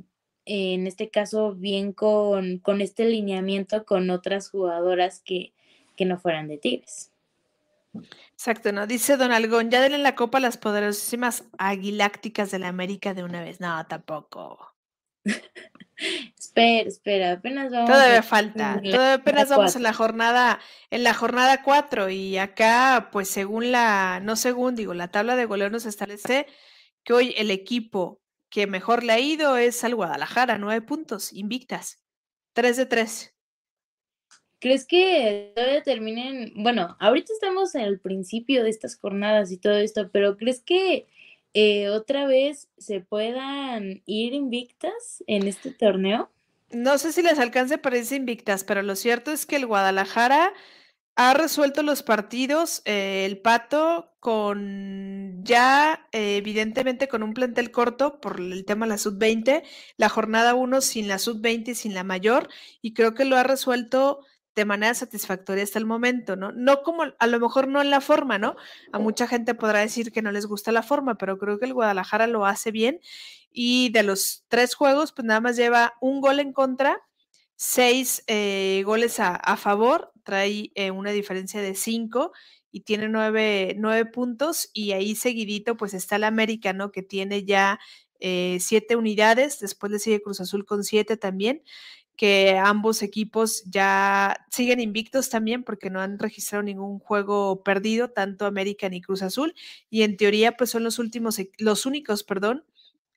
en 0.45 0.87
este 0.87 1.09
caso, 1.09 1.55
bien 1.55 1.93
con, 1.93 2.59
con 2.59 2.83
este 2.83 3.07
lineamiento 3.07 3.87
con 3.87 4.11
otras 4.11 4.51
jugadoras 4.51 5.21
que, 5.21 5.55
que 5.97 6.05
no 6.05 6.19
fueran 6.19 6.49
de 6.49 6.59
Tigres. 6.59 7.13
Exacto, 8.43 8.73
¿no? 8.73 8.89
Dice 8.89 9.17
Don 9.17 9.31
Algón, 9.31 9.71
ya 9.71 9.81
denle 9.81 9.99
la 9.99 10.17
copa 10.17 10.39
a 10.39 10.41
las 10.41 10.59
poderosísimas 10.59 11.45
aguilácticas 11.59 12.51
de 12.51 12.59
la 12.59 12.67
América 12.67 13.15
de 13.15 13.23
una 13.23 13.41
vez. 13.41 13.61
No, 13.61 13.87
tampoco. 13.87 14.75
espera, 16.37 16.89
espera, 16.89 17.33
apenas 17.35 17.71
vamos. 17.71 17.89
Todavía 17.89 18.21
falta, 18.25 18.81
todavía 18.83 19.15
apenas 19.15 19.49
vamos 19.49 19.77
en 19.77 19.85
la 19.85 19.93
jornada, 19.93 20.59
en 20.91 21.05
la 21.05 21.15
jornada 21.15 21.63
4 21.63 22.11
y 22.11 22.37
acá, 22.37 23.11
pues 23.13 23.29
según 23.29 23.71
la, 23.71 24.19
no 24.21 24.35
según, 24.35 24.75
digo, 24.75 24.93
la 24.93 25.13
tabla 25.13 25.37
de 25.37 25.45
goleos 25.45 25.71
nos 25.71 25.87
establece 25.87 26.49
que 27.05 27.13
hoy 27.13 27.35
el 27.37 27.53
equipo 27.53 28.21
que 28.51 28.67
mejor 28.67 29.05
le 29.05 29.13
ha 29.13 29.21
ido 29.21 29.57
es 29.57 29.85
al 29.85 29.95
Guadalajara, 29.95 30.59
nueve 30.59 30.85
puntos, 30.85 31.33
invictas, 31.33 32.03
tres 32.55 32.77
de 32.77 32.87
tres. 32.87 33.32
¿Crees 34.63 34.87
que 34.87 35.51
todavía 35.57 35.83
terminen? 35.83 36.53
Bueno, 36.55 36.97
ahorita 37.01 37.33
estamos 37.33 37.75
en 37.75 37.81
el 37.81 37.99
principio 37.99 38.63
de 38.63 38.71
estas 38.71 38.97
jornadas 38.97 39.51
y 39.51 39.57
todo 39.57 39.75
esto, 39.75 40.09
pero 40.13 40.37
¿crees 40.37 40.61
que 40.61 41.09
eh, 41.53 41.89
otra 41.89 42.27
vez 42.27 42.69
se 42.79 43.01
puedan 43.01 44.03
ir 44.07 44.35
invictas 44.35 45.25
en 45.27 45.49
este 45.49 45.73
torneo? 45.73 46.31
No 46.71 46.97
sé 46.99 47.11
si 47.11 47.23
les 47.23 47.41
alcance 47.41 47.77
para 47.77 47.99
irse 47.99 48.15
invictas, 48.15 48.63
pero 48.63 48.83
lo 48.83 48.95
cierto 48.95 49.33
es 49.33 49.47
que 49.47 49.57
el 49.57 49.67
Guadalajara 49.67 50.53
ha 51.17 51.35
resuelto 51.35 51.83
los 51.83 52.05
partidos, 52.05 52.83
eh, 52.85 53.27
el 53.27 53.39
Pato, 53.39 54.13
con 54.21 55.43
ya 55.43 56.07
eh, 56.13 56.37
evidentemente 56.37 57.09
con 57.09 57.25
un 57.25 57.35
plantel 57.35 57.73
corto 57.73 58.21
por 58.21 58.39
el 58.39 58.65
tema 58.65 58.87
de 58.87 58.91
la 58.91 58.99
sub-20, 58.99 59.65
la 59.97 60.09
jornada 60.09 60.55
1 60.55 60.81
sin 60.83 61.09
la 61.09 61.19
sub-20 61.19 61.71
y 61.71 61.75
sin 61.75 61.95
la 61.95 62.05
mayor, 62.05 62.49
y 62.81 62.95
creo 62.95 63.15
que 63.15 63.25
lo 63.25 63.37
ha 63.37 63.43
resuelto 63.43 64.21
de 64.55 64.65
manera 64.65 64.95
satisfactoria 64.95 65.65
hasta 65.65 65.79
el 65.79 65.87
momento, 65.87 66.37
¿no? 66.37 66.53
No 66.53 66.83
como, 66.83 67.05
a 67.19 67.27
lo 67.27 67.41
mejor 67.41 67.69
no 67.69 67.81
en 67.81 67.91
la 67.91 68.01
forma, 68.01 68.39
¿no? 68.39 68.57
A 68.93 68.99
mucha 68.99 69.27
gente 69.27 69.55
podrá 69.55 69.81
decir 69.81 70.13
que 70.13 70.23
no 70.23 70.31
les 70.31 70.47
gusta 70.47 70.73
la 70.73 70.83
forma, 70.83 71.17
pero 71.17 71.39
creo 71.39 71.59
que 71.59 71.65
el 71.65 71.75
Guadalajara 71.75 72.27
lo 72.27 72.45
hace 72.45 72.71
bien 72.71 73.01
y 73.51 73.91
de 73.91 74.03
los 74.03 74.45
tres 74.49 74.75
juegos, 74.75 75.13
pues 75.13 75.27
nada 75.27 75.41
más 75.41 75.57
lleva 75.57 75.95
un 76.01 76.21
gol 76.21 76.41
en 76.41 76.53
contra, 76.53 77.01
seis 77.57 78.25
eh, 78.27 78.83
goles 78.85 79.21
a, 79.21 79.57
favor, 79.57 80.13
trae 80.23 80.71
eh, 80.75 80.91
una 80.91 81.13
diferencia 81.13 81.61
de 81.61 81.75
cinco 81.75 82.33
y 82.71 82.81
tiene 82.81 83.09
nueve, 83.09 83.75
nueve, 83.79 84.07
puntos 84.07 84.71
y 84.73 84.93
ahí 84.93 85.15
seguidito 85.15 85.77
pues 85.77 85.95
está 85.95 86.17
el 86.17 86.25
América, 86.25 86.73
¿no? 86.73 86.91
Que 86.93 87.03
tiene 87.03 87.45
ya 87.45 87.79
eh, 88.21 88.59
siete 88.61 88.97
unidades, 88.97 89.61
después 89.61 89.93
le 89.93 89.99
sigue 89.99 90.23
Cruz 90.23 90.41
Azul 90.41 90.65
con 90.65 90.85
siete 90.85 91.17
también 91.17 91.63
que 92.17 92.59
ambos 92.59 93.03
equipos 93.03 93.65
ya 93.67 94.47
siguen 94.51 94.81
invictos 94.81 95.31
también 95.31 95.65
porque 95.65 95.91
no 95.91 96.01
han 96.01 96.19
registrado 96.19 96.63
ningún 96.63 96.99
juego 96.99 97.63
perdido, 97.65 98.11
tanto 98.11 98.47
América 98.47 98.89
ni 98.89 99.01
Cruz 99.01 99.23
Azul, 99.23 99.55
y 99.91 100.03
en 100.03 100.17
teoría 100.17 100.57
pues 100.57 100.71
son 100.71 100.85
los 100.85 100.99
últimos, 100.99 101.39
e, 101.39 101.51
los 101.59 101.87
únicos, 101.87 102.23
perdón, 102.25 102.65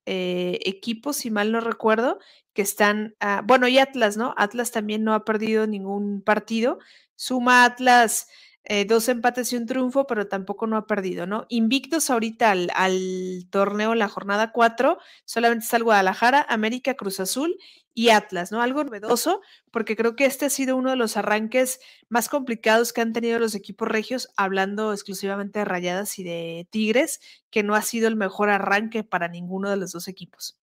eh, 0.06 0.60
equipos, 0.66 1.18
si 1.18 1.32
mal 1.32 1.52
no 1.52 1.62
recuerdo, 1.62 2.20
que 2.54 2.62
están, 2.62 3.16
bueno, 3.46 3.68
y 3.68 3.80
Atlas, 3.80 4.18
¿no? 4.18 4.34
Atlas 4.38 4.72
también 4.72 5.04
no 5.04 5.14
ha 5.14 5.26
perdido 5.26 5.68
ningún 5.68 6.22
partido, 6.22 6.80
suma 7.16 7.66
Atlas 7.66 8.28
eh, 8.66 8.86
dos 8.86 9.08
empates 9.10 9.54
y 9.54 9.58
un 9.58 9.66
triunfo, 9.66 10.08
pero 10.08 10.28
tampoco 10.28 10.68
no 10.68 10.78
ha 10.78 10.88
perdido, 10.88 11.28
¿no? 11.28 11.46
Invictos 11.50 12.10
ahorita 12.10 12.52
al, 12.52 12.72
al 12.74 13.48
torneo, 13.50 13.96
la 13.96 14.10
jornada 14.10 14.52
4, 14.52 14.98
solamente 15.26 15.64
está 15.64 15.78
el 15.78 15.84
Guadalajara, 15.84 16.46
América, 16.50 16.96
Cruz 16.96 17.20
Azul 17.20 17.58
y 17.94 18.10
Atlas, 18.10 18.52
¿no? 18.52 18.62
Algo 18.62 18.84
novedoso, 18.84 19.42
porque 19.72 19.96
creo 19.96 20.16
que 20.16 20.26
este 20.26 20.46
ha 20.46 20.50
sido 20.50 20.76
uno 20.76 20.90
de 20.90 20.96
los 20.98 21.16
arranques 21.16 21.80
más 22.10 22.28
complicados 22.28 22.92
que 22.92 23.02
han 23.02 23.14
tenido 23.14 23.40
los 23.40 23.56
equipos 23.56 23.88
regios, 23.88 24.30
hablando 24.36 24.92
exclusivamente 24.92 25.60
de 25.60 25.66
Rayadas 25.66 26.20
y 26.20 26.24
de 26.24 26.68
Tigres, 26.72 27.22
que 27.50 27.64
no 27.64 27.76
ha 27.76 27.82
sido 27.82 28.08
el 28.08 28.16
mejor 28.16 28.50
arranque 28.50 29.04
para 29.04 29.30
ninguno 29.30 29.70
de 29.70 29.78
los 29.78 29.92
dos 29.94 30.08
equipos. 30.08 30.58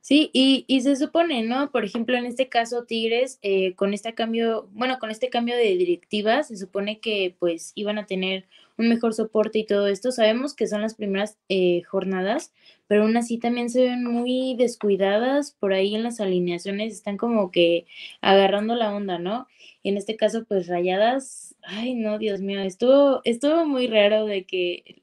Sí, 0.00 0.30
y, 0.32 0.64
y, 0.68 0.82
se 0.82 0.96
supone, 0.96 1.42
¿no? 1.42 1.70
Por 1.70 1.84
ejemplo, 1.84 2.16
en 2.16 2.26
este 2.26 2.48
caso, 2.48 2.84
Tigres, 2.84 3.38
eh, 3.42 3.74
con 3.74 3.94
este 3.94 4.14
cambio, 4.14 4.68
bueno, 4.72 4.98
con 4.98 5.10
este 5.10 5.30
cambio 5.30 5.56
de 5.56 5.76
directiva, 5.76 6.42
se 6.42 6.56
supone 6.56 7.00
que 7.00 7.34
pues 7.38 7.72
iban 7.74 7.98
a 7.98 8.06
tener 8.06 8.46
un 8.76 8.88
mejor 8.88 9.14
soporte 9.14 9.58
y 9.60 9.66
todo 9.66 9.86
esto. 9.88 10.12
Sabemos 10.12 10.54
que 10.54 10.66
son 10.66 10.82
las 10.82 10.94
primeras 10.94 11.38
eh, 11.48 11.82
jornadas, 11.84 12.52
pero 12.86 13.02
aún 13.04 13.16
así 13.16 13.38
también 13.38 13.70
se 13.70 13.82
ven 13.82 14.04
muy 14.04 14.54
descuidadas 14.56 15.52
por 15.52 15.72
ahí 15.72 15.94
en 15.94 16.02
las 16.02 16.20
alineaciones, 16.20 16.92
están 16.94 17.16
como 17.16 17.50
que 17.50 17.86
agarrando 18.20 18.74
la 18.74 18.94
onda, 18.94 19.18
¿no? 19.18 19.46
En 19.84 19.96
este 19.96 20.16
caso, 20.16 20.44
pues 20.44 20.66
rayadas, 20.66 21.54
ay 21.62 21.94
no, 21.94 22.18
Dios 22.18 22.40
mío, 22.40 22.60
estuvo, 22.60 23.20
estuvo 23.24 23.64
muy 23.66 23.86
raro 23.86 24.26
de 24.26 24.44
que 24.44 25.02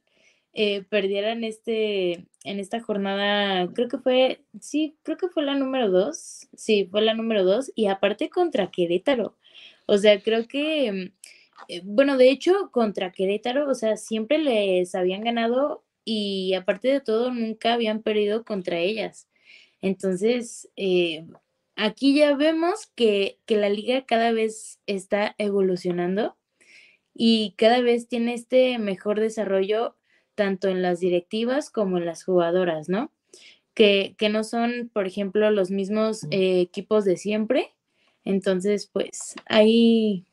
eh, 0.53 0.83
perdieran 0.89 1.43
este, 1.43 2.25
en 2.43 2.59
esta 2.59 2.81
jornada, 2.81 3.71
creo 3.73 3.87
que 3.87 3.97
fue, 3.99 4.43
sí, 4.59 4.97
creo 5.03 5.17
que 5.17 5.29
fue 5.29 5.43
la 5.43 5.55
número 5.55 5.89
dos, 5.89 6.47
sí, 6.55 6.87
fue 6.89 7.01
la 7.01 7.13
número 7.13 7.43
dos, 7.43 7.71
y 7.75 7.87
aparte 7.87 8.29
contra 8.29 8.71
Querétaro. 8.71 9.37
O 9.87 9.97
sea, 9.97 10.21
creo 10.21 10.47
que, 10.47 11.13
eh, 11.67 11.81
bueno, 11.83 12.17
de 12.17 12.29
hecho, 12.31 12.71
contra 12.71 13.11
Querétaro, 13.11 13.69
o 13.69 13.75
sea, 13.75 13.97
siempre 13.97 14.39
les 14.39 14.95
habían 14.95 15.21
ganado 15.23 15.83
y 16.05 16.53
aparte 16.55 16.87
de 16.89 17.01
todo, 17.01 17.31
nunca 17.33 17.73
habían 17.73 18.01
perdido 18.01 18.43
contra 18.45 18.79
ellas. 18.79 19.27
Entonces, 19.81 20.69
eh, 20.75 21.25
aquí 21.75 22.15
ya 22.17 22.35
vemos 22.35 22.87
que, 22.95 23.39
que 23.45 23.57
la 23.57 23.69
liga 23.69 24.05
cada 24.05 24.31
vez 24.31 24.79
está 24.87 25.35
evolucionando 25.37 26.37
y 27.13 27.55
cada 27.57 27.81
vez 27.81 28.07
tiene 28.07 28.33
este 28.33 28.79
mejor 28.79 29.19
desarrollo 29.19 29.97
tanto 30.41 30.69
en 30.69 30.81
las 30.81 30.99
directivas 30.99 31.69
como 31.69 31.99
en 31.99 32.07
las 32.07 32.23
jugadoras, 32.23 32.89
¿no? 32.89 33.11
Que, 33.75 34.15
que 34.17 34.29
no 34.29 34.43
son, 34.43 34.89
por 34.91 35.05
ejemplo, 35.05 35.51
los 35.51 35.69
mismos 35.69 36.23
eh, 36.31 36.61
equipos 36.61 37.05
de 37.05 37.15
siempre. 37.15 37.75
Entonces, 38.25 38.89
pues 38.91 39.35
ahí, 39.45 40.25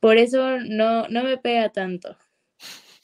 por 0.00 0.16
eso 0.16 0.60
no, 0.60 1.08
no 1.08 1.24
me 1.24 1.36
pega 1.36 1.68
tanto. 1.68 2.16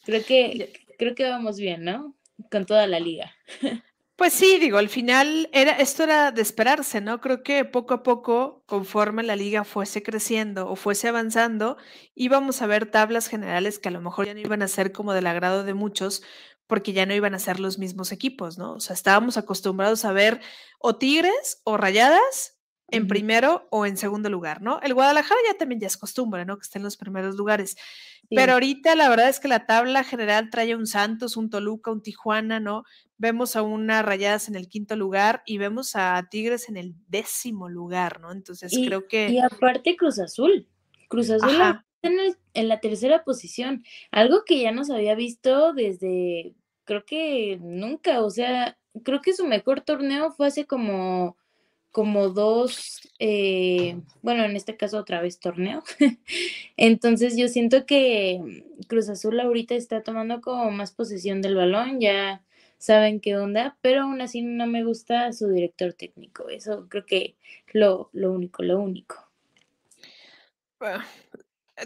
Creo 0.07 0.25
que, 0.25 0.73
creo 0.97 1.15
que 1.15 1.29
vamos 1.29 1.59
bien, 1.59 1.85
¿no? 1.85 2.17
Con 2.51 2.65
toda 2.65 2.87
la 2.87 3.01
liga. 3.01 3.35
Pues 4.21 4.35
sí, 4.35 4.59
digo, 4.59 4.77
al 4.77 4.91
final 4.91 5.49
era, 5.51 5.73
esto 5.79 6.03
era 6.03 6.31
de 6.31 6.43
esperarse, 6.43 7.01
¿no? 7.01 7.23
Creo 7.23 7.43
que 7.43 7.65
poco 7.65 7.95
a 7.95 8.03
poco, 8.03 8.63
conforme 8.67 9.23
la 9.23 9.35
liga 9.35 9.65
fuese 9.65 10.03
creciendo 10.03 10.69
o 10.69 10.77
fuese 10.77 11.09
avanzando, 11.09 11.79
íbamos 12.15 12.61
a 12.61 12.67
ver 12.67 12.85
tablas 12.91 13.29
generales 13.29 13.79
que 13.79 13.89
a 13.89 13.93
lo 13.93 14.03
mejor 14.03 14.27
ya 14.27 14.35
no 14.35 14.41
iban 14.41 14.61
a 14.61 14.69
ser 14.69 14.93
como 14.93 15.15
del 15.15 15.27
agrado 15.27 15.65
de 15.65 15.73
muchos, 15.73 16.23
porque 16.67 16.93
ya 16.93 17.07
no 17.07 17.15
iban 17.15 17.35
a 17.35 17.39
ser 17.39 17.61
los 17.61 17.79
mismos 17.79 18.13
equipos, 18.13 18.59
¿no? 18.59 18.75
O 18.75 18.81
sea, 18.81 18.93
estábamos 18.93 19.39
acostumbrados 19.39 20.05
a 20.05 20.13
ver 20.13 20.43
o 20.79 20.97
Tigres 20.97 21.63
o 21.65 21.79
Rayadas 21.79 22.60
en 22.91 23.07
primero 23.09 23.67
o 23.71 23.87
en 23.87 23.97
segundo 23.97 24.29
lugar, 24.29 24.63
¿no? 24.63 24.81
El 24.83 24.95
Guadalajara 24.95 25.41
ya 25.51 25.59
también 25.59 25.81
ya 25.81 25.87
es 25.87 25.97
costumbre, 25.97 26.45
¿no? 26.45 26.57
Que 26.57 26.63
esté 26.63 26.79
en 26.79 26.85
los 26.85 26.97
primeros 26.97 27.37
lugares. 27.37 27.77
Pero 28.29 28.53
ahorita 28.53 28.95
la 28.95 29.09
verdad 29.09 29.29
es 29.29 29.41
que 29.41 29.49
la 29.49 29.67
tabla 29.67 30.05
general 30.05 30.51
trae 30.51 30.75
un 30.75 30.87
Santos, 30.87 31.37
un 31.37 31.51
Toluca, 31.51 31.91
un 31.91 32.03
Tijuana, 32.03 32.61
¿no? 32.61 32.85
Vemos 33.19 33.57
a 33.57 33.63
una 33.63 34.03
Rayadas 34.03 34.49
en 34.49 34.55
el 34.55 34.69
quinto 34.69 34.97
lugar 34.97 35.43
y 35.47 35.59
vemos 35.59 35.97
a 35.97 36.27
Tigres 36.31 36.69
en 36.69 36.77
el 36.77 36.95
décimo 37.09 37.69
lugar, 37.69 38.21
¿no? 38.21 38.33
Entonces 38.33 38.73
creo 38.85 39.09
que... 39.09 39.31
Y 39.31 39.39
aparte 39.39 39.97
Cruz 39.97 40.19
Azul. 40.19 40.69
Cruz 41.09 41.31
Azul 41.31 41.51
está 41.51 41.85
en, 42.03 42.37
en 42.55 42.69
la 42.69 42.81
tercera 42.81 43.25
posición, 43.25 43.85
algo 44.11 44.45
que 44.45 44.61
ya 44.61 44.73
nos 44.73 44.91
había 44.91 45.15
visto 45.15 45.73
desde, 45.73 46.55
creo 46.85 47.05
que 47.05 47.59
nunca, 47.61 48.23
o 48.23 48.31
sea, 48.31 48.79
creo 49.05 49.21
que 49.21 49.35
su 49.35 49.47
mejor 49.47 49.81
torneo 49.81 50.33
fue 50.33 50.47
hace 50.47 50.67
como 50.67 51.37
como 51.91 52.29
dos, 52.29 53.01
eh, 53.19 54.01
bueno, 54.23 54.45
en 54.45 54.57
este 54.57 54.77
caso 54.77 54.99
otra 54.99 55.21
vez 55.21 55.41
torneo. 55.41 55.83
Entonces 56.77 57.37
yo 57.37 57.49
siento 57.49 57.87
que 57.87 58.65
Cruz 58.87 59.09
Azul 59.09 59.39
ahorita 59.41 59.75
está 59.75 60.03
tomando 60.03 60.41
como 60.41 60.71
más 60.71 60.93
posesión 60.93 61.43
del 61.43 61.57
balón, 61.57 62.01
ya 62.01 62.43
saben 62.79 63.21
qué 63.21 63.37
onda, 63.37 63.77
pero 63.83 64.03
aún 64.03 64.21
así 64.21 64.41
no 64.43 64.67
me 64.67 64.85
gusta 64.85 65.33
su 65.33 65.49
director 65.49 65.93
técnico. 65.93 66.49
Eso 66.49 66.87
creo 66.89 67.05
que 67.05 67.37
lo, 67.73 68.09
lo 68.13 68.33
único, 68.33 68.63
lo 68.63 68.79
único. 68.81 69.29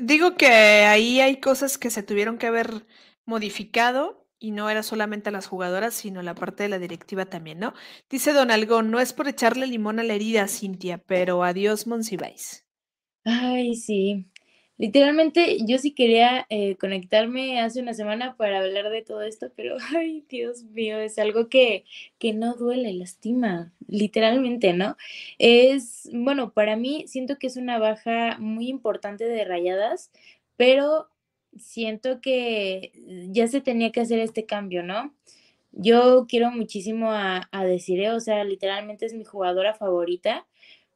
digo 0.00 0.36
que 0.36 0.46
ahí 0.46 1.20
hay 1.20 1.40
cosas 1.40 1.78
que 1.78 1.90
se 1.90 2.02
tuvieron 2.02 2.38
que 2.38 2.46
haber 2.46 2.86
modificado 3.24 4.23
y 4.44 4.50
no 4.50 4.68
era 4.68 4.82
solamente 4.82 5.30
a 5.30 5.32
las 5.32 5.46
jugadoras, 5.46 5.94
sino 5.94 6.20
la 6.20 6.34
parte 6.34 6.64
de 6.64 6.68
la 6.68 6.78
directiva 6.78 7.24
también, 7.24 7.58
¿no? 7.58 7.72
Dice 8.10 8.34
Don 8.34 8.50
Algón, 8.50 8.90
no 8.90 9.00
es 9.00 9.14
por 9.14 9.26
echarle 9.26 9.66
limón 9.66 9.98
a 10.00 10.02
la 10.02 10.12
herida, 10.12 10.48
Cintia, 10.48 10.98
pero 10.98 11.42
adiós, 11.44 11.86
Monsiváis. 11.86 12.66
Ay, 13.24 13.74
sí. 13.74 14.26
Literalmente 14.76 15.64
yo 15.66 15.78
sí 15.78 15.92
quería 15.94 16.44
eh, 16.50 16.76
conectarme 16.76 17.58
hace 17.58 17.80
una 17.80 17.94
semana 17.94 18.36
para 18.36 18.58
hablar 18.58 18.90
de 18.90 19.00
todo 19.00 19.22
esto, 19.22 19.50
pero 19.56 19.76
ay, 19.96 20.26
Dios 20.28 20.64
mío, 20.64 20.98
es 20.98 21.18
algo 21.18 21.48
que, 21.48 21.86
que 22.18 22.34
no 22.34 22.54
duele, 22.54 22.92
lastima, 22.92 23.72
literalmente, 23.88 24.74
¿no? 24.74 24.98
Es, 25.38 26.10
bueno, 26.12 26.52
para 26.52 26.76
mí 26.76 27.04
siento 27.06 27.38
que 27.38 27.46
es 27.46 27.56
una 27.56 27.78
baja 27.78 28.36
muy 28.38 28.68
importante 28.68 29.24
de 29.24 29.44
rayadas, 29.46 30.10
pero 30.56 31.08
siento 31.58 32.20
que 32.20 32.92
ya 33.30 33.46
se 33.48 33.60
tenía 33.60 33.92
que 33.92 34.00
hacer 34.00 34.18
este 34.18 34.46
cambio, 34.46 34.82
¿no? 34.82 35.14
Yo 35.72 36.26
quiero 36.28 36.50
muchísimo 36.50 37.10
a, 37.10 37.48
a 37.50 37.64
Desiree, 37.64 38.10
o 38.10 38.20
sea, 38.20 38.44
literalmente 38.44 39.06
es 39.06 39.14
mi 39.14 39.24
jugadora 39.24 39.74
favorita, 39.74 40.46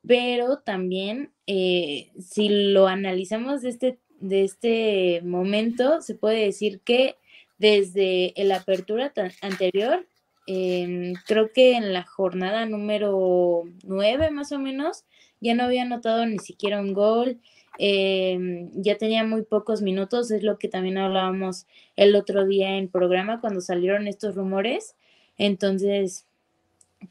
pero 0.07 0.59
también 0.59 1.33
eh, 1.47 2.11
si 2.21 2.49
lo 2.49 2.87
analizamos 2.87 3.63
de 3.63 3.69
este, 3.71 3.99
de 4.21 4.45
este 4.45 5.21
momento, 5.25 6.01
se 6.01 6.15
puede 6.15 6.45
decir 6.45 6.81
que 6.81 7.17
desde 7.59 8.33
la 8.37 8.57
apertura 8.57 9.13
anterior, 9.43 10.07
em, 10.47 11.15
creo 11.27 11.53
que 11.53 11.73
en 11.73 11.93
la 11.93 12.05
jornada 12.05 12.65
número 12.67 13.65
9 13.85 14.31
más 14.31 14.53
o 14.53 14.59
menos, 14.59 15.05
ya 15.41 15.55
no 15.55 15.65
había 15.65 15.83
anotado 15.83 16.25
ni 16.27 16.39
siquiera 16.39 16.81
un 16.81 16.93
gol, 16.95 17.41
Em, 17.79 18.71
ya 18.75 18.99
tenía 18.99 19.25
muy 19.25 19.43
pocos 19.43 19.83
minutos, 19.83 20.33
es 20.33 20.43
lo 20.43 20.59
que 20.59 20.69
también 20.69 20.99
hablábamos 20.99 21.67
el 21.97 22.17
otro 22.17 22.45
día 22.45 22.77
en 22.77 22.89
programa 22.89 23.41
cuando 23.41 23.61
salieron 23.61 24.09
estos 24.09 24.35
rumores. 24.35 24.97
Entonces, 25.39 26.27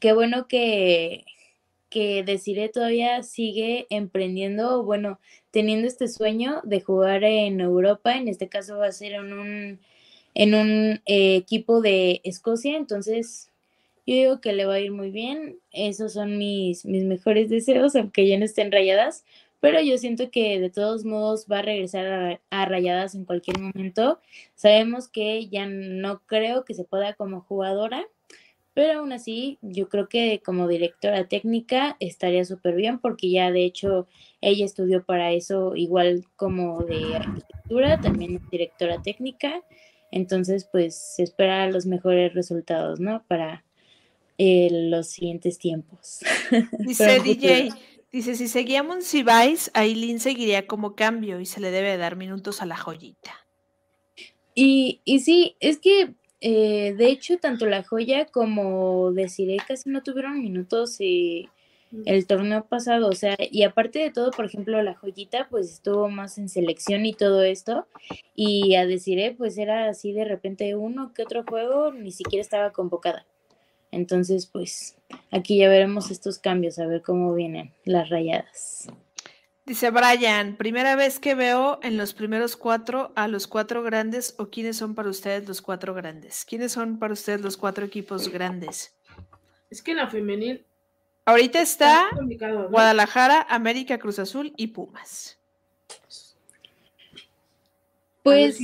qué 0.00 0.12
bueno 0.12 0.46
que, 0.46 1.24
que 1.90 2.22
Desiree 2.22 2.68
todavía 2.68 3.22
sigue 3.22 3.86
emprendiendo, 3.90 4.82
bueno, 4.84 5.18
teniendo 5.50 5.88
este 5.88 6.08
sueño 6.08 6.60
de 6.64 6.80
jugar 6.82 7.24
en 7.24 7.60
Europa, 7.60 8.16
en 8.16 8.28
este 8.28 8.48
caso 8.48 8.78
va 8.78 8.88
a 8.88 8.92
ser 8.92 9.12
en 9.14 9.32
un, 9.32 9.80
en 10.34 10.54
un 10.54 11.00
eh, 11.06 11.36
equipo 11.36 11.80
de 11.80 12.20
Escocia, 12.24 12.76
entonces 12.76 13.50
yo 14.06 14.14
digo 14.14 14.40
que 14.40 14.52
le 14.52 14.66
va 14.66 14.74
a 14.74 14.80
ir 14.80 14.90
muy 14.90 15.10
bien, 15.10 15.58
esos 15.72 16.14
son 16.14 16.38
mis, 16.38 16.84
mis 16.84 17.04
mejores 17.04 17.48
deseos, 17.50 17.96
aunque 17.96 18.26
ya 18.26 18.38
no 18.38 18.44
estén 18.44 18.72
rayadas, 18.72 19.24
pero 19.60 19.80
yo 19.80 19.98
siento 19.98 20.30
que 20.30 20.60
de 20.60 20.70
todos 20.70 21.04
modos 21.04 21.46
va 21.50 21.58
a 21.58 21.62
regresar 21.62 22.40
a, 22.50 22.64
rayadas 22.66 23.14
en 23.14 23.24
cualquier 23.24 23.58
momento. 23.58 24.20
Sabemos 24.54 25.08
que 25.08 25.48
ya 25.48 25.66
no 25.66 26.20
creo 26.26 26.64
que 26.64 26.74
se 26.74 26.84
pueda 26.84 27.14
como 27.14 27.40
jugadora, 27.40 28.06
pero 28.74 29.00
aún 29.00 29.12
así 29.12 29.58
yo 29.60 29.88
creo 29.88 30.08
que 30.08 30.40
como 30.44 30.68
directora 30.68 31.26
técnica 31.26 31.96
estaría 31.98 32.44
súper 32.44 32.76
bien 32.76 33.00
porque 33.00 33.30
ya 33.30 33.50
de 33.50 33.64
hecho 33.64 34.06
ella 34.40 34.64
estudió 34.64 35.04
para 35.04 35.32
eso 35.32 35.74
igual 35.74 36.24
como 36.36 36.84
de 36.84 37.16
arquitectura, 37.16 38.00
también 38.00 38.36
es 38.36 38.50
directora 38.50 39.02
técnica. 39.02 39.62
Entonces, 40.10 40.66
pues 40.70 40.96
se 40.96 41.22
espera 41.22 41.70
los 41.70 41.84
mejores 41.84 42.32
resultados, 42.32 42.98
¿no? 42.98 43.24
Para 43.28 43.64
eh, 44.38 44.68
los 44.70 45.08
siguientes 45.08 45.58
tiempos. 45.58 46.20
Dice 46.78 47.20
DJ, 47.20 47.70
Dice, 48.10 48.34
si 48.36 48.48
seguíamos 48.48 49.04
Cibais, 49.06 49.70
Aileen 49.74 50.18
seguiría 50.18 50.66
como 50.66 50.94
cambio 50.94 51.40
y 51.40 51.46
se 51.46 51.60
le 51.60 51.70
debe 51.70 51.96
dar 51.98 52.16
minutos 52.16 52.62
a 52.62 52.66
la 52.66 52.76
joyita. 52.76 53.46
Y, 54.54 55.00
y 55.04 55.20
sí, 55.20 55.56
es 55.60 55.78
que 55.78 56.14
eh, 56.40 56.94
de 56.96 57.08
hecho 57.08 57.36
tanto 57.38 57.66
la 57.66 57.82
joya 57.82 58.26
como 58.26 59.12
Desiree 59.12 59.58
casi 59.66 59.90
no 59.90 60.02
tuvieron 60.02 60.40
minutos 60.40 61.00
y 61.00 61.48
el 62.04 62.26
torneo 62.26 62.64
pasado, 62.66 63.08
o 63.08 63.12
sea, 63.12 63.36
y 63.50 63.62
aparte 63.62 63.98
de 63.98 64.10
todo, 64.10 64.30
por 64.30 64.44
ejemplo, 64.44 64.82
la 64.82 64.94
joyita 64.94 65.48
pues 65.48 65.72
estuvo 65.72 66.08
más 66.08 66.36
en 66.36 66.48
selección 66.48 67.06
y 67.06 67.14
todo 67.14 67.42
esto, 67.42 67.86
y 68.34 68.74
a 68.74 68.86
decir, 68.86 69.36
pues 69.38 69.56
era 69.56 69.88
así 69.88 70.12
de 70.12 70.24
repente 70.24 70.74
uno 70.74 71.12
que 71.14 71.22
otro 71.22 71.44
juego, 71.44 71.92
ni 71.92 72.12
siquiera 72.12 72.42
estaba 72.42 72.72
convocada. 72.72 73.26
Entonces, 73.90 74.46
pues 74.46 74.96
aquí 75.30 75.58
ya 75.58 75.68
veremos 75.68 76.10
estos 76.10 76.38
cambios, 76.38 76.78
a 76.78 76.86
ver 76.86 77.02
cómo 77.02 77.34
vienen 77.34 77.72
las 77.84 78.08
rayadas. 78.10 78.88
Dice 79.66 79.90
Brian, 79.90 80.56
primera 80.56 80.96
vez 80.96 81.20
que 81.20 81.34
veo 81.34 81.78
en 81.82 81.98
los 81.98 82.14
primeros 82.14 82.56
cuatro 82.56 83.12
a 83.16 83.28
los 83.28 83.46
cuatro 83.46 83.82
grandes 83.82 84.34
o 84.38 84.48
quiénes 84.48 84.78
son 84.78 84.94
para 84.94 85.10
ustedes 85.10 85.46
los 85.46 85.60
cuatro 85.60 85.92
grandes. 85.92 86.44
¿Quiénes 86.46 86.72
son 86.72 86.98
para 86.98 87.12
ustedes 87.12 87.42
los 87.42 87.56
cuatro 87.56 87.84
equipos 87.84 88.28
grandes? 88.28 88.94
Es 89.70 89.82
que 89.82 89.90
en 89.90 89.98
la 89.98 90.08
femenil 90.08 90.64
Ahorita 91.28 91.60
está 91.60 92.08
Guadalajara, 92.70 93.46
América, 93.50 93.98
Cruz 93.98 94.18
Azul 94.18 94.54
y 94.56 94.68
Pumas. 94.68 95.38
Pues, 98.22 98.58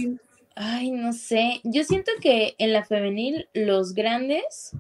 ay, 0.54 0.90
no 0.90 1.12
sé. 1.12 1.60
Yo 1.62 1.84
siento 1.84 2.10
que 2.22 2.54
en 2.56 2.72
la 2.72 2.82
femenil 2.82 3.50
los 3.52 3.92
grandes 3.92 4.70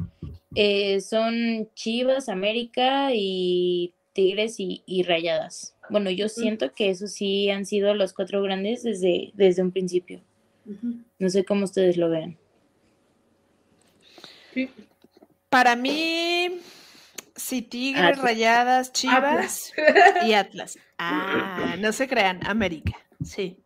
eh, 0.54 1.00
son 1.00 1.68
Chivas, 1.74 2.28
América 2.28 3.10
y 3.12 3.94
Tigres 4.12 4.56
y, 4.58 5.02
Rayadas. 5.02 5.76
Bueno, 5.90 6.10
yo 6.10 6.28
siento 6.28 6.72
que 6.72 6.90
esos 6.90 7.12
sí 7.12 7.50
han 7.50 7.66
sido 7.66 7.94
los 7.94 8.12
cuatro 8.12 8.42
grandes 8.42 8.82
desde, 8.82 9.32
desde 9.34 9.62
un 9.62 9.72
principio. 9.72 10.22
No 11.18 11.28
sé 11.28 11.44
cómo 11.44 11.64
ustedes 11.64 11.96
lo 11.96 12.08
vean. 12.08 12.38
Para 15.50 15.76
mí, 15.76 16.60
Sí, 17.36 17.62
Tigres, 17.62 18.18
Rayadas, 18.18 18.92
Chivas 18.92 19.72
y 20.24 20.34
Atlas. 20.34 20.78
Ah, 20.98 21.74
no 21.78 21.92
se 21.92 22.08
crean, 22.08 22.40
América, 22.46 22.94
sí. 23.24 23.63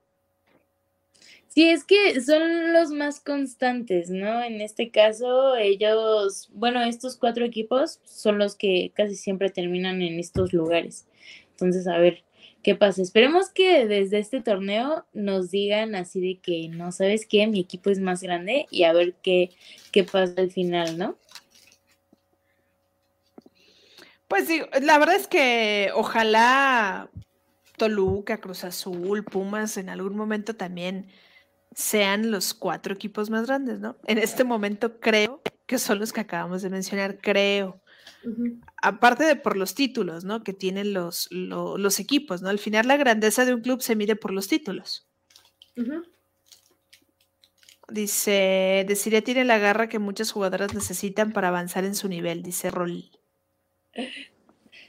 Sí, 1.48 1.68
es 1.70 1.84
que 1.84 2.20
son 2.20 2.72
los 2.72 2.90
más 2.90 3.20
constantes, 3.20 4.10
¿no? 4.10 4.42
En 4.42 4.60
este 4.60 4.90
caso, 4.90 5.56
ellos, 5.56 6.50
bueno, 6.52 6.82
estos 6.82 7.16
cuatro 7.16 7.44
equipos 7.44 8.00
son 8.04 8.38
los 8.38 8.54
que 8.54 8.92
casi 8.94 9.16
siempre 9.16 9.50
terminan 9.50 10.02
en 10.02 10.18
estos 10.18 10.52
lugares. 10.52 11.06
Entonces, 11.50 11.88
a 11.88 11.98
ver 11.98 12.22
qué 12.62 12.74
pasa. 12.74 13.02
Esperemos 13.02 13.50
que 13.50 13.86
desde 13.86 14.18
este 14.18 14.42
torneo 14.42 15.06
nos 15.12 15.50
digan 15.50 15.94
así 15.94 16.20
de 16.20 16.38
que 16.40 16.68
no 16.68 16.92
sabes 16.92 17.26
qué, 17.26 17.46
mi 17.46 17.60
equipo 17.60 17.90
es 17.90 17.98
más 17.98 18.22
grande 18.22 18.66
y 18.70 18.84
a 18.84 18.92
ver 18.92 19.14
qué, 19.22 19.50
qué 19.90 20.04
pasa 20.04 20.34
al 20.36 20.50
final, 20.50 20.98
¿no? 20.98 21.16
Pues 24.28 24.46
sí, 24.46 24.60
la 24.82 24.98
verdad 24.98 25.16
es 25.16 25.26
que 25.26 25.90
ojalá 25.94 27.10
Toluca, 27.78 28.38
Cruz 28.38 28.64
Azul, 28.64 29.24
Pumas 29.24 29.78
en 29.78 29.88
algún 29.88 30.14
momento 30.14 30.54
también 30.54 31.06
sean 31.78 32.32
los 32.32 32.54
cuatro 32.54 32.92
equipos 32.92 33.30
más 33.30 33.46
grandes, 33.46 33.78
¿no? 33.78 33.96
En 34.08 34.18
este 34.18 34.42
momento 34.42 34.98
creo 34.98 35.40
que 35.64 35.78
son 35.78 36.00
los 36.00 36.12
que 36.12 36.20
acabamos 36.20 36.60
de 36.62 36.70
mencionar, 36.70 37.20
creo. 37.20 37.80
Aparte 38.82 39.22
de 39.22 39.36
por 39.36 39.56
los 39.56 39.76
títulos, 39.76 40.24
¿no? 40.24 40.42
Que 40.42 40.52
tienen 40.52 40.92
los, 40.92 41.28
los, 41.30 42.00
equipos, 42.00 42.42
¿no? 42.42 42.48
Al 42.48 42.58
final 42.58 42.88
la 42.88 42.96
grandeza 42.96 43.44
de 43.44 43.54
un 43.54 43.60
club 43.60 43.80
se 43.80 43.94
mide 43.94 44.16
por 44.16 44.32
los 44.32 44.48
títulos. 44.48 45.06
Dice, 47.88 48.84
Dice, 48.88 49.22
tiene 49.22 49.44
la 49.44 49.58
garra 49.58 49.88
que 49.88 50.00
muchas 50.00 50.32
jugadoras 50.32 50.74
necesitan 50.74 51.32
para 51.32 51.46
avanzar 51.46 51.84
en 51.84 51.94
su 51.94 52.08
nivel, 52.08 52.42
dice 52.42 52.72
Rol. 52.72 53.04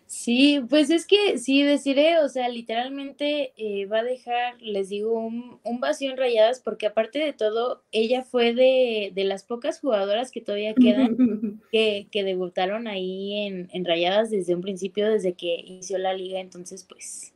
Sí, 0.10 0.60
pues 0.68 0.90
es 0.90 1.06
que 1.06 1.38
sí, 1.38 1.62
deciré, 1.62 2.18
o 2.18 2.30
sea, 2.30 2.50
literalmente 2.50 3.54
eh, 3.58 3.86
va 3.86 4.00
a 4.00 4.04
dejar, 4.04 4.60
les 4.60 4.90
digo, 4.90 5.20
un, 5.20 5.60
vacío 5.80 6.10
en 6.10 6.18
rayadas, 6.18 6.62
porque 6.62 6.88
aparte 6.88 7.20
de 7.20 7.32
todo, 7.32 7.84
ella 7.92 8.24
fue 8.24 8.56
de, 8.56 9.14
las 9.18 9.44
pocas 9.44 9.80
jugadoras 9.80 10.32
que 10.32 10.42
todavía 10.42 10.74
quedan 10.74 11.16
que, 11.72 12.08
que 12.12 12.24
debutaron 12.24 12.88
ahí 12.88 13.46
en, 13.46 13.70
en, 13.72 13.86
rayadas 13.86 14.32
desde 14.32 14.56
un 14.56 14.62
principio, 14.62 15.08
desde 15.08 15.34
que 15.34 15.62
inició 15.64 16.00
la 16.00 16.16
liga, 16.16 16.40
entonces 16.40 16.84
pues 16.90 17.36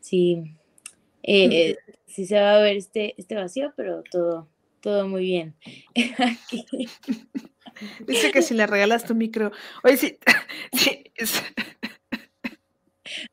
sí, 0.00 0.52
eh, 1.22 1.76
sí 2.06 2.26
se 2.26 2.38
va 2.38 2.58
a 2.58 2.62
ver 2.62 2.76
este, 2.76 3.14
este 3.16 3.36
vacío, 3.36 3.72
pero 3.74 4.02
todo, 4.10 4.48
todo 4.82 5.08
muy 5.08 5.22
bien. 5.22 5.54
Dice 8.06 8.30
que 8.32 8.42
si 8.42 8.52
le 8.52 8.66
regalas 8.66 9.06
tu 9.06 9.14
micro. 9.14 9.50
Oye, 9.82 9.96
sí. 9.96 10.18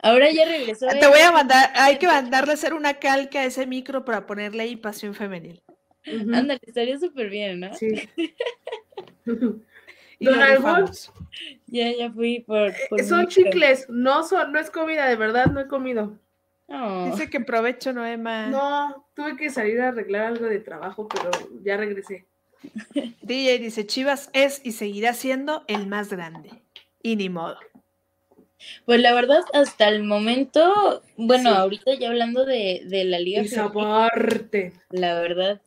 Ahora 0.02 0.32
ya 0.32 0.46
regresó. 0.46 0.88
Te 0.88 1.08
voy 1.08 1.20
a 1.20 1.32
mandar, 1.32 1.72
hay 1.76 1.98
que 1.98 2.08
mandarle 2.08 2.52
a 2.52 2.56
hacer 2.56 2.74
una 2.74 2.96
calca 2.96 3.42
a 3.42 3.46
ese 3.46 3.66
micro 3.68 4.06
para 4.06 4.26
ponerle 4.26 4.64
ahí 4.64 4.76
pasión 4.76 5.14
femenil. 5.14 5.62
Ándale, 6.06 6.60
estaría 6.64 6.98
súper 6.98 7.30
bien, 7.30 7.60
¿no? 7.60 7.74
Sí. 7.74 8.10
Don 10.20 10.42
Alfonso. 10.42 11.14
Ya, 11.68 11.92
ya 11.96 12.12
fui 12.12 12.42
por. 12.42 12.70
Eh, 12.70 13.04
son 13.08 13.28
chicles, 13.28 13.88
no 13.90 14.24
son, 14.24 14.52
no 14.52 14.60
es 14.60 14.70
comida, 14.70 15.08
de 15.08 15.16
verdad, 15.16 15.48
no 15.48 15.62
he 15.62 15.68
comido. 15.68 16.18
Dice 17.12 17.30
que 17.30 17.40
provecho, 17.40 17.94
Noema. 17.94 18.48
No, 18.48 19.08
tuve 19.16 19.36
que 19.38 19.50
salir 19.50 19.82
a 19.82 19.88
arreglar 19.88 20.26
algo 20.26 20.46
de 20.46 20.60
trabajo, 20.60 21.08
pero 21.08 21.32
ya 21.64 21.78
regresé. 21.78 22.26
DJ 23.24 23.60
dice, 23.60 23.88
Chivas 23.88 24.30
es 24.34 24.62
y 24.64 24.74
seguirá 24.74 25.14
siendo 25.14 25.64
el 25.68 25.88
más 25.88 26.10
grande. 26.10 26.52
Y 27.02 27.16
ni 27.16 27.30
modo. 27.30 27.58
Pues 28.86 29.00
la 29.00 29.14
verdad, 29.14 29.42
hasta 29.54 29.88
el 29.88 30.04
momento, 30.04 31.04
bueno, 31.18 31.52
ahorita 31.52 31.94
ya 31.96 32.10
hablando 32.10 32.46
de, 32.46 32.84
la 33.06 33.20
liga. 33.20 33.44
aparte. 33.64 34.74
La 34.90 35.20
verdad, 35.20 35.62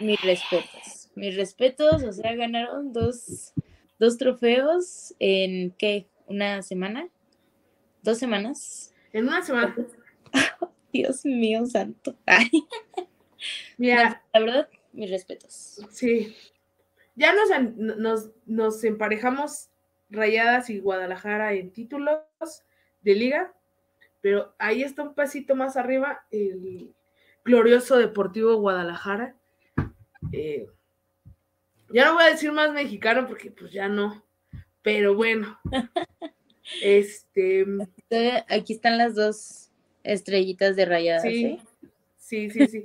mis 0.00 0.20
respetos. 0.20 1.10
Mis 1.14 1.36
respetos, 1.36 2.02
o 2.02 2.12
sea, 2.12 2.34
ganaron 2.34 2.92
dos, 2.92 3.52
dos 3.98 4.18
trofeos 4.18 5.14
en 5.18 5.72
qué, 5.72 6.06
una 6.26 6.62
semana, 6.62 7.08
dos 8.02 8.18
semanas. 8.18 8.94
En 9.12 9.28
una 9.28 9.42
semana. 9.42 9.74
Dios 10.92 11.24
mío, 11.24 11.64
santo. 11.66 12.16
Mira, 13.78 14.22
la 14.32 14.40
verdad, 14.40 14.68
mis 14.92 15.10
respetos. 15.10 15.80
Sí. 15.90 16.34
Ya 17.14 17.32
nos, 17.34 17.98
nos, 17.98 18.30
nos 18.46 18.84
emparejamos 18.84 19.68
Rayadas 20.12 20.70
y 20.70 20.78
Guadalajara 20.78 21.54
en 21.54 21.72
títulos 21.72 22.20
de 23.00 23.14
liga, 23.14 23.52
pero 24.20 24.54
ahí 24.58 24.82
está 24.82 25.02
un 25.02 25.14
pasito 25.14 25.56
más 25.56 25.76
arriba 25.76 26.24
el 26.30 26.94
glorioso 27.44 27.96
Deportivo 27.96 28.56
Guadalajara. 28.56 29.34
Eh, 30.32 30.66
ya 31.92 32.06
no 32.06 32.14
voy 32.14 32.24
a 32.24 32.30
decir 32.30 32.52
más 32.52 32.72
mexicano 32.72 33.26
porque 33.26 33.50
pues 33.50 33.72
ya 33.72 33.88
no, 33.88 34.24
pero 34.82 35.14
bueno. 35.14 35.58
este. 36.82 37.66
Aquí 38.48 38.74
están 38.74 38.98
las 38.98 39.14
dos 39.14 39.70
estrellitas 40.04 40.76
de 40.76 40.84
rayadas. 40.84 41.22
Sí, 41.22 41.44
¿eh? 41.44 41.60
sí, 42.16 42.50
sí, 42.50 42.66
sí. 42.66 42.84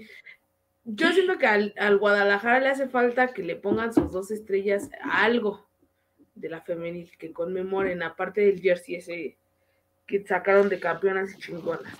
Yo 0.89 1.11
siento 1.11 1.37
que 1.37 1.47
al, 1.47 1.97
Guadalajara 1.97 2.61
le 2.61 2.69
hace 2.69 2.87
falta 2.87 3.33
que 3.33 3.43
le 3.43 3.57
pongan 3.57 3.93
sus 3.93 4.11
dos 4.11 4.31
estrellas 4.31 4.89
a 5.03 5.25
algo 5.25 5.66
de 6.39 6.49
la 6.49 6.61
femenil, 6.61 7.11
que 7.17 7.31
conmemoren, 7.31 8.03
aparte 8.03 8.41
del 8.41 8.61
jersey 8.61 8.95
ese 8.95 9.37
que 10.05 10.25
sacaron 10.25 10.69
de 10.69 10.79
campeonas 10.79 11.33
y 11.33 11.37
chingonas. 11.37 11.93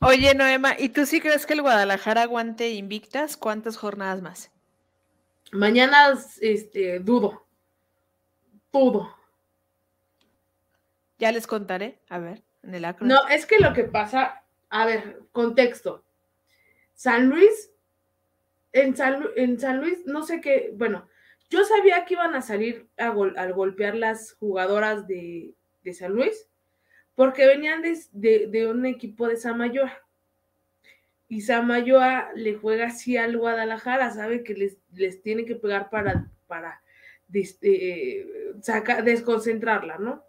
Oye, 0.00 0.34
Noema, 0.34 0.74
¿y 0.78 0.88
tú 0.88 1.06
sí 1.06 1.20
crees 1.20 1.46
que 1.46 1.54
el 1.54 1.62
Guadalajara 1.62 2.22
aguante 2.22 2.70
invictas? 2.70 3.36
¿Cuántas 3.36 3.76
jornadas 3.76 4.20
más? 4.22 4.50
Mañana, 5.52 6.12
este, 6.40 6.98
dudo. 6.98 7.46
Dudo. 8.72 9.16
Ya 11.18 11.30
les 11.30 11.46
contaré, 11.46 12.00
a 12.08 12.18
ver, 12.18 12.42
en 12.62 12.74
el 12.74 12.84
acro. 12.84 13.06
No, 13.06 13.28
es 13.28 13.46
que 13.46 13.60
lo 13.60 13.72
que 13.72 13.84
pasa, 13.84 14.42
a 14.68 14.84
ver, 14.84 15.20
contexto. 15.32 16.04
San 16.94 17.28
Luis 17.28 17.70
en 18.74 18.96
San, 18.96 19.80
Luis, 19.80 20.04
no 20.04 20.24
sé 20.24 20.40
qué, 20.40 20.72
bueno, 20.74 21.08
yo 21.54 21.64
sabía 21.64 22.04
que 22.04 22.14
iban 22.14 22.34
a 22.34 22.42
salir 22.42 22.88
a 22.98 23.14
al 23.36 23.52
golpear 23.52 23.94
las 23.94 24.32
jugadoras 24.34 25.06
de, 25.06 25.54
San 25.92 26.12
Luis, 26.12 26.48
porque 27.14 27.46
venían 27.46 27.80
de, 27.82 28.66
un 28.66 28.84
equipo 28.86 29.28
de 29.28 29.36
Samayoa. 29.36 29.92
Y 31.28 31.42
Samayoa 31.42 32.30
le 32.34 32.54
juega 32.54 32.86
así 32.86 33.16
al 33.16 33.36
Guadalajara, 33.36 34.10
sabe 34.10 34.42
que 34.42 34.54
les, 34.54 34.78
les 34.92 35.22
tiene 35.22 35.44
que 35.44 35.54
pegar 35.54 35.90
para, 35.90 36.28
para 36.48 36.82
eh, 37.32 38.26
desconcentrarla, 39.04 39.98
¿no? 39.98 40.24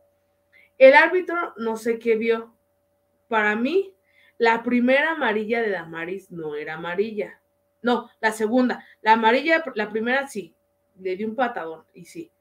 El 0.77 0.93
árbitro 0.93 1.53
no 1.57 1.75
sé 1.77 1.97
qué 1.97 2.17
vio. 2.17 2.53
Para 3.27 3.55
mí, 3.55 3.95
la 4.37 4.61
primera 4.61 5.13
amarilla 5.13 5.61
de 5.61 5.71
Damaris 5.71 6.29
no 6.29 6.55
era 6.55 6.75
amarilla. 6.75 7.41
No, 7.81 8.11
la 8.19 8.31
segunda. 8.31 8.85
La 9.01 9.13
amarilla, 9.13 9.63
la 9.73 9.89
primera 9.89 10.27
sí. 10.27 10.55
Le 10.99 11.15
di 11.15 11.23
un 11.23 11.35
patadón 11.35 11.83
y 11.93 12.05
sí. 12.05 12.31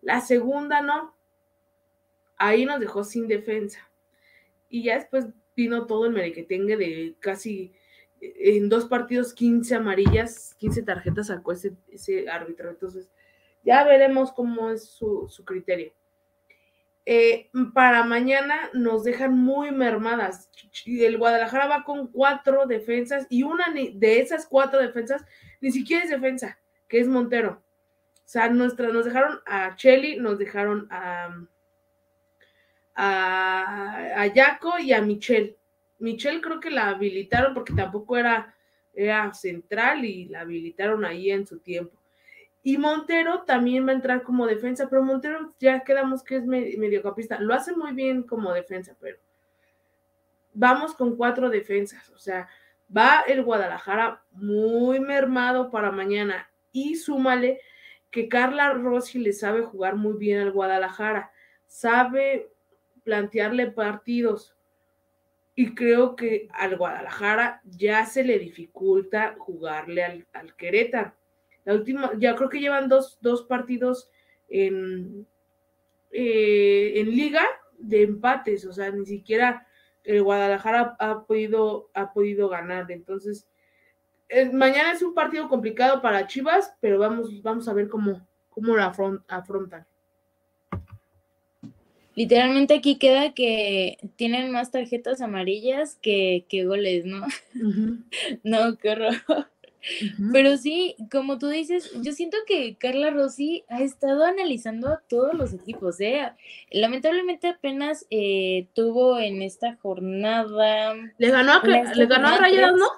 La 0.00 0.20
segunda 0.20 0.80
no. 0.80 1.14
ahí 2.36 2.64
nos 2.64 2.80
dejó 2.80 3.04
sin 3.04 3.28
defensa. 3.28 3.90
Y 4.68 4.84
ya 4.84 4.96
después 4.96 5.26
vino 5.56 5.86
todo 5.86 6.06
el 6.06 6.12
merequetengue 6.12 6.76
de 6.76 7.16
casi 7.18 7.72
en 8.20 8.68
dos 8.68 8.86
partidos 8.86 9.32
15 9.32 9.74
amarillas, 9.74 10.54
15 10.58 10.82
tarjetas 10.82 11.28
sacó 11.28 11.52
ese, 11.52 11.76
ese 11.90 12.28
árbitro. 12.28 12.70
Entonces, 12.70 13.10
ya 13.64 13.84
veremos 13.84 14.32
cómo 14.32 14.70
es 14.70 14.84
su, 14.84 15.28
criterio. 15.44 15.92
Eh, 17.06 17.48
para 17.72 18.04
mañana 18.04 18.70
nos 18.74 19.04
dejan 19.04 19.32
muy 19.32 19.70
mermadas. 19.70 20.50
El 20.84 21.16
Guadalajara 21.16 21.66
va 21.66 21.84
con 21.84 22.08
cuatro 22.08 22.66
defensas 22.66 23.26
y 23.30 23.42
una 23.44 23.72
de 23.72 24.20
esas 24.20 24.46
cuatro 24.46 24.80
defensas 24.80 25.24
ni 25.60 25.72
siquiera 25.72 26.04
es 26.04 26.10
defensa, 26.10 26.58
que 26.86 27.00
es 27.00 27.08
Montero. 27.08 27.62
O 28.28 28.30
sea, 28.30 28.50
nuestra, 28.50 28.88
nos 28.88 29.06
dejaron 29.06 29.40
a 29.46 29.74
Chelly, 29.74 30.16
nos 30.16 30.38
dejaron 30.38 30.86
a, 30.90 31.34
a, 32.94 34.26
Jaco 34.34 34.78
y 34.78 34.92
a 34.92 35.00
Michelle. 35.00 35.56
Michelle 35.98 36.42
creo 36.42 36.60
que 36.60 36.68
la 36.68 36.88
habilitaron 36.90 37.54
porque 37.54 37.72
tampoco 37.72 38.18
era, 38.18 38.54
era 38.92 39.32
central 39.32 40.04
y 40.04 40.26
la 40.26 40.42
habilitaron 40.42 41.06
ahí 41.06 41.30
en 41.30 41.46
su 41.46 41.60
tiempo. 41.60 41.96
Y 42.62 42.76
Montero 42.76 43.44
también 43.44 43.86
va 43.86 43.92
a 43.92 43.94
entrar 43.94 44.22
como 44.22 44.46
defensa, 44.46 44.90
pero 44.90 45.02
Montero 45.02 45.54
ya 45.58 45.80
quedamos 45.80 46.22
que 46.22 46.36
es 46.36 46.44
mediocampista. 46.44 47.40
Lo 47.40 47.54
hace 47.54 47.74
muy 47.74 47.94
bien 47.94 48.24
como 48.24 48.52
defensa, 48.52 48.94
pero 49.00 49.16
vamos 50.52 50.94
con 50.94 51.16
cuatro 51.16 51.48
defensas. 51.48 52.10
O 52.10 52.18
sea, 52.18 52.46
va 52.94 53.24
el 53.26 53.42
Guadalajara 53.42 54.22
muy 54.32 55.00
mermado 55.00 55.70
para 55.70 55.90
mañana. 55.90 56.50
Y 56.72 56.96
súmale 56.96 57.62
que 58.10 58.28
Carla 58.28 58.72
Rossi 58.72 59.18
le 59.18 59.32
sabe 59.32 59.62
jugar 59.62 59.96
muy 59.96 60.16
bien 60.16 60.40
al 60.40 60.52
Guadalajara. 60.52 61.30
Sabe 61.66 62.50
plantearle 63.04 63.70
partidos. 63.70 64.56
Y 65.54 65.74
creo 65.74 66.14
que 66.14 66.48
al 66.52 66.76
Guadalajara 66.76 67.60
ya 67.64 68.06
se 68.06 68.22
le 68.24 68.38
dificulta 68.38 69.34
jugarle 69.38 70.26
al, 70.32 70.54
Querétaro. 70.56 71.14
La 71.64 71.74
última, 71.74 72.12
ya 72.16 72.36
creo 72.36 72.48
que 72.48 72.60
llevan 72.60 72.88
dos, 72.88 73.18
partidos 73.48 74.10
en, 74.48 75.26
eh, 76.12 76.92
en 76.96 77.10
liga 77.10 77.44
de 77.78 78.02
empates, 78.02 78.64
o 78.64 78.72
sea, 78.72 78.90
ni 78.90 79.04
siquiera 79.04 79.66
el 80.04 80.22
Guadalajara 80.22 80.96
ha 80.98 81.24
podido, 81.26 81.90
ha 81.92 82.12
podido 82.12 82.48
ganar. 82.48 82.90
Entonces, 82.90 83.48
eh, 84.28 84.50
mañana 84.50 84.92
es 84.92 85.02
un 85.02 85.14
partido 85.14 85.48
complicado 85.48 86.02
para 86.02 86.26
Chivas, 86.26 86.74
pero 86.80 86.98
vamos, 86.98 87.42
vamos 87.42 87.68
a 87.68 87.72
ver 87.72 87.88
cómo, 87.88 88.26
cómo 88.50 88.76
lo 88.76 88.82
afrontan. 88.82 89.86
Literalmente 92.18 92.74
aquí 92.74 92.96
queda 92.96 93.32
que 93.32 93.96
tienen 94.16 94.50
más 94.50 94.72
tarjetas 94.72 95.20
amarillas 95.20 95.96
que, 96.02 96.44
goles, 96.66 97.04
¿no? 97.04 97.24
no, 98.42 98.76
qué 98.76 98.90
horror. 98.90 99.14
Pero 100.32 100.56
sí, 100.56 100.96
como 101.12 101.38
tú 101.38 101.46
dices, 101.46 101.92
yo 102.02 102.12
siento 102.12 102.36
que 102.44 102.76
Carla 102.76 103.10
Rossi 103.10 103.64
ha 103.68 103.82
estado 103.82 104.24
analizando 104.24 104.88
a 104.88 105.00
todos 105.08 105.32
los 105.34 105.52
equipos, 105.54 106.00
¿eh? 106.00 106.32
Lamentablemente 106.72 107.46
apenas 107.46 108.04
eh, 108.10 108.66
tuvo 108.74 109.20
en 109.20 109.40
esta 109.40 109.76
jornada... 109.76 110.94
Le 111.18 111.30
ganó 111.30 111.52
a, 111.52 111.62
¿le 111.64 112.06
ganó 112.06 112.28
a 112.28 112.36
Rayadas, 112.38 112.74
¿no? 112.74 112.88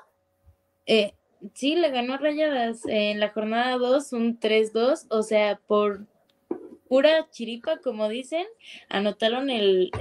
Eh, 0.86 1.12
sí, 1.54 1.76
le 1.76 1.90
ganó 1.90 2.14
a 2.14 2.18
Rayadas 2.18 2.82
en 2.86 3.20
la 3.20 3.30
jornada 3.30 3.76
2, 3.76 4.12
un 4.12 4.38
3-2, 4.38 5.06
o 5.08 5.22
sea, 5.22 5.60
por 5.66 6.06
pura 6.90 7.28
chiripa, 7.30 7.78
como 7.78 8.08
dicen, 8.08 8.44
anotaron 8.88 9.48
el, 9.48 9.92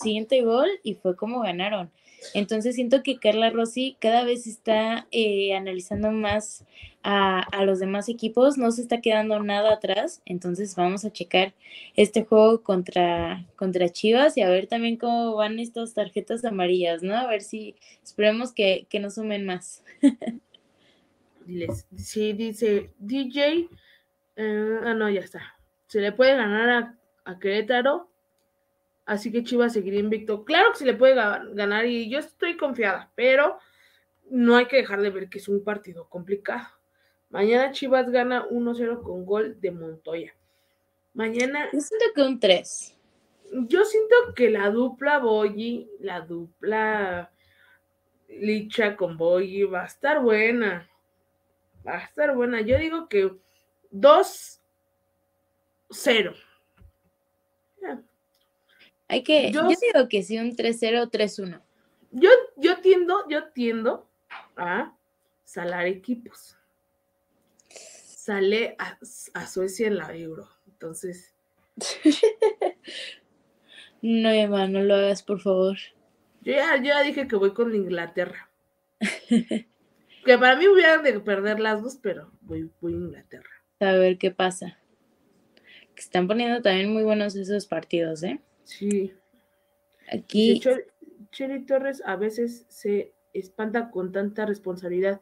siguiente 0.00 0.40
gol 0.40 0.68
y 0.82 0.94
fue 0.94 1.14
como 1.14 1.40
ganaron. 1.40 1.90
Entonces 2.34 2.74
siento 2.74 3.02
que 3.02 3.18
Carla 3.18 3.50
Rossi 3.50 3.96
cada 4.00 4.24
vez 4.24 4.46
está 4.46 5.06
eh, 5.10 5.54
analizando 5.54 6.10
más 6.12 6.64
a, 7.02 7.46
los 7.64 7.78
demás 7.78 8.08
equipos, 8.08 8.56
no 8.56 8.70
se 8.72 8.82
está 8.82 9.02
quedando 9.02 9.38
nada 9.40 9.74
atrás, 9.74 10.22
entonces 10.24 10.74
vamos 10.76 11.04
a 11.04 11.12
checar 11.12 11.54
este 11.94 12.24
juego 12.24 12.62
contra, 12.62 13.46
contra 13.56 13.90
Chivas 13.90 14.36
y 14.36 14.42
a 14.42 14.48
ver 14.48 14.66
también 14.66 14.96
cómo 14.96 15.34
van 15.34 15.58
estas 15.58 15.92
tarjetas 15.92 16.44
amarillas, 16.44 17.02
¿no? 17.02 17.16
A 17.16 17.26
ver 17.26 17.42
si 17.42 17.74
esperemos 18.02 18.52
que, 18.52 18.86
que 18.88 18.98
no 18.98 19.10
sumen 19.10 19.44
más. 19.44 19.82
sí, 21.96 22.32
dice 22.32 22.92
DJ, 22.98 23.68
eh, 24.36 24.78
ah, 24.84 24.94
no, 24.94 25.08
ya 25.10 25.20
está 25.20 25.60
se 25.90 26.00
le 26.00 26.12
puede 26.12 26.36
ganar 26.36 26.96
a, 27.24 27.38
Querétaro, 27.40 28.08
así 29.04 29.32
que 29.32 29.42
Chivas 29.42 29.72
seguirá 29.72 29.98
invicto. 29.98 30.44
Claro 30.44 30.70
que 30.70 30.78
se 30.78 30.84
le 30.84 30.94
puede 30.94 31.14
ganar 31.14 31.86
y 31.86 32.08
yo 32.08 32.20
estoy 32.20 32.56
confiada, 32.56 33.10
pero 33.16 33.58
no 34.30 34.56
hay 34.56 34.66
que 34.66 34.76
dejar 34.76 35.00
de 35.00 35.10
ver 35.10 35.28
que 35.28 35.38
es 35.38 35.48
un 35.48 35.64
partido 35.64 36.08
complicado. 36.08 36.66
Mañana 37.28 37.72
Chivas 37.72 38.08
gana 38.10 38.46
1-0 38.48 39.02
con 39.02 39.24
gol 39.24 39.60
de 39.60 39.70
Montoya. 39.72 40.32
Mañana. 41.14 41.68
Yo 41.72 41.80
siento 41.80 42.06
que 42.14 42.22
un 42.22 42.38
3. 42.38 42.98
Yo 43.68 43.84
siento 43.84 44.14
que 44.34 44.50
la 44.50 44.70
dupla 44.70 45.18
Boyi, 45.18 45.88
la 45.98 46.20
dupla 46.20 47.32
Licha 48.28 48.96
con 48.96 49.16
Boyi 49.16 49.64
va 49.64 49.82
a 49.82 49.86
estar 49.86 50.20
buena. 50.20 50.88
Va 51.86 51.96
a 51.96 52.04
estar 52.04 52.34
buena. 52.34 52.60
Yo 52.60 52.78
digo 52.78 53.08
que 53.08 53.32
2 53.90 54.60
cero. 55.90 56.34
Hay 59.08 59.24
que, 59.24 59.50
yo, 59.50 59.66
digo 59.66 60.08
que 60.08 60.22
sí, 60.22 60.38
un 60.38 60.54
3-0, 60.54 61.10
3-1. 61.10 61.60
Yo, 62.12 62.30
yo 62.56 62.80
tiendo, 62.80 63.28
yo 63.28 63.48
tiendo 63.48 64.08
a 64.56 64.94
salar 65.44 65.86
equipos. 65.86 66.56
Sale 67.68 68.76
a, 68.78 69.46
Suecia 69.48 69.88
en 69.88 69.96
la 69.96 70.14
Euro. 70.14 70.48
Entonces. 70.68 71.34
no, 74.00 74.30
Emma, 74.30 74.68
no 74.68 74.80
lo 74.80 74.94
hagas, 74.94 75.24
por 75.24 75.40
favor. 75.40 75.76
Yo 76.42 76.52
ya, 76.52 77.02
dije 77.02 77.26
que 77.26 77.34
voy 77.34 77.52
con 77.52 77.74
Inglaterra. 77.74 78.48
que 80.30 80.38
para 80.38 80.56
mí 80.56 80.68
hubieran 80.68 81.02
de 81.02 81.20
perder 81.20 81.60
las 81.60 81.82
dos, 81.82 81.98
pero 82.02 82.30
voy, 82.40 82.70
voy 82.80 82.94
a 82.94 82.96
Inglaterra. 82.96 83.50
A 83.80 83.92
ver 83.92 84.18
qué 84.18 84.30
pasa 84.30 84.80
están 86.00 86.26
poniendo 86.26 86.62
también 86.62 86.92
muy 86.92 87.02
buenos 87.02 87.36
esos 87.36 87.66
partidos, 87.66 88.22
¿eh? 88.22 88.40
Sí. 88.64 89.12
Aquí. 90.10 90.60
Sí, 91.32 91.60
Torres 91.66 92.02
a 92.04 92.16
veces 92.16 92.66
se 92.68 93.12
espanta 93.32 93.90
con 93.90 94.10
tanta 94.10 94.46
responsabilidad. 94.46 95.20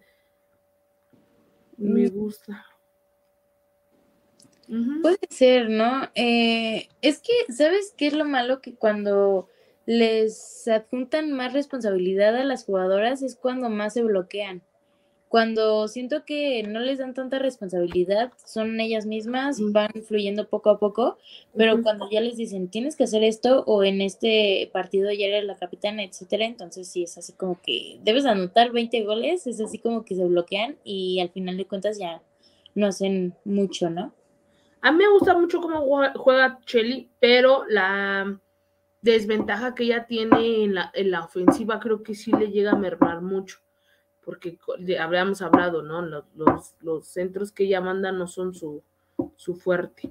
Me 1.76 2.08
mm. 2.08 2.14
gusta. 2.14 2.64
Puede 5.02 5.18
ser, 5.30 5.70
¿no? 5.70 6.10
Eh, 6.14 6.88
es 7.00 7.20
que, 7.20 7.52
¿sabes 7.52 7.94
qué 7.96 8.08
es 8.08 8.12
lo 8.12 8.24
malo? 8.24 8.60
Que 8.60 8.74
cuando 8.74 9.48
les 9.86 10.68
adjuntan 10.68 11.32
más 11.32 11.54
responsabilidad 11.54 12.36
a 12.36 12.44
las 12.44 12.64
jugadoras 12.64 13.22
es 13.22 13.34
cuando 13.34 13.70
más 13.70 13.94
se 13.94 14.02
bloquean. 14.02 14.62
Cuando 15.28 15.88
siento 15.88 16.24
que 16.24 16.62
no 16.62 16.80
les 16.80 16.98
dan 16.98 17.12
tanta 17.12 17.38
responsabilidad, 17.38 18.32
son 18.46 18.80
ellas 18.80 19.04
mismas, 19.04 19.58
van 19.60 19.90
fluyendo 20.06 20.48
poco 20.48 20.70
a 20.70 20.78
poco, 20.78 21.18
pero 21.54 21.82
cuando 21.82 22.08
ya 22.10 22.22
les 22.22 22.38
dicen, 22.38 22.68
tienes 22.68 22.96
que 22.96 23.04
hacer 23.04 23.22
esto 23.22 23.62
o 23.66 23.84
en 23.84 24.00
este 24.00 24.70
partido 24.72 25.12
ya 25.12 25.26
eres 25.26 25.44
la 25.44 25.56
capitana, 25.56 26.02
etcétera, 26.02 26.46
entonces 26.46 26.88
sí 26.88 27.02
es 27.02 27.18
así 27.18 27.34
como 27.34 27.60
que 27.60 27.98
debes 28.02 28.24
anotar 28.24 28.72
20 28.72 29.04
goles, 29.04 29.46
es 29.46 29.60
así 29.60 29.78
como 29.78 30.02
que 30.02 30.14
se 30.14 30.24
bloquean 30.24 30.78
y 30.82 31.20
al 31.20 31.28
final 31.28 31.58
de 31.58 31.66
cuentas 31.66 31.98
ya 31.98 32.22
no 32.74 32.86
hacen 32.86 33.34
mucho, 33.44 33.90
¿no? 33.90 34.14
A 34.80 34.92
mí 34.92 34.98
me 34.98 35.10
gusta 35.10 35.36
mucho 35.36 35.60
cómo 35.60 35.84
juega 36.16 36.58
Chelly, 36.64 37.10
pero 37.20 37.64
la 37.68 38.40
desventaja 39.02 39.74
que 39.74 39.84
ella 39.84 40.06
tiene 40.06 40.64
en 40.64 40.74
la, 40.74 40.90
en 40.94 41.10
la 41.10 41.24
ofensiva 41.24 41.80
creo 41.80 42.02
que 42.02 42.14
sí 42.14 42.32
le 42.32 42.50
llega 42.50 42.72
a 42.72 42.76
mermar 42.76 43.20
mucho 43.20 43.58
porque 44.28 44.58
habríamos 45.00 45.40
hablado, 45.40 45.80
¿no? 45.80 46.02
Los, 46.82 47.06
centros 47.06 47.50
que 47.50 47.64
ella 47.64 47.80
manda 47.80 48.12
no 48.12 48.26
son 48.26 48.52
su, 48.52 48.82
fuerte. 49.56 50.10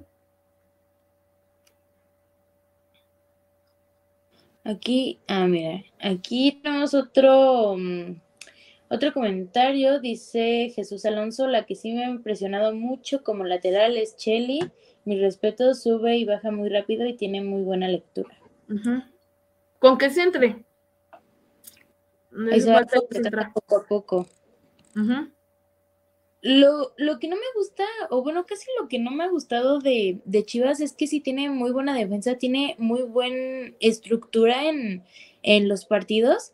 Aquí, 4.64 5.20
ah, 5.28 5.46
mira, 5.46 5.84
aquí 6.00 6.58
tenemos 6.60 6.94
otro, 6.94 7.76
mm, 7.78 8.20
otro 8.88 9.12
comentario, 9.12 10.00
dice 10.00 10.72
Jesús 10.74 11.04
Alonso, 11.04 11.46
la 11.46 11.64
que 11.64 11.76
sí 11.76 11.92
me 11.92 12.04
ha 12.04 12.10
impresionado 12.10 12.74
mucho 12.74 13.22
como 13.22 13.44
lateral 13.44 13.96
es 13.96 14.16
Chelly, 14.16 14.68
mi 15.04 15.20
respeto 15.20 15.74
sube 15.74 16.16
y 16.16 16.24
baja 16.24 16.50
muy 16.50 16.70
rápido 16.70 17.06
y 17.06 17.14
tiene 17.14 17.40
muy 17.40 17.62
buena 17.62 17.86
lectura. 17.86 18.36
Con 19.78 19.96
que 19.96 20.10
se 20.10 20.24
entre. 20.24 20.64
No 22.30 22.50
Eso 22.50 22.72
falta 22.72 23.00
poco 23.54 23.76
a 23.76 23.86
poco. 23.86 24.26
Lo, 26.40 26.92
lo, 26.96 27.18
que 27.18 27.28
no 27.28 27.34
me 27.36 27.42
gusta, 27.56 27.84
o 28.10 28.22
bueno, 28.22 28.46
casi 28.46 28.66
lo 28.80 28.88
que 28.88 28.98
no 28.98 29.10
me 29.10 29.24
ha 29.24 29.28
gustado 29.28 29.80
de, 29.80 30.20
de, 30.24 30.44
Chivas 30.44 30.80
es 30.80 30.92
que 30.92 31.08
sí 31.08 31.20
tiene 31.20 31.50
muy 31.50 31.72
buena 31.72 31.96
defensa, 31.96 32.36
tiene 32.36 32.76
muy 32.78 33.02
buena 33.02 33.72
estructura 33.80 34.68
en, 34.68 35.02
en, 35.42 35.68
los 35.68 35.84
partidos, 35.84 36.52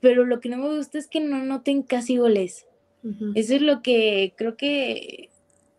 pero 0.00 0.24
lo 0.24 0.40
que 0.40 0.48
no 0.48 0.56
me 0.56 0.76
gusta 0.76 0.98
es 0.98 1.06
que 1.06 1.20
no 1.20 1.44
noten 1.44 1.82
casi 1.82 2.16
goles. 2.16 2.66
Uh 3.04 3.08
-huh. 3.08 3.32
Eso 3.36 3.54
es 3.54 3.62
lo 3.62 3.80
que 3.80 4.34
creo 4.36 4.56
que 4.56 5.30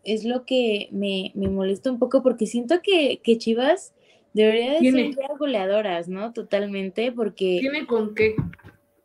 es 0.04 0.24
lo 0.24 0.46
que 0.46 0.88
me, 0.90 1.32
me 1.34 1.48
molesta 1.48 1.90
un 1.90 1.98
poco, 1.98 2.22
porque 2.22 2.46
siento 2.46 2.80
que, 2.82 3.20
que 3.22 3.36
Chivas 3.36 3.92
debería 4.32 4.72
de 4.72 4.78
¿Tiene? 4.78 5.12
ser 5.12 5.26
goleadoras, 5.38 6.08
¿no? 6.08 6.32
Totalmente, 6.32 7.12
porque 7.12 7.58
¿Tiene 7.60 7.86
con 7.86 8.14
qué? 8.14 8.34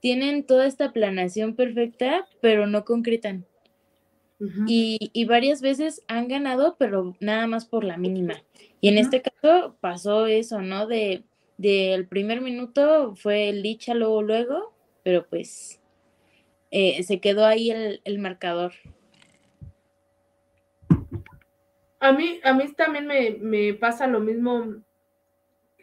Tienen 0.03 0.43
toda 0.45 0.67
esta 0.67 0.91
planación 0.91 1.55
perfecta, 1.55 2.27
pero 2.41 2.67
no 2.67 2.83
concretan. 2.83 3.45
Uh 4.41 4.45
-huh. 4.47 4.65
y, 4.67 5.11
y, 5.13 5.23
varias 5.23 5.61
veces 5.61 6.03
han 6.09 6.27
ganado, 6.27 6.75
pero 6.77 7.15
nada 7.21 7.47
más 7.47 7.63
por 7.65 7.85
la 7.85 7.95
mínima. 7.95 8.43
Y 8.81 8.89
en 8.89 8.95
uh 8.95 8.97
-huh. 8.97 9.01
este 9.01 9.21
caso 9.21 9.77
pasó 9.79 10.27
eso, 10.27 10.61
¿no? 10.61 10.87
De 10.87 11.23
del 11.57 12.05
primer 12.05 12.41
minuto 12.41 13.15
fue 13.15 13.53
Licha 13.53 13.93
luego, 13.93 14.21
luego, 14.21 14.73
pero 15.03 15.25
pues 15.25 15.79
eh, 16.69 17.01
se 17.03 17.21
quedó 17.21 17.45
ahí 17.45 17.71
el, 17.71 18.01
el, 18.03 18.19
marcador. 18.19 18.73
A 22.01 22.11
mí, 22.11 22.41
a 22.43 22.53
mí 22.53 22.73
también 22.73 23.07
me, 23.07 23.37
me 23.39 23.73
pasa 23.73 24.07
lo 24.07 24.19
mismo 24.19 24.83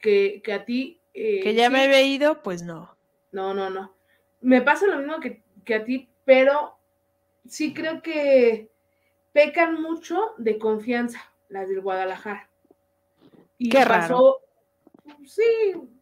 que, 0.03 0.43
que 0.45 0.53
a 0.53 0.67
ti. 0.67 1.01
Eh, 1.15 1.41
que 1.43 1.55
ya 1.55 1.69
sí. 1.69 1.73
me 1.73 1.85
había 1.85 2.03
ido, 2.03 2.43
pues 2.43 2.63
no. 2.63 2.95
No, 3.33 3.55
no, 3.55 3.71
no. 3.71 3.99
Me 4.41 4.63
pasa 4.63 4.87
lo 4.87 4.99
mismo 4.99 5.21
que, 5.21 5.43
que 5.65 5.75
a 5.75 5.85
ti, 5.85 6.09
pero 6.25 6.77
sí 7.47 7.75
creo 7.75 8.03
que 8.03 8.71
pecan 9.33 9.81
mucho 9.81 10.35
de 10.39 10.59
confianza 10.59 11.21
las 11.49 11.69
del 11.69 11.81
Guadalajara. 11.81 12.49
Y 13.59 13.69
Qué 13.69 13.85
pasó, 13.85 13.87
raro. 13.87 14.37
Sí. 15.27 15.43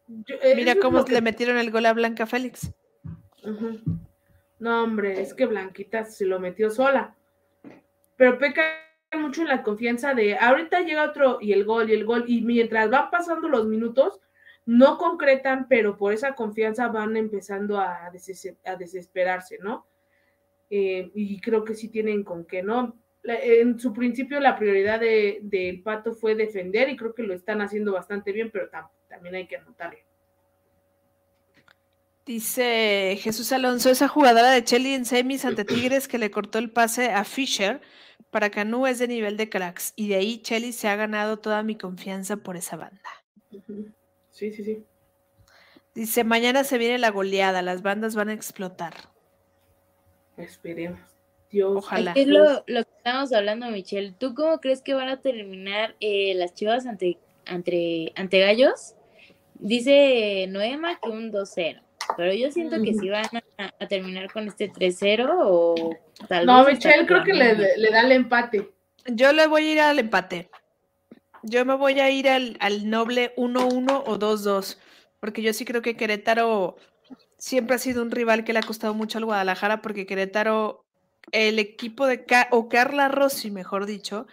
Yo, 0.06 0.36
eh, 0.42 0.54
Mira 0.54 0.76
cómo 0.76 1.04
que... 1.04 1.12
le 1.12 1.20
metieron 1.20 1.58
el 1.58 1.70
gol 1.70 1.86
a 1.86 1.92
Blanca 1.92 2.26
Félix. 2.26 2.72
Uh 3.42 3.48
-huh. 3.48 3.98
No, 4.58 4.82
hombre, 4.82 5.20
es 5.20 5.34
que 5.34 5.46
Blanquita 5.46 6.04
se 6.04 6.24
lo 6.24 6.40
metió 6.40 6.70
sola. 6.70 7.14
Pero 8.16 8.38
peca 8.38 8.62
mucho 9.16 9.42
en 9.42 9.48
la 9.48 9.62
confianza 9.62 10.14
de 10.14 10.36
ahorita 10.36 10.80
llega 10.80 11.04
otro 11.04 11.38
y 11.40 11.52
el 11.52 11.64
gol 11.64 11.90
y 11.90 11.94
el 11.94 12.04
gol. 12.04 12.24
Y 12.26 12.42
mientras 12.42 12.90
van 12.90 13.10
pasando 13.10 13.48
los 13.48 13.66
minutos, 13.66 14.20
no 14.68 14.98
concretan, 14.98 15.66
pero 15.66 15.96
por 15.96 16.12
esa 16.12 16.34
confianza 16.34 16.88
van 16.88 17.16
empezando 17.16 17.80
a, 17.80 18.10
deses 18.12 18.54
a 18.66 18.76
desesperarse, 18.76 19.56
¿no? 19.62 19.86
Eh, 20.68 21.10
y 21.14 21.40
creo 21.40 21.64
que 21.64 21.74
sí 21.74 21.88
tienen 21.88 22.22
con 22.22 22.44
qué, 22.44 22.62
¿no? 22.62 22.94
En 23.24 23.80
su 23.80 23.94
principio 23.94 24.38
la 24.40 24.58
prioridad 24.58 25.00
del 25.00 25.38
de, 25.48 25.80
Pato 25.82 26.12
fue 26.12 26.34
defender 26.34 26.90
y 26.90 26.98
creo 26.98 27.14
que 27.14 27.22
lo 27.22 27.32
están 27.32 27.62
haciendo 27.62 27.92
bastante 27.92 28.30
bien, 28.30 28.50
pero 28.50 28.68
tam 28.68 28.88
también 29.08 29.36
hay 29.36 29.46
que 29.46 29.56
anotarlo. 29.56 30.00
Dice 32.26 33.16
Jesús 33.22 33.50
Alonso, 33.52 33.88
esa 33.88 34.06
jugadora 34.06 34.50
de 34.50 34.64
Chelsea 34.64 34.94
en 34.94 35.06
semis 35.06 35.46
ante 35.46 35.64
Tigres 35.64 36.08
que 36.08 36.18
le 36.18 36.30
cortó 36.30 36.58
el 36.58 36.70
pase 36.70 37.10
a 37.10 37.24
Fisher 37.24 37.80
para 38.30 38.50
Canú 38.50 38.86
es 38.86 38.98
de 38.98 39.08
nivel 39.08 39.38
de 39.38 39.48
cracks 39.48 39.94
y 39.96 40.08
de 40.08 40.16
ahí 40.16 40.42
Chelsea 40.42 40.72
se 40.72 40.88
ha 40.88 40.96
ganado 40.96 41.38
toda 41.38 41.62
mi 41.62 41.74
confianza 41.74 42.36
por 42.36 42.58
esa 42.58 42.76
banda. 42.76 43.00
Sí, 44.38 44.52
sí, 44.52 44.62
sí. 44.62 44.84
Dice, 45.96 46.22
mañana 46.22 46.62
se 46.62 46.78
viene 46.78 46.96
la 46.98 47.10
goleada, 47.10 47.60
las 47.60 47.82
bandas 47.82 48.14
van 48.14 48.28
a 48.28 48.34
explotar. 48.34 48.94
Esperemos. 50.36 51.00
Dios. 51.50 51.72
Ojalá. 51.74 52.12
Es 52.14 52.28
lo, 52.28 52.62
lo, 52.68 52.84
que 52.84 52.90
estamos 52.98 53.32
hablando, 53.32 53.68
Michelle. 53.70 54.14
¿Tú 54.16 54.36
cómo 54.36 54.60
crees 54.60 54.80
que 54.80 54.94
van 54.94 55.08
a 55.08 55.20
terminar 55.20 55.96
eh, 55.98 56.34
las 56.36 56.54
chivas 56.54 56.86
ante, 56.86 57.18
ante, 57.46 58.12
ante 58.14 58.38
Gallos? 58.38 58.94
Dice 59.54 60.46
Noema 60.48 61.00
que 61.00 61.08
un 61.08 61.32
2-0. 61.32 61.82
Pero 62.16 62.32
yo 62.32 62.52
siento 62.52 62.80
que 62.80 62.94
si 62.94 63.08
van 63.08 63.26
a, 63.58 63.74
a 63.80 63.88
terminar 63.88 64.32
con 64.32 64.46
este 64.46 64.70
3-0 64.70 65.28
o 65.32 65.96
tal 66.28 66.46
no, 66.46 66.64
vez. 66.64 66.78
No, 66.78 66.90
Michelle 66.90 67.06
creo 67.06 67.24
que 67.24 67.32
le, 67.32 67.76
le, 67.76 67.90
da 67.90 68.02
el 68.02 68.12
empate. 68.12 68.70
Yo 69.04 69.32
le 69.32 69.48
voy 69.48 69.66
a 69.66 69.72
ir 69.72 69.80
al 69.80 69.98
empate. 69.98 70.48
Yo 71.42 71.64
me 71.64 71.74
voy 71.74 72.00
a 72.00 72.10
ir 72.10 72.28
al, 72.28 72.56
al 72.60 72.88
noble 72.88 73.34
1-1 73.36 74.02
o 74.06 74.18
2-2. 74.18 74.78
Porque 75.20 75.42
yo 75.42 75.52
sí 75.52 75.64
creo 75.64 75.82
que 75.82 75.96
Querétaro 75.96 76.76
siempre 77.38 77.76
ha 77.76 77.78
sido 77.78 78.02
un 78.02 78.10
rival 78.10 78.44
que 78.44 78.52
le 78.52 78.60
ha 78.60 78.62
costado 78.62 78.94
mucho 78.94 79.18
al 79.18 79.24
Guadalajara. 79.24 79.82
Porque 79.82 80.06
Querétaro, 80.06 80.84
el 81.32 81.58
equipo 81.58 82.06
de. 82.06 82.24
O 82.50 82.68
Carla 82.68 83.08
Rossi, 83.08 83.50
mejor 83.50 83.86
dicho, 83.86 84.26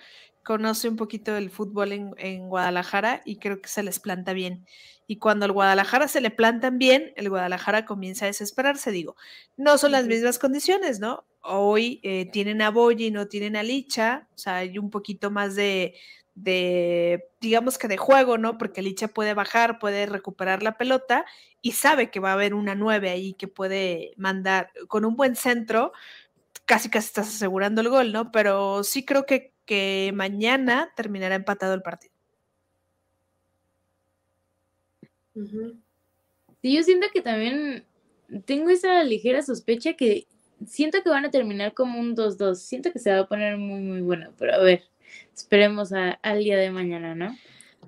conoce 0.44 0.88
un 0.88 0.96
poquito 0.96 1.34
del 1.34 1.50
fútbol 1.50 1.92
en, 1.92 2.14
en, 2.18 2.48
Guadalajara 2.48 3.22
y 3.26 3.38
creo 3.38 3.62
que 3.62 3.70
se 3.70 3.84
les 3.84 4.00
planta 4.00 4.34
bien. 4.34 4.66
Y 5.08 5.18
cuando 5.18 5.46
al 5.46 5.52
Guadalajara 5.52 6.08
se 6.08 6.22
le 6.22 6.32
plantan 6.32 6.80
bien, 6.80 7.14
el 7.16 7.30
Guadalajara 7.30 7.86
comienza 7.86 8.26
a 8.26 8.28
desesperarse, 8.28 8.92
digo. 8.92 9.16
No 9.58 9.78
son 9.78 9.92
las 9.92 10.08
mismas 10.08 10.40
condiciones, 10.40 11.00
¿no? 11.00 11.26
Hoy 11.42 12.00
eh, 12.04 12.30
tienen 12.32 12.62
a 12.62 12.72
Boyi, 12.72 13.12
no 13.12 13.28
tienen 13.28 13.56
a 13.56 13.64
Licha, 13.64 14.28
o 14.34 14.38
sea, 14.38 14.58
hay 14.58 14.80
un 14.80 14.90
poquito 14.90 15.30
más 15.30 15.56
de, 15.56 15.94
de, 16.36 17.30
digamos 17.40 17.78
que 17.78 17.88
de 17.88 17.98
juego, 17.98 18.38
¿no? 18.38 18.58
Porque 18.58 18.82
Licha 18.82 19.08
puede 19.08 19.34
bajar, 19.34 19.80
puede 19.80 20.06
recuperar 20.06 20.62
la 20.62 20.78
pelota 20.78 21.26
y 21.62 21.72
sabe 21.72 22.12
que 22.12 22.20
va 22.20 22.32
a 22.32 22.34
haber 22.34 22.54
una 22.54 22.76
nueve 22.76 23.10
ahí 23.10 23.34
que 23.34 23.48
puede 23.48 24.14
mandar 24.18 24.72
con 24.88 25.06
un 25.06 25.16
buen 25.16 25.36
centro, 25.36 25.94
casi 26.66 26.90
casi 26.90 27.08
estás 27.08 27.30
asegurando 27.30 27.82
el 27.82 27.90
gol, 27.90 28.12
¿no? 28.12 28.32
Pero 28.32 28.84
sí 28.84 29.06
creo 29.06 29.26
que, 29.26 29.54
que 29.66 30.12
mañana 30.14 30.92
terminará 30.96 31.36
empatado 31.36 31.74
el 31.74 31.82
partido. 31.82 32.14
Sí, 35.34 36.76
yo 36.76 36.84
siento 36.84 37.08
que 37.14 37.22
también 37.22 37.86
tengo 38.46 38.70
esa 38.70 39.04
ligera 39.04 39.42
sospecha 39.42 39.94
que 39.94 40.28
siento 40.66 41.02
que 41.04 41.10
van 41.10 41.26
a 41.26 41.32
terminar 41.32 41.74
como 41.74 42.00
un 42.00 42.16
2-2. 42.16 42.56
Siento 42.56 42.92
que 42.92 43.00
se 43.00 43.12
va 43.12 43.20
a 43.20 43.28
poner 43.28 43.58
muy, 43.58 43.82
muy 43.82 44.02
bueno, 44.02 44.34
pero 44.38 44.56
a 44.56 44.60
ver, 44.60 44.84
esperemos 45.34 45.94
a, 45.94 46.12
al 46.22 46.40
día 46.40 46.58
de 46.58 46.72
mañana, 46.72 47.16
¿no? 47.16 47.38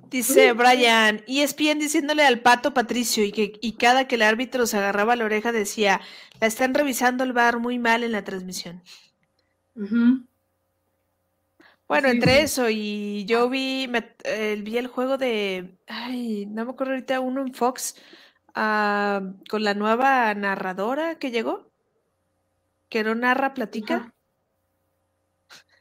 Dice 0.09 0.53
Brian, 0.53 1.23
ESPN 1.27 1.79
diciéndole 1.79 2.23
al 2.23 2.39
pato 2.39 2.73
Patricio 2.73 3.23
y 3.25 3.31
que 3.31 3.53
y 3.61 3.73
cada 3.73 4.07
que 4.07 4.15
el 4.15 4.21
árbitro 4.21 4.65
se 4.65 4.77
agarraba 4.77 5.15
la 5.15 5.25
oreja 5.25 5.51
decía, 5.51 5.99
la 6.39 6.47
están 6.47 6.73
revisando 6.73 7.23
el 7.23 7.33
bar 7.33 7.59
muy 7.59 7.77
mal 7.79 8.03
en 8.03 8.13
la 8.13 8.23
transmisión. 8.23 8.81
Uh 9.75 9.81
-huh. 9.81 10.27
Bueno, 11.87 12.09
sí, 12.09 12.15
entre 12.15 12.35
sí. 12.37 12.39
eso 12.43 12.69
y 12.69 13.25
yo 13.25 13.49
vi, 13.49 13.87
me, 13.89 14.13
eh, 14.23 14.59
vi 14.61 14.77
el 14.77 14.87
juego 14.87 15.17
de, 15.17 15.77
ay, 15.87 16.45
no 16.45 16.65
me 16.65 16.71
acuerdo 16.71 16.93
ahorita, 16.93 17.19
uno 17.21 17.41
en 17.41 17.53
Fox, 17.53 17.95
uh, 18.49 19.33
con 19.49 19.63
la 19.63 19.73
nueva 19.73 20.33
narradora 20.33 21.17
que 21.17 21.31
llegó, 21.31 21.71
que 22.89 23.03
no 23.03 23.15
narra, 23.15 23.53
platica. 23.53 24.13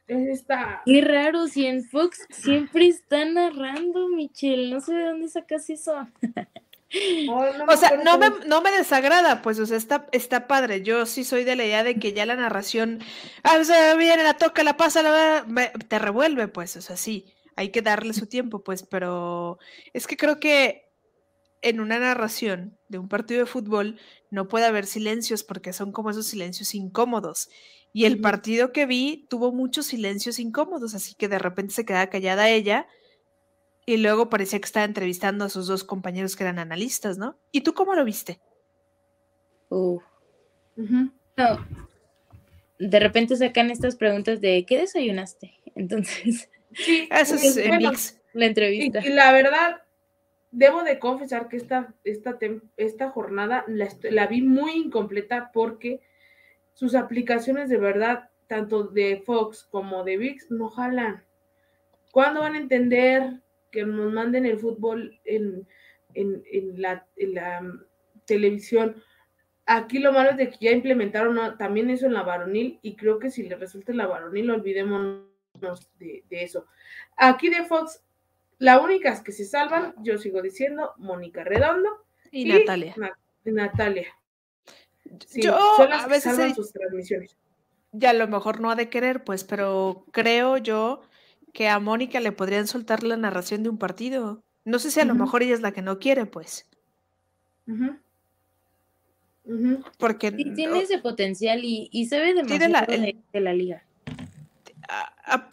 Esta... 0.07 0.81
Qué 0.85 1.01
raro, 1.01 1.47
si 1.47 1.65
en 1.65 1.83
Fox 1.83 2.25
siempre 2.29 2.87
está 2.87 3.25
narrando, 3.25 4.07
Michelle, 4.09 4.69
no 4.69 4.79
sé 4.79 4.93
de 4.93 5.03
dónde 5.03 5.27
sacas 5.29 5.69
eso. 5.69 6.07
Oh, 7.29 7.45
no 7.57 7.65
o 7.65 7.75
sea, 7.75 7.97
no 7.97 8.17
me, 8.17 8.29
no 8.45 8.61
me, 8.61 8.71
desagrada, 8.71 9.41
pues, 9.41 9.59
o 9.59 9.65
sea, 9.65 9.75
está, 9.75 10.07
está 10.13 10.47
padre. 10.47 10.83
Yo 10.83 11.05
sí 11.05 11.25
soy 11.25 11.43
de 11.43 11.57
la 11.57 11.65
idea 11.65 11.83
de 11.83 11.99
que 11.99 12.13
ya 12.13 12.25
la 12.25 12.37
narración, 12.37 12.99
ah, 13.43 13.57
o 13.59 13.63
sea, 13.65 13.93
viene, 13.95 14.23
la 14.23 14.35
toca, 14.35 14.63
la 14.63 14.77
pasa, 14.77 15.03
la, 15.03 15.43
me, 15.47 15.67
te 15.89 15.99
revuelve, 15.99 16.47
pues, 16.47 16.77
o 16.77 16.81
sea, 16.81 16.95
sí, 16.95 17.25
hay 17.57 17.71
que 17.71 17.81
darle 17.81 18.13
su 18.13 18.27
tiempo, 18.27 18.63
pues, 18.63 18.83
pero 18.83 19.59
es 19.91 20.07
que 20.07 20.15
creo 20.15 20.39
que 20.39 20.85
en 21.61 21.81
una 21.81 21.99
narración 21.99 22.77
de 22.87 22.99
un 22.99 23.09
partido 23.09 23.41
de 23.41 23.47
fútbol 23.47 23.99
no 24.31 24.47
puede 24.47 24.65
haber 24.65 24.85
silencios 24.85 25.43
porque 25.43 25.73
son 25.73 25.91
como 25.91 26.09
esos 26.09 26.27
silencios 26.27 26.73
incómodos. 26.73 27.49
Y 27.93 28.05
el 28.05 28.19
partido 28.21 28.71
que 28.71 28.85
vi 28.85 29.25
tuvo 29.29 29.51
muchos 29.51 29.87
silencios 29.87 30.39
incómodos, 30.39 30.93
así 30.93 31.15
que 31.15 31.27
de 31.27 31.39
repente 31.39 31.73
se 31.73 31.85
quedaba 31.85 32.07
callada 32.07 32.49
ella 32.49 32.87
y 33.85 33.97
luego 33.97 34.29
parecía 34.29 34.59
que 34.59 34.65
estaba 34.65 34.85
entrevistando 34.85 35.45
a 35.45 35.49
sus 35.49 35.65
dos 35.67 35.83
compañeros 35.85 36.35
que 36.35 36.43
eran 36.43 36.59
analistas, 36.59 37.17
¿no? 37.17 37.39
¿Y 37.51 37.61
tú 37.61 37.73
cómo 37.73 37.95
lo 37.95 38.03
viste? 38.03 38.39
Uh. 39.69 39.99
Uh 40.75 40.83
-huh. 40.83 41.11
no. 41.37 41.67
De 42.77 42.99
repente 42.99 43.35
sacan 43.35 43.71
estas 43.71 43.95
preguntas 43.95 44.41
de 44.41 44.65
¿qué 44.65 44.77
desayunaste? 44.77 45.53
Entonces, 45.75 46.49
sí, 46.73 47.07
eso 47.09 47.35
es 47.35 47.55
bueno, 47.67 47.91
la 48.33 48.45
entrevista. 48.45 48.99
Y, 49.03 49.07
y, 49.07 49.13
la 49.13 49.31
verdad, 49.31 49.81
debo 50.51 50.83
de 50.83 50.99
confesar 50.99 51.47
que 51.47 51.55
esta, 51.57 51.93
esta, 52.03 52.37
esta 52.75 53.09
jornada 53.09 53.63
la, 53.67 53.87
la 54.11 54.27
vi 54.27 54.41
muy 54.41 54.73
incompleta 54.73 55.51
porque 55.53 56.01
sus 56.77 56.93
aplicaciones 56.93 57.69
de 57.69 57.77
verdad, 57.77 58.29
tanto 58.45 58.83
de 58.83 59.23
Fox 59.25 59.67
como 59.71 60.03
de 60.03 60.17
VIX, 60.17 60.51
no 60.51 60.69
jalan. 60.69 61.23
¿Cuándo 62.11 62.41
van 62.41 62.53
a 62.53 62.59
entender 62.59 63.41
que 63.71 63.83
nos 63.83 64.13
manden 64.13 64.45
el 64.45 64.59
fútbol 64.59 65.19
en, 65.25 65.67
en, 66.13 66.43
en, 66.51 66.79
la, 66.79 67.07
en 67.15 67.33
la, 67.33 67.73
televisión. 68.25 69.01
Aquí 69.65 69.97
lo 69.97 70.13
malo 70.13 70.31
es 70.31 70.37
de 70.37 70.49
que 70.51 70.57
ya 70.59 70.71
implementaron 70.71 71.57
también 71.57 71.89
eso 71.89 72.05
en 72.05 72.13
la 72.13 72.21
varonil 72.21 72.79
y 72.83 72.95
creo 72.95 73.17
que 73.17 73.31
si 73.31 73.43
le 73.43 73.55
resulta 73.55 73.91
en 73.91 73.97
la 73.97 74.05
varonil, 74.05 74.51
olvidémonos 74.51 75.25
de, 75.97 76.23
eso. 76.29 76.67
Aquí 77.15 77.49
de 77.49 77.63
Fox, 77.65 78.03
la 78.59 78.79
únicas 78.79 79.21
que 79.21 79.31
se 79.31 79.45
salvan, 79.45 79.95
yo 80.03 80.17
sigo 80.19 80.41
diciendo, 80.41 80.93
Mónica 80.97 81.43
Redondo 81.43 82.05
y, 82.31 82.45
Natalia. 82.45 82.95
Natalia. 83.45 84.07
Yo 85.35 85.55
a 85.81 86.07
veces 86.07 86.35
salvan 86.35 86.55
sus 86.55 86.71
transmisiones. 86.71 87.35
Ya 87.91 88.11
a 88.11 88.13
lo 88.13 88.27
mejor 88.27 88.59
no 88.59 88.69
ha 88.69 88.75
de 88.75 88.89
querer, 88.89 89.23
pues, 89.23 89.43
pero 89.43 90.05
creo 90.11 90.57
yo 90.57 91.01
que 91.53 91.69
a 91.69 91.79
Mónica 91.79 92.19
le 92.19 92.31
podrían 92.31 92.67
soltar 92.67 93.03
la 93.03 93.17
narración 93.17 93.63
de 93.63 93.69
un 93.69 93.77
partido. 93.77 94.43
No 94.65 94.79
sé 94.79 94.91
si 94.91 94.99
a 94.99 95.05
lo 95.05 95.15
mejor 95.15 95.43
ella 95.43 95.55
es 95.55 95.61
la 95.61 95.71
que 95.71 95.81
no 95.81 95.97
quiere, 95.97 96.25
pues. 96.25 96.69
Porque 99.97 100.31
tiene 100.31 100.81
ese 100.81 100.99
potencial 100.99 101.63
y, 101.63 101.89
y 101.91 102.05
sabe 102.05 102.33
demasiado 102.33 102.85
de, 103.31 103.39
la 103.39 103.53
liga. 103.53 103.83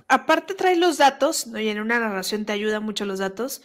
aparte 0.08 0.54
trae 0.54 0.76
los 0.76 0.98
datos, 0.98 1.46
¿no? 1.46 1.60
y 1.60 1.68
en 1.68 1.80
una 1.80 2.00
narración 2.00 2.44
te 2.44 2.52
ayuda 2.52 2.80
mucho 2.80 3.04
los 3.04 3.20
datos, 3.20 3.62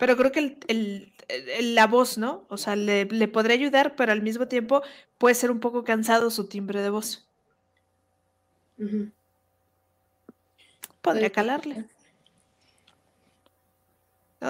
pero 0.00 0.16
creo 0.16 0.32
que 0.32 0.58
el, 0.66 1.12
la 1.60 1.86
voz, 1.86 2.16
¿no? 2.16 2.46
O 2.48 2.56
sea, 2.56 2.74
le, 2.74 3.06
podría 3.28 3.54
ayudar, 3.54 3.94
pero 3.96 4.12
al 4.12 4.22
mismo 4.22 4.48
tiempo 4.48 4.82
puede 5.18 5.34
ser 5.34 5.50
un 5.50 5.60
poco 5.60 5.84
cansado 5.84 6.30
su 6.30 6.48
timbre 6.48 6.80
de 6.80 6.88
voz. 6.88 7.28
Podría 11.02 11.30
calarle. 11.30 11.84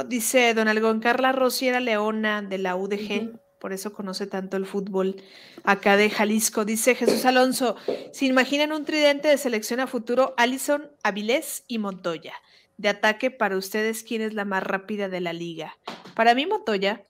Dice 0.06 0.54
Don 0.54 0.68
Algón, 0.68 1.00
Carla 1.00 1.32
Rossi 1.32 1.66
era 1.66 1.80
leona 1.80 2.42
de 2.42 2.58
la 2.58 2.76
UDG 2.76 3.32
por 3.60 3.74
eso 3.74 3.92
conoce 3.92 4.26
tanto 4.26 4.56
el 4.56 4.64
fútbol 4.64 5.22
acá 5.64 5.98
de 5.98 6.08
Jalisco. 6.08 6.64
Dice 6.64 6.94
Jesús 6.94 7.26
Alonso, 7.26 7.76
¿se 8.10 8.24
imaginan 8.24 8.72
un 8.72 8.86
tridente 8.86 9.28
de 9.28 9.36
selección 9.36 9.80
a 9.80 9.86
futuro? 9.86 10.34
Alison, 10.38 10.90
Avilés 11.02 11.64
y 11.68 11.78
Montoya. 11.78 12.32
De 12.80 12.88
ataque, 12.88 13.30
para 13.30 13.58
ustedes, 13.58 14.02
¿quién 14.02 14.22
es 14.22 14.32
la 14.32 14.46
más 14.46 14.62
rápida 14.62 15.10
de 15.10 15.20
la 15.20 15.34
liga? 15.34 15.76
Para 16.14 16.34
mí, 16.34 16.46
Montoya. 16.46 17.04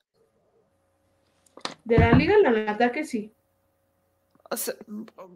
De 1.85 1.97
la 1.97 2.11
liga, 2.11 2.35
la 2.39 2.73
ataque 2.73 3.05
sí. 3.05 3.33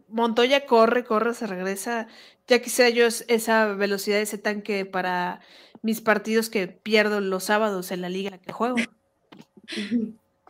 Montoya 0.08 0.66
corre, 0.66 1.04
corre, 1.04 1.34
se 1.34 1.46
regresa. 1.46 2.08
Ya 2.48 2.60
quisiera 2.60 2.90
yo 2.90 3.06
esa 3.06 3.74
velocidad, 3.74 4.18
ese 4.18 4.36
tanque 4.36 4.84
para 4.84 5.40
mis 5.82 6.00
partidos 6.00 6.50
que 6.50 6.66
pierdo 6.66 7.20
los 7.20 7.44
sábados 7.44 7.92
en 7.92 8.00
la 8.00 8.08
liga 8.08 8.38
que 8.38 8.50
juego. 8.50 8.74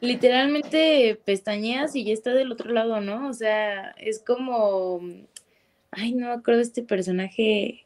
literalmente 0.00 1.20
pestañeas 1.26 1.94
y 1.94 2.04
ya 2.04 2.14
está 2.14 2.32
del 2.32 2.52
otro 2.52 2.72
lado, 2.72 3.02
¿no? 3.02 3.28
O 3.28 3.34
sea, 3.34 3.90
es 3.98 4.22
como, 4.24 5.02
ay, 5.90 6.14
no 6.14 6.28
me 6.28 6.32
acuerdo 6.32 6.60
de 6.60 6.64
este 6.64 6.82
personaje, 6.82 7.84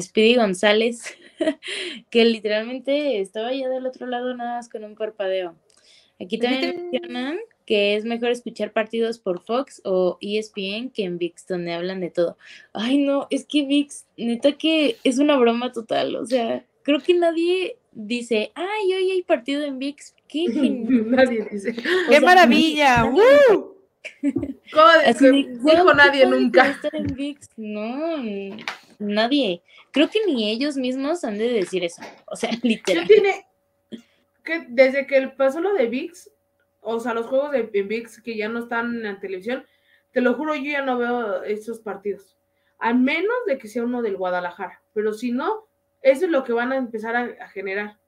Speedy 0.00 0.34
González, 0.36 1.02
que 2.10 2.24
literalmente 2.24 3.20
estaba 3.20 3.52
ya 3.52 3.68
del 3.68 3.86
otro 3.86 4.06
lado 4.06 4.34
nada 4.34 4.56
más 4.56 4.68
con 4.68 4.84
un 4.84 4.94
parpadeo. 4.94 5.56
Aquí 6.20 6.38
también 6.38 6.90
mencionan 6.90 7.38
que 7.64 7.96
es 7.96 8.04
mejor 8.04 8.30
escuchar 8.30 8.72
partidos 8.72 9.18
por 9.18 9.40
Fox 9.40 9.80
o 9.84 10.18
ESPN 10.20 10.90
que 10.90 11.04
en 11.04 11.18
VIX, 11.18 11.46
donde 11.46 11.72
hablan 11.72 12.00
de 12.00 12.10
todo. 12.10 12.36
Ay, 12.72 12.98
no, 12.98 13.26
es 13.30 13.46
que 13.46 13.64
VIX, 13.64 14.06
neta 14.16 14.52
que 14.52 14.96
es 15.04 15.18
una 15.18 15.36
broma 15.38 15.72
total, 15.72 16.16
o 16.16 16.26
sea, 16.26 16.64
creo 16.82 17.00
que 17.00 17.14
nadie 17.14 17.78
dice, 17.92 18.52
ay, 18.54 18.92
hoy 18.92 19.10
hay 19.12 19.22
partido 19.22 19.64
en 19.64 19.78
VIX, 19.78 20.14
qué 20.28 20.44
Nadie 20.48 21.46
dice. 21.50 21.74
¡Qué 22.08 22.20
maravilla! 22.20 23.04
¡Uh! 23.06 23.70
dijo 25.62 25.94
nadie 25.94 26.26
nunca. 26.26 26.78
en 26.92 27.06
VIX? 27.06 27.48
No, 27.56 28.16
nadie. 29.00 29.62
Creo 29.90 30.08
que 30.08 30.24
ni 30.26 30.50
ellos 30.50 30.76
mismos 30.76 31.24
han 31.24 31.38
de 31.38 31.48
decir 31.48 31.82
eso. 31.84 32.02
O 32.26 32.36
sea, 32.36 32.50
literal. 32.62 33.06
tiene 33.06 33.46
que 34.44 34.66
desde 34.68 35.06
que 35.06 35.28
pasó 35.28 35.60
lo 35.60 35.74
de 35.74 35.86
VIX, 35.86 36.30
o 36.80 37.00
sea, 37.00 37.14
los 37.14 37.26
juegos 37.26 37.52
de 37.52 37.62
VIX 37.62 38.22
que 38.22 38.36
ya 38.36 38.48
no 38.48 38.60
están 38.60 38.96
en 38.96 39.02
la 39.02 39.20
televisión, 39.20 39.64
te 40.12 40.20
lo 40.20 40.34
juro, 40.34 40.54
yo 40.54 40.72
ya 40.72 40.82
no 40.82 40.98
veo 40.98 41.42
esos 41.42 41.80
partidos. 41.80 42.36
A 42.78 42.94
menos 42.94 43.36
de 43.46 43.58
que 43.58 43.68
sea 43.68 43.84
uno 43.84 44.02
del 44.02 44.16
Guadalajara. 44.16 44.82
Pero 44.94 45.12
si 45.12 45.32
no, 45.32 45.66
eso 46.02 46.24
es 46.24 46.30
lo 46.30 46.44
que 46.44 46.52
van 46.52 46.72
a 46.72 46.76
empezar 46.76 47.14
a, 47.16 47.48
generar. 47.48 47.98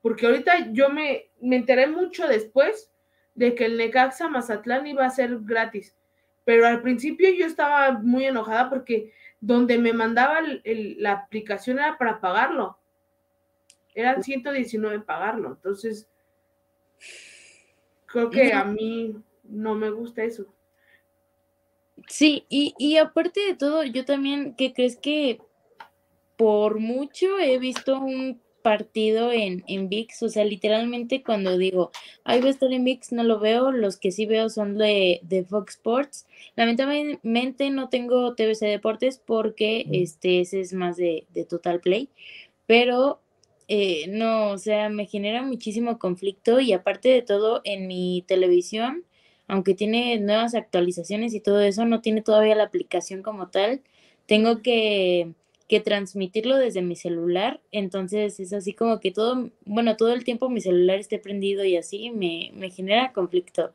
Porque 0.00 0.26
ahorita 0.26 0.72
yo 0.72 0.88
me, 0.88 1.28
me, 1.40 1.56
enteré 1.56 1.88
mucho 1.88 2.28
después 2.28 2.90
de 3.34 3.54
que 3.54 3.66
el 3.66 3.76
Necaxa 3.76 4.28
Mazatlán 4.28 4.86
iba 4.86 5.04
a 5.04 5.10
ser 5.10 5.38
gratis. 5.40 5.94
Pero 6.44 6.66
al 6.66 6.80
principio 6.80 7.28
yo 7.30 7.44
estaba 7.44 7.92
muy 7.92 8.24
enojada 8.24 8.70
porque 8.70 9.12
donde 9.40 9.78
me 9.78 9.92
mandaba 9.92 10.40
la 10.64 11.12
aplicación 11.12 11.78
era 11.78 11.98
para 11.98 12.20
pagarlo. 12.20 12.78
Eran 13.94 14.22
119 14.22 15.00
pagarlo. 15.00 15.50
Entonces, 15.50 16.08
creo 18.06 18.30
que 18.30 18.52
a 18.52 18.64
mí 18.64 19.16
no 19.44 19.74
me 19.74 19.90
gusta 19.90 20.22
eso. 20.22 20.46
Sí, 22.08 22.44
y, 22.48 22.74
y 22.78 22.98
aparte 22.98 23.40
de 23.40 23.54
todo, 23.54 23.82
yo 23.84 24.04
también, 24.04 24.54
¿qué 24.54 24.72
crees 24.72 24.96
que 24.96 25.40
por 26.36 26.78
mucho 26.78 27.38
he 27.38 27.58
visto 27.58 27.98
un 27.98 28.40
partido 28.66 29.30
en, 29.30 29.62
en 29.68 29.88
VIX, 29.88 30.24
o 30.24 30.28
sea, 30.28 30.44
literalmente 30.44 31.22
cuando 31.22 31.56
digo, 31.56 31.92
ahí 32.24 32.40
va 32.40 32.48
a 32.48 32.50
estar 32.50 32.72
en 32.72 32.82
VIX, 32.82 33.12
no 33.12 33.22
lo 33.22 33.38
veo, 33.38 33.70
los 33.70 33.96
que 33.96 34.10
sí 34.10 34.26
veo 34.26 34.48
son 34.48 34.76
de, 34.76 35.20
de 35.22 35.44
Fox 35.44 35.74
Sports. 35.74 36.26
Lamentablemente 36.56 37.70
no 37.70 37.88
tengo 37.90 38.34
TVC 38.34 38.66
Deportes 38.66 39.22
porque 39.24 39.86
este 39.92 40.40
ese 40.40 40.58
es 40.58 40.72
más 40.72 40.96
de, 40.96 41.28
de 41.32 41.44
Total 41.44 41.78
Play, 41.78 42.08
pero 42.66 43.20
eh, 43.68 44.06
no, 44.08 44.50
o 44.50 44.58
sea, 44.58 44.88
me 44.88 45.06
genera 45.06 45.42
muchísimo 45.42 46.00
conflicto 46.00 46.58
y 46.58 46.72
aparte 46.72 47.08
de 47.10 47.22
todo, 47.22 47.60
en 47.62 47.86
mi 47.86 48.24
televisión, 48.26 49.04
aunque 49.46 49.74
tiene 49.74 50.18
nuevas 50.18 50.56
actualizaciones 50.56 51.34
y 51.34 51.40
todo 51.40 51.60
eso, 51.60 51.84
no 51.84 52.00
tiene 52.00 52.20
todavía 52.20 52.56
la 52.56 52.64
aplicación 52.64 53.22
como 53.22 53.48
tal. 53.48 53.82
Tengo 54.26 54.60
que 54.60 55.34
que 55.68 55.80
transmitirlo 55.80 56.56
desde 56.56 56.82
mi 56.82 56.94
celular, 56.94 57.60
entonces 57.72 58.38
es 58.38 58.52
así 58.52 58.72
como 58.72 59.00
que 59.00 59.10
todo, 59.10 59.50
bueno, 59.64 59.96
todo 59.96 60.12
el 60.12 60.24
tiempo 60.24 60.48
mi 60.48 60.60
celular 60.60 60.98
esté 60.98 61.18
prendido 61.18 61.64
y 61.64 61.76
así 61.76 62.10
me, 62.10 62.52
genera 62.70 63.12
conflicto. 63.12 63.72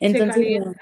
Entonces, 0.00 0.60
no. 0.64 0.74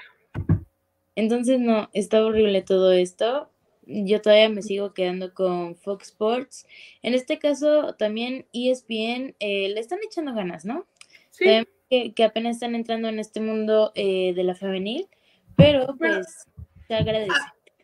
entonces 1.15 1.59
no, 1.59 1.89
está 1.93 2.23
horrible 2.25 2.61
todo 2.61 2.93
esto. 2.93 3.49
Yo 3.85 4.21
todavía 4.21 4.49
me 4.49 4.61
sigo 4.61 4.93
quedando 4.93 5.33
con 5.33 5.75
Fox 5.75 6.07
Sports. 6.07 6.65
En 7.01 7.13
este 7.13 7.37
caso, 7.37 7.93
también 7.95 8.45
ESPN 8.53 9.35
eh, 9.39 9.69
le 9.69 9.79
están 9.79 9.99
echando 10.05 10.33
ganas, 10.33 10.65
¿no? 10.65 10.85
Sí. 11.31 11.45
Que, 11.89 12.13
que, 12.13 12.23
apenas 12.23 12.55
están 12.55 12.73
entrando 12.73 13.09
en 13.09 13.19
este 13.19 13.41
mundo 13.41 13.91
eh, 13.93 14.33
de 14.33 14.43
la 14.43 14.55
femenil, 14.55 15.07
pero 15.55 15.95
pues 15.97 16.47
te 16.87 16.95
agradece. 16.95 17.31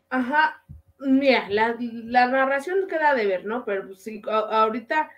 Ajá, 0.10 0.61
Mira, 1.04 1.50
la, 1.50 2.28
narración 2.28 2.88
queda 2.88 3.16
de 3.16 3.26
ver, 3.26 3.46
¿no? 3.46 3.66
Pero 3.66 3.88
pues 3.88 4.04
sí, 4.04 4.22
ahorita 4.28 5.10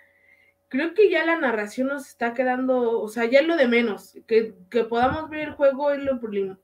creo 0.68 0.94
que 0.94 1.10
ya 1.10 1.24
la 1.26 1.36
narración 1.38 1.88
nos 1.88 2.08
está 2.08 2.32
quedando, 2.32 3.00
o 3.00 3.08
sea, 3.08 3.26
ya 3.26 3.40
es 3.40 3.46
lo 3.46 3.56
de 3.56 3.68
menos, 3.68 4.18
que, 4.26 4.54
podamos 4.88 5.28
ver 5.28 5.48
el 5.48 5.52
juego 5.52 5.90
es 5.90 6.02
lo, 6.02 6.18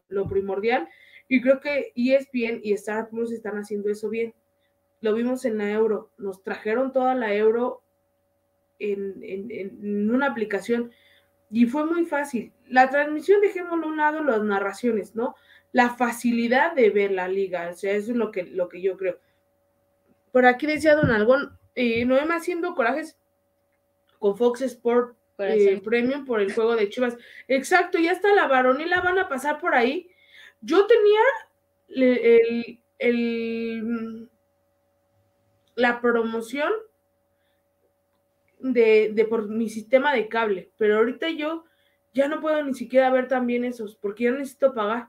lo, 0.09 0.28
primordial, 0.28 0.88
y 1.28 1.42
creo 1.42 1.60
que 1.60 1.92
ESPN 1.94 2.60
y 2.62 2.72
Star 2.72 3.10
Plus 3.10 3.30
están 3.32 3.59
haciendo 3.59 3.90
eso 3.90 4.09
bien. 4.09 4.34
Lo 5.02 5.14
vimos 5.14 5.44
en 5.44 5.59
la 5.59 5.70
Euro, 5.70 6.10
nos 6.16 6.42
trajeron 6.42 6.92
toda 6.92 7.14
la 7.14 7.34
Euro 7.34 7.82
en, 8.78 9.22
en 9.22 10.10
una 10.10 10.28
aplicación 10.28 10.92
y 11.51 11.66
fue 11.66 11.84
muy 11.84 12.06
fácil. 12.06 12.52
La 12.68 12.88
transmisión, 12.88 13.40
dejémoslo 13.40 13.86
a 13.86 13.90
un 13.90 13.97
lado, 13.97 14.22
las 14.22 14.42
narraciones, 14.42 15.14
¿no? 15.14 15.34
La 15.72 15.90
facilidad 15.90 16.74
de 16.74 16.90
ver 16.90 17.12
la 17.12 17.28
liga, 17.28 17.70
o 17.70 17.74
sea, 17.74 17.92
eso 17.92 18.12
es 18.12 18.16
lo 18.16 18.30
que, 18.30 18.44
lo 18.44 18.68
que 18.68 18.80
yo 18.80 18.97
creo. 18.97 19.18
Por 20.32 20.47
aquí 20.47 20.66
decía 20.66 20.97
Don 20.97 21.10
Algón, 21.10 21.59
eh, 21.74 22.05
Noema 22.05 22.36
haciendo 22.36 22.74
corajes 22.74 23.18
con 24.18 24.36
Fox 24.36 24.62
Sport 24.62 25.16
eh, 25.38 25.80
Premium 25.82 26.24
por 26.24 26.40
el 26.40 26.52
juego 26.52 26.76
de 26.76 26.88
Chivas. 26.88 27.16
Exacto, 27.48 27.98
ya 27.98 28.12
está 28.12 28.34
la 28.34 28.47
varonila, 28.47 29.01
van 29.01 29.18
a 29.18 29.28
pasar 29.28 29.59
por 29.59 29.74
ahí. 29.74 30.10
Yo 30.60 30.86
tenía 30.86 31.20
el, 31.88 32.80
el, 32.98 34.28
la 35.74 36.01
promoción 36.01 36.70
de, 38.59 39.10
de, 39.14 39.24
por 39.24 39.48
mi 39.48 39.68
sistema 39.70 40.12
de 40.12 40.28
cable, 40.28 40.70
pero 40.76 40.98
ahorita 40.98 41.30
yo 41.30 41.64
ya 42.12 42.28
no 42.28 42.40
puedo 42.40 42.62
ni 42.62 42.74
siquiera 42.74 43.10
ver 43.10 43.28
también 43.28 43.64
esos, 43.64 43.97
porque 43.97 44.24
ya 44.24 44.32
necesito 44.32 44.74
pagar. 44.74 45.09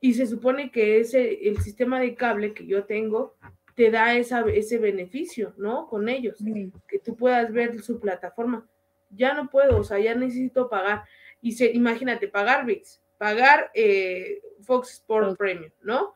Y 0.00 0.14
se 0.14 0.26
supone 0.26 0.70
que 0.70 1.00
ese, 1.00 1.48
el 1.48 1.58
sistema 1.60 2.00
de 2.00 2.14
cable 2.14 2.54
que 2.54 2.66
yo 2.66 2.84
tengo 2.84 3.34
te 3.74 3.90
da 3.90 4.14
esa, 4.14 4.40
ese 4.40 4.78
beneficio, 4.78 5.54
¿no? 5.56 5.86
Con 5.86 6.08
ellos, 6.08 6.42
que 6.88 6.98
tú 6.98 7.16
puedas 7.16 7.52
ver 7.52 7.80
su 7.80 8.00
plataforma. 8.00 8.66
Ya 9.10 9.34
no 9.34 9.48
puedo, 9.48 9.78
o 9.78 9.84
sea, 9.84 9.98
ya 9.98 10.14
necesito 10.14 10.68
pagar. 10.68 11.04
Y 11.40 11.52
se, 11.52 11.70
imagínate, 11.70 12.26
pagar 12.26 12.66
VIX, 12.66 13.00
pagar 13.18 13.70
eh, 13.74 14.42
Fox 14.62 14.94
Sport 14.94 15.38
Premium, 15.38 15.70
¿no? 15.82 16.14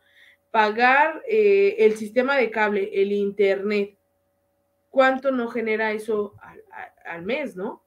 Pagar 0.51 1.23
eh, 1.29 1.77
el 1.79 1.97
sistema 1.97 2.37
de 2.37 2.51
cable, 2.51 2.91
el 2.93 3.13
internet. 3.13 3.97
¿Cuánto 4.91 5.31
no 5.31 5.49
genera 5.49 5.93
eso 5.93 6.35
al 7.05 7.23
mes, 7.23 7.57
no? 7.57 7.83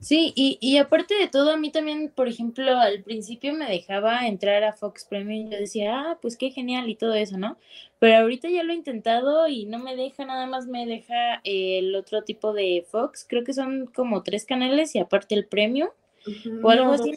Sí, 0.00 0.32
y, 0.34 0.56
y, 0.60 0.78
aparte 0.78 1.14
de 1.14 1.28
todo, 1.28 1.50
a 1.50 1.56
mí 1.56 1.70
también, 1.70 2.10
por 2.14 2.28
ejemplo, 2.28 2.78
al 2.78 3.02
principio 3.02 3.52
me 3.52 3.68
dejaba 3.68 4.26
entrar 4.26 4.64
a 4.64 4.72
Fox 4.72 5.04
Premium, 5.04 5.50
yo 5.50 5.58
decía, 5.58 6.00
ah, 6.00 6.18
pues 6.22 6.36
qué 6.38 6.50
genial 6.50 6.88
y 6.88 6.94
todo 6.94 7.14
eso, 7.14 7.36
¿no? 7.36 7.58
Pero 7.98 8.18
ahorita 8.18 8.48
ya 8.48 8.62
lo 8.62 8.72
he 8.72 8.76
intentado 8.76 9.46
y 9.48 9.66
no 9.66 9.78
me 9.78 9.94
deja, 9.94 10.24
nada 10.24 10.46
más 10.46 10.66
me 10.66 10.86
deja 10.86 11.40
el 11.44 11.94
otro 11.96 12.22
tipo 12.22 12.54
de 12.54 12.86
Fox, 12.88 13.26
creo 13.28 13.44
que 13.44 13.52
son 13.52 13.86
como 13.86 14.22
tres 14.22 14.46
canales 14.46 14.94
y 14.94 15.00
aparte 15.00 15.34
el 15.34 15.46
Premium 15.46 15.90
o 16.62 16.70
algo 16.70 16.92
así. 16.92 17.12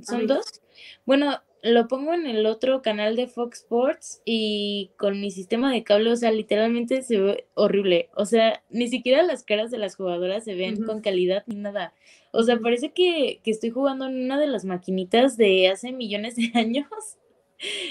¿Son 0.00 0.26
dos? 0.26 0.62
Bueno, 1.04 1.42
lo 1.62 1.86
pongo 1.86 2.12
en 2.12 2.26
el 2.26 2.44
otro 2.46 2.82
canal 2.82 3.14
de 3.14 3.28
Fox 3.28 3.60
Sports 3.60 4.20
y 4.24 4.90
con 4.96 5.20
mi 5.20 5.30
sistema 5.30 5.72
de 5.72 5.84
cable, 5.84 6.10
o 6.10 6.16
sea, 6.16 6.32
literalmente 6.32 7.02
se 7.02 7.18
ve 7.18 7.46
horrible. 7.54 8.10
O 8.16 8.26
sea, 8.26 8.62
ni 8.68 8.88
siquiera 8.88 9.22
las 9.22 9.44
caras 9.44 9.70
de 9.70 9.78
las 9.78 9.94
jugadoras 9.94 10.44
se 10.44 10.56
ven 10.56 10.84
con 10.84 11.00
calidad 11.00 11.44
ni 11.46 11.54
nada. 11.54 11.94
O 12.32 12.42
sea, 12.42 12.58
parece 12.58 12.90
que, 12.90 13.40
que, 13.44 13.50
estoy 13.52 13.70
jugando 13.70 14.06
en 14.06 14.24
una 14.24 14.40
de 14.40 14.48
las 14.48 14.64
maquinitas 14.64 15.36
de 15.36 15.68
hace 15.68 15.92
millones 15.92 16.34
de 16.34 16.50
años 16.58 16.86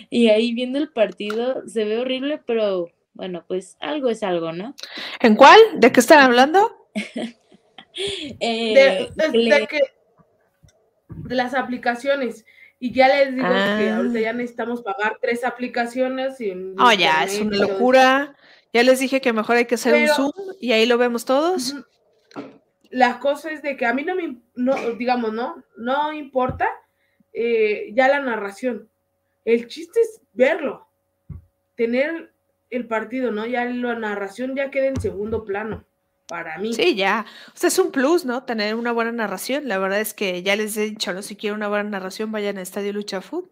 y 0.10 0.28
ahí 0.28 0.54
viendo 0.54 0.78
el 0.78 0.90
partido 0.90 1.68
se 1.68 1.86
ve 1.86 1.98
horrible, 1.98 2.42
pero 2.46 2.90
bueno, 3.14 3.46
pues 3.48 3.78
algo 3.80 4.10
es 4.10 4.22
algo, 4.24 4.52
¿no? 4.52 4.76
¿En 5.22 5.36
cuál? 5.36 5.60
¿De 5.76 5.92
qué 5.92 6.00
están 6.00 6.20
hablando? 6.20 6.78
Eh, 8.40 9.10
de, 9.18 9.68
que, 9.68 9.82
de 11.10 11.36
las 11.36 11.54
aplicaciones. 11.54 12.46
Y 12.84 12.92
ya 12.94 13.08
les 13.10 13.36
digo 13.36 13.48
que 13.48 13.90
ahorita 13.92 14.18
ah. 14.18 14.22
ya 14.22 14.34
necesitamos 14.34 14.82
pagar 14.82 15.20
tres 15.22 15.44
aplicaciones. 15.44 16.42
Y 16.42 16.52
oh, 16.80 16.92
ya, 16.92 17.24
es 17.24 17.40
una 17.40 17.56
locura. 17.56 18.36
Ya 18.74 18.82
les 18.82 19.00
dije 19.00 19.22
que 19.22 19.34
mejor 19.34 19.58
hay 19.58 19.66
que 19.66 19.76
hacer 19.76 20.02
un 20.02 20.08
Zoom 20.08 20.32
y 20.60 20.72
ahí 20.72 20.88
lo 20.88 20.98
vemos 20.98 21.24
todos. 21.24 21.76
La 22.90 23.20
cosa 23.20 23.52
es 23.52 23.62
de 23.62 23.78
que 23.78 23.86
a 23.86 23.94
mí 23.94 24.04
no 24.04 24.16
me, 24.16 24.38
no, 24.56 24.76
digamos, 24.98 25.32
no, 25.32 25.64
no 25.78 26.12
importa 26.12 26.68
eh, 27.34 27.92
ya 27.94 28.08
la 28.08 28.20
narración. 28.20 28.90
El 29.46 29.68
chiste 29.68 30.00
es 30.00 30.20
verlo, 30.34 30.88
tener 31.76 32.34
el 32.72 32.88
partido, 32.88 33.32
¿no? 33.32 33.46
Ya 33.46 33.64
la 33.64 33.94
narración 33.94 34.56
ya 34.56 34.72
queda 34.72 34.88
en 34.88 35.00
segundo 35.00 35.46
plano 35.46 35.86
para 36.32 36.58
mí. 36.60 36.74
Sí, 36.74 36.96
ya. 36.96 37.26
O 37.50 37.58
sea, 37.58 37.68
es 37.68 37.78
un 37.78 37.92
plus, 37.92 38.24
¿no? 38.24 38.44
Tener 38.46 38.76
una 38.76 38.94
buena 38.94 39.12
narración. 39.12 39.68
La 39.68 39.78
verdad 39.78 40.00
es 40.00 40.14
que 40.14 40.42
ya 40.44 40.56
les 40.56 40.78
he 40.78 40.84
dicho, 40.84 41.12
¿no? 41.12 41.22
Si 41.22 41.36
quieren 41.36 41.58
una 41.58 41.68
buena 41.68 41.90
narración, 41.90 42.32
vayan 42.32 42.58
a 42.58 42.62
Estadio 42.62 42.94
Lucha 42.94 43.20
Food. 43.20 43.50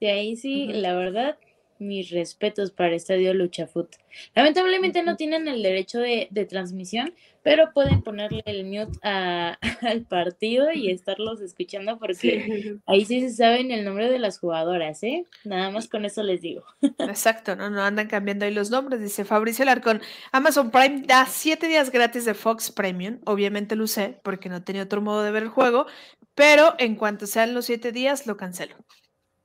De 0.00 0.10
ahí 0.10 0.34
sí, 0.34 0.66
la 0.66 0.96
verdad, 0.96 1.38
mis 1.78 2.10
respetos 2.10 2.72
para 2.72 2.96
Estadio 2.96 3.32
Lucha 3.32 3.68
Food. 3.68 3.90
Lamentablemente 4.34 5.04
no 5.04 5.14
tienen 5.14 5.46
el 5.46 5.62
derecho 5.62 6.00
de, 6.00 6.28
transmisión, 6.48 7.14
pero 7.42 7.72
pueden 7.72 8.02
ponerle 8.02 8.42
el 8.46 8.64
mute 8.64 8.98
al 9.02 10.06
partido 10.08 10.72
y 10.72 10.90
estarlos 10.90 11.40
escuchando 11.40 11.98
porque 11.98 12.78
ahí 12.86 13.04
sí 13.04 13.20
se 13.20 13.30
saben 13.30 13.70
el 13.70 13.84
nombre 13.84 14.10
de 14.10 14.18
las 14.18 14.38
jugadoras, 14.38 15.02
¿eh? 15.02 15.26
Nada 15.44 15.70
más 15.70 15.88
con 15.88 16.04
eso 16.04 16.22
les 16.22 16.42
digo. 16.42 16.64
Exacto, 16.98 17.56
no, 17.56 17.70
no 17.70 17.82
andan 17.82 18.08
cambiando 18.08 18.44
ahí 18.44 18.54
los 18.54 18.70
nombres, 18.70 19.00
dice 19.00 19.24
Fabricio 19.24 19.64
Larcón. 19.64 20.00
Amazon 20.32 20.70
Prime 20.70 21.02
da 21.06 21.26
siete 21.26 21.66
días 21.66 21.90
gratis 21.90 22.24
de 22.24 22.34
Fox 22.34 22.70
Premium, 22.70 23.20
obviamente 23.24 23.76
lo 23.76 23.84
usé 23.84 24.20
porque 24.22 24.48
no 24.48 24.62
tenía 24.62 24.82
otro 24.82 25.00
modo 25.00 25.22
de 25.22 25.30
ver 25.30 25.44
el 25.44 25.48
juego, 25.48 25.86
pero 26.34 26.74
en 26.78 26.96
cuanto 26.96 27.26
sean 27.26 27.54
los 27.54 27.66
siete 27.66 27.92
días 27.92 28.26
lo 28.26 28.36
cancelo. 28.36 28.76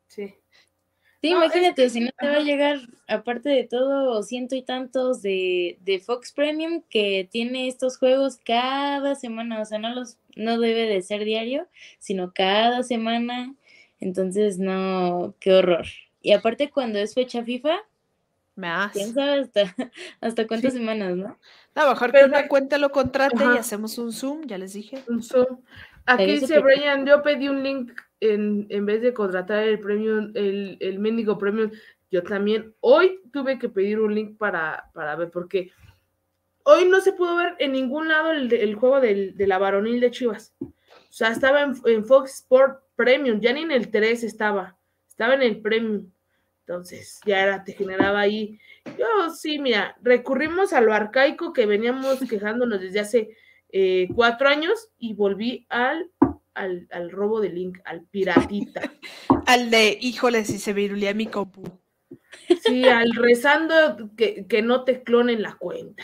Sí. 0.08 0.36
Sí, 1.26 1.32
imagínate, 1.32 1.90
si 1.90 2.02
no 2.02 2.12
te 2.20 2.28
va 2.28 2.36
a 2.36 2.42
llegar, 2.42 2.82
aparte 3.08 3.50
de 3.50 3.64
todo, 3.64 4.22
ciento 4.22 4.56
y 4.56 4.62
tantos 4.62 5.24
de, 5.24 5.80
de, 5.82 6.00
Fox 6.00 6.32
Premium 6.32 6.84
que 6.88 7.28
tiene 7.32 7.68
estos 7.68 7.98
juegos 7.98 8.38
cada 8.38 9.16
semana, 9.16 9.60
o 9.60 9.66
sea, 9.66 9.80
no 9.80 9.90
los, 9.90 10.18
no 10.36 10.60
debe 10.60 10.86
de 10.86 11.02
ser 11.02 11.26
diario, 11.26 11.68
sino 11.98 12.32
cada 12.32 12.84
semana. 12.84 13.56
Entonces, 14.00 14.60
no, 14.60 15.34
qué 15.40 15.54
horror. 15.54 15.88
Y 16.22 16.34
aparte 16.34 16.70
cuando 16.70 17.00
es 17.00 17.16
fecha 17.16 17.44
FIFA, 17.44 17.80
más. 18.56 18.92
¿Quién 18.92 19.14
sabe 19.14 19.40
hasta, 19.42 19.76
hasta 20.22 20.46
cuántas 20.46 20.74
semanas, 20.74 21.16
no? 21.16 21.40
No, 21.76 21.90
mejor 21.90 22.12
que 22.12 22.24
una 22.24 22.48
cuenta 22.48 22.78
lo 22.78 22.92
contrate 22.92 23.44
y 23.44 23.58
hacemos 23.58 23.98
un 23.98 24.14
Zoom, 24.14 24.46
ya 24.46 24.60
les 24.60 24.74
dije. 24.74 25.04
Un 25.08 25.24
Zoom. 25.24 25.60
Aquí 26.06 26.40
dice 26.40 26.60
Brian, 26.60 27.06
yo 27.06 27.24
pedí 27.24 27.48
un 27.48 27.64
link 27.64 27.92
en, 28.20 28.68
en 28.70 28.86
vez 28.86 29.02
de 29.02 29.14
contratar 29.14 29.64
el 29.64 29.80
premium, 29.80 30.32
el, 30.36 30.78
el 30.80 31.00
mendigo 31.00 31.38
premium, 31.38 31.72
yo 32.12 32.24
también 32.24 32.74
hoy 32.80 33.20
tuve 33.34 33.60
que 33.60 33.70
pedir 33.70 34.00
un 34.00 34.16
link 34.16 34.38
para, 34.38 34.90
para 34.94 35.16
ver, 35.16 35.32
porque 35.32 35.72
hoy 36.64 36.86
no 36.86 37.02
se 37.02 37.14
pudo 37.14 37.36
ver 37.36 37.56
en 37.60 37.74
ningún 37.74 38.08
lado 38.08 38.32
el, 38.32 38.52
el 38.54 38.76
juego 38.76 39.02
del, 39.02 39.36
de 39.36 39.48
la 39.48 39.58
varonil 39.58 40.00
de 40.00 40.12
Chivas. 40.12 40.54
O 40.60 40.74
sea, 41.10 41.30
estaba 41.30 41.64
en, 41.64 41.76
en, 41.86 42.06
Fox 42.06 42.36
Sport 42.36 42.84
Premium, 42.96 43.40
ya 43.40 43.54
ni 43.54 43.62
en 43.62 43.72
el 43.72 43.92
3 43.92 44.24
estaba, 44.24 44.78
estaba 45.08 45.36
en 45.36 45.42
el 45.42 45.62
Premium. 45.62 46.12
Entonces, 46.62 47.20
ya 47.26 47.42
era, 47.44 47.64
te 47.64 47.74
generaba 47.74 48.20
ahí. 48.20 48.60
Yo 48.98 49.30
sí, 49.30 49.60
mira, 49.60 49.96
recurrimos 50.02 50.74
a 50.74 50.82
lo 50.82 50.94
arcaico 50.94 51.54
que 51.54 51.66
veníamos 51.66 52.20
quejándonos 52.30 52.82
desde 52.82 53.00
hace 53.00 53.38
eh, 53.70 54.08
cuatro 54.16 54.48
años 54.48 54.90
y 54.98 55.14
volví 55.14 55.66
al 55.70 56.10
al, 56.56 56.88
al 56.92 57.12
robo 57.12 57.42
de 57.42 57.50
Link, 57.50 57.80
al 57.86 58.04
piratita. 58.06 58.82
al 59.46 59.70
de, 59.70 59.98
híjole, 60.02 60.46
si 60.46 60.58
se 60.58 60.74
virulía 60.74 61.14
mi 61.14 61.28
compu. 61.28 61.64
Sí, 62.64 62.86
al 62.86 63.14
rezando 63.14 64.12
que, 64.18 64.46
que 64.48 64.62
no 64.62 64.84
te 64.84 65.04
clonen 65.04 65.42
la 65.42 65.56
cuenta. 65.56 66.04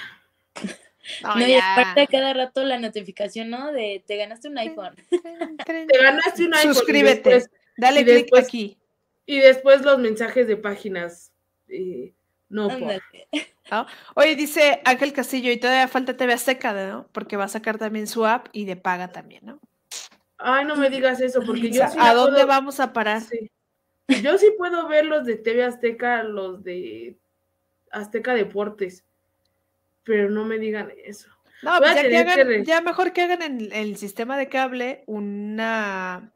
No, 1.24 1.48
y 1.48 1.56
aparte 1.56 2.08
cada 2.08 2.34
rato 2.34 2.64
la 2.64 2.80
notificación, 2.80 3.50
¿no? 3.50 3.72
De 3.72 4.04
te 4.06 4.18
ganaste 4.18 4.48
un 4.48 4.58
iPhone. 4.58 4.96
te 5.10 5.98
ganaste 6.00 6.46
un 6.46 6.54
iPhone. 6.54 6.76
Suscríbete, 6.76 7.44
dale 7.78 8.06
clic 8.06 8.28
aquí. 8.38 8.78
Y 9.26 9.40
después 9.40 9.82
los 9.82 10.00
mensajes 10.00 10.48
de 10.48 10.58
páginas. 10.58 11.32
Eh, 11.68 12.14
no, 12.50 12.68
por. 12.68 13.02
Oye, 14.16 14.36
dice 14.36 14.82
Ángel 14.84 15.14
Castillo, 15.14 15.52
y 15.52 15.58
todavía 15.58 15.88
falta 15.88 16.18
TV 16.18 16.34
Azteca, 16.34 16.74
¿no? 16.74 17.08
Porque 17.12 17.38
va 17.38 17.46
a 17.46 17.50
sacar 17.50 17.78
también 17.78 18.08
su 18.08 18.26
app 18.26 18.48
y 18.52 18.66
de 18.66 18.76
paga 18.76 19.12
también, 19.12 19.46
¿no? 19.46 19.60
Ay, 20.44 20.66
no 20.66 20.76
me 20.76 20.90
digas 20.90 21.22
eso, 21.22 21.42
porque 21.46 21.70
yo 21.70 21.88
sí 21.88 21.98
¿A 22.00 22.14
dónde 22.14 22.46
vamos 22.46 22.80
a 22.80 22.94
parar? 22.94 23.22
Yo 24.22 24.38
sí 24.38 24.52
puedo 24.58 24.88
ver 24.88 25.06
los 25.06 25.26
de 25.26 25.36
TV 25.36 25.64
Azteca, 25.64 26.24
los 26.24 26.64
de 26.64 27.16
Azteca 27.92 28.34
Deportes, 28.34 29.06
pero 30.04 30.30
no 30.30 30.46
me 30.46 30.58
digan 30.58 30.92
eso. 31.06 31.30
No, 31.62 31.78
pues 31.78 32.66
ya, 32.66 32.82
mejor 32.82 33.14
que 33.14 33.22
hagan 33.22 33.42
en, 33.42 33.72
el 33.72 33.96
sistema 33.98 34.38
de 34.38 34.50
cable 34.50 35.04
una 35.06 36.34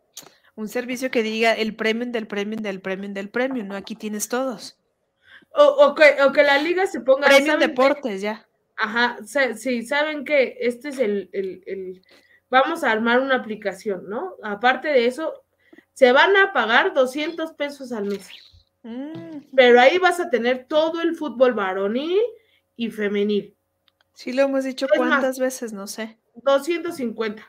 un 0.56 0.70
servicio 0.70 1.12
que 1.12 1.24
diga 1.24 1.54
el 1.54 1.76
premium 1.76 2.12
del 2.12 2.28
premium 2.28 2.62
del 2.62 2.80
premium 2.80 3.14
del 3.14 3.30
premium, 3.30 3.68
¿no? 3.68 3.76
Aquí 3.76 3.96
tienes 3.96 4.30
todos. 4.30 4.78
O, 5.58 5.96
que, 5.96 6.44
la 6.44 6.58
liga 6.60 6.86
se 6.86 7.00
ponga... 7.00 7.28
Premium 7.28 7.60
Deportes, 7.60 8.22
ya. 8.22 8.46
Ajá, 8.76 9.18
sí, 9.56 9.84
saben 9.84 10.26
que 10.26 10.58
este 10.60 10.90
es 10.90 11.00
el, 11.00 12.02
vamos 12.50 12.84
a 12.84 12.92
armar 12.92 13.20
una 13.20 13.36
aplicación, 13.36 14.10
¿no? 14.10 14.36
Aparte 14.44 14.90
de 14.90 15.06
eso, 15.06 15.44
se 15.94 16.12
van 16.12 16.36
a 16.38 16.54
pagar 16.54 16.94
200 16.94 17.54
pesos 17.54 17.92
al 17.92 18.06
mes. 18.06 18.30
Mm. 18.84 19.48
Pero 19.56 19.80
ahí 19.80 19.98
vas 19.98 20.20
a 20.20 20.30
tener 20.30 20.66
todo 20.68 21.02
el 21.02 21.16
fútbol 21.16 21.54
varonil 21.54 22.22
y 22.76 22.92
femenil. 22.92 23.56
Sí, 24.14 24.32
lo 24.32 24.44
hemos 24.44 24.64
dicho 24.64 24.88
cuántas 24.96 25.40
veces, 25.40 25.74
no 25.74 25.88
sé. 25.88 26.18
250. 26.36 27.44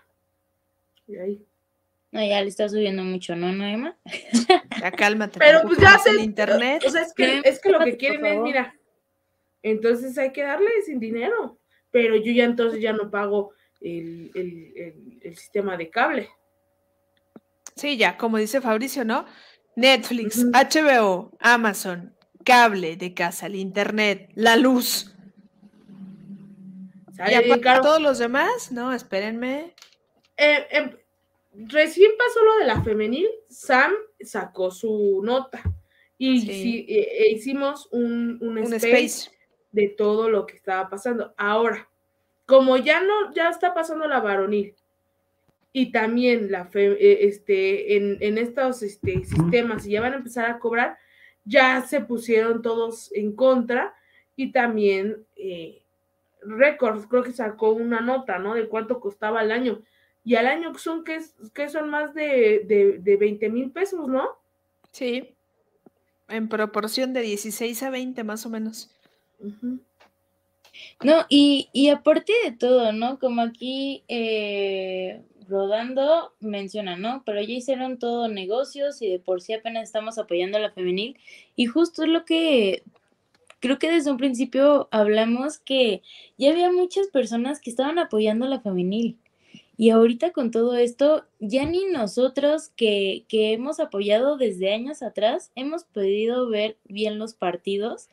Y 1.06 1.16
ahí. 1.16 1.46
No, 2.10 2.24
ya 2.24 2.40
le 2.40 2.48
está 2.48 2.68
subiendo 2.68 3.02
mucho, 3.02 3.36
¿no, 3.36 3.52
Noema? 3.52 3.96
Ya 4.80 4.90
cálmate. 4.90 5.38
Pero 5.38 5.62
pues 5.62 5.78
ya 5.78 5.98
se. 5.98 6.20
internet. 6.22 6.82
O 6.86 6.90
sea, 6.90 7.02
es 7.02 7.12
que, 7.12 7.40
es 7.44 7.60
que 7.60 7.70
lo 7.70 7.80
que 7.80 7.96
quieren 7.96 8.24
es, 8.24 8.40
mira, 8.40 8.76
entonces 9.62 10.16
hay 10.16 10.32
que 10.32 10.42
darle 10.42 10.70
sin 10.84 11.00
dinero. 11.00 11.58
Pero 11.90 12.16
yo 12.16 12.32
ya 12.32 12.44
entonces 12.44 12.80
ya 12.80 12.92
no 12.92 13.10
pago 13.10 13.52
el, 13.80 15.34
sistema 15.36 15.76
de 15.76 15.90
cable. 15.90 16.30
Sí, 17.74 17.96
ya, 17.96 18.16
como 18.16 18.38
dice 18.38 18.60
Fabricio, 18.60 19.04
¿no? 19.04 19.26
Netflix, 19.76 20.44
HBO, 20.44 21.32
Amazon, 21.38 22.14
cable 22.44 22.96
de 22.96 23.12
casa, 23.12 23.46
el 23.46 23.56
internet, 23.56 24.30
la 24.34 24.56
luz. 24.56 25.12
¿Y 27.18 27.60
todos 27.60 28.00
los 28.00 28.18
demás? 28.18 28.72
No, 28.72 28.92
espérenme. 28.92 29.74
Eh, 30.36 30.66
em, 30.70 30.90
recién 31.52 32.12
pasó 32.18 32.44
lo 32.44 32.58
de 32.58 32.66
la 32.66 32.82
femenil, 32.82 33.28
Sam 33.48 33.92
sacó 34.20 34.70
su 34.70 35.20
nota 35.22 35.62
y 36.18 36.84
eh, 36.88 37.08
e 37.18 37.32
hicimos 37.32 37.88
un, 37.90 38.38
un, 38.40 38.58
space 38.74 39.30
de 39.72 39.88
todo 39.88 40.30
lo 40.30 40.46
que 40.46 40.56
estaba 40.56 40.88
pasando. 40.88 41.34
Ahora, 41.36 41.88
como 42.46 42.76
ya 42.76 43.02
no, 43.02 43.32
ya 43.34 43.50
está 43.50 43.74
pasando 43.74 44.06
la 44.06 44.20
varonil 44.20 44.74
y 45.72 45.92
también 45.92 46.50
la 46.50 46.70
eh, 46.72 47.18
este, 47.22 47.96
en, 47.96 48.38
estos 48.38 48.82
este, 48.82 49.24
sistemas 49.24 49.86
y 49.86 49.90
ya 49.90 50.00
van 50.00 50.14
a 50.14 50.16
empezar 50.16 50.48
a 50.48 50.58
cobrar, 50.58 50.96
ya 51.44 51.82
se 51.82 52.00
pusieron 52.00 52.62
todos 52.62 53.12
en 53.12 53.36
contra 53.36 53.94
y 54.36 54.52
también 54.52 55.26
eh, 55.36 55.82
Records 56.40 57.06
creo 57.06 57.22
que 57.22 57.32
sacó 57.32 57.70
una 57.70 58.00
nota, 58.00 58.38
¿no? 58.38 58.54
De 58.54 58.68
cuánto 58.68 59.00
costaba 59.00 59.40
al 59.40 59.50
año. 59.50 59.82
Y 60.24 60.36
al 60.36 60.46
año 60.46 60.76
son 60.78 61.04
que, 61.04 61.20
que 61.52 61.68
son 61.68 61.88
más 61.88 62.14
de, 62.14 62.64
de, 62.66 62.98
de 62.98 63.16
20 63.16 63.48
mil 63.48 63.70
pesos, 63.70 64.08
¿no? 64.08 64.28
Sí, 64.92 65.34
en 66.28 66.48
proporción 66.48 67.12
de 67.12 67.22
16 67.22 67.82
a 67.82 67.90
20 67.90 68.24
más 68.24 68.46
o 68.46 68.50
menos. 68.50 68.90
No, 71.02 71.26
y, 71.28 71.68
y, 71.72 71.88
aparte 71.88 72.32
de 72.44 72.52
todo, 72.52 72.92
¿no? 72.92 73.18
Como 73.18 73.42
aquí 73.42 74.02
eh, 74.08 75.22
rodando 75.48 76.32
menciona, 76.40 76.96
¿no? 76.96 77.22
Pero 77.24 77.40
ya 77.40 77.54
hicieron 77.54 77.98
todo 77.98 78.28
negocios 78.28 79.02
y 79.02 79.08
de 79.10 79.18
por 79.18 79.40
sí 79.40 79.52
apenas 79.52 79.84
estamos 79.84 80.18
apoyando 80.18 80.58
a 80.58 80.60
la 80.60 80.72
femenil. 80.72 81.18
Y 81.54 81.66
justo 81.66 82.02
es 82.02 82.08
lo 82.08 82.24
que 82.24 82.82
creo 83.60 83.78
que 83.78 83.90
desde 83.90 84.10
un 84.10 84.16
principio 84.16 84.88
hablamos 84.90 85.58
que 85.58 86.02
ya 86.38 86.50
había 86.50 86.70
muchas 86.70 87.08
personas 87.08 87.60
que 87.60 87.70
estaban 87.70 87.98
apoyando 87.98 88.46
a 88.46 88.48
la 88.48 88.60
femenil. 88.60 89.18
Y 89.78 89.90
ahorita 89.90 90.32
con 90.32 90.50
todo 90.50 90.74
esto, 90.76 91.26
ya 91.38 91.66
ni 91.66 91.84
nosotros 91.84 92.70
que, 92.76 93.24
que 93.28 93.52
hemos 93.52 93.78
apoyado 93.78 94.38
desde 94.38 94.72
años 94.72 95.02
atrás, 95.02 95.52
hemos 95.54 95.84
podido 95.84 96.48
ver 96.48 96.78
bien 96.84 97.18
los 97.18 97.34
partidos. 97.34 98.08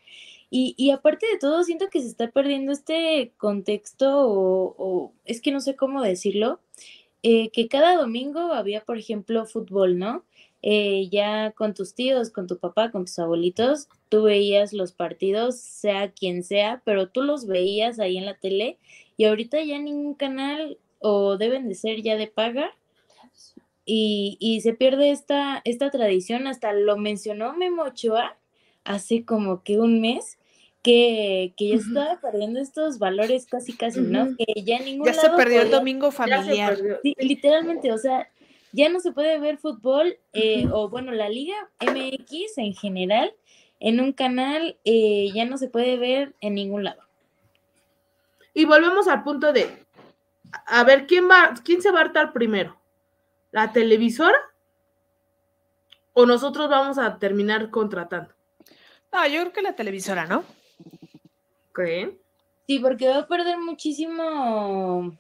Y, 0.56 0.76
y, 0.78 0.92
aparte 0.92 1.26
de 1.32 1.40
todo, 1.40 1.64
siento 1.64 1.90
que 1.90 2.00
se 2.00 2.08
está 2.08 2.30
perdiendo 2.30 2.72
este 2.74 3.34
contexto, 3.38 4.08
o, 4.28 5.12
es 5.26 5.42
que 5.42 5.52
no 5.52 5.60
sé 5.60 5.76
cómo 5.76 6.04
decirlo, 6.04 6.60
eh, 7.24 7.50
que 7.50 7.68
cada 7.68 7.96
domingo 7.96 8.54
había, 8.54 8.82
por 8.86 9.00
ejemplo, 9.00 9.48
fútbol, 9.48 9.98
¿no? 9.98 10.24
Eh, 10.62 11.10
ya 11.12 11.54
con 11.54 11.74
tus 11.74 11.96
tíos, 11.96 12.30
con 12.30 12.46
tu 12.46 12.60
papá, 12.60 12.92
con 12.92 13.06
tus 13.06 13.18
abuelitos, 13.18 13.90
tú 14.10 14.22
veías 14.22 14.74
los 14.74 14.92
partidos, 14.92 15.60
sea 15.60 16.12
quien 16.12 16.44
sea, 16.44 16.84
pero 16.86 17.10
tú 17.10 17.24
los 17.24 17.48
veías 17.48 17.98
ahí 18.00 18.20
en 18.20 18.26
la 18.28 18.38
tele 18.38 18.78
y 19.18 19.26
ahorita 19.26 19.64
ya 19.64 19.80
ningún 19.80 20.14
canal 20.14 20.78
o 21.00 21.38
deben 21.38 21.68
de 21.68 21.74
ser 21.74 22.04
ya 22.04 22.16
de 22.16 22.28
paga 22.28 22.70
y, 23.86 24.38
y 24.40 24.62
se 24.62 24.74
pierde 24.76 25.10
esta, 25.10 25.62
esta 25.66 25.90
tradición, 25.90 26.46
hasta 26.46 26.74
lo 26.74 26.96
mencionó 26.98 27.54
Memo 27.54 27.84
Ochoa 27.84 28.38
hace 28.84 29.26
como 29.26 29.64
que 29.64 29.80
un 29.80 30.02
mes, 30.02 30.38
que, 30.84 31.54
que 31.58 31.70
ya 31.70 31.76
estaba 31.76 32.20
perdiendo 32.20 32.60
estos 32.60 33.00
valores 33.00 33.48
casi 33.48 33.74
casi, 33.74 34.02
¿no? 34.02 34.36
Que 34.38 34.62
ya 34.64 34.80
ningún 34.80 35.08
Ya 35.08 35.14
se 35.14 35.30
perdió 35.30 35.62
el 35.62 35.72
domingo 35.72 36.12
familiar. 36.12 36.78
Sí, 37.02 37.16
literalmente, 37.18 37.92
o 37.94 37.98
sea, 37.98 38.30
ya 38.74 38.90
no 38.90 39.00
se 39.00 39.14
puede 39.14 39.40
ver 39.40 39.58
fútbol, 39.58 40.18
eh, 40.34 40.68
o 40.72 40.90
bueno, 40.90 41.14
la 41.14 41.30
Liga 41.30 41.56
MX 41.80 42.58
en 42.58 42.74
general, 42.74 43.34
en 43.80 44.02
un 44.02 44.12
canal, 44.12 44.78
eh, 44.84 45.30
ya 45.34 45.46
no 45.46 45.58
se 45.58 45.70
puede 45.70 45.96
ver 45.98 46.34
en 46.42 46.56
ningún 46.56 46.84
lado. 46.84 47.02
Y 48.54 48.66
volvemos 48.66 49.08
al 49.08 49.24
punto 49.24 49.54
de, 49.54 49.70
a 50.66 50.84
ver, 50.84 51.08
¿quién, 51.08 51.30
va, 51.30 51.54
¿quién 51.64 51.82
se 51.82 51.92
va 51.92 52.00
a 52.00 52.04
hartar 52.04 52.34
primero? 52.34 52.78
¿La 53.52 53.72
televisora? 53.72 54.38
¿O 56.12 56.26
nosotros 56.26 56.70
vamos 56.70 56.98
a 56.98 57.20
terminar 57.20 57.70
contratando? 57.70 58.34
No, 59.14 59.26
yo 59.28 59.42
creo 59.42 59.54
que 59.54 59.62
la 59.62 59.76
televisora, 59.76 60.26
¿no? 60.26 60.44
Sí, 62.68 62.80
porque 62.80 63.08
va 63.08 63.20
a 63.20 63.28
perder 63.28 63.58
muchísimo, 63.58 65.18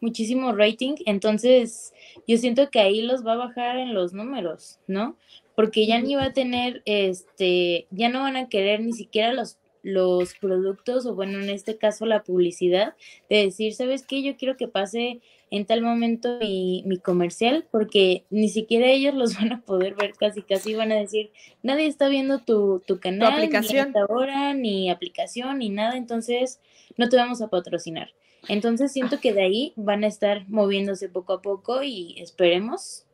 muchísimo 0.00 0.52
rating. 0.52 0.96
Entonces, 1.06 1.92
yo 2.26 2.36
siento 2.36 2.70
que 2.70 2.80
ahí 2.80 3.02
los 3.02 3.26
va 3.26 3.32
a 3.32 3.36
bajar 3.36 3.78
en 3.78 3.94
los 3.94 4.12
números, 4.12 4.78
¿no? 4.86 5.16
Porque 5.54 5.86
ya 5.86 6.00
ni 6.00 6.14
va 6.14 6.24
a 6.24 6.32
tener, 6.32 6.82
este, 6.84 7.86
ya 7.90 8.08
no 8.08 8.20
van 8.20 8.36
a 8.36 8.48
querer 8.48 8.80
ni 8.80 8.92
siquiera 8.92 9.32
los 9.32 9.58
los 9.82 10.34
productos 10.34 11.06
o 11.06 11.14
bueno, 11.14 11.38
en 11.40 11.50
este 11.50 11.78
caso 11.78 12.04
la 12.06 12.22
publicidad, 12.22 12.94
de 13.30 13.44
decir, 13.44 13.74
¿sabes 13.74 14.04
qué? 14.06 14.22
Yo 14.22 14.36
quiero 14.36 14.56
que 14.56 14.68
pase 14.68 15.20
en 15.50 15.66
tal 15.66 15.82
momento 15.82 16.38
mi, 16.40 16.82
mi, 16.86 16.98
comercial, 16.98 17.66
porque 17.70 18.24
ni 18.30 18.48
siquiera 18.48 18.88
ellos 18.88 19.14
los 19.14 19.34
van 19.38 19.52
a 19.52 19.60
poder 19.62 19.94
ver, 19.94 20.12
casi 20.14 20.42
casi 20.42 20.74
van 20.74 20.92
a 20.92 20.96
decir, 20.96 21.30
nadie 21.62 21.86
está 21.86 22.08
viendo 22.08 22.40
tu, 22.40 22.82
tu 22.86 23.00
canal, 23.00 23.32
aplicación. 23.32 23.92
ni 23.92 24.00
hora, 24.08 24.54
ni 24.54 24.90
aplicación, 24.90 25.58
ni 25.58 25.70
nada, 25.70 25.96
entonces 25.96 26.60
no 26.96 27.08
te 27.08 27.16
vamos 27.16 27.40
a 27.42 27.48
patrocinar. 27.48 28.10
Entonces 28.46 28.92
siento 28.92 29.20
que 29.20 29.32
de 29.32 29.42
ahí 29.42 29.72
van 29.76 30.04
a 30.04 30.06
estar 30.06 30.48
moviéndose 30.48 31.08
poco 31.08 31.34
a 31.34 31.42
poco 31.42 31.82
y 31.82 32.20
esperemos 32.20 33.04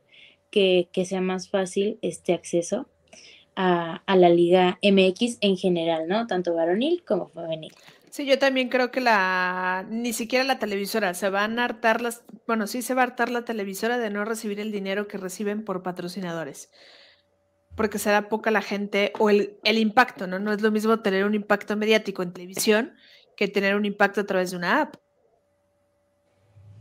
que, 0.51 0.87
que 0.91 1.05
sea 1.05 1.21
más 1.21 1.49
fácil 1.49 1.97
este 2.01 2.33
acceso 2.33 2.87
a, 3.55 4.15
la 4.15 4.29
Liga 4.29 4.79
MX 4.81 5.37
en 5.41 5.57
general, 5.57 6.07
¿no? 6.07 6.27
Tanto 6.27 6.53
varonil 6.53 7.03
como 7.05 7.29
femenil. 7.29 7.73
Sí, 8.15 8.25
yo 8.25 8.39
también 8.39 8.69
creo 8.69 8.91
que 8.91 9.01
la, 9.01 9.85
ni 9.89 10.13
siquiera 10.13 10.45
la 10.45 10.57
televisora, 10.57 11.13
se 11.13 11.29
van 11.29 11.59
a 11.59 11.65
hartar 11.65 11.99
las, 11.99 12.23
bueno, 12.47 12.65
sí 12.65 12.81
se 12.81 12.93
va 12.93 13.01
a 13.01 13.03
hartar 13.07 13.29
la 13.29 13.43
televisora 13.43 13.97
de 13.97 14.09
no 14.09 14.23
recibir 14.23 14.61
el 14.61 14.71
dinero 14.71 15.09
que 15.09 15.17
reciben 15.17 15.65
por 15.65 15.83
patrocinadores, 15.83 16.71
porque 17.75 17.99
será 17.99 18.29
poca 18.29 18.51
la 18.51 18.61
gente, 18.61 19.11
o 19.19 19.29
el, 19.29 19.59
el 19.65 19.77
impacto, 19.77 20.27
¿no? 20.27 20.39
No 20.39 20.53
es 20.53 20.61
lo 20.61 20.71
mismo 20.71 21.01
tener 21.01 21.25
un 21.25 21.35
impacto 21.35 21.75
mediático 21.75 22.23
en 22.23 22.31
televisión 22.31 22.95
que 23.35 23.49
tener 23.49 23.75
un 23.75 23.83
impacto 23.83 24.21
a 24.21 24.25
través 24.25 24.51
de 24.51 24.55
una 24.55 24.83
app. 24.83 24.95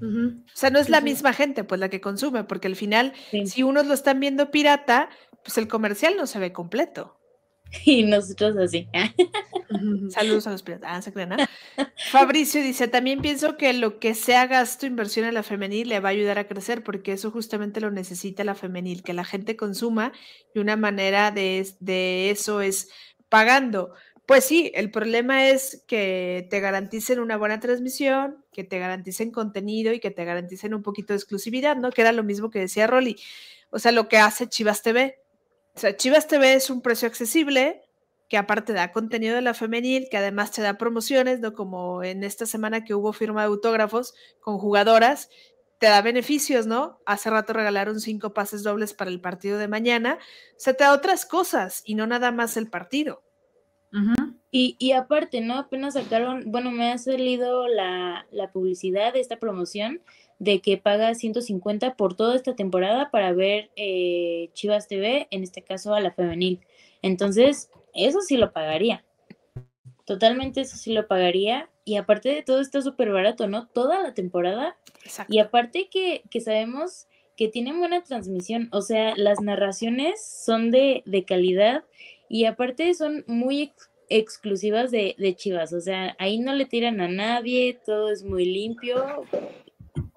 O 0.00 0.56
sea, 0.56 0.70
no 0.70 0.78
es 0.78 0.88
la 0.88 1.00
misma 1.00 1.32
gente, 1.32 1.64
pues, 1.64 1.80
la 1.80 1.88
que 1.88 2.00
consume, 2.00 2.44
porque 2.44 2.68
al 2.68 2.76
final, 2.76 3.12
si 3.44 3.64
unos 3.64 3.88
lo 3.88 3.94
están 3.94 4.20
viendo 4.20 4.52
pirata, 4.52 5.08
pues 5.42 5.58
el 5.58 5.66
comercial 5.66 6.14
no 6.16 6.28
se 6.28 6.38
ve 6.38 6.52
completo. 6.52 7.18
Y 7.84 8.04
nosotros 8.04 8.56
así. 8.56 8.88
Saludos 10.10 10.46
a 10.46 10.50
los 10.50 10.62
piratas. 10.62 11.08
Ah, 11.08 11.48
Fabricio 12.10 12.62
dice, 12.62 12.88
también 12.88 13.20
pienso 13.20 13.56
que 13.56 13.72
lo 13.72 13.98
que 13.98 14.14
sea 14.14 14.46
gasto, 14.46 14.86
inversión 14.86 15.26
en 15.26 15.34
la 15.34 15.42
femenil 15.42 15.88
le 15.88 16.00
va 16.00 16.10
a 16.10 16.12
ayudar 16.12 16.38
a 16.38 16.46
crecer, 16.46 16.82
porque 16.84 17.12
eso 17.12 17.30
justamente 17.30 17.80
lo 17.80 17.90
necesita 17.90 18.44
la 18.44 18.54
femenil, 18.54 19.02
que 19.02 19.14
la 19.14 19.24
gente 19.24 19.56
consuma 19.56 20.12
y 20.54 20.60
una 20.60 20.76
manera 20.76 21.30
de, 21.30 21.66
de 21.80 22.30
eso 22.30 22.60
es 22.60 22.88
pagando. 23.28 23.92
Pues 24.26 24.44
sí, 24.44 24.72
el 24.74 24.90
problema 24.90 25.48
es 25.48 25.84
que 25.86 26.46
te 26.48 26.60
garanticen 26.60 27.20
una 27.20 27.36
buena 27.36 27.60
transmisión, 27.60 28.42
que 28.52 28.64
te 28.64 28.78
garanticen 28.78 29.30
contenido 29.30 29.92
y 29.92 30.00
que 30.00 30.10
te 30.10 30.24
garanticen 30.24 30.72
un 30.72 30.82
poquito 30.82 31.12
de 31.12 31.18
exclusividad, 31.18 31.76
¿no? 31.76 31.90
Que 31.90 32.00
era 32.00 32.12
lo 32.12 32.24
mismo 32.24 32.50
que 32.50 32.60
decía 32.60 32.86
Rolly. 32.86 33.16
O 33.70 33.78
sea, 33.78 33.92
lo 33.92 34.08
que 34.08 34.16
hace 34.18 34.48
Chivas 34.48 34.82
TV. 34.82 35.18
O 35.74 35.80
sea, 35.80 35.96
Chivas 35.96 36.28
TV 36.28 36.54
es 36.54 36.70
un 36.70 36.80
precio 36.80 37.08
accesible, 37.08 37.82
que 38.28 38.36
aparte 38.36 38.72
da 38.72 38.92
contenido 38.92 39.34
de 39.34 39.42
la 39.42 39.54
femenil, 39.54 40.08
que 40.10 40.16
además 40.16 40.50
te 40.50 40.62
da 40.62 40.78
promociones, 40.78 41.40
¿no? 41.40 41.52
Como 41.52 42.02
en 42.02 42.24
esta 42.24 42.46
semana 42.46 42.84
que 42.84 42.94
hubo 42.94 43.12
firma 43.12 43.42
de 43.42 43.48
autógrafos 43.48 44.14
con 44.40 44.58
jugadoras, 44.58 45.28
te 45.78 45.86
da 45.86 46.00
beneficios, 46.00 46.66
¿no? 46.66 47.00
Hace 47.04 47.30
rato 47.30 47.52
regalaron 47.52 48.00
cinco 48.00 48.32
pases 48.32 48.62
dobles 48.62 48.94
para 48.94 49.10
el 49.10 49.20
partido 49.20 49.58
de 49.58 49.68
mañana. 49.68 50.18
O 50.52 50.60
sea, 50.60 50.74
te 50.74 50.84
da 50.84 50.92
otras 50.92 51.26
cosas 51.26 51.82
y 51.84 51.94
no 51.94 52.06
nada 52.06 52.30
más 52.32 52.56
el 52.56 52.70
partido 52.70 53.22
y, 54.50 54.76
y, 54.78 54.92
aparte, 54.92 55.40
¿no? 55.40 55.56
Apenas 55.56 55.94
sacaron, 55.94 56.50
bueno, 56.50 56.70
me 56.70 56.92
ha 56.92 56.98
salido 56.98 57.68
la, 57.68 58.26
publicidad 58.52 59.12
de 59.12 59.20
esta 59.20 59.38
promoción 59.38 60.00
de 60.38 60.60
que 60.60 60.76
paga 60.76 61.14
150 61.14 61.94
por 61.94 62.14
toda 62.14 62.36
esta 62.36 62.54
temporada 62.54 63.10
para 63.10 63.32
ver 63.32 63.70
eh, 63.76 64.50
Chivas 64.52 64.88
TV, 64.88 65.28
en 65.30 65.42
este 65.42 65.62
caso 65.62 65.94
a 65.94 66.00
la 66.00 66.12
femenil. 66.12 66.60
Entonces, 67.02 67.70
eso 67.94 68.20
sí 68.20 68.36
lo 68.36 68.52
pagaría. 68.52 69.04
Totalmente 70.04 70.60
eso 70.60 70.76
sí 70.76 70.92
lo 70.92 71.06
pagaría. 71.06 71.70
Y 71.84 71.96
aparte 71.96 72.30
de 72.30 72.42
todo, 72.42 72.60
está 72.60 72.80
súper 72.82 73.10
barato, 73.10 73.46
¿no? 73.46 73.68
Toda 73.68 74.02
la 74.02 74.14
temporada. 74.14 74.76
Y 75.28 75.38
aparte 75.38 75.88
que, 75.90 76.22
que 76.30 76.40
sabemos 76.40 77.06
que 77.36 77.48
tienen 77.48 77.78
buena 77.78 78.02
transmisión, 78.02 78.68
o 78.72 78.80
sea, 78.80 79.14
las 79.16 79.40
narraciones 79.40 80.24
son 80.24 80.70
de, 80.70 81.02
de 81.04 81.24
calidad 81.24 81.84
y 82.28 82.44
aparte 82.44 82.94
son 82.94 83.24
muy 83.26 83.72
exclusivas 84.08 84.90
de, 84.90 85.34
Chivas, 85.36 85.72
o 85.72 85.80
sea, 85.80 86.14
ahí 86.18 86.38
no 86.38 86.54
le 86.54 86.66
tiran 86.66 87.00
a 87.00 87.08
nadie, 87.08 87.78
todo 87.84 88.10
es 88.10 88.22
muy 88.22 88.44
limpio. 88.44 89.24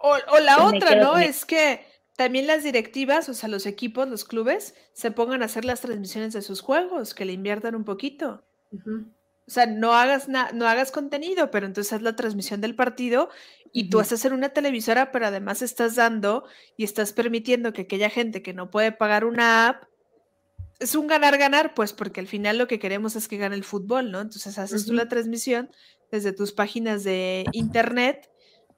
O, 0.10 0.40
la 0.40 0.66
otra, 0.66 0.96
¿no? 0.96 1.18
Es 1.18 1.46
que 1.46 1.86
también 2.16 2.48
las 2.48 2.64
directivas, 2.64 3.30
o 3.30 3.34
sea, 3.34 3.50
los 3.50 3.66
equipos, 3.66 4.08
los 4.08 4.26
clubes, 4.26 4.74
se 4.94 5.12
pongan 5.12 5.42
a 5.42 5.46
hacer 5.46 5.66
las 5.66 5.82
transmisiones 5.82 6.34
de 6.34 6.42
sus 6.42 6.62
juegos, 6.62 7.14
que 7.14 7.26
le 7.26 7.34
inviertan 7.34 7.76
un 7.76 7.86
poquito. 7.86 8.44
O 8.72 9.52
sea, 9.52 9.66
no 9.66 9.94
hagas, 9.94 10.28
no 10.28 10.68
hagas 10.68 10.92
contenido, 10.92 11.52
pero 11.52 11.66
entonces 11.66 11.94
haz 11.94 12.02
la 12.02 12.16
transmisión 12.16 12.60
del 12.60 12.76
partido 12.76 13.30
y 13.72 13.90
tú 13.90 14.00
haces 14.00 14.26
en 14.26 14.34
una 14.34 14.50
televisora, 14.50 15.12
pero 15.12 15.28
además 15.28 15.62
estás 15.62 15.96
dando 15.96 16.46
y 16.76 16.84
estás 16.84 17.14
permitiendo 17.14 17.72
que 17.72 17.84
aquella 17.84 18.10
gente 18.10 18.42
que 18.42 18.54
no 18.54 18.72
puede 18.72 18.92
pagar 18.92 19.24
una 19.24 19.70
app 19.70 19.84
es 20.80 20.96
un 20.96 21.08
ganar-ganar, 21.08 21.74
pues, 21.74 21.94
porque 21.94 22.20
al 22.20 22.28
final 22.28 22.58
lo 22.58 22.68
que 22.68 22.80
queremos 22.80 23.16
es 23.16 23.28
que 23.28 23.38
gane 23.38 23.56
el 23.56 23.64
fútbol, 23.64 24.12
¿no? 24.12 24.22
Entonces 24.22 24.58
haces 24.58 24.86
tú 24.86 24.94
la 24.94 25.08
transmisión 25.08 25.72
desde 26.12 26.34
tus 26.34 26.52
páginas 26.52 27.04
de 27.04 27.46
internet 27.52 28.30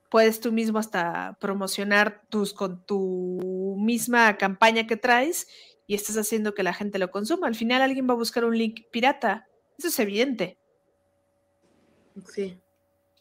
puedes 0.10 0.40
tú 0.40 0.52
mismo 0.52 0.80
hasta 0.80 1.38
promocionar 1.40 2.24
tus 2.30 2.54
con 2.54 2.86
tu 2.86 3.76
misma 3.78 4.38
campaña 4.38 4.88
que 4.88 4.98
traes 4.98 5.48
y 5.88 5.96
estás 5.96 6.18
haciendo 6.18 6.54
que 6.54 6.64
la 6.64 6.74
gente 6.74 7.00
lo 7.00 7.12
consuma. 7.12 7.48
Al 7.48 7.56
final 7.56 7.82
alguien 7.82 8.08
va 8.08 8.14
a 8.14 8.18
buscar 8.18 8.46
un 8.46 8.58
link 8.58 8.82
pirata. 8.92 9.48
Eso 9.78 9.88
es 9.88 10.00
evidente. 10.00 10.58
Sí. 12.28 12.58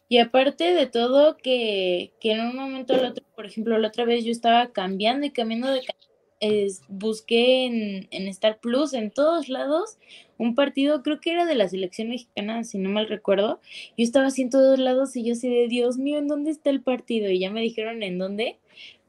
Y 0.07 0.17
aparte 0.17 0.73
de 0.73 0.87
todo, 0.87 1.37
que, 1.37 2.13
que 2.19 2.31
en 2.31 2.41
un 2.41 2.55
momento 2.55 2.95
al 2.95 3.05
otro, 3.05 3.23
por 3.35 3.45
ejemplo, 3.45 3.77
la 3.77 3.89
otra 3.89 4.05
vez 4.05 4.25
yo 4.25 4.31
estaba 4.31 4.71
cambiando 4.71 5.25
y 5.25 5.31
cambiando 5.31 5.71
de 5.71 5.81
es, 6.39 6.81
busqué 6.87 7.65
en, 7.65 8.07
en, 8.11 8.27
Star 8.29 8.59
Plus, 8.59 8.93
en 8.93 9.11
todos 9.11 9.49
lados, 9.49 9.97
un 10.39 10.55
partido, 10.55 11.03
creo 11.03 11.19
que 11.19 11.31
era 11.31 11.45
de 11.45 11.53
la 11.53 11.67
selección 11.67 12.09
mexicana, 12.09 12.63
si 12.63 12.79
no 12.79 12.89
mal 12.89 13.07
recuerdo. 13.07 13.59
Yo 13.97 14.03
estaba 14.03 14.27
así 14.27 14.41
en 14.41 14.49
todos 14.49 14.79
lados 14.79 15.15
y 15.15 15.23
yo 15.23 15.33
así 15.33 15.49
de, 15.49 15.67
Dios 15.67 15.97
mío, 15.97 16.17
¿en 16.17 16.27
dónde 16.27 16.49
está 16.49 16.69
el 16.69 16.81
partido? 16.81 17.29
Y 17.29 17.39
ya 17.39 17.51
me 17.51 17.61
dijeron 17.61 18.01
en 18.01 18.17
dónde. 18.17 18.57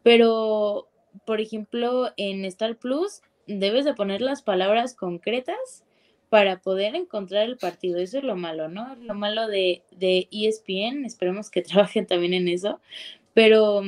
Pero, 0.02 0.88
por 1.24 1.40
ejemplo, 1.40 2.10
en 2.16 2.44
Star 2.44 2.76
Plus 2.76 3.22
debes 3.46 3.84
de 3.84 3.94
poner 3.94 4.20
las 4.22 4.42
palabras 4.42 4.94
concretas 4.94 5.84
para 6.30 6.60
poder 6.60 6.96
encontrar 6.96 7.44
el 7.44 7.58
partido. 7.58 8.00
Eso 8.00 8.18
es 8.18 8.24
lo 8.24 8.36
malo, 8.36 8.68
¿no? 8.68 8.96
Lo 8.96 9.14
malo 9.14 9.46
de, 9.46 9.82
de 9.92 10.28
ESPN, 10.32 11.04
esperemos 11.04 11.48
que 11.48 11.62
trabajen 11.62 12.06
también 12.06 12.34
en 12.34 12.48
eso, 12.48 12.80
pero, 13.34 13.82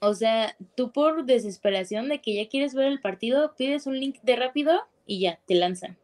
o 0.00 0.14
sea, 0.14 0.56
tú 0.76 0.92
por 0.92 1.24
desesperación 1.24 2.08
de 2.10 2.20
que 2.20 2.34
ya 2.34 2.48
quieres 2.48 2.74
ver 2.74 2.86
el 2.86 3.00
partido, 3.00 3.54
pides 3.56 3.86
un 3.86 3.98
link 3.98 4.20
de 4.22 4.36
rápido 4.36 4.82
y 5.06 5.20
ya, 5.20 5.40
te 5.46 5.54
lanzan. 5.54 5.98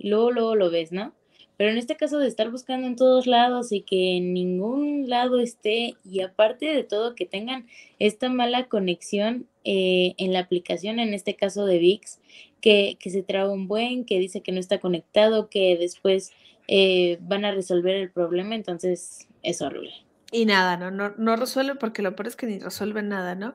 Y 0.00 0.08
luego, 0.08 0.32
luego 0.32 0.56
lo 0.56 0.70
ves, 0.70 0.92
¿no? 0.92 1.14
Pero 1.58 1.72
en 1.72 1.76
este 1.76 1.94
caso 1.94 2.18
de 2.18 2.26
estar 2.26 2.50
buscando 2.50 2.86
en 2.86 2.96
todos 2.96 3.26
lados 3.26 3.70
y 3.70 3.82
que 3.82 4.16
en 4.16 4.32
ningún 4.32 5.10
lado 5.10 5.38
esté, 5.38 5.94
y 6.02 6.22
aparte 6.22 6.64
de 6.64 6.84
todo, 6.84 7.14
que 7.14 7.26
tengan 7.26 7.66
esta 7.98 8.30
mala 8.30 8.66
conexión 8.66 9.46
eh, 9.64 10.14
en 10.16 10.32
la 10.32 10.38
aplicación, 10.38 10.98
en 10.98 11.12
este 11.12 11.36
caso 11.36 11.66
de 11.66 11.78
VIX, 11.78 12.18
que, 12.62 12.96
se 13.02 13.22
traba 13.22 13.52
un 13.52 13.68
buen, 13.68 14.06
que 14.06 14.18
dice 14.18 14.40
que 14.40 14.52
no 14.52 14.58
está 14.58 14.80
conectado, 14.80 15.50
que 15.50 15.76
después 15.78 16.32
eh, 16.66 17.18
van 17.20 17.44
a 17.44 17.52
resolver 17.52 17.94
el 17.94 18.10
problema, 18.10 18.54
entonces 18.54 19.28
es 19.42 19.60
horrible. 19.60 19.92
Y 20.32 20.46
nada, 20.46 20.78
¿no? 20.78 20.90
No, 20.90 21.12
no 21.18 21.36
resuelve 21.36 21.74
porque 21.74 22.00
lo 22.00 22.16
peor 22.16 22.28
es 22.28 22.36
que 22.36 22.46
ni 22.46 22.58
resuelve 22.58 23.02
nada, 23.02 23.34
¿no? 23.34 23.54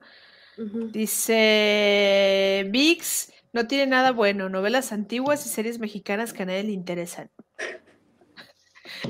Dice 0.92 2.68
VIX, 2.70 3.34
no 3.56 3.68
tiene 3.68 3.88
nada 3.88 4.12
bueno, 4.12 4.50
novelas 4.50 4.92
antiguas 4.92 5.46
y 5.46 5.50
series 5.50 5.80
mexicanas 5.80 6.34
que 6.34 6.44
a 6.44 6.46
nadie 6.46 6.64
le 6.64 6.74
interesan. 6.74 7.32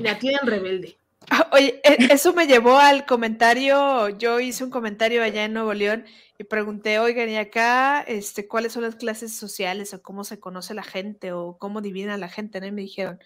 La 0.00 0.20
tienen 0.20 0.46
rebelde. 0.46 0.96
Ah, 1.28 1.50
oye, 1.52 1.80
e, 1.82 2.12
eso 2.12 2.32
me 2.32 2.46
llevó 2.46 2.78
al 2.78 3.06
comentario, 3.06 4.08
yo 4.10 4.38
hice 4.38 4.62
un 4.62 4.70
comentario 4.70 5.24
allá 5.24 5.44
en 5.44 5.52
Nuevo 5.52 5.74
León 5.74 6.04
y 6.38 6.44
pregunté, 6.44 7.00
oigan, 7.00 7.28
¿y 7.28 7.36
acá 7.36 8.02
este, 8.02 8.46
cuáles 8.46 8.72
son 8.72 8.82
las 8.82 8.94
clases 8.94 9.36
sociales 9.36 9.92
o 9.92 10.00
cómo 10.00 10.22
se 10.22 10.38
conoce 10.38 10.74
la 10.74 10.84
gente 10.84 11.32
o 11.32 11.58
cómo 11.58 11.80
dividen 11.80 12.10
a 12.10 12.16
la 12.16 12.28
gente? 12.28 12.60
¿no? 12.60 12.68
Y 12.68 12.72
me 12.72 12.82
dijeron, 12.82 13.18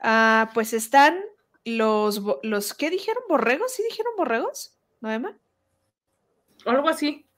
ah, 0.00 0.50
pues 0.54 0.72
están 0.72 1.20
los, 1.64 2.20
los, 2.42 2.74
¿qué 2.74 2.90
dijeron? 2.90 3.22
¿Borregos? 3.28 3.74
¿Sí 3.74 3.84
dijeron 3.88 4.14
borregos? 4.18 4.76
¿No, 5.00 5.12
Emma? 5.12 5.38
Algo 6.66 6.88
así. 6.88 7.28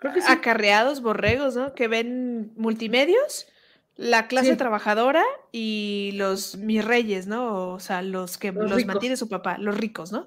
Creo 0.00 0.12
que 0.12 0.22
sí. 0.22 0.26
Acarreados, 0.28 1.00
borregos, 1.00 1.54
¿no? 1.54 1.74
Que 1.74 1.86
ven 1.86 2.52
multimedios 2.56 3.46
la 4.00 4.28
clase 4.28 4.56
trabajadora 4.56 5.22
y 5.52 6.12
los 6.14 6.56
mis 6.56 6.82
reyes, 6.82 7.26
¿no? 7.26 7.72
O 7.72 7.80
sea, 7.80 8.00
los 8.00 8.38
que 8.38 8.50
los, 8.50 8.86
mantiene 8.86 9.14
su 9.14 9.28
papá, 9.28 9.58
los 9.58 9.76
ricos, 9.76 10.10
¿no? 10.10 10.26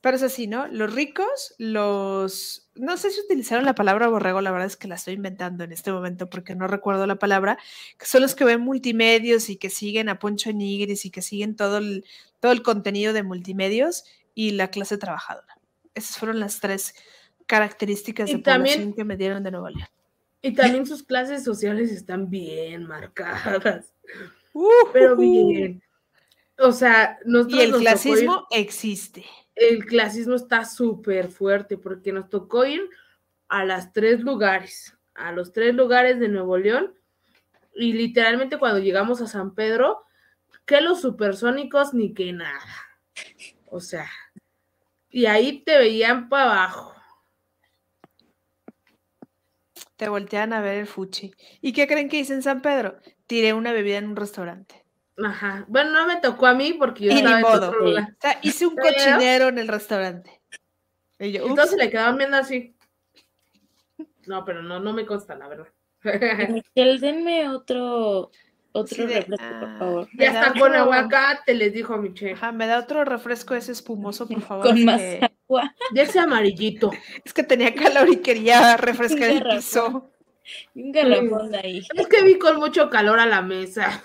Pero 0.00 0.16
es 0.16 0.22
así, 0.22 0.46
¿no? 0.46 0.66
Los 0.68 0.94
ricos, 0.94 1.54
los... 1.58 2.70
No 2.76 2.96
sé 2.96 3.10
si 3.10 3.20
utilizaron 3.20 3.66
la 3.66 3.74
palabra 3.74 4.08
borrego, 4.08 4.40
la 4.40 4.50
verdad 4.50 4.66
es 4.66 4.78
que 4.78 4.88
la 4.88 4.94
estoy 4.94 5.14
inventando 5.14 5.64
en 5.64 5.72
este 5.72 5.92
momento 5.92 6.30
porque 6.30 6.54
no 6.54 6.66
recuerdo 6.66 7.06
la 7.06 7.16
palabra, 7.16 7.58
que 7.98 8.06
son 8.06 8.22
los 8.22 8.34
que 8.34 8.44
ven 8.44 8.62
multimedios 8.62 9.50
y 9.50 9.56
que 9.56 9.68
siguen 9.68 10.08
a 10.08 10.18
Poncho 10.18 10.50
Nigris 10.50 11.04
y 11.04 11.10
que 11.10 11.20
siguen 11.20 11.56
todo 11.56 11.76
el, 11.76 12.06
todo 12.40 12.52
el 12.52 12.62
contenido 12.62 13.12
de 13.12 13.22
multimedios 13.22 14.04
y 14.34 14.52
la 14.52 14.68
clase 14.68 14.96
trabajadora. 14.96 15.58
Esas 15.94 16.16
fueron 16.16 16.40
las 16.40 16.60
tres 16.60 16.94
características 17.50 18.30
de 18.30 18.38
población 18.38 18.92
que 18.92 19.02
me 19.02 19.16
dieron 19.16 19.42
de 19.42 19.50
Nuevo 19.50 19.68
León. 19.70 19.88
Y 20.40 20.54
también 20.54 20.86
sus 20.86 21.02
clases 21.02 21.42
sociales 21.42 21.90
están 21.90 22.30
bien 22.30 22.86
marcadas. 22.86 23.92
pero 24.92 25.16
bien. 25.16 25.82
O 26.60 26.70
sea, 26.70 27.18
nosotros. 27.24 27.60
Y 27.60 27.62
el 27.64 27.72
clasismo 27.72 28.46
existe. 28.52 29.24
El 29.56 29.84
clasismo 29.84 30.36
está 30.36 30.64
súper 30.64 31.28
fuerte 31.28 31.76
porque 31.76 32.12
nos 32.12 32.30
tocó 32.30 32.64
ir 32.64 32.88
a 33.48 33.64
las 33.64 33.92
tres 33.92 34.20
lugares, 34.20 34.96
a 35.14 35.32
los 35.32 35.52
tres 35.52 35.74
lugares 35.74 36.20
de 36.20 36.28
Nuevo 36.28 36.56
León. 36.56 36.94
Y 37.74 37.94
literalmente 37.94 38.58
cuando 38.58 38.78
llegamos 38.78 39.20
a 39.22 39.26
San 39.26 39.56
Pedro, 39.56 40.04
que 40.66 40.80
los 40.80 41.00
supersónicos 41.00 41.94
ni 41.94 42.14
que 42.14 42.32
nada. 42.32 42.62
O 43.66 43.80
sea, 43.80 44.08
y 45.10 45.26
ahí 45.26 45.62
te 45.64 45.76
veían 45.78 46.28
para 46.28 46.44
abajo 46.44 46.99
te 50.00 50.08
voltean 50.08 50.54
a 50.54 50.62
ver 50.62 50.78
el 50.78 50.86
fuchi. 50.86 51.30
¿Y 51.60 51.74
qué 51.74 51.86
creen 51.86 52.08
que 52.08 52.16
hice 52.16 52.32
en 52.32 52.42
San 52.42 52.62
Pedro? 52.62 52.96
Tiré 53.26 53.52
una 53.52 53.70
bebida 53.74 53.98
en 53.98 54.08
un 54.08 54.16
restaurante. 54.16 54.82
Ajá. 55.22 55.66
Bueno, 55.68 55.90
no 55.90 56.06
me 56.06 56.16
tocó 56.16 56.46
a 56.46 56.54
mí 56.54 56.72
porque 56.72 57.04
yo 57.04 57.12
estaba 57.12 57.38
en 57.38 57.44
otro 57.44 57.80
lugar. 57.84 58.04
O 58.16 58.16
sea, 58.18 58.38
hice 58.40 58.66
un 58.66 58.76
cochinero 58.76 59.48
en 59.48 59.58
el 59.58 59.68
restaurante. 59.68 60.40
Y 61.18 61.32
yo, 61.32 61.46
Entonces 61.46 61.76
le 61.76 61.90
quedaban 61.90 62.16
viendo 62.16 62.38
así. 62.38 62.74
No, 64.26 64.42
pero 64.46 64.62
no, 64.62 64.80
no 64.80 64.94
me 64.94 65.04
consta, 65.04 65.34
la 65.34 65.48
verdad. 65.48 65.68
Michelle, 66.48 66.98
denme 66.98 67.50
otro, 67.50 68.30
otro 68.72 69.06
refresco, 69.06 69.46
por 69.60 69.68
ah, 69.68 69.76
favor. 69.78 70.08
Ya 70.16 70.26
está 70.26 70.58
con 70.58 70.74
aguacate, 70.74 71.54
les 71.54 71.72
dijo 71.72 71.96
Michelle. 71.96 72.34
Ajá, 72.34 72.52
me 72.52 72.66
da 72.66 72.78
otro 72.78 73.04
refresco 73.04 73.54
ese 73.54 73.72
espumoso, 73.72 74.28
por 74.28 74.40
favor. 74.42 74.66
Con 74.66 74.84
más 74.84 75.00
agua. 75.20 75.74
De 75.92 76.02
ese 76.02 76.18
amarillito. 76.18 76.90
Es 77.24 77.32
que 77.32 77.42
tenía 77.42 77.74
calor 77.74 78.08
y 78.08 78.18
quería 78.18 78.76
refrescar 78.76 79.30
el 79.30 79.42
piso. 79.42 80.10
Un 80.74 80.92
garrafón 80.92 81.54
ahí. 81.54 81.82
Es 81.94 82.06
que 82.06 82.22
vi 82.22 82.38
con 82.38 82.56
mucho 82.56 82.90
calor 82.90 83.20
a 83.20 83.26
la 83.26 83.42
mesa. 83.42 84.02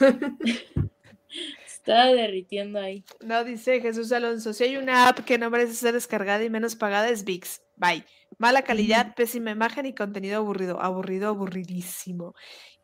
Estaba 1.66 2.08
derritiendo 2.08 2.80
ahí. 2.80 3.04
No, 3.24 3.44
dice 3.44 3.80
Jesús 3.82 4.12
Alonso, 4.12 4.54
si 4.54 4.64
hay 4.64 4.78
una 4.78 5.08
app 5.08 5.20
que 5.20 5.38
no 5.38 5.50
merece 5.50 5.74
ser 5.74 5.94
descargada 5.94 6.44
y 6.44 6.50
menos 6.50 6.76
pagada 6.76 7.10
es 7.10 7.24
VIX. 7.24 7.62
Bye. 7.78 8.06
Mala 8.38 8.64
calidad, 8.64 9.16
pésima 9.16 9.52
imagen 9.52 9.86
y 9.86 9.94
contenido 9.94 10.38
aburrido. 10.38 10.82
Aburrido, 10.82 11.30
aburridísimo. 11.30 12.34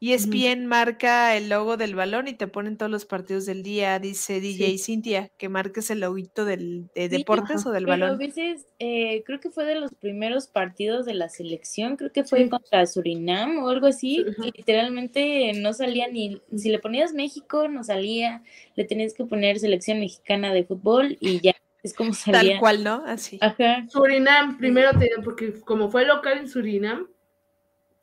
Y 0.04 0.14
es 0.14 0.28
bien 0.30 0.66
marca 0.66 1.38
el 1.38 1.50
logo 1.50 1.78
del 1.78 1.94
balón 1.94 2.28
y 2.28 2.34
te 2.34 2.48
ponen 2.48 2.76
todos 2.76 2.92
los 2.92 3.06
partidos 3.06 3.46
del 3.46 3.62
día, 3.62 4.00
dice 4.00 4.42
DJ 4.42 4.80
Cintia, 4.80 5.30
que 5.38 5.48
marques 5.48 5.92
el 5.92 6.00
loguito 6.00 6.44
del, 6.44 6.90
de 6.96 7.08
deportes 7.08 7.68
o 7.68 7.72
del 7.72 7.86
balón. 7.86 8.10
A 8.10 8.16
veces, 8.16 8.66
eh, 8.80 9.22
creo 9.28 9.40
que 9.40 9.52
fue 9.52 9.64
de 9.64 9.76
los 9.76 9.94
primeros 9.94 10.48
partidos 10.48 11.06
de 11.06 11.14
la 11.14 11.30
selección, 11.30 11.98
creo 11.98 12.12
que 12.12 12.24
fue 12.24 12.50
contra 12.50 12.88
Surinam 12.88 13.60
o 13.60 13.70
algo 13.70 13.86
así, 13.86 14.26
y 14.44 14.58
literalmente 14.58 15.54
no 15.54 15.72
salía 15.72 16.08
ni, 16.08 16.42
si 16.58 16.70
le 16.70 16.80
ponías 16.80 17.14
México, 17.14 17.68
no 17.68 17.84
salía, 17.84 18.42
le 18.74 18.86
tenías 18.86 19.14
que 19.14 19.26
poner 19.26 19.60
selección 19.60 20.00
mexicana 20.00 20.52
de 20.52 20.64
fútbol 20.64 21.16
y 21.20 21.42
ya. 21.42 21.54
Es 21.84 21.94
como 21.94 22.14
salía. 22.14 22.54
Tal 22.54 22.60
cual, 22.60 22.84
¿no? 22.84 23.04
Así. 23.06 23.38
Ajá. 23.40 23.86
Surinam, 23.88 24.58
primero 24.58 24.98
te, 24.98 25.12
porque 25.24 25.54
como 25.62 25.92
fue 25.92 26.06
local 26.06 26.40
en 26.40 26.50
Surinam, 26.50 27.08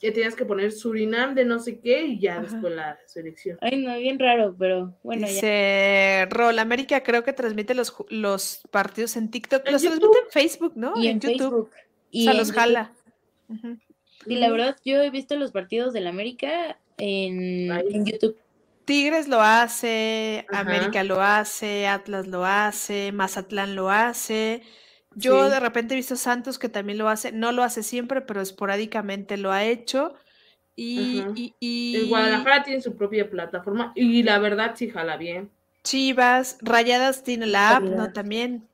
que 0.01 0.13
tenías 0.13 0.37
que 0.37 0.45
poner 0.45 0.71
Surinam 0.71 1.35
de 1.35 1.45
no 1.45 1.59
sé 1.59 1.81
qué 1.81 2.03
y 2.03 2.21
ya 2.21 2.41
después 2.41 2.73
la 2.73 2.99
selección. 3.07 3.59
Ay, 3.61 3.79
no, 3.79 3.97
bien 3.99 4.19
raro, 4.19 4.55
pero 4.57 4.95
bueno. 5.03 5.27
Dice 5.27 6.27
Rol 6.31 6.59
América, 6.59 7.03
creo 7.03 7.25
que 7.25 7.33
transmite 7.33 7.75
los, 7.75 7.95
los 8.09 8.61
partidos 8.71 9.17
en 9.17 9.31
TikTok. 9.31 9.69
los 9.69 9.83
transmite 9.83 10.19
en 10.25 10.31
Facebook, 10.31 10.73
¿no? 10.77 10.93
Y 10.97 11.09
en, 11.09 11.21
YouTube. 11.21 11.71
Y 12.11 12.29
o 12.29 12.31
sea, 12.31 12.41
los 12.41 12.53
jala. 12.53 12.93
Y 14.27 14.37
la 14.37 14.51
verdad, 14.51 14.77
yo 14.85 15.03
he 15.03 15.11
visto 15.11 15.37
los 15.37 15.51
partidos 15.51 15.93
del 15.93 16.07
América 16.07 16.79
en, 16.97 17.71
en 17.73 18.05
YouTube. 18.07 18.37
Tigres 18.85 19.29
lo 19.29 19.41
hace, 19.43 20.47
América 20.51 21.05
lo 21.05 21.21
hace, 21.21 21.87
Atlas 21.87 22.27
lo 22.27 22.47
hace, 22.47 23.13
Mazatlán 23.13 23.75
lo 23.75 23.91
hace. 23.91 24.63
Yo 25.15 25.49
de 25.49 25.61
repente 25.61 25.95
he 25.95 25.97
visto 25.97 26.17
Santos 26.17 26.59
que 26.59 26.69
también 26.69 26.99
lo 26.99 27.09
hace, 27.09 27.33
no 27.33 27.53
lo 27.53 27.63
hace 27.63 27.83
siempre, 27.83 28.21
pero 28.21 28.41
esporádicamente 28.41 29.37
lo 29.37 29.53
ha 29.53 29.65
hecho. 29.65 30.15
Y, 30.77 31.55
y, 31.59 32.09
Guadalajara 32.09 32.63
tiene 32.63 32.81
su 32.81 32.97
propia 32.97 33.29
plataforma 33.29 33.93
y 33.97 34.23
la 34.23 34.39
verdad 34.39 34.75
sí 34.77 34.89
jala 34.89 35.17
bien. 35.17 35.51
Chivas, 35.83 36.59
Rayadas 36.61 37.25
tiene 37.25 37.47
la 37.47 37.77
app, 37.77 37.83
¿no? 37.83 38.13
También. 38.13 38.69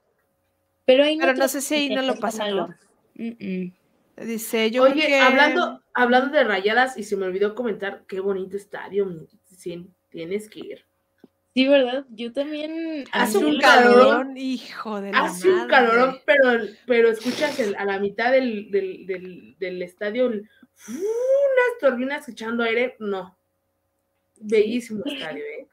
Pero, 0.84 1.04
no, 1.34 1.48
sé 1.48 1.62
si 1.62 1.74
ahí 1.74 1.88
no 1.94 2.02
lo 2.02 2.16
pasaron. 2.16 2.76
Dice, 3.14 4.70
yo 4.70 4.82
Oye, 4.82 5.18
hablando, 5.18 5.82
hablando 5.92 6.36
de 6.36 6.44
Rayadas, 6.44 6.96
y 6.98 7.04
se 7.04 7.16
me 7.16 7.26
olvidó 7.26 7.54
comentar, 7.54 8.04
qué 8.06 8.20
bonito 8.20 8.56
estadio, 8.56 9.26
tienes 10.10 10.48
que 10.50 10.60
ir. 10.60 10.84
Sí, 11.54 11.68
¿verdad? 11.68 12.04
Yo 12.10 12.32
también. 12.32 13.04
Hace 13.12 13.38
un 13.38 13.58
calorón, 13.60 14.36
hijo 14.36 15.00
de 15.00 15.12
la 15.12 15.24
Hace 15.26 15.48
un 15.48 15.68
calorón, 15.68 16.18
pero, 16.26 16.64
pero 16.84 17.10
escuchas 17.10 17.60
a 17.78 17.84
la 17.84 18.00
mitad 18.00 18.32
del, 18.32 18.72
del, 18.72 19.54
del, 19.60 19.82
estadio 19.82 20.26
unas 20.26 20.42
turbinas 21.80 22.28
echando 22.28 22.64
aire. 22.64 22.96
No. 22.98 23.38
Bellísimo 24.40 25.04
estadio, 25.06 25.44
¿eh? 25.44 25.68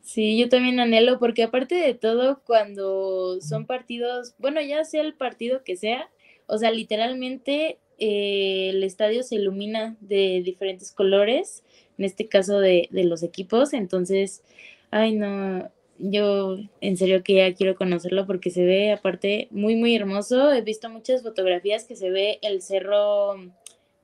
Sí, 0.00 0.38
yo 0.38 0.48
también 0.48 0.78
anhelo, 0.78 1.18
porque 1.18 1.42
aparte 1.42 1.74
de 1.74 1.94
todo, 1.94 2.42
cuando 2.44 3.40
son 3.40 3.66
partidos, 3.66 4.34
bueno, 4.38 4.60
ya 4.60 4.84
sea 4.84 5.02
el 5.02 5.14
partido 5.14 5.64
que 5.64 5.76
sea, 5.76 6.08
o 6.46 6.56
sea, 6.56 6.70
literalmente 6.70 7.78
eh, 7.98 8.70
el 8.70 8.84
estadio 8.84 9.24
se 9.24 9.36
ilumina 9.36 9.96
de 10.00 10.40
diferentes 10.44 10.92
colores 10.92 11.64
en 12.00 12.06
este 12.06 12.28
caso 12.28 12.60
de, 12.60 12.88
los 12.90 13.22
equipos. 13.22 13.74
Entonces, 13.74 14.42
ay, 14.90 15.14
no, 15.16 15.70
yo 15.98 16.56
en 16.80 16.96
serio 16.96 17.22
que 17.22 17.34
ya 17.34 17.54
quiero 17.54 17.76
conocerlo 17.76 18.26
porque 18.26 18.50
se 18.50 18.64
ve 18.64 18.90
aparte 18.90 19.48
muy, 19.50 19.76
muy 19.76 19.94
hermoso. 19.94 20.50
He 20.50 20.62
visto 20.62 20.88
muchas 20.88 21.22
fotografías 21.22 21.84
que 21.84 21.96
se 21.96 22.10
ve 22.10 22.38
el 22.40 22.62
cerro 22.62 23.34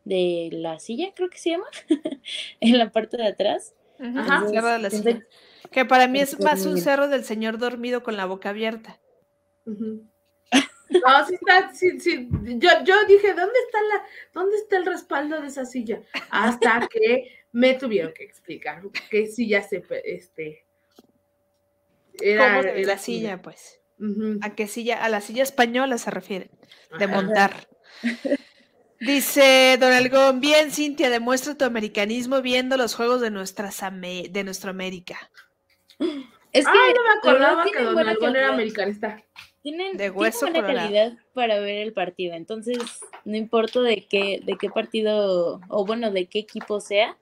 de 0.05 0.51
la 0.53 0.79
silla, 0.79 1.13
creo 1.17 1.31
que 1.31 1.39
se 1.39 1.51
llama, 1.51 1.65
en 2.61 2.77
la 2.77 2.93
parte 2.93 3.17
de 3.17 3.29
atrás. 3.29 3.75
Ajá, 3.99 4.47
cerro 4.47 4.69
de 4.69 4.79
la 4.79 4.91
silla. 4.91 5.27
Que 5.71 5.87
para 5.87 6.07
mí 6.07 6.21
es 6.21 6.39
más 6.39 6.67
un 6.67 6.79
cerro 6.79 7.09
del 7.09 7.25
señor 7.25 7.57
dormido 7.57 8.03
con 8.03 8.19
la 8.19 8.27
boca 8.27 8.51
abierta. 8.51 9.01
No, 10.89 11.27
sí 11.27 11.35
está, 11.35 11.75
sí, 11.75 11.99
sí. 11.99 12.29
Yo, 12.31 12.71
yo 12.85 12.95
dije, 13.09 13.35
¿dónde 13.35 13.59
está 13.67 13.83
la, 13.83 14.05
dónde 14.33 14.57
está 14.57 14.77
el 14.77 14.87
respaldo 14.87 15.41
de 15.41 15.49
esa 15.49 15.65
silla? 15.65 16.01
Hasta 16.31 16.87
que 16.89 17.36
me 17.57 17.73
tuvieron 17.73 18.13
que 18.13 18.23
explicar 18.23 18.83
qué 19.11 19.29
silla 19.29 19.63
se, 19.63 19.83
este, 20.05 20.67
era, 22.21 22.61
la 22.61 22.99
silla, 22.99 23.41
pues. 23.41 23.81
¿A 24.43 24.55
qué 24.55 24.67
silla? 24.67 25.03
A 25.03 25.09
la 25.09 25.23
silla 25.23 25.43
española 25.43 25.97
se 25.97 26.11
refiere, 26.11 26.51
de 26.99 27.07
montar. 27.07 27.67
Dice 29.01 29.79
Don 29.81 29.91
Algón, 29.91 30.41
bien 30.41 30.71
Cintia, 30.71 31.09
demuestra 31.09 31.55
tu 31.55 31.65
americanismo 31.65 32.43
viendo 32.43 32.77
los 32.77 32.95
juegos 32.95 33.23
de, 33.23 33.31
nuestras 33.31 33.81
de 33.81 34.43
nuestra 34.45 34.69
América. 34.69 35.31
Es 36.53 36.67
que 36.67 36.73
no 36.95 37.05
me 37.05 37.19
acordaba 37.19 37.65
que 37.65 37.83
Don 37.83 38.07
Algón 38.07 38.37
era 38.37 38.53
americanista. 38.53 39.25
Tienen, 39.63 39.97
de 39.97 40.11
hueso 40.11 40.47
buena 40.51 40.67
calidad 40.67 41.15
para 41.33 41.59
ver 41.59 41.79
el 41.79 41.95
partido, 41.95 42.35
entonces 42.35 43.01
no 43.25 43.35
importa 43.35 43.81
de 43.81 44.07
qué, 44.07 44.43
de 44.45 44.59
qué 44.61 44.69
partido, 44.69 45.63
o 45.69 45.87
bueno, 45.87 46.11
de 46.11 46.27
qué 46.27 46.41
equipo 46.41 46.81
sea, 46.81 47.17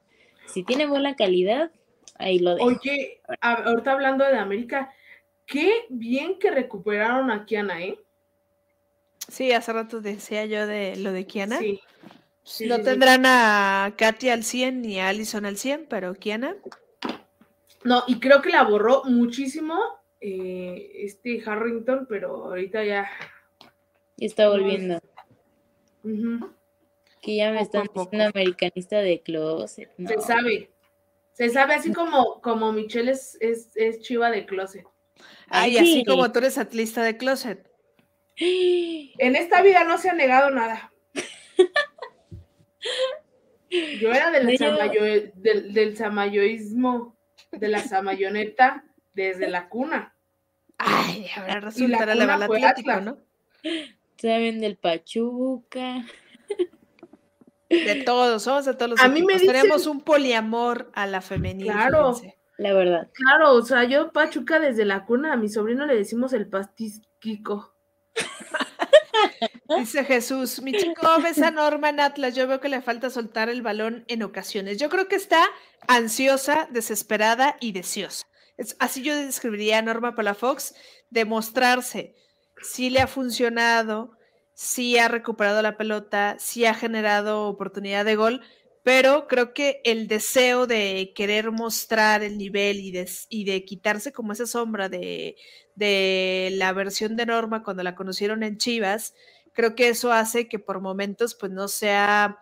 si 0.46 0.62
tiene 0.62 0.86
buena 0.86 1.16
calidad, 1.16 1.70
ahí 2.16 2.38
lo 2.38 2.54
dejo. 2.54 2.66
Oye, 2.66 3.20
ahorita 3.40 3.92
hablando 3.92 4.24
de 4.24 4.36
América, 4.36 4.92
qué 5.46 5.86
bien 5.88 6.38
que 6.38 6.50
recuperaron 6.50 7.30
a 7.30 7.44
Kiana, 7.44 7.82
¿eh? 7.82 7.98
Sí, 9.28 9.52
hace 9.52 9.72
rato 9.72 10.00
decía 10.00 10.44
yo 10.44 10.66
de 10.66 10.96
lo 10.96 11.12
de 11.12 11.26
Kiana. 11.26 11.58
Sí. 11.58 11.80
no 12.66 12.82
tendrán 12.82 13.24
a 13.26 13.94
Katy 13.96 14.28
al 14.28 14.44
100 14.44 14.82
ni 14.82 15.00
a 15.00 15.08
Allison 15.08 15.46
al 15.46 15.56
100, 15.56 15.86
pero 15.88 16.14
Kiana. 16.14 16.56
No, 17.84 18.02
y 18.06 18.18
creo 18.18 18.40
que 18.42 18.50
la 18.50 18.64
borró 18.64 19.04
muchísimo 19.04 19.78
eh, 20.20 20.90
este 21.00 21.42
Harrington, 21.44 22.06
pero 22.08 22.46
ahorita 22.46 22.82
ya. 22.84 23.06
Está 24.16 24.48
volviendo. 24.48 25.00
Que 27.24 27.36
ya 27.36 27.52
me 27.52 27.62
están 27.62 27.86
diciendo 27.94 28.26
americanista 28.26 28.98
de 28.98 29.22
closet. 29.22 29.90
Se 29.96 30.20
sabe. 30.20 30.70
Se 31.32 31.48
sabe 31.48 31.74
así 31.74 31.90
como, 31.90 32.42
como 32.42 32.70
Michelle 32.70 33.10
es, 33.10 33.38
es, 33.40 34.02
chiva 34.02 34.30
de 34.30 34.44
closet. 34.44 34.84
Ay, 35.48 35.78
así 35.78 36.04
como 36.04 36.30
tú 36.30 36.40
eres 36.40 36.58
atlista 36.58 37.02
de 37.02 37.16
closet. 37.16 37.66
En 38.36 39.36
esta 39.36 39.62
vida 39.62 39.84
no 39.84 39.96
se 39.96 40.10
ha 40.10 40.12
negado 40.12 40.50
nada. 40.50 40.92
Yo 43.70 44.12
era 44.12 44.30
del, 44.30 45.32
del, 45.34 45.72
del 45.72 45.96
samayoísmo, 45.96 47.16
de 47.52 47.68
la 47.68 47.80
samayoneta, 47.80 48.84
desde 49.14 49.48
la 49.48 49.70
cuna. 49.70 50.14
Ay, 50.76 51.26
ahora 51.36 51.60
resultará 51.60 52.12
el 52.12 52.20
Atlético, 52.20 53.00
¿no? 53.00 53.16
Saben 54.18 54.60
del 54.60 54.76
Pachuca. 54.76 56.04
De 57.80 58.02
todos, 58.04 58.42
somos 58.42 58.64
de 58.64 58.74
todos 58.74 58.90
los 58.92 59.00
a 59.00 59.08
Mí 59.08 59.22
me 59.22 59.38
Tenemos 59.38 59.86
un 59.86 60.00
poliamor 60.00 60.90
a 60.94 61.06
la 61.06 61.20
femenina. 61.20 61.72
Claro. 61.72 62.14
La 62.56 62.72
verdad. 62.72 63.10
Claro, 63.12 63.54
o 63.54 63.62
sea, 63.62 63.84
yo 63.84 64.12
Pachuca 64.12 64.60
desde 64.60 64.84
la 64.84 65.04
cuna, 65.04 65.32
a 65.32 65.36
mi 65.36 65.48
sobrino 65.48 65.86
le 65.86 65.96
decimos 65.96 66.32
el 66.32 66.48
pastisquico. 66.48 67.74
Dice 69.78 70.04
Jesús, 70.04 70.62
mi 70.62 70.72
chico 70.72 71.20
ves 71.22 71.42
a 71.42 71.50
Norma 71.50 71.88
en 71.88 72.00
Atlas, 72.00 72.34
yo 72.34 72.46
veo 72.46 72.60
que 72.60 72.68
le 72.68 72.80
falta 72.80 73.10
soltar 73.10 73.48
el 73.48 73.62
balón 73.62 74.04
en 74.08 74.22
ocasiones. 74.22 74.78
Yo 74.78 74.88
creo 74.88 75.08
que 75.08 75.16
está 75.16 75.44
ansiosa, 75.88 76.68
desesperada 76.70 77.56
y 77.60 77.72
deseosa. 77.72 78.24
Es, 78.56 78.76
así 78.78 79.02
yo 79.02 79.16
describiría 79.16 79.78
a 79.78 79.82
Norma 79.82 80.14
Palafox, 80.14 80.74
demostrarse 81.10 82.14
si 82.62 82.90
le 82.90 83.00
ha 83.00 83.06
funcionado, 83.06 84.16
sí 84.54 84.98
ha 84.98 85.08
recuperado 85.08 85.60
la 85.62 85.76
pelota, 85.76 86.36
sí 86.38 86.64
ha 86.64 86.74
generado 86.74 87.48
oportunidad 87.48 88.04
de 88.04 88.16
gol, 88.16 88.40
pero 88.84 89.26
creo 89.26 89.52
que 89.54 89.80
el 89.84 90.08
deseo 90.08 90.66
de 90.66 91.12
querer 91.14 91.50
mostrar 91.50 92.22
el 92.22 92.38
nivel 92.38 92.80
y 92.80 92.92
de, 92.92 93.10
y 93.28 93.44
de 93.44 93.64
quitarse 93.64 94.12
como 94.12 94.32
esa 94.32 94.46
sombra 94.46 94.88
de, 94.88 95.36
de, 95.74 96.50
la 96.52 96.72
versión 96.72 97.16
de 97.16 97.26
Norma 97.26 97.62
cuando 97.62 97.82
la 97.82 97.94
conocieron 97.94 98.42
en 98.42 98.58
Chivas, 98.58 99.14
creo 99.52 99.74
que 99.74 99.88
eso 99.88 100.12
hace 100.12 100.48
que 100.48 100.58
por 100.58 100.80
momentos 100.80 101.34
pues 101.34 101.50
no 101.50 101.66
sea, 101.66 102.38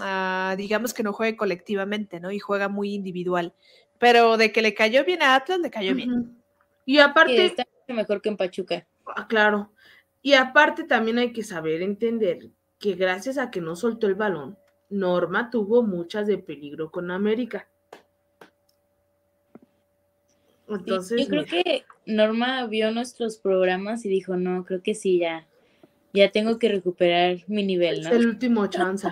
ah, 0.00 0.54
digamos 0.56 0.94
que 0.94 1.02
no 1.02 1.12
juegue 1.12 1.36
colectivamente, 1.36 2.20
¿no? 2.20 2.30
Y 2.30 2.38
juega 2.38 2.68
muy 2.68 2.94
individual. 2.94 3.52
Pero 3.98 4.36
de 4.36 4.52
que 4.52 4.62
le 4.62 4.74
cayó 4.74 5.04
bien 5.04 5.22
a 5.22 5.34
Atlas, 5.34 5.58
le 5.58 5.70
cayó 5.70 5.94
bien. 5.94 6.36
Y 6.84 6.98
aparte... 6.98 7.44
está 7.44 7.66
mejor 7.88 8.22
que 8.22 8.28
en 8.28 8.36
Pachuca. 8.36 8.86
Ah, 9.06 9.26
claro. 9.26 9.70
Y 10.22 10.34
aparte 10.34 10.84
también 10.84 11.18
hay 11.18 11.32
que 11.32 11.42
saber 11.42 11.82
entender 11.82 12.50
que 12.78 12.94
gracias 12.94 13.38
a 13.38 13.50
que 13.50 13.60
no 13.60 13.76
soltó 13.76 14.06
el 14.06 14.14
balón, 14.14 14.56
Norma 14.88 15.50
tuvo 15.50 15.82
muchas 15.82 16.26
de 16.26 16.38
peligro 16.38 16.90
con 16.90 17.10
América. 17.10 17.68
Entonces, 20.68 21.22
yo 21.22 21.28
creo 21.28 21.44
que 21.44 21.84
Norma 22.06 22.66
vio 22.66 22.92
nuestros 22.92 23.36
programas 23.36 24.04
y 24.04 24.08
dijo, 24.08 24.36
no, 24.36 24.64
creo 24.64 24.82
que 24.82 24.94
sí, 24.94 25.18
ya, 25.18 25.46
ya 26.12 26.30
tengo 26.30 26.58
que 26.58 26.68
recuperar 26.68 27.38
mi 27.46 27.64
nivel, 27.64 28.02
¿no? 28.02 28.10
Es 28.10 28.16
el 28.16 28.26
último 28.26 28.66
chance. 28.68 29.08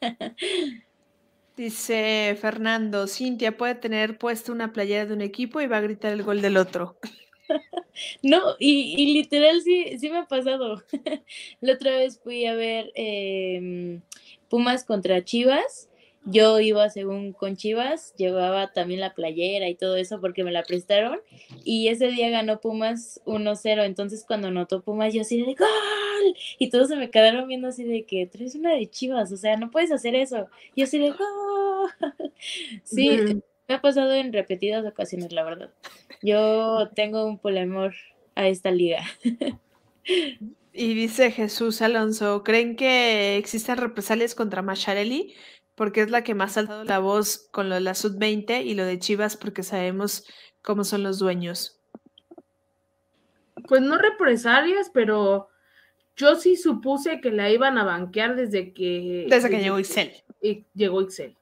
Dice 1.56 2.36
Fernando, 2.40 3.06
Cintia 3.06 3.56
puede 3.56 3.74
tener 3.74 4.18
puesta 4.18 4.52
una 4.52 4.72
playera 4.72 5.06
de 5.06 5.14
un 5.14 5.20
equipo 5.20 5.60
y 5.60 5.66
va 5.66 5.76
a 5.76 5.82
gritar 5.82 6.12
el 6.12 6.22
gol 6.22 6.40
del 6.40 6.56
otro. 6.56 6.96
No, 8.22 8.56
y, 8.58 9.12
literal 9.14 9.60
sí, 9.62 9.98
sí 9.98 10.10
me 10.10 10.18
ha 10.18 10.26
pasado. 10.26 10.82
La 11.60 11.74
otra 11.74 11.96
vez 11.96 12.18
fui 12.20 12.46
a 12.46 12.54
ver 12.54 12.90
em, 12.94 14.02
Pumas 14.48 14.84
contra 14.84 15.24
Chivas. 15.24 15.88
Yo 16.24 16.60
iba 16.60 16.88
según 16.88 17.32
con 17.32 17.56
Chivas, 17.56 18.14
llevaba 18.16 18.72
también 18.72 19.00
la 19.00 19.12
playera 19.12 19.68
y 19.68 19.74
todo 19.74 19.96
eso 19.96 20.20
porque 20.20 20.44
me 20.44 20.52
la 20.52 20.62
prestaron. 20.62 21.20
Y 21.64 21.88
ese 21.88 22.08
día 22.08 22.30
ganó 22.30 22.60
Pumas 22.60 23.20
1-0. 23.24 23.84
Entonces 23.84 24.24
cuando 24.24 24.48
anotó 24.48 24.82
Pumas 24.82 25.12
yo 25.12 25.22
así 25.22 25.38
de 25.38 25.54
¡Gol! 25.54 26.36
Y 26.58 26.70
todos 26.70 26.88
se 26.88 26.96
me 26.96 27.10
quedaron 27.10 27.48
viendo 27.48 27.68
así 27.68 27.82
de 27.82 28.04
que 28.04 28.26
traes 28.26 28.54
una 28.54 28.72
de 28.72 28.88
Chivas, 28.88 29.32
o 29.32 29.36
sea, 29.36 29.56
no 29.56 29.70
puedes 29.70 29.90
hacer 29.90 30.14
eso. 30.14 30.48
Y 30.76 30.82
yo 30.82 30.84
así 30.84 30.98
de 30.98 31.10
¡Gol! 31.10 31.18
Sí, 32.84 33.42
me 33.72 33.78
ha 33.78 33.80
pasado 33.80 34.12
en 34.12 34.34
repetidas 34.34 34.84
ocasiones, 34.84 35.32
la 35.32 35.44
verdad. 35.44 35.70
Yo 36.20 36.90
tengo 36.94 37.24
un 37.24 37.38
polemor 37.38 37.94
a 38.34 38.46
esta 38.46 38.70
liga. 38.70 39.02
Y 40.74 40.94
dice 40.94 41.30
Jesús 41.30 41.80
Alonso, 41.80 42.42
¿creen 42.44 42.76
que 42.76 43.36
existen 43.38 43.78
represalias 43.78 44.34
contra 44.34 44.60
Macharelli? 44.60 45.34
Porque 45.74 46.02
es 46.02 46.10
la 46.10 46.22
que 46.22 46.34
más 46.34 46.56
ha 46.56 46.60
alzado 46.60 46.84
la 46.84 46.98
voz 46.98 47.48
con 47.50 47.70
lo 47.70 47.76
de 47.76 47.80
la 47.80 47.94
Sud-20 47.94 48.62
y 48.62 48.74
lo 48.74 48.84
de 48.84 48.98
Chivas 48.98 49.38
porque 49.38 49.62
sabemos 49.62 50.26
cómo 50.60 50.84
son 50.84 51.02
los 51.02 51.18
dueños. 51.18 51.80
Pues 53.68 53.80
no 53.80 53.96
represalias, 53.96 54.90
pero 54.92 55.48
yo 56.16 56.36
sí 56.36 56.56
supuse 56.56 57.22
que 57.22 57.30
la 57.30 57.50
iban 57.50 57.78
a 57.78 57.84
banquear 57.84 58.36
desde 58.36 58.74
que... 58.74 59.26
Desde 59.30 59.48
que 59.48 59.60
llegó 59.60 59.78
Excel. 59.78 60.12
Y 60.42 60.66
llegó 60.74 61.00
Excel. 61.00 61.36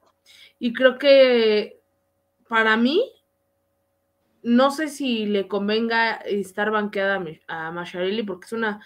Y 0.60 0.72
creo 0.72 0.98
que 0.98 1.79
para 2.50 2.76
mí, 2.76 3.12
no 4.42 4.72
sé 4.72 4.88
si 4.88 5.24
le 5.24 5.46
convenga 5.46 6.14
estar 6.14 6.72
banqueada 6.72 7.24
a 7.46 7.70
Macharelli 7.70 8.24
porque 8.24 8.46
es 8.46 8.52
una 8.52 8.84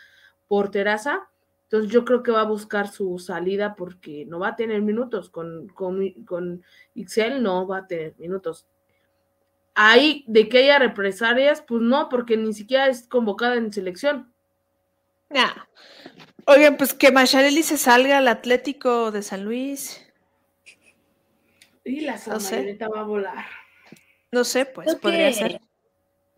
porteraza. 0.48 1.30
Entonces 1.62 1.90
yo 1.90 2.04
creo 2.04 2.22
que 2.22 2.30
va 2.30 2.42
a 2.42 2.46
buscar 2.46 2.88
su 2.88 3.18
salida 3.18 3.74
porque 3.74 4.26
no 4.26 4.38
va 4.38 4.48
a 4.48 4.56
tener 4.56 4.82
minutos. 4.82 5.30
Con, 5.30 5.68
con, 5.68 6.10
con 6.26 6.62
Ixel 6.92 7.42
no 7.42 7.66
va 7.66 7.78
a 7.78 7.86
tener 7.86 8.14
minutos. 8.18 8.66
ahí 9.74 10.24
de 10.26 10.50
que 10.50 10.58
haya 10.58 10.78
represalias, 10.78 11.62
pues 11.62 11.80
no, 11.80 12.10
porque 12.10 12.36
ni 12.36 12.52
siquiera 12.52 12.88
es 12.88 13.08
convocada 13.08 13.54
en 13.54 13.72
selección. 13.72 14.30
Nah. 15.30 15.54
Oigan, 16.44 16.76
pues 16.76 16.92
que 16.92 17.10
Macharelli 17.10 17.62
se 17.62 17.78
salga 17.78 18.18
al 18.18 18.28
Atlético 18.28 19.10
de 19.10 19.22
San 19.22 19.42
Luis. 19.42 20.03
Y 21.84 22.00
la 22.00 22.18
No 22.26 22.40
sé. 22.40 22.78
va 22.94 23.00
a 23.00 23.04
volar. 23.04 23.44
No 24.32 24.44
sé, 24.44 24.64
pues 24.66 24.94
podría 24.96 25.28
que- 25.28 25.34
ser. 25.34 25.60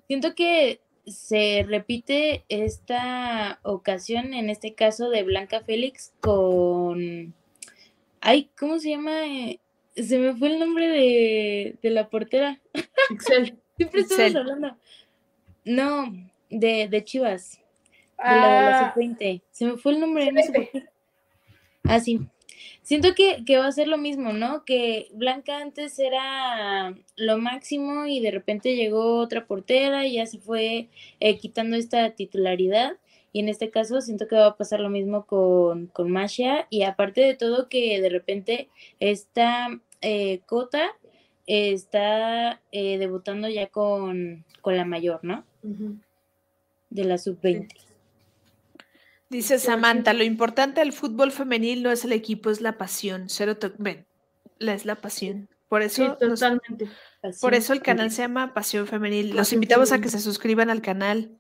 Siento 0.07 0.35
que 0.35 0.81
se 1.07 1.65
repite 1.69 2.45
esta 2.49 3.59
ocasión, 3.63 4.35
en 4.35 4.51
este 4.51 4.75
caso 4.75 5.09
de 5.11 5.23
Blanca 5.23 5.61
Félix, 5.63 6.13
con. 6.21 7.35
Ay, 8.21 8.51
¿cómo 8.59 8.79
se 8.79 8.91
llama? 8.91 9.25
Eh, 9.27 9.61
Se 9.95 10.19
me 10.19 10.35
fue 10.35 10.49
el 10.53 10.59
nombre 10.61 10.89
de, 10.89 11.77
de 11.83 11.91
la 11.91 12.09
portera. 12.11 12.61
Pixel. 13.09 13.57
Siempre 13.77 14.01
estamos 14.03 14.35
hablando. 14.37 14.77
No, 15.65 16.13
de, 16.51 16.89
de 16.89 17.05
Chivas. 17.05 17.61
De 18.19 18.25
la 18.25 18.35
de 18.35 18.41
la 18.71 18.79
Ah, 18.89 18.95
sub-20. 18.95 19.43
Se 19.51 19.65
me 19.67 19.77
fue 19.79 19.93
el 19.93 20.01
nombre, 20.01 20.31
no 20.33 20.43
sé 20.43 20.53
por 20.53 20.71
qué. 20.71 20.85
Ah, 21.85 22.01
sí. 22.01 22.21
Siento 22.87 23.17
que, 23.17 23.45
que 23.45 23.59
va 23.59 23.67
a 23.67 23.73
ser 23.73 23.89
lo 23.89 23.99
mismo, 23.99 24.33
¿no? 24.33 24.65
Que 24.65 25.09
Blanca 25.13 25.59
antes 25.59 25.99
era 25.99 26.95
lo 27.17 27.37
máximo 27.37 28.07
y 28.07 28.21
de 28.21 28.31
repente 28.31 28.77
llegó 28.77 29.17
otra 29.19 29.45
portera 29.49 30.07
y 30.07 30.13
ya 30.13 30.27
se 30.27 30.39
fue 30.39 30.89
eh, 31.19 31.37
quitando 31.37 31.77
esta 31.77 32.11
titularidad. 32.11 32.93
Y 33.33 33.41
en 33.41 33.49
este 33.49 33.71
caso 33.71 34.01
siento 34.01 34.29
que 34.29 34.37
va 34.37 34.47
a 34.47 34.57
pasar 34.57 34.79
lo 34.79 34.89
mismo 34.89 35.27
con, 35.27 35.89
con 35.89 36.13
Masha. 36.13 36.69
Y 36.71 36.85
aparte 36.85 37.23
de 37.23 37.35
todo, 37.35 37.69
que 37.69 38.01
de 38.01 38.09
repente 38.09 38.69
esta 39.01 39.67
eh, 40.01 40.43
Cota 40.47 40.93
eh, 41.49 41.73
está 41.73 42.63
eh, 42.71 42.99
debutando 42.99 43.49
ya 43.49 43.67
con, 43.67 44.45
con 44.61 44.77
la 44.77 44.85
mayor, 44.85 45.25
¿no? 45.25 45.45
De 46.91 47.03
la 47.03 47.19
sub-20. 47.19 47.86
Dice 49.29 49.59
Samantha, 49.59 50.13
lo 50.13 50.23
importante 50.23 50.81
del 50.81 50.93
fútbol 50.93 51.33
femenil 51.33 51.83
no 51.83 51.91
es 51.91 52.05
el 52.05 52.13
equipo, 52.13 52.51
es 52.51 52.61
la 52.61 52.79
pasión. 52.79 53.29
Cero 53.29 53.57
Ven, 53.79 54.07
es 54.61 54.85
la 54.85 54.95
pasión. 54.97 55.49
Por 55.69 55.83
Sí, 55.89 56.03
eso, 56.03 56.17
nos-. 56.21 56.43
Así 56.43 57.41
por 57.41 57.55
eso 57.55 57.73
el 57.73 57.83
canal 57.83 58.11
se 58.13 58.23
llama 58.23 58.55
Pasión 58.55 58.87
Femenil. 58.87 59.35
Los 59.35 59.53
invitamos 59.53 59.91
a 59.91 60.01
que 60.01 60.09
se 60.09 60.21
suscriban 60.21 60.71
al 60.71 60.81
canal. 60.81 61.33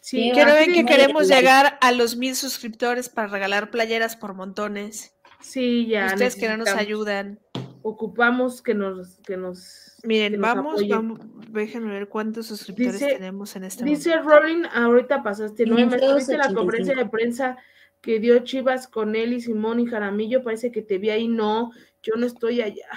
Sí, 0.00 0.24
Sí, 0.24 0.30
Quiero 0.34 0.52
ver 0.52 0.66
que 0.66 0.80
sí, 0.80 0.84
queremos 0.84 1.26
llegar 1.28 1.78
a 1.80 1.90
los 1.90 2.16
mil 2.16 2.36
suscriptores 2.36 3.08
para 3.08 3.26
regalar 3.26 3.70
playeras 3.70 4.16
por 4.16 4.34
montones. 4.34 5.14
Sí, 5.40 5.86
ya. 5.86 6.06
Ustedes 6.06 6.36
que 6.36 6.48
no 6.48 6.58
nos 6.58 6.68
ayudan. 6.68 7.40
Ocupamos 7.86 8.62
que 8.62 8.72
nos, 8.72 9.18
que 9.18 9.36
nos. 9.36 9.98
que 10.00 10.08
Miren, 10.08 10.32
nos 10.32 10.40
vamos, 10.40 10.88
vamos, 10.88 11.20
déjenme 11.50 11.92
ver 11.92 12.08
cuántos 12.08 12.46
suscriptores 12.46 12.94
Dice- 12.94 13.12
tenemos 13.16 13.54
en 13.56 13.64
este 13.64 13.84
Dice 13.84 14.08
momento. 14.16 14.30
Rolling, 14.40 14.62
ahorita 14.72 15.22
pasaste, 15.22 15.66
¿no? 15.66 15.74
¿Me 15.76 15.84
viste 15.84 15.98
la 16.38 16.48
585. 16.48 16.54
conferencia 16.54 16.94
de 16.94 17.04
prensa 17.10 17.58
que 18.00 18.20
dio 18.20 18.38
Chivas 18.38 18.88
con 18.88 19.14
él 19.14 19.34
y 19.34 19.42
Simón 19.42 19.80
y 19.80 19.86
Jaramillo? 19.86 20.42
Parece 20.42 20.72
que 20.72 20.80
te 20.80 20.96
vi 20.96 21.10
ahí. 21.10 21.28
No, 21.28 21.72
yo 22.02 22.14
no 22.16 22.24
estoy 22.24 22.62
allá. 22.62 22.88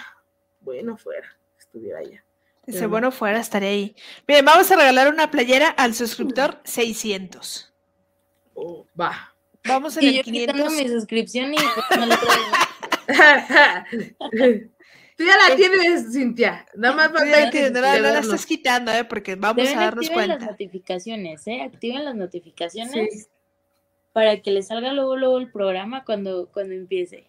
Bueno, 0.62 0.96
fuera, 0.96 1.38
estuviera 1.60 2.00
allá. 2.00 2.24
Dice, 2.66 2.80
pero 2.80 2.90
bueno, 2.90 3.12
fuera, 3.12 3.40
estaré 3.42 3.68
ahí. 3.68 3.96
Miren, 4.26 4.46
vamos 4.46 4.72
a 4.72 4.78
regalar 4.78 5.10
una 5.14 5.30
playera 5.30 5.68
al 5.68 5.96
suscriptor 5.96 6.62
600. 6.64 7.74
Oh, 8.54 8.86
va. 8.98 9.34
Vamos 9.66 9.98
en 9.98 10.04
Y 10.04 10.08
el 10.08 10.16
yo 10.16 10.24
quitando 10.24 10.68
500. 10.68 10.82
mi 10.82 10.90
suscripción 10.98 11.54
y 11.54 11.58
pues, 11.58 12.00
no 12.00 12.06
lo. 12.06 12.16
Tú 15.18 15.26
ya 15.26 15.36
la 15.50 15.56
tienes, 15.56 16.14
Cintia. 16.14 16.66
Nada 16.76 16.96
más 16.96 17.10
que 17.24 17.44
entiendes, 17.44 17.74
no, 17.74 17.82
la 17.82 18.20
estás 18.20 18.46
quitando, 18.46 18.92
¿eh? 18.92 19.04
Porque 19.04 19.36
vamos 19.36 19.56
Deben 19.64 19.80
a 19.80 19.86
darnos 19.86 20.06
activen 20.06 20.28
las 20.28 20.38
cuenta. 20.38 20.52
notificaciones, 20.52 21.48
¿eh? 21.48 21.62
Activen 21.64 22.06
las 22.06 22.16
notificaciones 22.16 23.24
Sí. 23.24 23.28
para 24.14 24.40
que 24.42 24.52
les 24.52 24.68
salga 24.68 24.94
luego, 24.94 25.16
luego 25.16 25.40
el 25.40 25.52
programa 25.52 26.06
cuando, 26.06 26.50
cuando 26.54 26.76
empiece. 26.76 27.26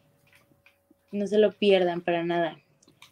No 1.13 1.27
se 1.27 1.39
lo 1.39 1.53
pierdan 1.53 2.03
para 2.03 2.23
nada. 2.25 2.59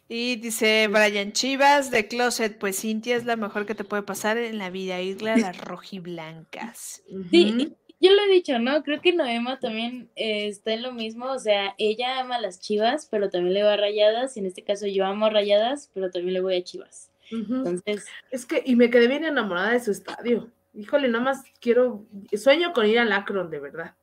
Y 0.09 0.35
dice 0.37 0.87
Brian 0.87 1.33
Chivas 1.33 1.89
de 1.89 2.07
Closet, 2.07 2.57
pues 2.59 2.79
Cintia 2.79 3.15
es 3.15 3.25
la 3.25 3.35
mejor 3.35 3.65
que 3.65 3.73
te 3.75 3.83
puede 3.83 4.03
pasar 4.03 4.37
en 4.37 4.59
la 4.59 4.69
vida, 4.69 5.01
irle 5.01 5.31
a 5.31 5.37
las 5.37 5.57
rojiblancas. 5.59 7.01
Sí. 7.31 7.75
Yo 7.99 8.13
lo 8.13 8.21
he 8.23 8.27
dicho, 8.33 8.59
¿no? 8.59 8.83
Creo 8.83 9.01
que 9.01 9.13
Noema 9.13 9.59
también 9.59 10.09
eh, 10.15 10.47
está 10.47 10.73
en 10.73 10.83
lo 10.83 10.91
mismo. 10.93 11.25
O 11.31 11.39
sea, 11.39 11.73
ella 11.77 12.19
ama 12.19 12.35
a 12.35 12.41
las 12.41 12.59
chivas, 12.59 13.07
pero 13.09 13.29
también 13.29 13.53
le 13.53 13.63
va 13.63 13.73
a 13.73 13.77
rayadas. 13.77 14.37
Y 14.37 14.41
en 14.41 14.45
este 14.47 14.63
caso 14.63 14.87
yo 14.87 15.05
amo 15.05 15.25
a 15.25 15.29
rayadas, 15.29 15.89
pero 15.93 16.09
también 16.11 16.33
le 16.33 16.41
voy 16.41 16.55
a 16.57 16.63
chivas. 16.63 17.09
Entonces, 17.31 18.05
Es 18.31 18.45
que, 18.45 18.61
y 18.65 18.75
me 18.75 18.89
quedé 18.89 19.07
bien 19.07 19.25
enamorada 19.25 19.71
de 19.71 19.79
su 19.81 19.91
estadio. 19.91 20.49
Híjole, 20.73 21.07
nada 21.09 21.23
más 21.23 21.43
quiero, 21.59 22.05
sueño 22.37 22.71
con 22.73 22.85
ir 22.85 22.99
al 22.99 23.11
Akron, 23.11 23.49
de 23.49 23.59
verdad. 23.59 23.95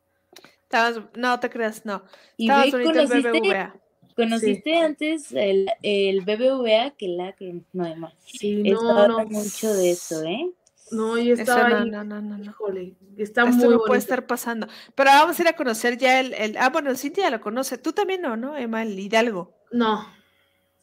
Estabas, 0.65 1.01
no 1.15 1.39
te 1.41 1.49
creas, 1.49 1.87
no. 1.87 2.03
y 2.37 2.47
Estabas 2.51 2.73
ve, 2.73 2.79
el 2.79 2.85
conociste, 2.85 3.31
BBVA. 3.31 3.77
conociste 4.17 4.77
antes 4.77 5.33
el, 5.33 5.71
el 5.83 6.21
BBVA 6.23 6.91
que 6.99 7.07
el 7.07 7.21
Akron, 7.21 7.65
Noema. 7.73 8.13
Sí, 8.27 8.61
Esto 8.65 8.83
no, 8.93 8.99
habla 8.99 9.23
no. 9.25 9.31
mucho 9.31 9.73
de 9.73 9.91
eso, 9.93 10.23
¿eh? 10.25 10.51
No, 10.95 11.19
y 11.19 11.31
Eso 11.33 11.43
estaba 11.43 11.69
no, 11.69 11.77
ahí. 11.79 11.91
no, 11.91 12.05
no, 12.05 12.21
no, 12.23 12.39
no. 12.39 12.45
Híjole, 12.45 12.95
está 13.19 13.43
Esto 13.43 13.47
muy 13.53 13.63
no 13.65 13.71
bonito. 13.71 13.85
puede 13.87 13.99
estar 14.01 14.27
pasando. 14.27 14.67
Pero 14.95 15.11
vamos 15.11 15.39
a 15.39 15.43
ir 15.43 15.49
a 15.49 15.53
conocer 15.57 15.99
ya 15.99 16.21
el, 16.21 16.33
el- 16.35 16.57
Ah, 16.57 16.71
bueno, 16.71 16.95
Cintia 16.95 17.31
lo 17.31 17.41
conoce. 17.41 17.79
Tú 17.79 17.93
también 17.93 18.23
no, 18.23 18.37
¿no, 18.37 18.57
Emma? 18.57 18.83
El 18.83 18.99
Hidalgo. 18.99 19.53
No, 19.73 20.09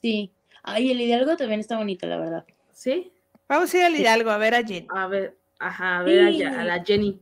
Sí. 0.01 0.33
Ay, 0.63 0.91
el 0.91 1.01
Hidalgo 1.01 1.37
también 1.37 1.59
está 1.59 1.77
bonito, 1.77 2.05
la 2.07 2.17
verdad. 2.17 2.45
¿sí? 2.73 3.11
Vamos 3.47 3.73
a 3.73 3.77
ir 3.77 3.83
al. 3.83 3.95
Hidalgo 3.95 4.29
a 4.31 4.37
ver 4.37 4.55
a 4.55 4.63
Jen. 4.63 4.87
A 4.89 5.07
ver, 5.07 5.37
ajá, 5.59 5.99
a 5.99 6.03
ver 6.03 6.45
a 6.47 6.63
la 6.63 6.83
Jenny. 6.83 7.19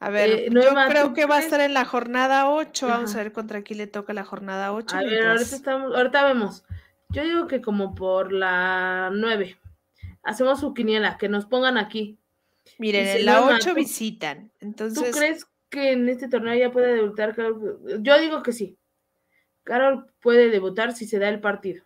A 0.00 0.10
ver, 0.10 0.30
Eh, 0.30 0.44
yo 0.46 0.52
Nueva, 0.52 0.88
creo 0.88 1.08
¿tú 1.08 1.14
que 1.14 1.26
va 1.26 1.36
a 1.36 1.40
estar 1.40 1.60
en 1.60 1.74
la 1.74 1.84
jornada 1.84 2.50
8. 2.50 2.88
Vamos 2.88 3.14
a 3.14 3.18
ver 3.18 3.32
contra 3.32 3.62
quién 3.62 3.78
le 3.78 3.86
toca 3.86 4.12
la 4.12 4.24
jornada 4.24 4.72
8. 4.72 4.96
A 4.96 5.02
ver, 5.02 5.26
ahorita 5.28 5.54
estamos, 5.56 5.94
ahorita 5.94 6.24
vemos. 6.24 6.64
Yo 7.10 7.22
digo 7.24 7.46
que 7.46 7.60
como 7.60 7.94
por 7.94 8.32
la 8.32 9.10
9. 9.12 9.56
Hacemos 10.22 10.60
su 10.60 10.72
quiniela, 10.74 11.18
que 11.18 11.28
nos 11.28 11.46
pongan 11.46 11.78
aquí. 11.78 12.18
Miren, 12.78 13.06
en 13.08 13.26
la 13.26 13.40
Norma, 13.40 13.56
8 13.56 13.70
¿tú- 13.70 13.74
visitan. 13.74 14.48
¿Tú 14.58 14.66
Entonces, 14.66 15.16
crees 15.16 15.46
que 15.68 15.92
en 15.92 16.08
este 16.08 16.28
torneo 16.28 16.54
ya 16.54 16.70
puede 16.70 16.94
debutar 16.94 17.34
Carol? 17.34 17.80
Yo 18.00 18.20
digo 18.20 18.42
que 18.42 18.52
sí. 18.52 18.76
Carol 19.64 20.06
puede 20.20 20.48
debutar 20.50 20.94
si 20.94 21.06
se 21.06 21.18
da 21.18 21.28
el 21.28 21.40
partido. 21.40 21.84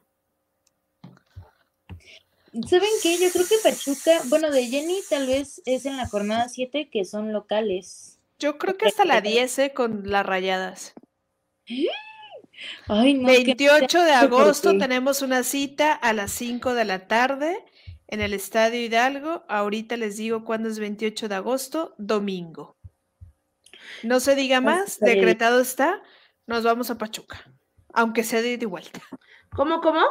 ¿Saben 2.68 2.88
qué? 3.02 3.18
Yo 3.18 3.30
creo 3.30 3.46
que 3.46 3.56
Pachuca, 3.62 4.22
bueno, 4.28 4.50
de 4.50 4.66
Jenny 4.66 5.00
tal 5.10 5.26
vez 5.26 5.60
es 5.66 5.84
en 5.84 5.96
la 5.98 6.06
jornada 6.08 6.48
7 6.48 6.88
que 6.90 7.04
son 7.04 7.32
locales. 7.32 8.18
yo 8.38 8.56
creo 8.58 8.76
que 8.76 8.86
hasta 8.86 9.04
la 9.04 9.20
10 9.20 9.58
¿eh? 9.58 9.72
con 9.74 10.10
las 10.10 10.24
rayadas. 10.24 10.94
Ay, 12.88 13.14
no. 13.14 13.28
que 13.28 13.34
no 13.34 13.44
28 13.44 14.02
de 14.02 14.12
agosto 14.12 14.78
tenemos 14.78 15.20
una 15.20 15.42
cita 15.42 15.92
a 15.92 16.14
las 16.14 16.32
5 16.32 16.72
de 16.72 16.84
la 16.86 17.06
tarde 17.06 17.62
en 18.08 18.20
el 18.20 18.32
Estadio 18.34 18.80
Hidalgo. 18.80 19.44
Ahorita 19.48 19.96
les 19.96 20.16
digo 20.16 20.44
cuándo 20.44 20.68
es 20.68 20.78
28 20.78 21.28
de 21.28 21.34
agosto, 21.34 21.94
domingo. 21.98 22.76
No 24.02 24.20
se 24.20 24.34
diga 24.34 24.60
más, 24.60 24.98
decretado 25.00 25.60
está, 25.60 26.02
nos 26.46 26.64
vamos 26.64 26.90
a 26.90 26.98
Pachuca, 26.98 27.44
aunque 27.92 28.24
sea 28.24 28.42
de 28.42 28.52
ida 28.52 28.64
y 28.64 28.66
vuelta. 28.66 29.00
¿Cómo, 29.54 29.80
cómo? 29.80 30.02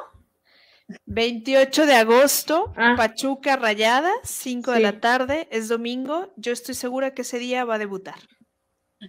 28 1.06 1.86
de 1.86 1.96
agosto, 1.96 2.74
Ah. 2.78 2.94
Pachuca 2.96 3.56
Rayadas, 3.56 4.14
5 4.24 4.72
de 4.72 4.80
la 4.80 5.00
tarde, 5.00 5.48
es 5.52 5.68
domingo. 5.68 6.32
Yo 6.38 6.52
estoy 6.54 6.76
segura 6.76 7.14
que 7.14 7.24
ese 7.24 7.40
día 7.40 7.66
va 7.66 7.76
a 7.76 7.80
debutar. 7.80 8.16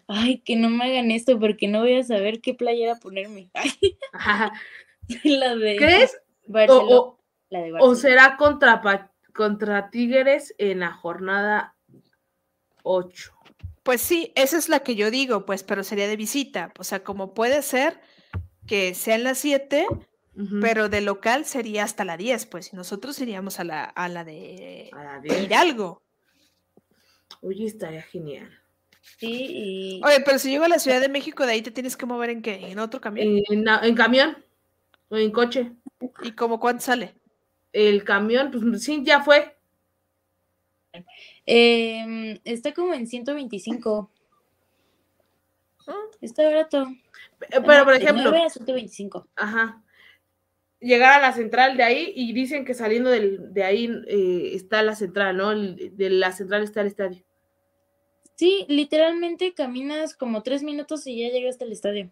Ay, 0.08 0.38
que 0.40 0.56
no 0.56 0.68
me 0.68 0.84
hagan 0.84 1.10
esto 1.10 1.38
porque 1.38 1.68
no 1.68 1.80
voy 1.80 1.96
a 1.98 2.02
saber 2.02 2.40
qué 2.40 2.54
playera 2.54 2.96
ponerme. 2.96 3.50
Ay, 3.54 3.72
Ajá. 4.12 4.52
la 5.24 5.54
de 5.54 5.76
¿Crees? 5.76 6.16
O- 6.68 7.15
la 7.50 7.60
de 7.60 7.72
o 7.78 7.94
será 7.94 8.36
contra, 8.36 9.10
contra 9.34 9.90
Tigres 9.90 10.54
en 10.58 10.80
la 10.80 10.92
jornada 10.92 11.76
8. 12.82 13.32
Pues 13.82 14.00
sí, 14.00 14.32
esa 14.34 14.58
es 14.58 14.68
la 14.68 14.80
que 14.80 14.96
yo 14.96 15.10
digo, 15.10 15.46
pues, 15.46 15.62
pero 15.62 15.84
sería 15.84 16.08
de 16.08 16.16
visita. 16.16 16.72
O 16.78 16.84
sea, 16.84 17.04
como 17.04 17.34
puede 17.34 17.62
ser 17.62 18.00
que 18.66 18.94
sean 18.94 19.22
las 19.22 19.38
7, 19.38 19.86
Ujú. 20.36 20.60
pero 20.60 20.88
de 20.88 21.00
local 21.00 21.44
sería 21.44 21.84
hasta 21.84 22.04
la 22.04 22.16
10, 22.16 22.46
pues, 22.46 22.72
y 22.72 22.76
nosotros 22.76 23.18
iríamos 23.20 23.60
a 23.60 23.64
la, 23.64 23.84
a 23.84 24.08
la 24.08 24.24
de 24.24 24.90
A 24.92 25.04
la 25.04 25.20
10. 25.20 25.44
Hidalgo. 25.44 26.02
Oye, 27.42 27.66
estaría 27.66 28.02
genial. 28.02 28.50
Sí, 29.18 29.28
y 29.30 30.00
Oye, 30.04 30.20
pero 30.24 30.38
si 30.40 30.50
llego 30.50 30.64
a 30.64 30.68
la 30.68 30.80
Ciudad 30.80 31.00
de 31.00 31.08
México, 31.08 31.46
de 31.46 31.52
ahí 31.52 31.62
te 31.62 31.70
tienes 31.70 31.96
que 31.96 32.06
mover 32.06 32.30
en 32.30 32.42
qué? 32.42 32.70
¿En 32.72 32.80
otro 32.80 33.00
camión? 33.00 33.40
En, 33.48 33.64
en 33.68 33.94
camión 33.94 34.36
o 35.08 35.16
en 35.16 35.30
coche. 35.30 35.72
¿Y 36.22 36.32
como 36.32 36.58
cuánto 36.58 36.82
sale? 36.82 37.14
El 37.76 38.04
camión, 38.04 38.50
pues 38.50 38.82
sí, 38.82 39.02
ya 39.04 39.22
fue. 39.22 39.54
em, 41.44 42.38
está 42.42 42.72
como 42.72 42.94
en 42.94 43.06
125. 43.06 44.10
Ah. 45.86 45.94
Está 46.22 46.44
barato. 46.44 46.86
Eh, 47.50 47.60
Pero, 47.66 47.84
por 47.84 47.92
ejemplo, 47.92 48.30
9 48.30 48.46
a 48.46 48.48
125. 48.48 49.28
ajá. 49.36 49.82
llegar 50.80 51.18
a 51.18 51.20
la 51.20 51.32
central 51.32 51.76
de 51.76 51.82
ahí 51.82 52.12
y 52.16 52.32
dicen 52.32 52.64
que 52.64 52.72
saliendo 52.72 53.10
del, 53.10 53.52
de 53.52 53.64
ahí 53.64 53.90
eh, 54.06 54.52
está 54.54 54.82
la 54.82 54.94
central, 54.94 55.36
¿no? 55.36 55.50
de 55.54 56.10
la 56.10 56.32
central 56.32 56.62
está 56.62 56.80
el 56.80 56.86
estadio. 56.86 57.22
Sí, 58.36 58.64
literalmente 58.68 59.52
caminas 59.52 60.14
como 60.16 60.42
tres 60.42 60.62
minutos 60.62 61.06
y 61.06 61.20
ya 61.20 61.28
llegas 61.28 61.60
al 61.60 61.72
estadio. 61.72 62.10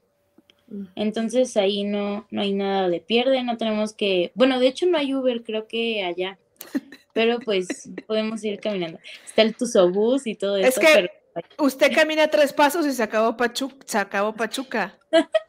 Entonces 0.95 1.57
ahí 1.57 1.85
no, 1.85 2.27
no 2.31 2.43
hay 2.43 2.53
nada 2.53 2.89
de 2.89 3.01
pierde, 3.01 3.43
no 3.43 3.57
tenemos 3.57 3.93
que, 3.93 4.33
bueno, 4.35 4.59
de 4.59 4.69
hecho 4.69 4.87
no 4.87 4.99
hay 4.99 5.15
Uber, 5.15 5.43
creo 5.43 5.67
que 5.67 6.03
allá, 6.03 6.39
pero 7.13 7.39
pues 7.39 7.91
podemos 8.07 8.43
ir 8.45 8.61
caminando. 8.61 8.99
Está 9.25 9.43
el 9.43 9.55
Tusobús 9.55 10.27
y 10.27 10.35
todo 10.35 10.57
eso. 10.57 10.69
Es 10.69 10.79
que 10.79 11.11
usted 11.59 11.93
camina 11.95 12.29
tres 12.29 12.53
pasos 12.53 12.87
y 12.87 12.93
se 12.93 13.03
acabó, 13.03 13.37
Pachuca, 13.37 13.77
se 13.87 13.99
acabó 13.99 14.35
Pachuca. 14.35 14.99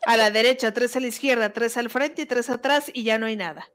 A 0.05 0.17
la 0.17 0.29
derecha, 0.29 0.73
tres 0.73 0.95
a 0.95 0.99
la 0.99 1.07
izquierda, 1.07 1.51
tres 1.51 1.75
al 1.77 1.89
frente 1.89 2.21
y 2.21 2.25
tres 2.25 2.49
atrás 2.49 2.91
y 2.93 3.03
ya 3.03 3.17
no 3.17 3.25
hay 3.25 3.35
nada. 3.35 3.67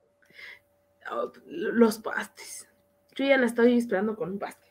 Oh, 1.11 1.33
los 1.47 1.99
pastes. 1.99 2.69
Yo 3.17 3.25
ya 3.25 3.37
la 3.37 3.47
estoy 3.47 3.77
esperando 3.77 4.15
con 4.15 4.31
un 4.31 4.39
paste. 4.39 4.71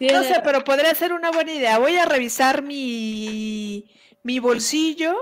No 0.00 0.22
sé, 0.22 0.40
pero 0.44 0.64
podría 0.64 0.94
ser 0.94 1.12
una 1.12 1.30
buena 1.30 1.52
idea. 1.52 1.78
Voy 1.78 1.96
a 1.96 2.04
revisar 2.04 2.62
mi, 2.62 3.90
mi 4.24 4.40
bolsillo 4.40 5.14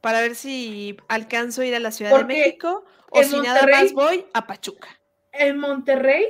para 0.00 0.20
ver 0.20 0.36
si 0.36 0.96
alcanzo 1.08 1.62
a 1.62 1.66
ir 1.66 1.74
a 1.74 1.80
la 1.80 1.90
Ciudad 1.90 2.16
de 2.16 2.24
México 2.24 2.84
o 3.10 3.22
si 3.24 3.40
nada 3.40 3.66
más 3.66 3.92
voy 3.92 4.26
a 4.32 4.46
Pachuca. 4.46 4.88
En 5.32 5.58
Monterrey, 5.58 6.26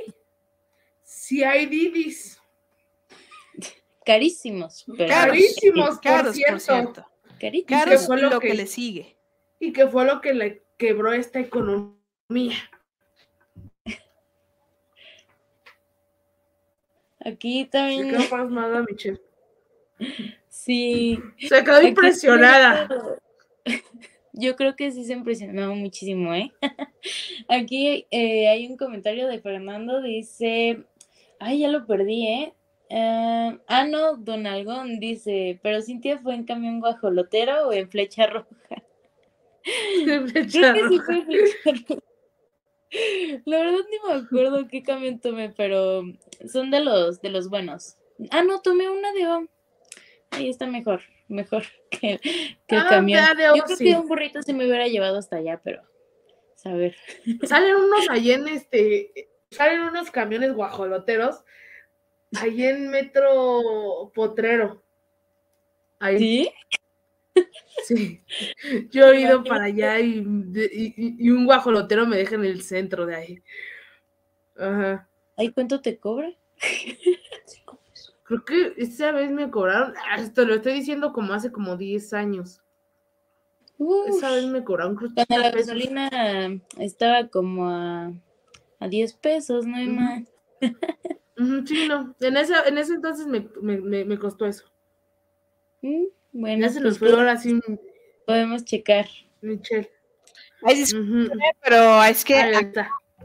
si 1.03 1.43
hay 1.43 1.67
Didis. 1.67 2.41
Carísimos. 4.03 4.85
Carísimos, 4.97 5.99
por, 5.99 6.33
cierto. 6.33 7.05
Carísimos. 7.39 8.07
fue 8.07 8.21
lo, 8.21 8.39
que, 8.39 8.53
le 8.55 8.65
sigue. 8.65 9.15
Y 9.59 9.73
que 9.73 9.87
fue 9.87 10.05
lo 10.05 10.21
que 10.21 10.33
le 10.33 10.63
quebró 10.77 11.13
esta 11.13 11.39
economía. 11.39 12.57
Aquí 17.23 17.65
también. 17.65 18.09
Se 18.09 18.17
quedó 18.17 18.29
pasmada, 18.29 18.83
Michelle. 18.89 19.21
Sí. 20.51 21.17
Se 21.39 21.63
quedó 21.63 21.81
impresionada. 21.81 22.87
Yo 24.33 24.55
creo 24.57 24.75
que 24.75 24.91
sí 24.91 25.05
se 25.05 25.13
impresionó 25.13 25.73
muchísimo, 25.75 26.33
¿eh? 26.33 26.51
Aquí 27.47 28.05
eh, 28.11 28.49
hay 28.49 28.67
un 28.67 28.77
comentario 28.77 29.27
de 29.27 29.39
Fernando, 29.39 30.01
dice, 30.01 30.83
ay, 31.39 31.59
ya 31.59 31.69
lo 31.69 31.87
perdí, 31.87 32.27
¿eh? 32.27 32.53
Uh, 32.89 33.57
ah, 33.67 33.85
no, 33.89 34.17
Don 34.17 34.45
Algón 34.45 34.99
dice, 34.99 35.57
pero 35.63 35.81
Cintia 35.81 36.19
fue 36.19 36.35
en 36.35 36.43
camión 36.43 36.81
guajolotero 36.81 37.69
o 37.69 37.71
en 37.71 37.89
flecha 37.89 38.27
roja. 38.27 38.49
flecha 40.27 40.73
Creo 40.73 40.73
que 40.73 40.89
sí 40.89 40.99
fue 40.99 41.25
flecha 41.25 41.85
roja. 41.87 42.01
La 43.45 43.57
verdad 43.57 43.79
ni 43.89 44.09
me 44.09 44.19
acuerdo 44.19 44.67
qué 44.67 44.83
camión 44.83 45.19
tomé, 45.19 45.49
pero 45.55 46.03
son 46.51 46.71
de 46.71 46.81
los 46.81 47.21
de 47.21 47.29
los 47.29 47.49
buenos. 47.49 47.95
Ah, 48.29 48.43
no, 48.43 48.59
tomé 48.61 48.89
una 48.89 49.13
de. 49.13 49.47
Ahí 50.31 50.49
está 50.49 50.65
mejor, 50.65 51.01
mejor 51.27 51.63
que, 51.91 52.19
el 52.67 52.77
ah, 52.77 52.87
camión. 52.89 53.23
Yo 53.55 53.63
creo 53.63 53.77
que 53.77 53.95
un 53.95 54.07
burrito 54.07 54.41
se 54.41 54.53
me 54.53 54.65
hubiera 54.65 54.87
llevado 54.87 55.17
hasta 55.17 55.37
allá, 55.37 55.61
pero 55.63 55.81
a 56.63 56.73
ver. 56.73 56.95
Salen 57.43 57.75
unos 57.75 58.09
ahí 58.09 58.31
en 58.31 58.47
este, 58.47 59.29
salen 59.49 59.81
unos 59.81 60.11
camiones 60.11 60.53
guajoloteros 60.53 61.43
ahí 62.39 62.65
en 62.65 62.89
Metro 62.89 64.11
Potrero. 64.13 64.81
Ahí. 65.99 66.17
¿Sí? 66.17 66.51
Sí, 67.85 68.23
yo 68.91 69.11
he 69.11 69.21
ido 69.21 69.43
para 69.43 69.65
allá 69.65 69.99
y, 69.99 70.19
un 70.19 71.45
guajolotero 71.45 72.05
me 72.05 72.17
deja 72.17 72.35
en 72.35 72.45
el 72.45 72.61
centro 72.61 73.05
de 73.05 73.15
ahí. 73.15 73.43
Ajá. 74.57 75.07
¿Ahí 75.37 75.51
cuánto 75.51 75.81
te 75.81 75.97
cobra? 75.97 76.31
Creo 78.31 78.45
que 78.45 78.73
esa 78.81 79.11
vez 79.11 79.29
me 79.29 79.51
cobraron, 79.51 79.93
esto 80.17 80.45
lo 80.45 80.55
estoy 80.55 80.71
diciendo 80.71 81.11
como 81.11 81.33
hace 81.33 81.51
como 81.51 81.75
10 81.75 82.13
años. 82.13 82.61
esa 84.07 84.31
vez 84.31 84.45
me 84.45 84.63
cobraron 84.63 84.95
creo 84.95 85.11
Cuando 85.13 85.37
la 85.37 85.51
gasolina 85.51 86.09
estaba 86.77 87.27
como 87.27 87.69
a, 87.69 88.13
a 88.79 88.87
10 88.87 89.13
pesos, 89.15 89.65
no 89.65 89.75
hay 89.75 89.87
más. 89.87 90.23
sí, 91.67 91.87
no. 91.89 92.15
En 92.21 92.37
ese, 92.37 92.53
en 92.67 92.77
ese 92.77 92.93
entonces 92.93 93.27
me, 93.27 93.49
me, 93.61 94.05
me 94.05 94.17
costó 94.17 94.45
eso. 94.45 94.63
Mm. 95.81 96.05
Bueno, 96.31 96.67
ya 96.67 96.69
se 96.69 96.79
nos 96.79 96.99
pues 96.99 97.11
fue 97.11 97.19
ahora 97.19 97.35
sí. 97.35 97.59
Podemos 98.25 98.63
checar. 98.63 99.07
Michelle. 99.41 99.91
Ay, 100.63 100.85
pero 101.61 102.01
es 102.05 102.23
que 102.23 102.39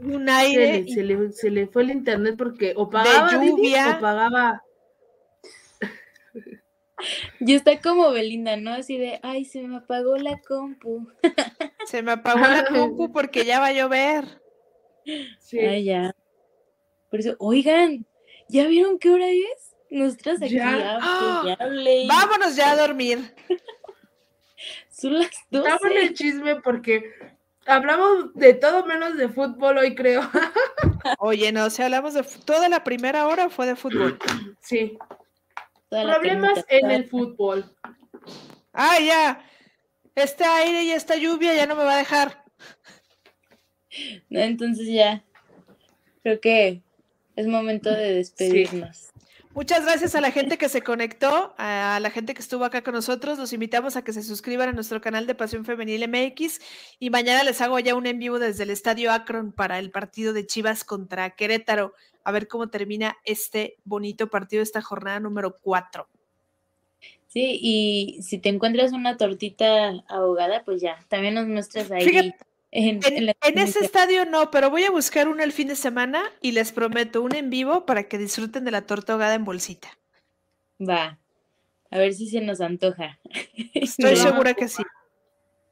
un 0.01 0.27
aire. 0.27 0.85
Se 0.85 1.01
le, 1.01 1.31
se, 1.31 1.49
le, 1.49 1.67
fue 1.67 1.83
el 1.83 1.91
internet 1.91 2.35
porque 2.37 2.73
o 2.75 2.89
pagaba 2.89 3.39
de 3.39 3.47
lluvia 3.47 3.95
o 3.95 4.01
pagaba. 4.01 4.63
Y 7.39 7.53
está 7.53 7.79
como 7.79 8.11
Belinda, 8.11 8.57
¿no? 8.57 8.73
Así 8.73 8.97
de, 8.97 9.19
ay, 9.23 9.45
se 9.45 9.61
me 9.61 9.77
apagó 9.77 10.17
la 10.17 10.39
compu. 10.47 11.07
Se 11.85 12.01
me 12.01 12.11
apagó 12.11 12.39
la 12.39 12.65
compu 12.65 13.11
porque 13.11 13.45
ya 13.45 13.59
va 13.59 13.67
a 13.67 13.73
llover. 13.73 14.41
Sí. 15.39 15.59
Ay, 15.59 15.85
ya. 15.85 16.13
Por 17.09 17.19
eso, 17.19 17.35
oigan, 17.39 18.05
¿ya 18.49 18.67
vieron 18.67 18.99
qué 18.99 19.09
hora 19.09 19.29
es? 19.29 19.75
Nosotras 19.89 20.41
aquí 20.41 20.55
ya, 20.55 20.99
¡Ah! 21.01 21.55
Vámonos 22.07 22.55
ya 22.55 22.71
a 22.71 22.75
dormir. 22.75 23.33
Son 24.89 25.13
las 25.13 25.29
12. 25.49 25.69
Estamos 25.69 25.91
en 25.91 25.97
el 25.97 26.13
chisme 26.13 26.55
porque 26.61 27.13
hablamos 27.65 28.33
de 28.33 28.53
todo 28.55 28.85
menos 28.85 29.15
de 29.15 29.29
fútbol 29.29 29.77
hoy, 29.77 29.95
creo. 29.95 30.21
Oye, 31.19 31.51
no, 31.51 31.69
si 31.69 31.83
hablamos 31.83 32.15
de 32.15 32.23
toda 32.43 32.67
la 32.67 32.83
primera 32.83 33.27
hora 33.27 33.49
fue 33.49 33.65
de 33.65 33.75
fútbol. 33.75 34.17
Sí. 34.61 34.97
Problemas 35.89 36.65
en 36.69 36.91
el 36.91 37.07
fútbol. 37.07 37.65
Ah, 38.73 38.99
ya. 38.99 39.43
Este 40.15 40.43
aire 40.43 40.83
y 40.83 40.91
esta 40.91 41.15
lluvia 41.15 41.53
ya 41.53 41.65
no 41.65 41.75
me 41.75 41.83
va 41.83 41.95
a 41.95 41.99
dejar. 41.99 42.43
entonces 44.29 44.87
ya. 44.87 45.23
Creo 46.23 46.39
que 46.41 46.81
es 47.35 47.47
momento 47.47 47.89
de 47.91 48.15
despedirnos. 48.15 49.07
Muchas 49.57 49.85
gracias 49.85 50.13
a 50.13 50.21
la 50.21 50.29
gente 50.29 50.59
que 50.59 50.69
se 50.69 50.83
conectó, 50.83 51.55
a 51.57 51.99
la 51.99 52.11
gente 52.11 52.35
que 52.35 52.41
estuvo 52.41 52.63
acá 52.63 52.83
con 52.83 52.93
nosotros. 52.93 53.39
Los 53.39 53.53
invitamos 53.53 53.95
a 53.95 54.03
que 54.03 54.13
se 54.13 54.21
suscriban 54.21 54.69
a 54.69 54.71
nuestro 54.71 55.01
canal 55.01 55.25
de 55.25 55.33
Pasión 55.33 55.65
Femenil 55.65 56.07
MX 56.07 56.59
y 56.99 57.09
mañana 57.09 57.43
les 57.43 57.59
hago 57.61 57.79
ya 57.79 57.95
un 57.95 58.05
en 58.05 58.19
vivo 58.19 58.37
desde 58.37 58.63
el 58.63 58.69
Estadio 58.69 59.11
Akron 59.11 59.51
para 59.51 59.79
el 59.79 59.89
partido 59.89 60.31
de 60.31 60.45
Chivas 60.45 60.83
contra 60.83 61.31
Querétaro. 61.31 61.95
A 62.27 62.31
ver 62.33 62.49
cómo 62.49 62.67
termina 62.67 63.15
este 63.23 63.77
bonito 63.85 64.29
partido, 64.29 64.61
esta 64.61 64.81
jornada 64.81 65.21
número 65.21 65.59
4. 65.61 66.09
Sí, 67.27 67.57
y 67.61 68.21
si 68.21 68.37
te 68.37 68.49
encuentras 68.49 68.91
una 68.91 69.15
tortita 69.15 70.03
ahogada, 70.09 70.65
pues 70.65 70.81
ya, 70.81 70.99
también 71.07 71.35
nos 71.35 71.47
muestras 71.47 71.89
ahí. 71.89 72.33
En, 72.69 72.99
ese 73.57 73.79
estadio 73.79 74.25
no, 74.25 74.51
pero 74.51 74.69
voy 74.69 74.83
a 74.83 74.91
buscar 74.91 75.29
uno 75.29 75.41
el 75.41 75.53
fin 75.53 75.69
de 75.69 75.77
semana 75.77 76.21
y 76.41 76.51
les 76.51 76.73
prometo 76.73 77.21
un 77.21 77.33
en 77.33 77.49
vivo 77.49 77.85
para 77.85 78.09
que 78.09 78.17
disfruten 78.17 78.65
de 78.65 78.71
la 78.71 78.85
torta 78.85 79.13
ahogada 79.13 79.35
en 79.35 79.45
bolsita. 79.45 79.87
Va, 80.81 81.17
a 81.89 81.97
ver 81.97 82.13
si 82.13 82.27
se 82.27 82.41
nos 82.41 82.59
antoja. 82.59 83.21
Estoy 83.73 84.15
segura 84.17 84.53
que 84.53 84.67
sí. 84.67 84.83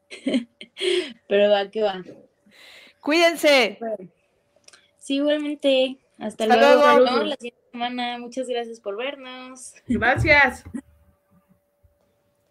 pero 1.28 1.52
va, 1.52 1.70
que 1.70 1.82
va. 1.82 2.02
Cuídense. 3.02 3.78
Sí, 5.00 5.16
igualmente. 5.16 6.00
Hasta, 6.18 6.46
luego. 6.48 7.00
luego. 7.00 7.24
la 7.24 7.36
siguiente 7.36 7.62
semana. 7.72 8.18
Muchas 8.20 8.48
gracias 8.48 8.80
por 8.80 8.98
vernos. 8.98 9.74
Gracias. 9.88 10.64